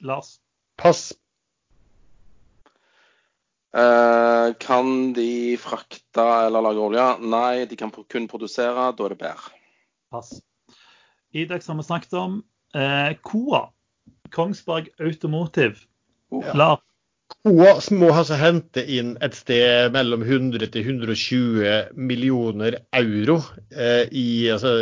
Lars? 0.00 0.38
Pass. 0.78 1.10
Eh, 3.76 4.54
kan 4.58 5.12
de 5.12 5.56
frakte 5.60 6.24
eller 6.46 6.64
lage 6.64 6.80
olje? 6.80 7.06
Nei, 7.20 7.66
de 7.68 7.76
kan 7.76 7.92
kun 7.92 8.28
produsere. 8.30 8.90
Da 8.96 9.04
er 9.04 9.12
det 9.12 9.20
bær. 9.20 9.48
Pass. 10.12 10.38
Idex 11.36 11.68
har 11.68 11.76
vi 11.76 11.84
snakket 11.84 12.16
om. 12.16 12.38
Eh, 12.74 13.12
Koa. 13.22 13.66
Kongsberg 14.32 14.88
Automotive. 15.00 15.84
Oh. 16.30 16.46
Lars? 16.56 16.80
OA 17.46 17.74
må 17.94 18.08
altså 18.10 18.36
hente 18.38 18.82
inn 18.90 19.12
et 19.22 19.34
sted 19.38 19.92
mellom 19.94 20.24
100 20.24 20.66
til 20.74 20.88
120 20.90 21.92
millioner 21.94 22.80
euro 22.98 23.36
eh, 23.70 24.08
i 24.10 24.26
altså, 24.50 24.72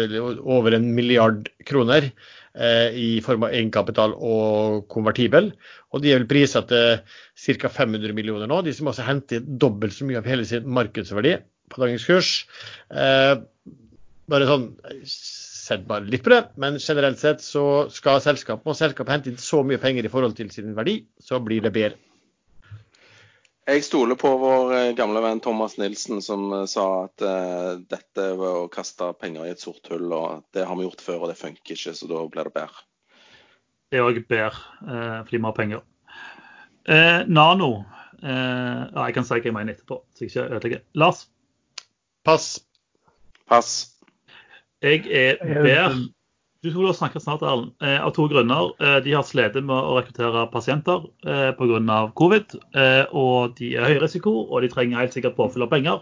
over 0.40 0.76
en 0.76 0.86
milliard 0.96 1.50
kroner 1.68 2.06
eh, 2.08 2.96
i 2.96 3.08
form 3.24 3.44
av 3.44 3.52
egenkapital 3.52 4.16
og 4.16 4.86
konvertibel. 4.92 5.50
Og 5.92 6.04
de 6.04 6.12
er 6.12 6.22
vel 6.22 6.30
priset 6.30 6.70
til 6.72 7.58
ca. 7.60 7.72
500 7.82 8.16
millioner 8.16 8.48
nå. 8.48 8.62
De 8.64 8.72
som 8.76 8.88
også 8.92 9.08
henter 9.08 9.44
dobbelt 9.44 9.96
så 9.96 10.08
mye 10.08 10.22
av 10.22 10.28
hele 10.28 10.48
sin 10.48 10.68
markedsverdi 10.68 11.36
på 11.72 11.84
dagens 11.84 12.08
kurs. 12.08 12.32
Eh, 12.92 13.36
bare 14.32 14.48
sånn 14.48 14.70
Sett 15.64 15.86
bare 15.88 16.04
litt 16.04 16.20
på 16.20 16.28
det, 16.28 16.42
men 16.60 16.74
generelt 16.76 17.16
sett 17.16 17.40
så 17.40 17.86
skal 17.88 18.18
selskapet, 18.20 18.66
må 18.68 18.74
selskapet 18.76 19.14
hente 19.14 19.30
inn 19.32 19.38
så 19.40 19.62
mye 19.64 19.80
penger 19.80 20.04
i 20.04 20.10
forhold 20.12 20.36
til 20.36 20.50
sin 20.52 20.74
verdi, 20.76 20.98
så 21.24 21.38
blir 21.40 21.64
det 21.64 21.72
bedre. 21.72 21.96
Jeg 23.64 23.84
stoler 23.86 24.18
på 24.20 24.28
vår 24.40 24.74
eh, 24.76 24.90
gamle 24.98 25.22
venn 25.24 25.40
Thomas 25.40 25.78
Nilsen, 25.80 26.20
som 26.22 26.50
eh, 26.52 26.66
sa 26.68 26.84
at 27.06 27.24
uh, 27.24 27.80
dette 27.80 28.26
var 28.36 28.58
å 28.60 28.68
kaste 28.72 29.08
penger 29.16 29.46
i 29.46 29.54
et 29.54 29.62
sort 29.62 29.88
hull. 29.92 30.10
og 30.12 30.44
Det 30.52 30.66
har 30.68 30.76
vi 30.76 30.84
gjort 30.84 31.04
før, 31.04 31.24
og 31.24 31.32
det 31.32 31.40
funker 31.40 31.76
ikke, 31.76 31.96
så 31.96 32.10
da 32.10 32.26
blir 32.28 32.50
det 32.50 32.54
bedre. 32.58 32.84
Det 33.88 34.00
er 34.00 34.04
òg 34.04 34.20
bedre, 34.28 34.64
uh, 34.84 35.20
fordi 35.24 35.40
vi 35.40 35.48
har 35.48 35.58
penger. 35.58 35.84
Uh, 36.84 37.20
Nano. 37.30 37.72
Eh, 38.24 38.30
ja, 38.94 39.04
jeg 39.04 39.14
kan 39.18 39.26
si 39.26 39.36
hva 39.36 39.44
jeg 39.44 39.52
mener 39.52 39.74
etterpå, 39.74 39.98
så 40.14 40.24
jeg 40.24 40.30
ikke 40.30 40.44
ødelegger. 40.56 40.84
Lars? 40.96 41.26
Pass. 42.24 42.46
Pass. 43.50 43.72
Jeg 44.80 45.04
er 45.12 45.36
bær. 45.44 45.98
Du 46.64 46.70
skulle 46.70 46.88
ha 46.88 46.96
snakket 46.96 47.22
snart, 47.22 47.42
Erlend. 47.42 47.74
Eh, 47.82 48.00
av 48.00 48.10
to 48.16 48.24
grunner. 48.28 48.70
Eh, 48.80 48.96
de 49.04 49.12
har 49.12 49.24
slitt 49.28 49.56
med 49.60 49.76
å 49.76 49.98
rekruttere 49.98 50.46
pasienter 50.48 51.02
eh, 51.28 51.50
pga. 51.58 51.98
covid. 52.16 52.54
Og 53.12 53.52
de 53.58 53.74
er 53.76 53.84
høy 53.84 53.98
risiko, 54.00 54.32
og 54.48 54.64
de 54.64 54.70
trenger 54.72 55.02
helt 55.02 55.12
sikkert 55.12 55.36
påfyll 55.36 55.66
av 55.66 55.74
penger. 55.74 56.00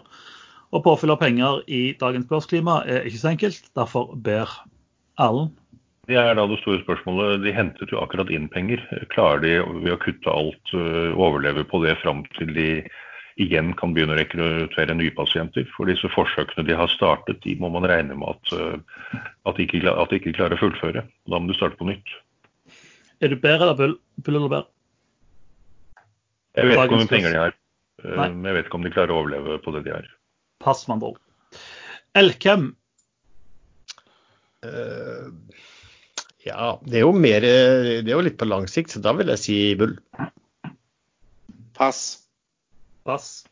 Og 0.71 0.85
påfyll 0.85 1.11
av 1.11 1.19
penger 1.19 1.59
i 1.67 1.81
dagens 1.99 2.29
børsklima 2.29 2.77
er 2.87 3.03
ikke 3.03 3.19
så 3.19 3.33
enkelt. 3.33 3.67
Derfor 3.75 4.15
ber 4.15 4.55
Erlend. 5.19 5.51
Det 6.07 6.15
er 6.15 6.31
da 6.39 6.47
det 6.47 6.61
store 6.61 6.79
spørsmålet. 6.85 7.43
De 7.43 7.51
hentet 7.51 7.91
jo 7.91 7.99
akkurat 7.99 8.31
inn 8.31 8.47
penger. 8.47 8.79
Klarer 9.11 9.43
de 9.43 9.57
ved 9.83 9.97
å 9.97 9.99
kutte 9.99 10.31
alt 10.31 10.75
overleve 11.19 11.67
på 11.67 11.83
det 11.83 11.97
fram 11.99 12.23
til 12.39 12.55
de 12.55 12.69
igjen 13.41 13.71
kan 13.79 13.93
begynne 13.95 14.15
å 14.15 14.19
rekruttere 14.19 14.95
nye 14.97 15.13
pasienter? 15.15 15.65
For 15.75 15.89
disse 15.89 16.09
forsøkene 16.13 16.65
de 16.67 16.77
har 16.77 16.91
startet, 16.91 17.41
de 17.45 17.55
må 17.61 17.71
man 17.73 17.87
regne 17.89 18.17
med 18.19 18.35
at, 18.35 18.53
øh, 18.57 19.19
at, 19.45 19.57
de, 19.57 19.65
ikke, 19.65 19.81
at 19.89 20.11
de 20.11 20.19
ikke 20.21 20.35
klarer 20.37 20.57
å 20.57 20.61
fullføre. 20.61 21.05
Da 21.29 21.39
må 21.41 21.49
du 21.49 21.57
starte 21.57 21.79
på 21.79 21.89
nytt. 21.89 22.15
Er 23.23 23.33
du 23.33 23.37
bedre 23.39 23.69
eller 23.69 23.79
bull? 23.79 23.97
Bull 24.23 24.39
eller 24.39 24.53
bær? 24.53 24.69
Jeg 26.53 26.69
vet 26.69 26.77
ikke 26.77 26.89
hvor 26.91 27.01
mye 27.01 27.09
penger 27.09 27.33
de 27.33 27.41
har, 27.41 27.59
øh, 28.03 28.17
Nei. 28.19 28.29
jeg 28.49 28.57
vet 28.57 28.67
ikke 28.67 28.79
om 28.79 28.85
de 28.85 28.93
klarer 28.93 29.13
å 29.13 29.21
overleve 29.23 29.59
på 29.63 29.73
det 29.73 29.85
de 29.87 29.95
har. 29.95 30.09
Pass, 30.63 30.85
med 30.87 30.99
andre 30.99 31.13
ord. 31.13 31.61
Elkem. 32.19 32.67
Uh, 34.63 35.33
ja, 36.43 36.75
det 36.87 36.99
er 36.99 37.03
jo 37.03 37.11
mer 37.11 37.43
eh, 37.43 37.99
Det 37.99 38.07
er 38.07 38.15
jo 38.15 38.23
litt 38.23 38.37
på 38.39 38.47
lang 38.47 38.63
sikt, 38.71 38.93
så 38.93 39.01
da 39.03 39.11
vil 39.17 39.31
jeg 39.33 39.41
si 39.41 39.57
bull. 39.79 39.97
Pass. 41.75 42.22
Pass. 43.03 43.45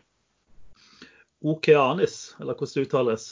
Okeanis, 1.42 2.36
eller 2.40 2.56
hvordan 2.56 2.74
det 2.76 2.88
uttales. 2.88 3.28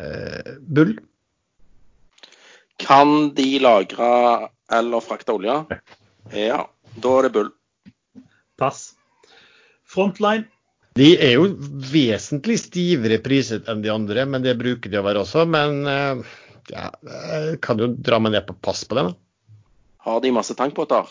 Eh, 0.00 0.52
bull. 0.60 0.94
Kan 2.82 3.34
de 3.34 3.58
lagre 3.62 4.48
eller 4.72 5.04
frakte 5.04 5.36
olje? 5.36 5.58
Ja, 6.32 6.64
da 6.96 7.12
er 7.18 7.28
det 7.28 7.34
bull. 7.36 7.52
Pass. 8.58 8.94
Frontline. 9.84 10.48
De 10.96 11.12
er 11.16 11.36
jo 11.38 11.46
vesentlig 11.92 12.58
stivere 12.60 13.20
priset 13.24 13.68
enn 13.68 13.84
de 13.84 13.92
andre, 13.92 14.26
men 14.28 14.44
det 14.44 14.58
bruker 14.60 14.92
de 14.92 15.00
å 15.00 15.04
være 15.06 15.22
også. 15.24 15.44
Men 15.48 15.86
eh, 15.88 16.34
ja, 16.72 16.88
kan 17.64 17.80
jo 17.80 17.92
dra 17.96 18.20
meg 18.20 18.34
ned 18.34 18.48
på 18.48 18.56
pass 18.64 18.84
på 18.88 18.98
dem. 18.98 19.12
Har 20.02 20.20
de 20.24 20.34
masse 20.34 20.56
tankbåter 20.58 21.08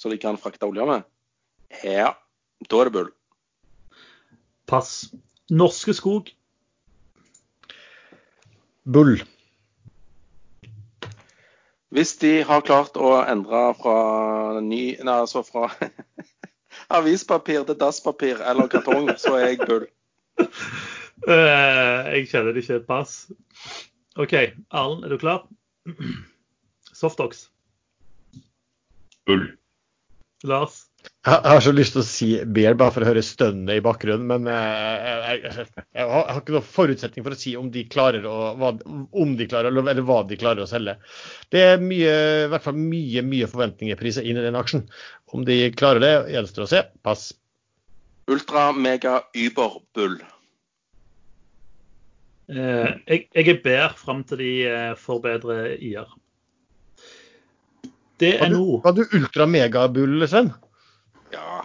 så 0.00 0.10
de 0.10 0.18
kan 0.18 0.38
frakte 0.40 0.66
olje 0.66 0.86
med? 0.88 1.06
Ja, 1.84 2.14
da 2.68 2.80
er 2.80 2.90
det 2.90 2.92
bull. 2.92 3.10
Pass. 4.68 5.10
Norske 5.50 5.94
Skog. 5.96 6.30
Bull. 8.84 9.22
Hvis 11.90 12.14
de 12.22 12.42
har 12.46 12.62
klart 12.62 12.94
å 12.96 13.16
endre 13.26 13.62
fra 13.80 14.60
ny 14.62 14.94
Nei, 15.02 15.16
altså 15.16 15.42
fra 15.42 15.66
avispapir 17.00 17.64
til 17.66 17.78
dasspapir 17.80 18.42
eller 18.46 18.70
kartong, 18.70 19.10
så 19.18 19.34
er 19.40 19.48
jeg 19.48 19.64
bull. 19.66 19.88
Eh, 20.40 22.10
jeg 22.14 22.28
kjenner 22.30 22.54
det 22.54 22.62
ikke 22.62 22.78
et 22.78 22.86
pass. 22.88 23.16
OK, 24.16 24.36
Arlen, 24.70 25.02
er 25.04 25.12
du 25.12 25.18
klar? 25.18 25.48
Softox. 27.00 27.48
Bull. 29.26 29.50
Lars. 30.46 30.89
Jeg 31.20 31.52
har 31.52 31.60
så 31.60 31.72
lyst 31.76 31.92
til 31.92 32.00
å 32.00 32.06
si 32.08 32.26
bear 32.48 32.78
bare 32.80 32.94
for 32.94 33.04
å 33.04 33.08
høre 33.10 33.20
stønnet 33.20 33.76
i 33.76 33.82
bakgrunnen, 33.84 34.24
men 34.30 34.46
eh, 34.48 35.08
jeg, 35.34 35.40
jeg, 35.44 35.66
jeg, 35.98 36.04
har, 36.08 36.30
ikke 36.40 36.54
noen 36.54 36.64
forutsetning 36.64 37.26
for 37.26 37.36
å 37.36 37.40
si 37.42 37.50
om 37.60 37.66
de 37.74 37.82
klarer 37.92 38.24
å, 38.24 38.36
hva, 38.56 38.70
om 38.88 39.34
de 39.36 39.46
klarer, 39.50 39.76
eller 39.76 40.00
hva 40.08 40.22
de 40.24 40.38
klarer 40.40 40.64
å 40.64 40.70
selge. 40.70 40.94
Det 41.52 41.60
er 41.74 41.84
mye, 41.84 42.14
i 42.46 42.46
hvert 42.48 42.64
fall 42.64 42.78
mye, 42.78 43.24
mye 43.26 43.48
forventninger 43.52 44.00
priset 44.00 44.24
inn 44.24 44.40
i 44.40 44.46
den 44.46 44.56
aksjen. 44.56 44.86
Om 45.36 45.44
de 45.44 45.58
klarer 45.76 46.00
det, 46.00 46.14
gjenstår 46.32 46.64
å 46.64 46.70
se. 46.72 46.82
Pass. 47.04 47.26
Ultra, 48.32 48.70
mega, 48.72 49.18
über, 49.36 49.76
bull. 49.92 50.16
Eh, 52.48 52.88
jeg, 53.12 53.26
jeg 53.28 53.44
er 53.44 53.60
bedre 53.60 53.92
fram 54.00 54.24
til 54.24 54.40
de 54.40 54.56
eh, 54.72 54.96
forbedrer 54.96 55.76
IR. 55.76 56.08
Det 58.24 58.34
er 58.40 58.56
nå. 58.56 58.80
var 58.80 58.96
du 58.96 59.04
ultra-megabull, 59.04 60.24
Sven? 60.24 60.52
Ja, 61.34 61.62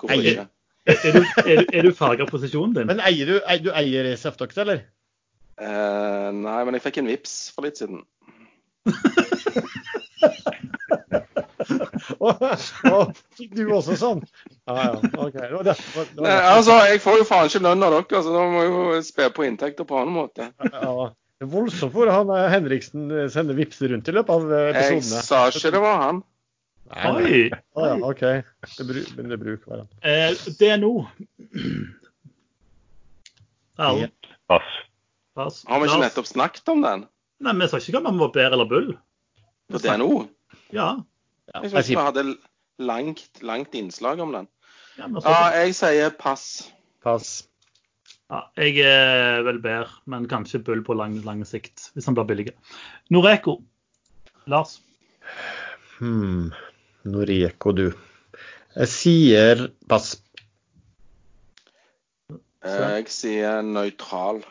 hvorfor 0.00 0.14
Eier. 0.16 0.30
ikke? 0.30 0.46
Er 0.90 1.12
du, 1.12 1.20
er, 1.44 1.56
du- 1.60 1.70
er 1.78 1.82
du 1.86 1.90
farga 1.94 2.24
posisjonen 2.30 2.72
din? 2.78 2.86
Men 2.88 3.00
eier 3.04 3.26
du, 3.28 3.34
eier, 3.44 3.62
du 3.66 3.70
eier 3.76 4.04
Saftox, 4.18 4.56
eller? 4.62 4.78
Eh, 5.60 6.28
nei, 6.32 6.60
men 6.64 6.74
jeg 6.78 6.84
fikk 6.86 6.96
en 7.02 7.10
vips 7.12 7.34
for 7.54 7.62
litt 7.68 7.76
siden. 7.80 8.00
og, 12.20 13.14
Fikk 13.36 13.52
du 13.58 13.62
også 13.74 13.96
sånn? 14.00 14.20
Ja, 14.68 14.74
ja. 14.76 14.90
OK. 14.96 15.36
Det 15.36 15.50
var 15.52 15.64
derfor, 15.70 16.06
det 16.08 16.20
var 16.20 16.26
Nei, 16.26 16.36
altså, 16.54 16.72
jeg 16.90 16.98
får 17.04 17.14
jo 17.20 17.26
faen 17.28 17.46
ikke 17.50 17.62
lønn 17.66 17.84
av 17.86 17.90
dere, 17.98 18.22
så 18.24 18.30
da 18.34 18.40
må 18.50 18.58
jeg 18.64 18.72
jo 18.72 18.80
spe 19.06 19.24
på 19.36 19.46
inntekter 19.48 19.84
på 19.88 19.94
annen 20.00 20.16
måte. 20.16 20.44
Ja, 20.64 20.94
det 21.40 21.46
er 21.46 21.52
voldsomt 21.54 21.94
hvor 21.96 22.08
han 22.12 22.28
eh, 22.36 22.48
Henriksen 22.52 23.02
eh, 23.14 23.28
sender 23.32 23.54
vipser 23.58 23.88
rundt 23.94 24.08
i 24.10 24.14
løpet 24.16 24.32
av 24.34 24.40
episodene. 24.72 25.20
Jeg 25.20 25.26
sa 25.28 25.38
ikke 25.52 25.72
det 25.76 25.82
var 25.84 25.96
han. 26.06 26.16
Oi! 26.90 27.50
Å 27.78 27.86
ja, 27.86 27.96
OK. 28.02 28.22
Det, 28.66 28.84
begynner 28.86 29.38
å 29.38 29.40
bruke 29.40 29.70
hverandre. 29.70 29.98
Eh, 30.02 30.34
det 30.58 30.70
er 30.74 30.80
nå. 30.82 30.92
Erlend. 33.80 34.30
Pass. 34.50 34.72
Pass. 35.38 35.60
Har 35.68 35.80
vi 35.80 35.88
ikke 35.88 36.00
nettopp 36.02 36.28
snakket 36.28 36.72
om 36.72 36.82
den? 36.84 37.04
Nei, 37.40 37.54
vi 37.56 37.68
sa 37.70 37.78
ikke 37.78 38.02
om 38.02 38.10
vi 38.10 38.24
var 38.24 38.32
bær 38.34 38.56
eller 38.56 38.68
bull. 38.68 38.90
På 39.70 39.78
DNO? 39.80 40.24
Ja. 40.74 40.88
Ja, 41.54 41.62
Jeg 41.62 41.70
syns 41.72 41.88
vi 41.90 41.98
hadde 41.98 42.24
langt, 42.82 43.40
langt 43.42 43.74
innslag 43.78 44.20
om 44.22 44.34
den. 44.34 44.50
ja, 44.98 45.06
Ja, 45.06 45.38
jeg 45.62 45.74
sier 45.78 46.10
pass. 46.10 46.70
pass. 47.02 47.30
ja 48.30 48.42
jeg 48.56 48.84
er 48.86 49.42
vel 49.46 49.58
bær, 49.62 49.88
men 50.06 50.28
kanskje 50.28 50.62
bull 50.62 50.82
på 50.86 50.94
lang, 50.94 51.20
lang 51.24 51.44
sikt, 51.46 51.90
hvis 51.94 52.06
han 52.06 52.18
blir 52.18 52.28
billig. 52.28 52.52
Noreco. 53.10 53.60
Lars. 54.46 54.80
Hmm. 55.98 56.50
Noreco, 57.08 57.72
du. 57.72 57.86
Jeg 58.76 58.88
sier 58.92 59.64
pass. 59.88 60.14
Eh, 62.30 62.98
Jeg 63.00 63.08
sier 63.12 63.62
nøytral. 63.64 64.42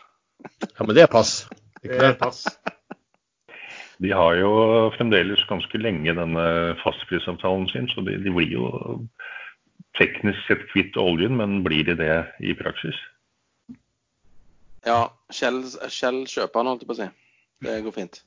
Ja, 0.63 0.85
men 0.85 0.95
det 0.95 1.03
er 1.05 1.11
pass. 1.11 1.43
Ikke 1.83 1.95
Det 1.99 2.09
er 2.13 2.19
pass. 2.19 2.43
De 3.99 4.13
har 4.15 4.37
jo 4.39 4.49
fremdeles 4.95 5.41
ganske 5.49 5.75
lenge 5.81 6.13
denne 6.15 6.43
fastprisavtalen 6.79 7.65
sin, 7.67 7.89
så 7.91 7.99
de, 8.07 8.13
de 8.23 8.31
blir 8.31 8.47
jo 8.53 8.69
teknisk 9.99 10.39
sett 10.47 10.61
kvitt 10.71 10.95
oljen, 10.95 11.35
men 11.35 11.57
blir 11.65 11.83
de 11.89 11.97
det 11.99 12.13
i 12.39 12.53
praksis? 12.55 12.95
Ja, 14.87 15.09
Kjell, 15.35 15.65
kjell 15.91 16.21
kjøper 16.31 16.61
den, 16.63 16.71
holdt 16.71 16.85
jeg 16.85 16.87
på 16.87 16.95
å 16.95 16.99
si. 17.01 17.09
Det 17.67 17.75
går 17.83 17.97
fint. 17.97 18.21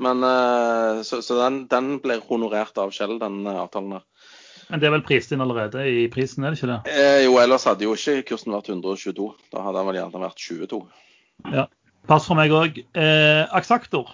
Men 0.00 0.22
eh, 0.24 1.02
Så, 1.02 1.20
så 1.22 1.36
den, 1.42 1.66
den 1.68 1.98
blir 2.00 2.22
honorert 2.28 2.78
av 2.78 2.94
Shell, 2.94 3.18
den 3.20 3.42
eh, 3.46 3.60
avtalen 3.60 3.98
der. 3.98 4.06
Men 4.70 4.80
det 4.80 4.88
er 4.88 4.94
vel 4.94 5.04
prist 5.04 5.32
inn 5.34 5.42
allerede 5.44 5.82
i 5.84 6.06
prisen, 6.08 6.46
er 6.46 6.54
det 6.54 6.62
ikke 6.62 6.70
det? 6.70 6.94
Eh, 6.94 7.20
jo, 7.26 7.36
ellers 7.42 7.66
hadde 7.68 7.84
jo 7.84 7.92
ikke 7.98 8.22
kursen 8.32 8.54
vært 8.54 8.70
122. 8.72 9.26
Da 9.52 9.66
hadde 9.66 9.82
den 9.82 9.90
vel 9.90 9.98
gjerne 10.00 10.22
vært 10.22 10.40
22. 10.40 10.82
Ja. 11.52 11.66
Pass 12.08 12.24
for 12.26 12.38
meg 12.38 12.54
òg. 12.56 12.80
Eh, 12.98 13.42
Aksaktor. 13.54 14.08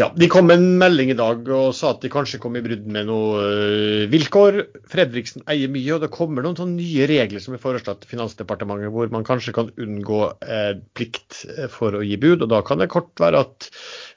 Ja, 0.00 0.06
De 0.16 0.28
kom 0.32 0.46
med 0.48 0.56
en 0.56 0.78
melding 0.80 1.10
i 1.12 1.16
dag 1.18 1.48
og 1.52 1.74
sa 1.76 1.90
at 1.92 2.00
de 2.00 2.08
kanskje 2.12 2.38
kom 2.40 2.54
i 2.56 2.62
brudd 2.64 2.86
med 2.88 3.08
noe 3.10 3.40
øh, 3.44 4.04
vilkår. 4.08 4.56
Fredriksen 4.88 5.44
eier 5.50 5.68
mye, 5.72 5.90
og 5.96 6.06
det 6.06 6.12
kommer 6.14 6.46
noen 6.46 6.56
sånne 6.56 6.78
nye 6.78 7.08
regler 7.10 7.42
som 7.44 7.56
er 7.56 7.60
foreslått 7.60 8.06
Finansdepartementet, 8.08 8.92
hvor 8.94 9.12
man 9.12 9.26
kanskje 9.28 9.52
kan 9.56 9.68
unngå 9.76 10.22
eh, 10.40 10.72
plikt 10.96 11.42
eh, 11.52 11.68
for 11.72 11.98
å 11.98 12.02
gi 12.06 12.16
bud. 12.22 12.46
og 12.46 12.48
Da 12.54 12.62
kan 12.64 12.80
det 12.80 12.88
kort 12.94 13.12
være 13.20 13.44
at 13.44 13.68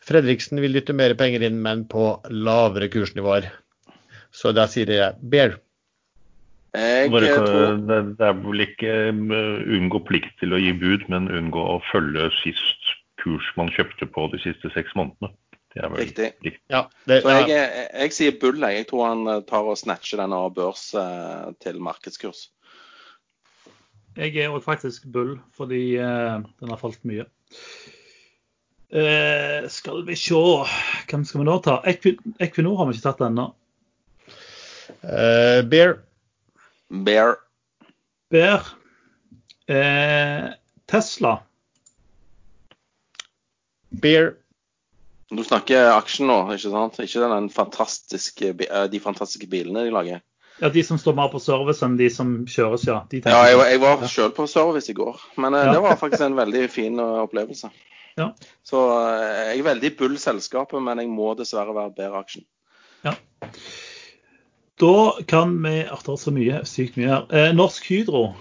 Fredriksen 0.08 0.64
vil 0.64 0.80
dytte 0.80 0.96
mer 0.96 1.18
penger 1.20 1.44
inn, 1.50 1.60
men 1.66 1.84
på 1.92 2.14
lavere 2.32 2.88
kursnivåer. 2.94 3.52
Så 4.34 4.56
der 4.56 4.72
sier 4.72 4.90
jeg 4.90 5.20
bear. 5.20 5.60
Jeg 6.74 7.12
Bare, 7.12 7.28
eh, 7.28 7.36
tror 7.38 7.78
det, 7.92 8.02
det 8.18 8.32
er 8.32 8.42
vel 8.48 8.68
ikke 8.70 8.98
eh, 9.12 9.70
unngå 9.78 10.06
plikt 10.08 10.40
til 10.40 10.56
å 10.56 10.64
gi 10.64 10.72
bud, 10.80 11.10
men 11.12 11.28
unngå 11.28 11.70
å 11.76 11.80
følge 11.92 12.32
sist 12.40 12.94
kurs 13.20 13.46
man 13.60 13.72
kjøpte 13.76 14.08
på 14.10 14.32
de 14.32 14.40
siste 14.48 14.72
seks 14.74 14.96
månedene. 14.96 15.36
Det 15.74 15.82
er 15.82 15.90
vel 15.90 16.04
Riktig. 16.04 16.28
Ja, 16.70 16.84
det, 17.10 17.22
Så 17.24 17.34
jeg, 17.34 17.48
jeg, 17.50 17.88
jeg 18.04 18.14
sier 18.14 18.36
bull. 18.42 18.60
Jeg. 18.62 18.86
tror 18.90 19.08
han 19.10 19.24
eh, 19.32 19.40
tar 19.50 19.66
og 19.72 19.80
snatcher 19.80 20.22
den 20.22 20.36
av 20.38 20.52
børs 20.54 20.92
eh, 20.94 21.48
til 21.64 21.80
markedskurs. 21.82 22.44
Jeg 24.14 24.36
er 24.38 24.54
òg 24.54 24.62
faktisk 24.62 25.08
bull, 25.10 25.40
fordi 25.58 25.96
eh, 25.98 26.36
den 26.62 26.70
har 26.70 26.78
falt 26.82 27.02
mye. 27.10 27.26
Eh, 28.94 29.66
skal 29.74 30.04
vi 30.06 30.14
se 30.20 30.38
Hvem 31.10 31.24
skal 31.26 31.42
vi 31.42 31.48
nå 31.48 31.56
ta? 31.66 31.80
Equinor 31.90 32.78
har 32.78 32.86
vi 32.92 32.94
ikke 32.94 33.08
tatt 33.08 33.24
ennå. 33.26 33.48
eh, 35.02 35.64
bear. 35.66 35.96
Bear. 36.94 37.40
Bear. 38.30 38.70
Eh, 39.66 40.52
Tesla. 40.86 41.40
Bear. 43.90 44.36
Du 45.36 45.44
snakker 45.44 45.90
aksjen 45.96 46.28
nå, 46.30 46.38
ikke 46.54 46.72
sant? 46.74 47.00
Ikke 47.04 47.24
den 47.32 47.50
fantastiske, 47.54 48.54
eh, 48.70 48.88
de 48.92 49.00
fantastiske 49.00 49.48
bilene 49.50 49.84
de 49.88 49.92
lager. 49.96 50.22
Ja, 50.62 50.70
De 50.70 50.84
som 50.86 50.98
står 51.02 51.16
mer 51.18 51.30
på 51.34 51.40
service 51.42 51.82
enn 51.84 51.98
de 51.98 52.10
som 52.14 52.46
kjøres, 52.46 52.84
ja. 52.86 53.00
De 53.10 53.22
Ja, 53.26 53.44
jeg, 53.48 53.58
jeg. 53.58 53.58
var- 53.58 53.70
jeg 53.70 53.80
var 54.02 54.08
sjøl 54.08 54.32
på 54.38 54.48
service 54.48 54.90
i 54.90 54.94
går, 54.94 55.20
men 55.38 55.54
eh, 55.56 55.66
Ja. 55.66 55.74
det 55.74 55.82
var 55.82 55.96
faktisk 55.98 56.22
en 56.26 56.36
veldig 56.36 56.70
fin 56.70 57.00
eh, 57.00 57.24
opplevelse. 57.26 57.72
Ja. 58.18 58.32
Så 58.64 58.78
jeg 59.50 59.60
er 59.60 59.64
veldig 59.64 59.98
bull 59.98 60.18
selskapet, 60.22 60.82
men 60.84 61.00
jeg 61.00 61.08
må 61.10 61.36
dessverre 61.36 61.74
være 61.74 61.96
bedre 61.96 62.20
aksjen. 62.24 62.46
Da 64.80 65.14
kan 65.28 65.62
vi 65.64 65.80
At 65.86 66.08
er 66.10 66.18
så 66.18 66.32
mye, 66.34 66.62
sykt 66.66 66.96
mye 66.98 67.08
her. 67.08 67.26
Eh, 67.32 67.52
Norsk 67.54 67.86
Hydro. 67.90 68.36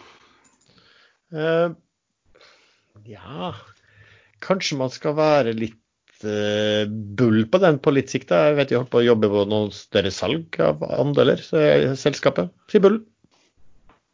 Eh, 1.32 1.70
ja 3.08 3.52
Kanskje 4.42 4.76
man 4.78 4.90
skal 4.90 5.14
være 5.16 5.52
litt 5.56 5.78
eh, 6.24 6.82
bull 6.88 7.44
på 7.50 7.60
den 7.62 7.78
på 7.82 7.94
litt 7.94 8.12
sikt. 8.12 8.34
Jeg 8.34 8.56
vet 8.58 8.72
jeg 8.72 8.80
holdt 8.80 8.92
på 8.92 9.00
å 9.00 9.06
jobbe 9.06 9.30
på 9.32 9.46
noen 9.50 9.72
større 9.74 10.12
salg 10.14 10.58
av 10.62 10.82
andeler, 10.88 11.42
så 11.42 11.60
jeg, 11.62 11.94
selskapet. 12.00 12.52
Si 12.72 12.80
bull. 12.82 13.00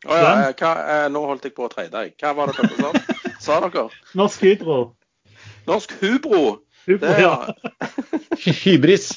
Å 0.07 0.15
ja, 0.15 0.33
eh, 0.49 0.53
hva, 0.61 0.73
eh, 0.95 1.07
nå 1.11 1.25
holdt 1.27 1.49
jeg 1.49 1.57
på 1.57 1.67
å 1.67 1.73
tre 1.73 1.89
deg. 1.91 2.15
Hva 2.23 2.35
var 2.39 2.53
det 2.53 2.63
dere 2.63 2.77
sa? 2.79 3.17
Sa 3.49 3.61
dere? 3.65 3.89
Norsk 4.19 4.45
Hydro. 4.47 4.79
Norsk 5.69 5.95
Hubro. 6.01 6.43
Hubro 6.87 7.07
Det, 7.07 7.17
ja. 7.21 7.35
ja. 7.53 7.89
Hybris. 8.63 9.11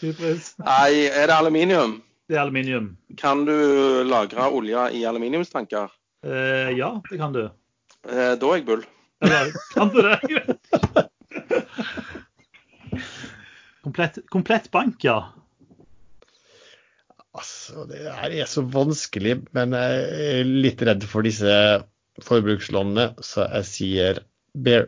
Hybris. 0.00 0.54
Nei, 0.62 1.06
er 1.10 1.28
det 1.28 1.36
aluminium? 1.36 1.98
Det 2.30 2.38
er 2.38 2.44
aluminium. 2.44 2.92
Kan 3.18 3.44
du 3.44 3.54
lagre 4.06 4.46
olje 4.54 4.86
i 4.96 5.04
aluminiumstanker? 5.04 5.90
Eh, 6.24 6.70
ja, 6.78 6.94
det 7.10 7.18
kan 7.18 7.34
du. 7.34 7.42
Eh, 8.08 8.34
da 8.38 8.52
er 8.52 8.60
jeg 8.60 8.66
bull. 8.68 8.84
Eller 9.20 9.50
kan 9.74 9.90
du 9.92 10.00
det? 10.04 10.18
Jeg 10.20 10.36
vet 10.36 10.58
ikke. 10.70 11.06
Komplett, 13.90 14.18
komplett 14.30 14.70
bank, 14.70 15.02
ja. 15.02 15.32
Altså, 17.34 17.88
det 17.90 18.04
her 18.06 18.34
er 18.38 18.46
så 18.46 18.62
vanskelig, 18.62 19.40
men 19.56 19.74
jeg 19.74 20.04
er 20.28 20.46
litt 20.46 20.84
redd 20.86 21.02
for 21.10 21.26
disse 21.26 21.50
forbrukslånene, 22.22 23.08
så 23.18 23.48
jeg 23.48 23.66
sier 23.66 24.20
bear. 24.54 24.86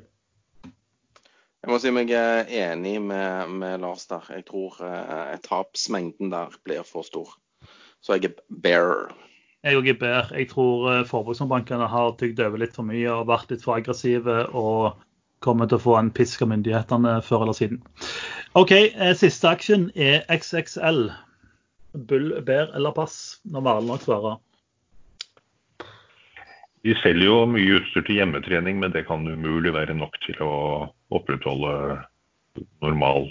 Jeg 0.63 1.71
må 1.73 1.81
si 1.83 1.91
meg 1.95 2.15
eh, 2.15 2.55
enig 2.63 2.95
med, 3.03 3.51
med 3.59 3.83
Lars 3.83 4.07
der. 4.07 4.23
Jeg 4.39 4.47
tror 4.47 4.79
eh, 4.87 5.35
tapsmengden 5.43 6.31
der 6.31 6.55
blir 6.63 6.87
for 6.87 7.03
stor. 7.07 7.35
Så 7.99 8.21
jeg 8.21 8.31
er 8.31 8.39
bear. 8.63 9.11
Jeg 9.67 9.83
òg 9.83 9.91
er 9.91 9.99
bear. 9.99 10.31
Jeg 10.31 10.53
tror 10.55 10.79
forbruksbankene 10.79 11.11
forbrukslånbankene 11.11 11.91
har 11.91 12.15
tygd 12.23 12.47
over 12.47 12.63
litt 12.63 12.79
for 12.79 12.87
mye 12.87 13.19
og 13.19 13.27
vært 13.35 13.51
litt 13.51 13.67
for 13.67 13.83
aggressive 13.83 14.45
og 14.55 15.03
kommer 15.45 15.69
til 15.69 15.81
å 15.81 15.85
få 15.85 15.99
en 15.99 16.13
pisk 16.15 16.45
av 16.45 16.53
myndighetene 16.53 17.19
før 17.27 17.47
eller 17.47 17.59
siden. 17.59 17.83
OK, 18.59 18.73
eh, 18.73 19.13
siste 19.19 19.51
aksjen 19.51 19.91
er 19.95 20.23
XXL. 20.33 21.05
Bull, 22.09 22.33
bær 22.47 22.73
eller 22.77 22.95
pass? 22.97 23.39
Når 23.45 23.67
Valen 23.67 23.91
nok 23.93 24.07
svarer. 24.07 24.41
De 26.83 26.95
selger 26.99 27.29
jo 27.29 27.37
mye 27.47 27.79
utstyr 27.79 28.03
til 28.07 28.19
hjemmetrening, 28.19 28.81
men 28.83 28.91
det 28.95 29.05
kan 29.07 29.23
umulig 29.29 29.71
være 29.75 29.95
nok 29.95 30.17
til 30.25 30.41
å 30.43 30.55
opprettholde 31.15 32.01
normal 32.83 33.29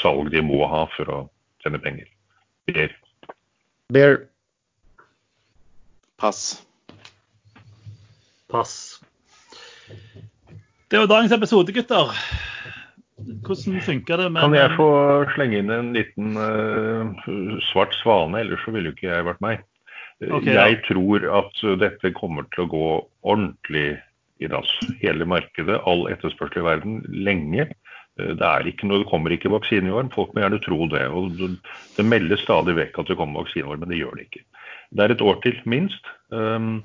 salg 0.00 0.32
de 0.32 0.42
må 0.42 0.64
ha 0.68 0.84
for 0.96 1.12
å 1.12 1.18
tjene 1.62 1.80
penger. 1.84 2.08
Bear. 2.66 2.90
Bear. 3.92 4.18
Pass. 6.18 6.64
Pass. 8.50 9.00
Det 10.94 11.00
var 11.02 11.08
dagens 11.10 11.32
episode, 11.34 11.72
gutter. 11.74 12.10
Hvordan 13.42 13.80
funka 13.82 14.16
det 14.20 14.26
med 14.30 14.44
Kan 14.44 14.52
jeg 14.54 14.70
få 14.76 14.90
slenge 15.34 15.56
inn 15.58 15.72
en 15.74 15.88
liten 15.96 16.36
uh, 16.38 17.56
svart 17.72 17.96
svane, 17.98 18.38
ellers 18.38 18.62
så 18.62 18.70
ville 18.70 18.92
jo 18.92 18.94
ikke 18.94 19.08
jeg 19.08 19.24
vært 19.26 19.40
meg. 19.42 19.64
Okay, 20.22 20.52
jeg 20.54 20.76
jeg 20.76 20.78
tror 20.86 21.26
at 21.40 21.64
dette 21.80 22.12
kommer 22.14 22.46
til 22.54 22.62
å 22.62 22.70
gå 22.70 22.90
ordentlig 23.26 23.88
i 24.38 24.50
dass. 24.52 24.70
Hele 25.00 25.26
markedet, 25.26 25.80
all 25.82 26.06
etterspørsel 26.12 26.62
i 26.62 26.66
verden, 26.68 27.00
lenge. 27.10 27.66
Eh, 28.14 28.30
Det, 28.30 28.46
er 28.46 28.70
ikke 28.70 28.86
noe, 28.86 29.02
det 29.02 29.10
kommer 29.10 29.34
ikke 29.34 29.50
vaksine 29.50 29.90
i 29.90 29.96
år. 29.98 30.06
Folk 30.14 30.30
må 30.30 30.46
gjerne 30.46 30.62
tro 30.62 30.78
det. 30.94 31.08
og 31.10 31.42
det 31.98 32.06
meldes 32.06 32.46
stadig 32.46 32.78
vekk 32.78 33.02
at 33.02 33.10
det 33.10 33.18
kommer 33.18 33.42
vaksine 33.42 33.66
i 33.66 33.72
år, 33.74 33.82
men 33.82 33.90
det 33.90 33.98
gjør 33.98 34.14
det 34.14 34.28
ikke. 34.30 34.46
Det 34.94 35.02
er 35.02 35.16
et 35.16 35.26
år 35.26 35.42
til, 35.42 35.58
minst. 35.66 36.06
Um, 36.30 36.84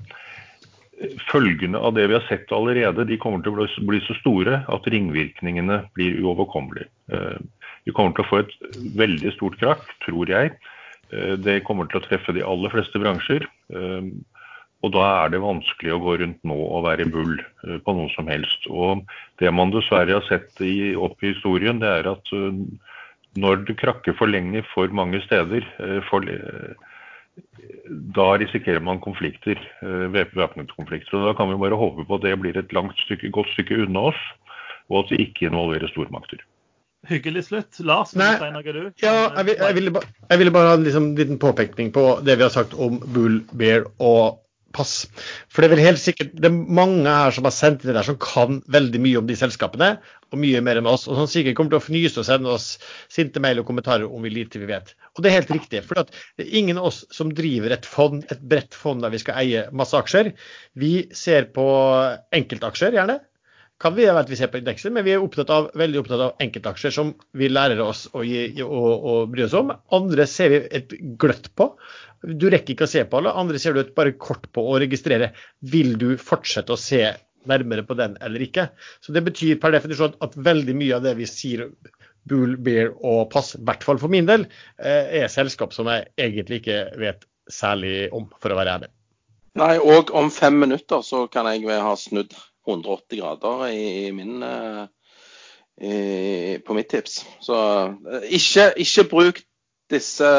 følgene 1.30 1.78
av 1.80 1.94
det 1.96 2.06
vi 2.10 2.16
har 2.16 2.24
sett 2.28 2.50
allerede, 2.52 3.06
de 3.08 3.18
kommer 3.20 3.42
til 3.44 3.56
å 3.56 3.68
bli, 3.88 4.00
så 4.04 4.16
store 4.18 4.60
at 4.68 4.88
ringvirkningene 4.92 5.82
blir 5.96 6.20
uoverkommelige. 6.20 6.90
Eh, 7.12 7.40
Vi 7.88 7.94
kommer 7.96 8.12
til 8.12 8.26
å 8.26 8.28
få 8.28 8.38
et 8.42 8.50
veldig 8.92 9.30
stort 9.32 9.56
krakk, 9.58 9.86
tror 10.04 10.28
jeg. 10.28 10.52
Eh, 11.12 11.36
Det 11.36 11.64
kommer 11.64 11.88
til 11.88 12.00
å 12.00 12.04
treffe 12.04 12.34
de 12.36 12.44
aller 12.44 12.68
fleste 12.68 13.00
bransjer. 13.00 13.46
Eh, 13.72 14.10
Og 14.82 14.92
da 14.92 15.24
er 15.24 15.28
det 15.28 15.40
vanskelig 15.40 15.92
å 15.92 16.00
gå 16.00 16.18
rundt 16.20 16.40
nå 16.42 16.56
og 16.56 16.84
være 16.84 17.04
bull 17.04 17.36
på 17.84 17.92
noe 17.92 18.08
som 18.16 18.26
helst. 18.26 18.64
Og 18.70 19.04
det 19.36 19.52
man 19.52 19.70
dessverre 19.70 20.16
har 20.16 20.24
sett 20.24 20.56
i, 20.64 20.96
opp 20.96 21.20
i 21.22 21.34
historien, 21.34 21.78
det 21.78 21.86
er 21.86 22.08
at 22.08 22.24
når 23.36 23.66
det 23.66 23.76
krakker 23.76 24.16
for 24.16 24.26
lenge 24.26 24.64
for 24.72 24.88
mange 24.88 25.20
steder, 25.20 25.60
for, 26.08 26.24
da 28.16 28.26
risikerer 28.40 28.80
man 28.82 29.00
konflikter, 29.00 29.58
eh, 29.82 30.06
væp- 30.14 30.34
væpnede 30.36 30.74
konflikter. 30.76 31.16
Og 31.18 31.26
da 31.30 31.36
kan 31.38 31.48
vi 31.50 31.58
bare 31.60 31.78
håpe 31.78 32.04
på 32.06 32.14
at 32.18 32.22
det 32.22 32.38
blir 32.40 32.56
et 32.58 32.72
langt 32.72 32.98
stykke, 33.06 33.30
godt 33.30 33.48
stykke 33.54 33.82
unna 33.86 34.08
oss, 34.10 34.20
og 34.90 35.04
at 35.04 35.10
det 35.12 35.20
ikke 35.28 35.46
involverer 35.50 35.88
stormakter. 35.92 36.42
Hyggelig 37.08 37.44
slutt. 37.46 37.78
Lars, 37.80 38.14
Nei. 38.14 38.34
du 38.36 38.44
si 38.44 38.50
noe, 38.52 38.62
du? 38.76 38.92
Ja, 39.00 39.30
jeg, 39.36 39.46
vil, 39.46 39.54
jeg, 39.56 39.74
ville, 39.78 39.90
ba- 39.94 40.04
jeg 40.28 40.38
ville 40.38 40.52
bare 40.52 40.68
ha 40.68 40.74
en 40.76 40.84
liksom, 40.84 41.16
liten 41.16 41.38
påpekning 41.40 41.92
på 41.94 42.02
det 42.26 42.36
vi 42.36 42.42
har 42.44 42.52
sagt 42.52 42.74
om 42.76 42.98
bull, 43.14 43.40
bear 43.56 43.86
og 43.98 44.39
pass. 44.76 45.04
For 45.50 45.62
det 45.62 45.70
er 45.70 45.74
vel 45.76 45.84
helt 45.84 46.02
sikkert 46.02 46.32
det 46.36 46.48
er 46.50 46.56
mange 46.80 47.04
her 47.08 47.34
som 47.34 47.46
har 47.48 47.54
sendt 47.54 47.84
det 47.86 47.96
der 47.96 48.06
som 48.06 48.18
kan 48.20 48.60
veldig 48.70 49.02
mye 49.02 49.20
om 49.20 49.28
de 49.28 49.38
selskapene. 49.38 49.96
og 50.30 50.38
mye 50.38 50.60
mer 50.62 50.78
enn 50.78 50.86
oss. 50.86 51.08
Og 51.10 51.16
som 51.18 51.26
sikkert 51.30 51.56
kommer 51.58 51.74
til 51.74 51.80
å 51.80 51.82
fnyse 51.82 52.20
og 52.22 52.26
sende 52.28 52.52
oss 52.54 52.68
sinte 53.10 53.42
mail 53.42 53.58
og 53.62 53.66
kommentarer 53.66 54.06
om 54.06 54.22
vi 54.22 54.30
lite 54.30 54.60
vi 54.62 54.68
vet. 54.70 54.92
Og 55.16 55.24
det 55.24 55.30
er 55.30 55.40
helt 55.40 55.50
riktig. 55.56 55.82
For 55.86 55.98
det 55.98 56.44
er 56.44 56.52
ingen 56.60 56.78
av 56.78 56.90
oss 56.92 57.02
som 57.10 57.32
driver 57.34 57.74
et 57.74 57.88
fond, 57.88 58.22
et 58.30 58.44
bredt 58.52 58.76
fond 58.78 59.02
der 59.02 59.10
vi 59.10 59.22
skal 59.22 59.40
eie 59.42 59.64
masse 59.74 59.96
aksjer. 59.98 60.30
Vi 60.78 61.08
ser 61.16 61.50
på 61.54 61.66
enkeltaksjer, 62.36 62.94
gjerne. 62.94 63.18
Kan 63.80 63.94
vi 63.96 64.04
vi 64.28 64.36
ser 64.36 64.50
på 64.52 64.58
indekser, 64.60 64.92
men 64.92 65.06
vi 65.06 65.14
er 65.14 65.22
opptatt 65.24 65.50
av, 65.50 65.70
veldig 65.74 66.02
opptatt 66.02 66.20
av 66.20 66.42
enkeltaksjer 66.44 66.92
som 66.92 67.14
vi 67.32 67.48
lærer 67.48 67.80
oss 67.80 68.08
å, 68.12 68.20
gi, 68.24 68.60
å, 68.60 68.80
å 69.12 69.14
bry 69.30 69.46
oss 69.46 69.56
om. 69.56 69.72
Andre 69.96 70.26
ser 70.28 70.52
vi 70.52 70.60
et 70.68 70.92
gløtt 71.20 71.48
på. 71.56 71.70
Du 72.20 72.50
rekker 72.52 72.74
ikke 72.74 72.84
å 72.84 72.92
se 72.92 73.06
på 73.08 73.16
alle. 73.16 73.32
Andre 73.32 73.58
ser 73.62 73.72
du 73.72 73.80
et 73.80 73.94
bare 73.96 74.12
kort 74.20 74.50
på 74.52 74.66
å 74.68 74.76
registrere. 74.82 75.30
Vil 75.64 75.96
du 75.96 76.12
fortsette 76.20 76.76
å 76.76 76.80
se 76.80 77.06
nærmere 77.48 77.86
på 77.88 77.96
den 77.96 78.18
eller 78.20 78.44
ikke. 78.44 78.68
Så 79.00 79.16
Det 79.16 79.24
betyr 79.24 79.60
per 79.60 79.72
definisjon 79.72 80.16
at 80.20 80.36
veldig 80.36 80.76
mye 80.76 80.96
av 80.98 81.08
det 81.08 81.16
vi 81.16 81.28
sier 81.30 81.70
Bull, 82.28 82.56
Bear 82.60 82.92
og 83.00 83.30
Pass, 83.32 83.54
i 83.56 83.64
hvert 83.64 83.84
fall 83.84 83.98
for 83.98 84.12
min 84.12 84.28
del, 84.28 84.44
eh, 84.76 85.22
er 85.22 85.32
selskap 85.32 85.72
som 85.72 85.88
jeg 85.88 86.10
egentlig 86.20 86.60
ikke 86.60 86.82
vet 87.00 87.24
særlig 87.48 88.10
om, 88.12 88.28
for 88.42 88.52
å 88.52 88.58
være 88.60 88.76
ærlig. 88.76 88.90
Nei, 89.58 89.78
og 89.80 90.12
om 90.14 90.28
fem 90.30 90.60
minutter 90.60 91.00
så 91.02 91.24
kan 91.32 91.48
jeg 91.48 91.64
ha 91.80 91.96
snudd 91.98 92.36
180 92.68 93.20
grader 93.20 93.66
i, 93.72 94.10
min 94.14 94.42
eh, 94.42 94.86
i, 95.80 96.58
på 96.66 96.76
mitt 96.76 96.90
tips. 96.92 97.22
Så 97.40 97.56
eh, 97.88 98.26
ikke, 98.36 98.72
ikke 98.76 99.08
bruk 99.10 99.42
disse 99.90 100.30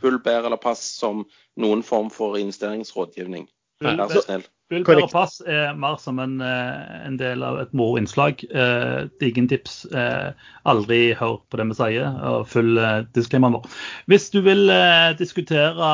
Bull, 0.00 0.20
Bear 0.22 0.44
eller 0.44 0.60
Pass 0.60 0.82
som 0.98 1.24
noen 1.60 1.82
form 1.86 2.10
for 2.12 2.36
investeringsrådgivning. 2.38 3.48
Vær 3.82 4.10
så 4.12 4.22
snill. 4.24 4.44
Bull, 4.72 4.84
Bear 4.86 5.02
og 5.04 5.10
pass 5.12 5.42
er 5.44 5.74
mer 5.76 5.98
som 6.00 6.18
en, 6.22 6.38
eh, 6.40 7.06
en 7.06 7.18
del 7.20 7.42
av 7.44 7.58
et 7.60 7.72
moroinnslag. 7.76 8.44
Eh, 8.48 9.08
Diggen-tips. 9.20 9.84
Eh, 9.92 10.32
aldri 10.64 11.14
hør 11.14 11.42
på 11.50 11.60
det 11.60 11.66
vi 11.68 11.76
sier, 11.78 12.16
og 12.24 12.48
følg 12.48 12.80
eh, 12.80 13.04
disclaimer 13.14 13.52
vår. 13.58 13.68
Hvis 14.08 14.30
du 14.32 14.40
vil 14.46 14.70
eh, 14.72 15.12
diskutere 15.18 15.90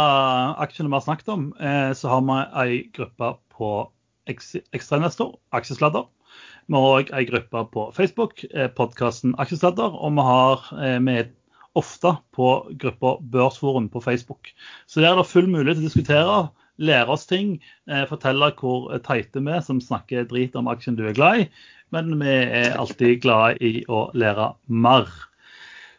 aksjene 0.62 0.90
vi 0.90 0.98
har 0.98 1.07
snakket 1.07 1.35
om, 1.35 1.48
eh, 1.59 1.90
så 1.98 2.15
har 2.15 2.23
vi 2.28 2.39
ei 2.62 2.82
gruppe 2.94 3.35
på 3.57 3.73
Ekstrainvestor, 4.28 5.38
Aksjesladder. 5.56 6.09
Vi 6.68 6.76
har 6.76 7.01
òg 7.01 7.12
ei 7.16 7.26
gruppe 7.26 7.64
på 7.72 7.90
Facebook, 7.97 8.44
eh, 8.52 8.68
podkasten 8.68 9.34
Aksjesladder. 9.38 9.97
Og 9.97 10.12
vi 10.18 10.26
har 10.28 10.66
eh, 10.78 10.98
med 11.01 11.32
ofte 11.78 12.16
på 12.34 12.48
gruppa 12.78 13.16
Børsforum 13.20 13.88
på 13.88 14.01
Facebook. 14.01 14.52
Så 14.86 15.01
der 15.01 15.12
er 15.12 15.16
det 15.16 15.30
full 15.30 15.48
mulighet 15.48 15.78
til 15.78 15.86
å 15.86 15.88
diskutere 15.88 16.40
lære 16.80 17.12
oss 17.12 17.26
ting, 17.28 17.60
eh, 17.88 18.06
fortelle 18.09 18.52
hvor 18.56 18.90
teite 19.05 19.40
vi 19.40 19.52
er 19.52 19.60
som 19.60 19.80
snakker 19.80 20.28
drit 20.28 20.56
om 20.56 20.68
aksjen 20.68 20.97
du 20.97 21.06
er 21.06 21.16
glad 21.16 21.40
i. 21.40 21.48
Men 21.92 22.18
vi 22.20 22.30
er 22.30 22.76
alltid 22.78 23.20
glade 23.22 23.59
i 23.60 23.84
å 23.88 24.10
lære 24.14 24.55
mer. 24.68 25.10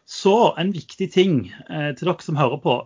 Så 0.07 0.53
en 0.59 0.73
viktig 0.73 1.11
ting 1.13 1.53
eh, 1.69 1.91
til 1.95 2.07
dere 2.07 2.23
som 2.25 2.39
hører 2.39 2.61
på. 2.63 2.77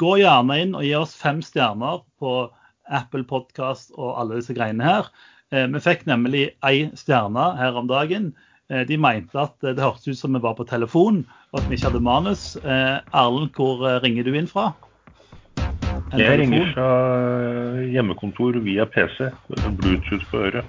Gå 0.00 0.16
gjerne 0.20 0.58
inn 0.60 0.74
og 0.74 0.84
gi 0.84 0.94
oss 0.98 1.14
fem 1.16 1.42
stjerner 1.44 2.02
på 2.20 2.50
Apple 2.88 3.24
Podcast 3.26 3.92
og 3.96 4.14
alle 4.20 4.40
disse 4.40 4.54
greiene 4.56 4.86
her. 4.86 5.10
Eh, 5.54 5.66
vi 5.70 5.82
fikk 5.82 6.06
nemlig 6.10 6.48
ei 6.66 6.88
stjerne 6.98 7.52
her 7.58 7.78
om 7.78 7.88
dagen. 7.90 8.32
Eh, 8.70 8.82
de 8.88 8.98
mente 8.98 9.38
at 9.38 9.54
det 9.62 9.82
hørtes 9.82 10.08
ut 10.08 10.18
som 10.18 10.34
vi 10.34 10.42
var 10.42 10.56
på 10.58 10.66
telefon, 10.66 11.22
og 11.52 11.60
at 11.60 11.70
vi 11.70 11.78
ikke 11.78 11.92
hadde 11.92 12.02
manus. 12.02 12.56
Eh, 12.64 12.98
Erlend, 13.14 13.54
hvor 13.54 13.84
ringer 14.02 14.26
du 14.26 14.34
inn 14.34 14.50
fra? 14.50 14.72
Jeg 16.16 16.38
ringer 16.38 16.70
fra 16.74 16.90
hjemmekontor 17.90 18.60
via 18.62 18.86
PC. 18.86 19.30
Bluetooth 19.48 20.26
på 20.30 20.44
øret. 20.48 20.64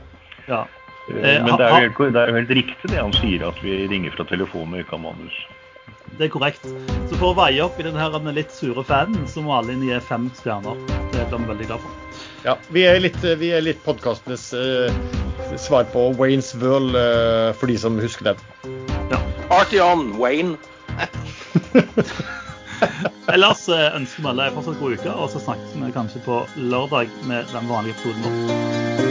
Ja. 0.47 0.65
Men 1.07 1.45
det 1.55 1.63
er, 1.63 1.75
helt, 1.79 1.97
det 1.97 2.19
er, 2.19 2.27
jo 2.27 2.35
helt, 2.35 2.49
riktig 2.51 2.89
det 2.91 2.99
han 2.99 3.13
sier, 3.15 3.45
at 3.47 3.61
vi 3.63 3.85
ringer 3.87 4.11
fra 4.17 4.25
telefonen 4.27 4.75
og 4.75 4.83
ikke 4.83 4.97
har 4.97 5.03
manus. 5.05 5.37
Det 6.17 6.27
er 6.27 6.33
korrekt. 6.33 6.65
Så 7.07 7.19
for 7.19 7.31
å 7.31 7.37
veie 7.37 7.63
opp 7.63 7.79
i 7.79 7.85
denne 7.87 8.35
litt 8.35 8.51
sure 8.51 8.83
fanen, 8.87 9.23
så 9.29 9.45
må 9.45 9.55
alle 9.55 9.77
inn 9.77 9.87
gi 9.87 10.01
fem 10.03 10.27
stjerner. 10.41 10.83
Det 11.13 11.29
blir 11.29 11.45
vi 11.45 11.53
veldig 11.53 11.71
glad 11.71 11.85
for. 11.85 12.06
Ja, 12.45 12.57
vi 12.69 12.83
er 12.85 12.99
litt, 13.01 13.17
vi 13.39 13.61
litt 13.63 13.79
podkastenes 13.85 14.53
uh, 14.53 14.91
svar 15.57 15.83
på 15.93 16.13
Waynes 16.19 16.53
World, 16.61 16.95
uh, 16.95 17.53
for 17.57 17.67
de 17.71 17.77
som 17.81 17.97
husker 18.01 18.23
den. 18.31 18.37
Ja. 19.11 19.19
Party 19.49 19.79
on, 19.81 20.19
Wayne. 20.21 20.57
Ellers 23.33 23.63
eh, 23.73 23.95
ønsker 23.97 24.21
vi 24.21 24.27
alle 24.29 24.43
en 24.47 24.55
fortsatt 24.55 24.79
god 24.79 24.91
uke, 24.99 25.11
og 25.11 25.29
så 25.33 25.39
snakkes 25.41 25.71
vi 25.81 25.95
kanskje 25.95 26.19
på 26.27 26.35
lørdag 26.61 27.07
med 27.27 27.41
den 27.51 27.65
vanlige 27.71 27.93
episoden 27.97 28.21
vår. 28.27 29.06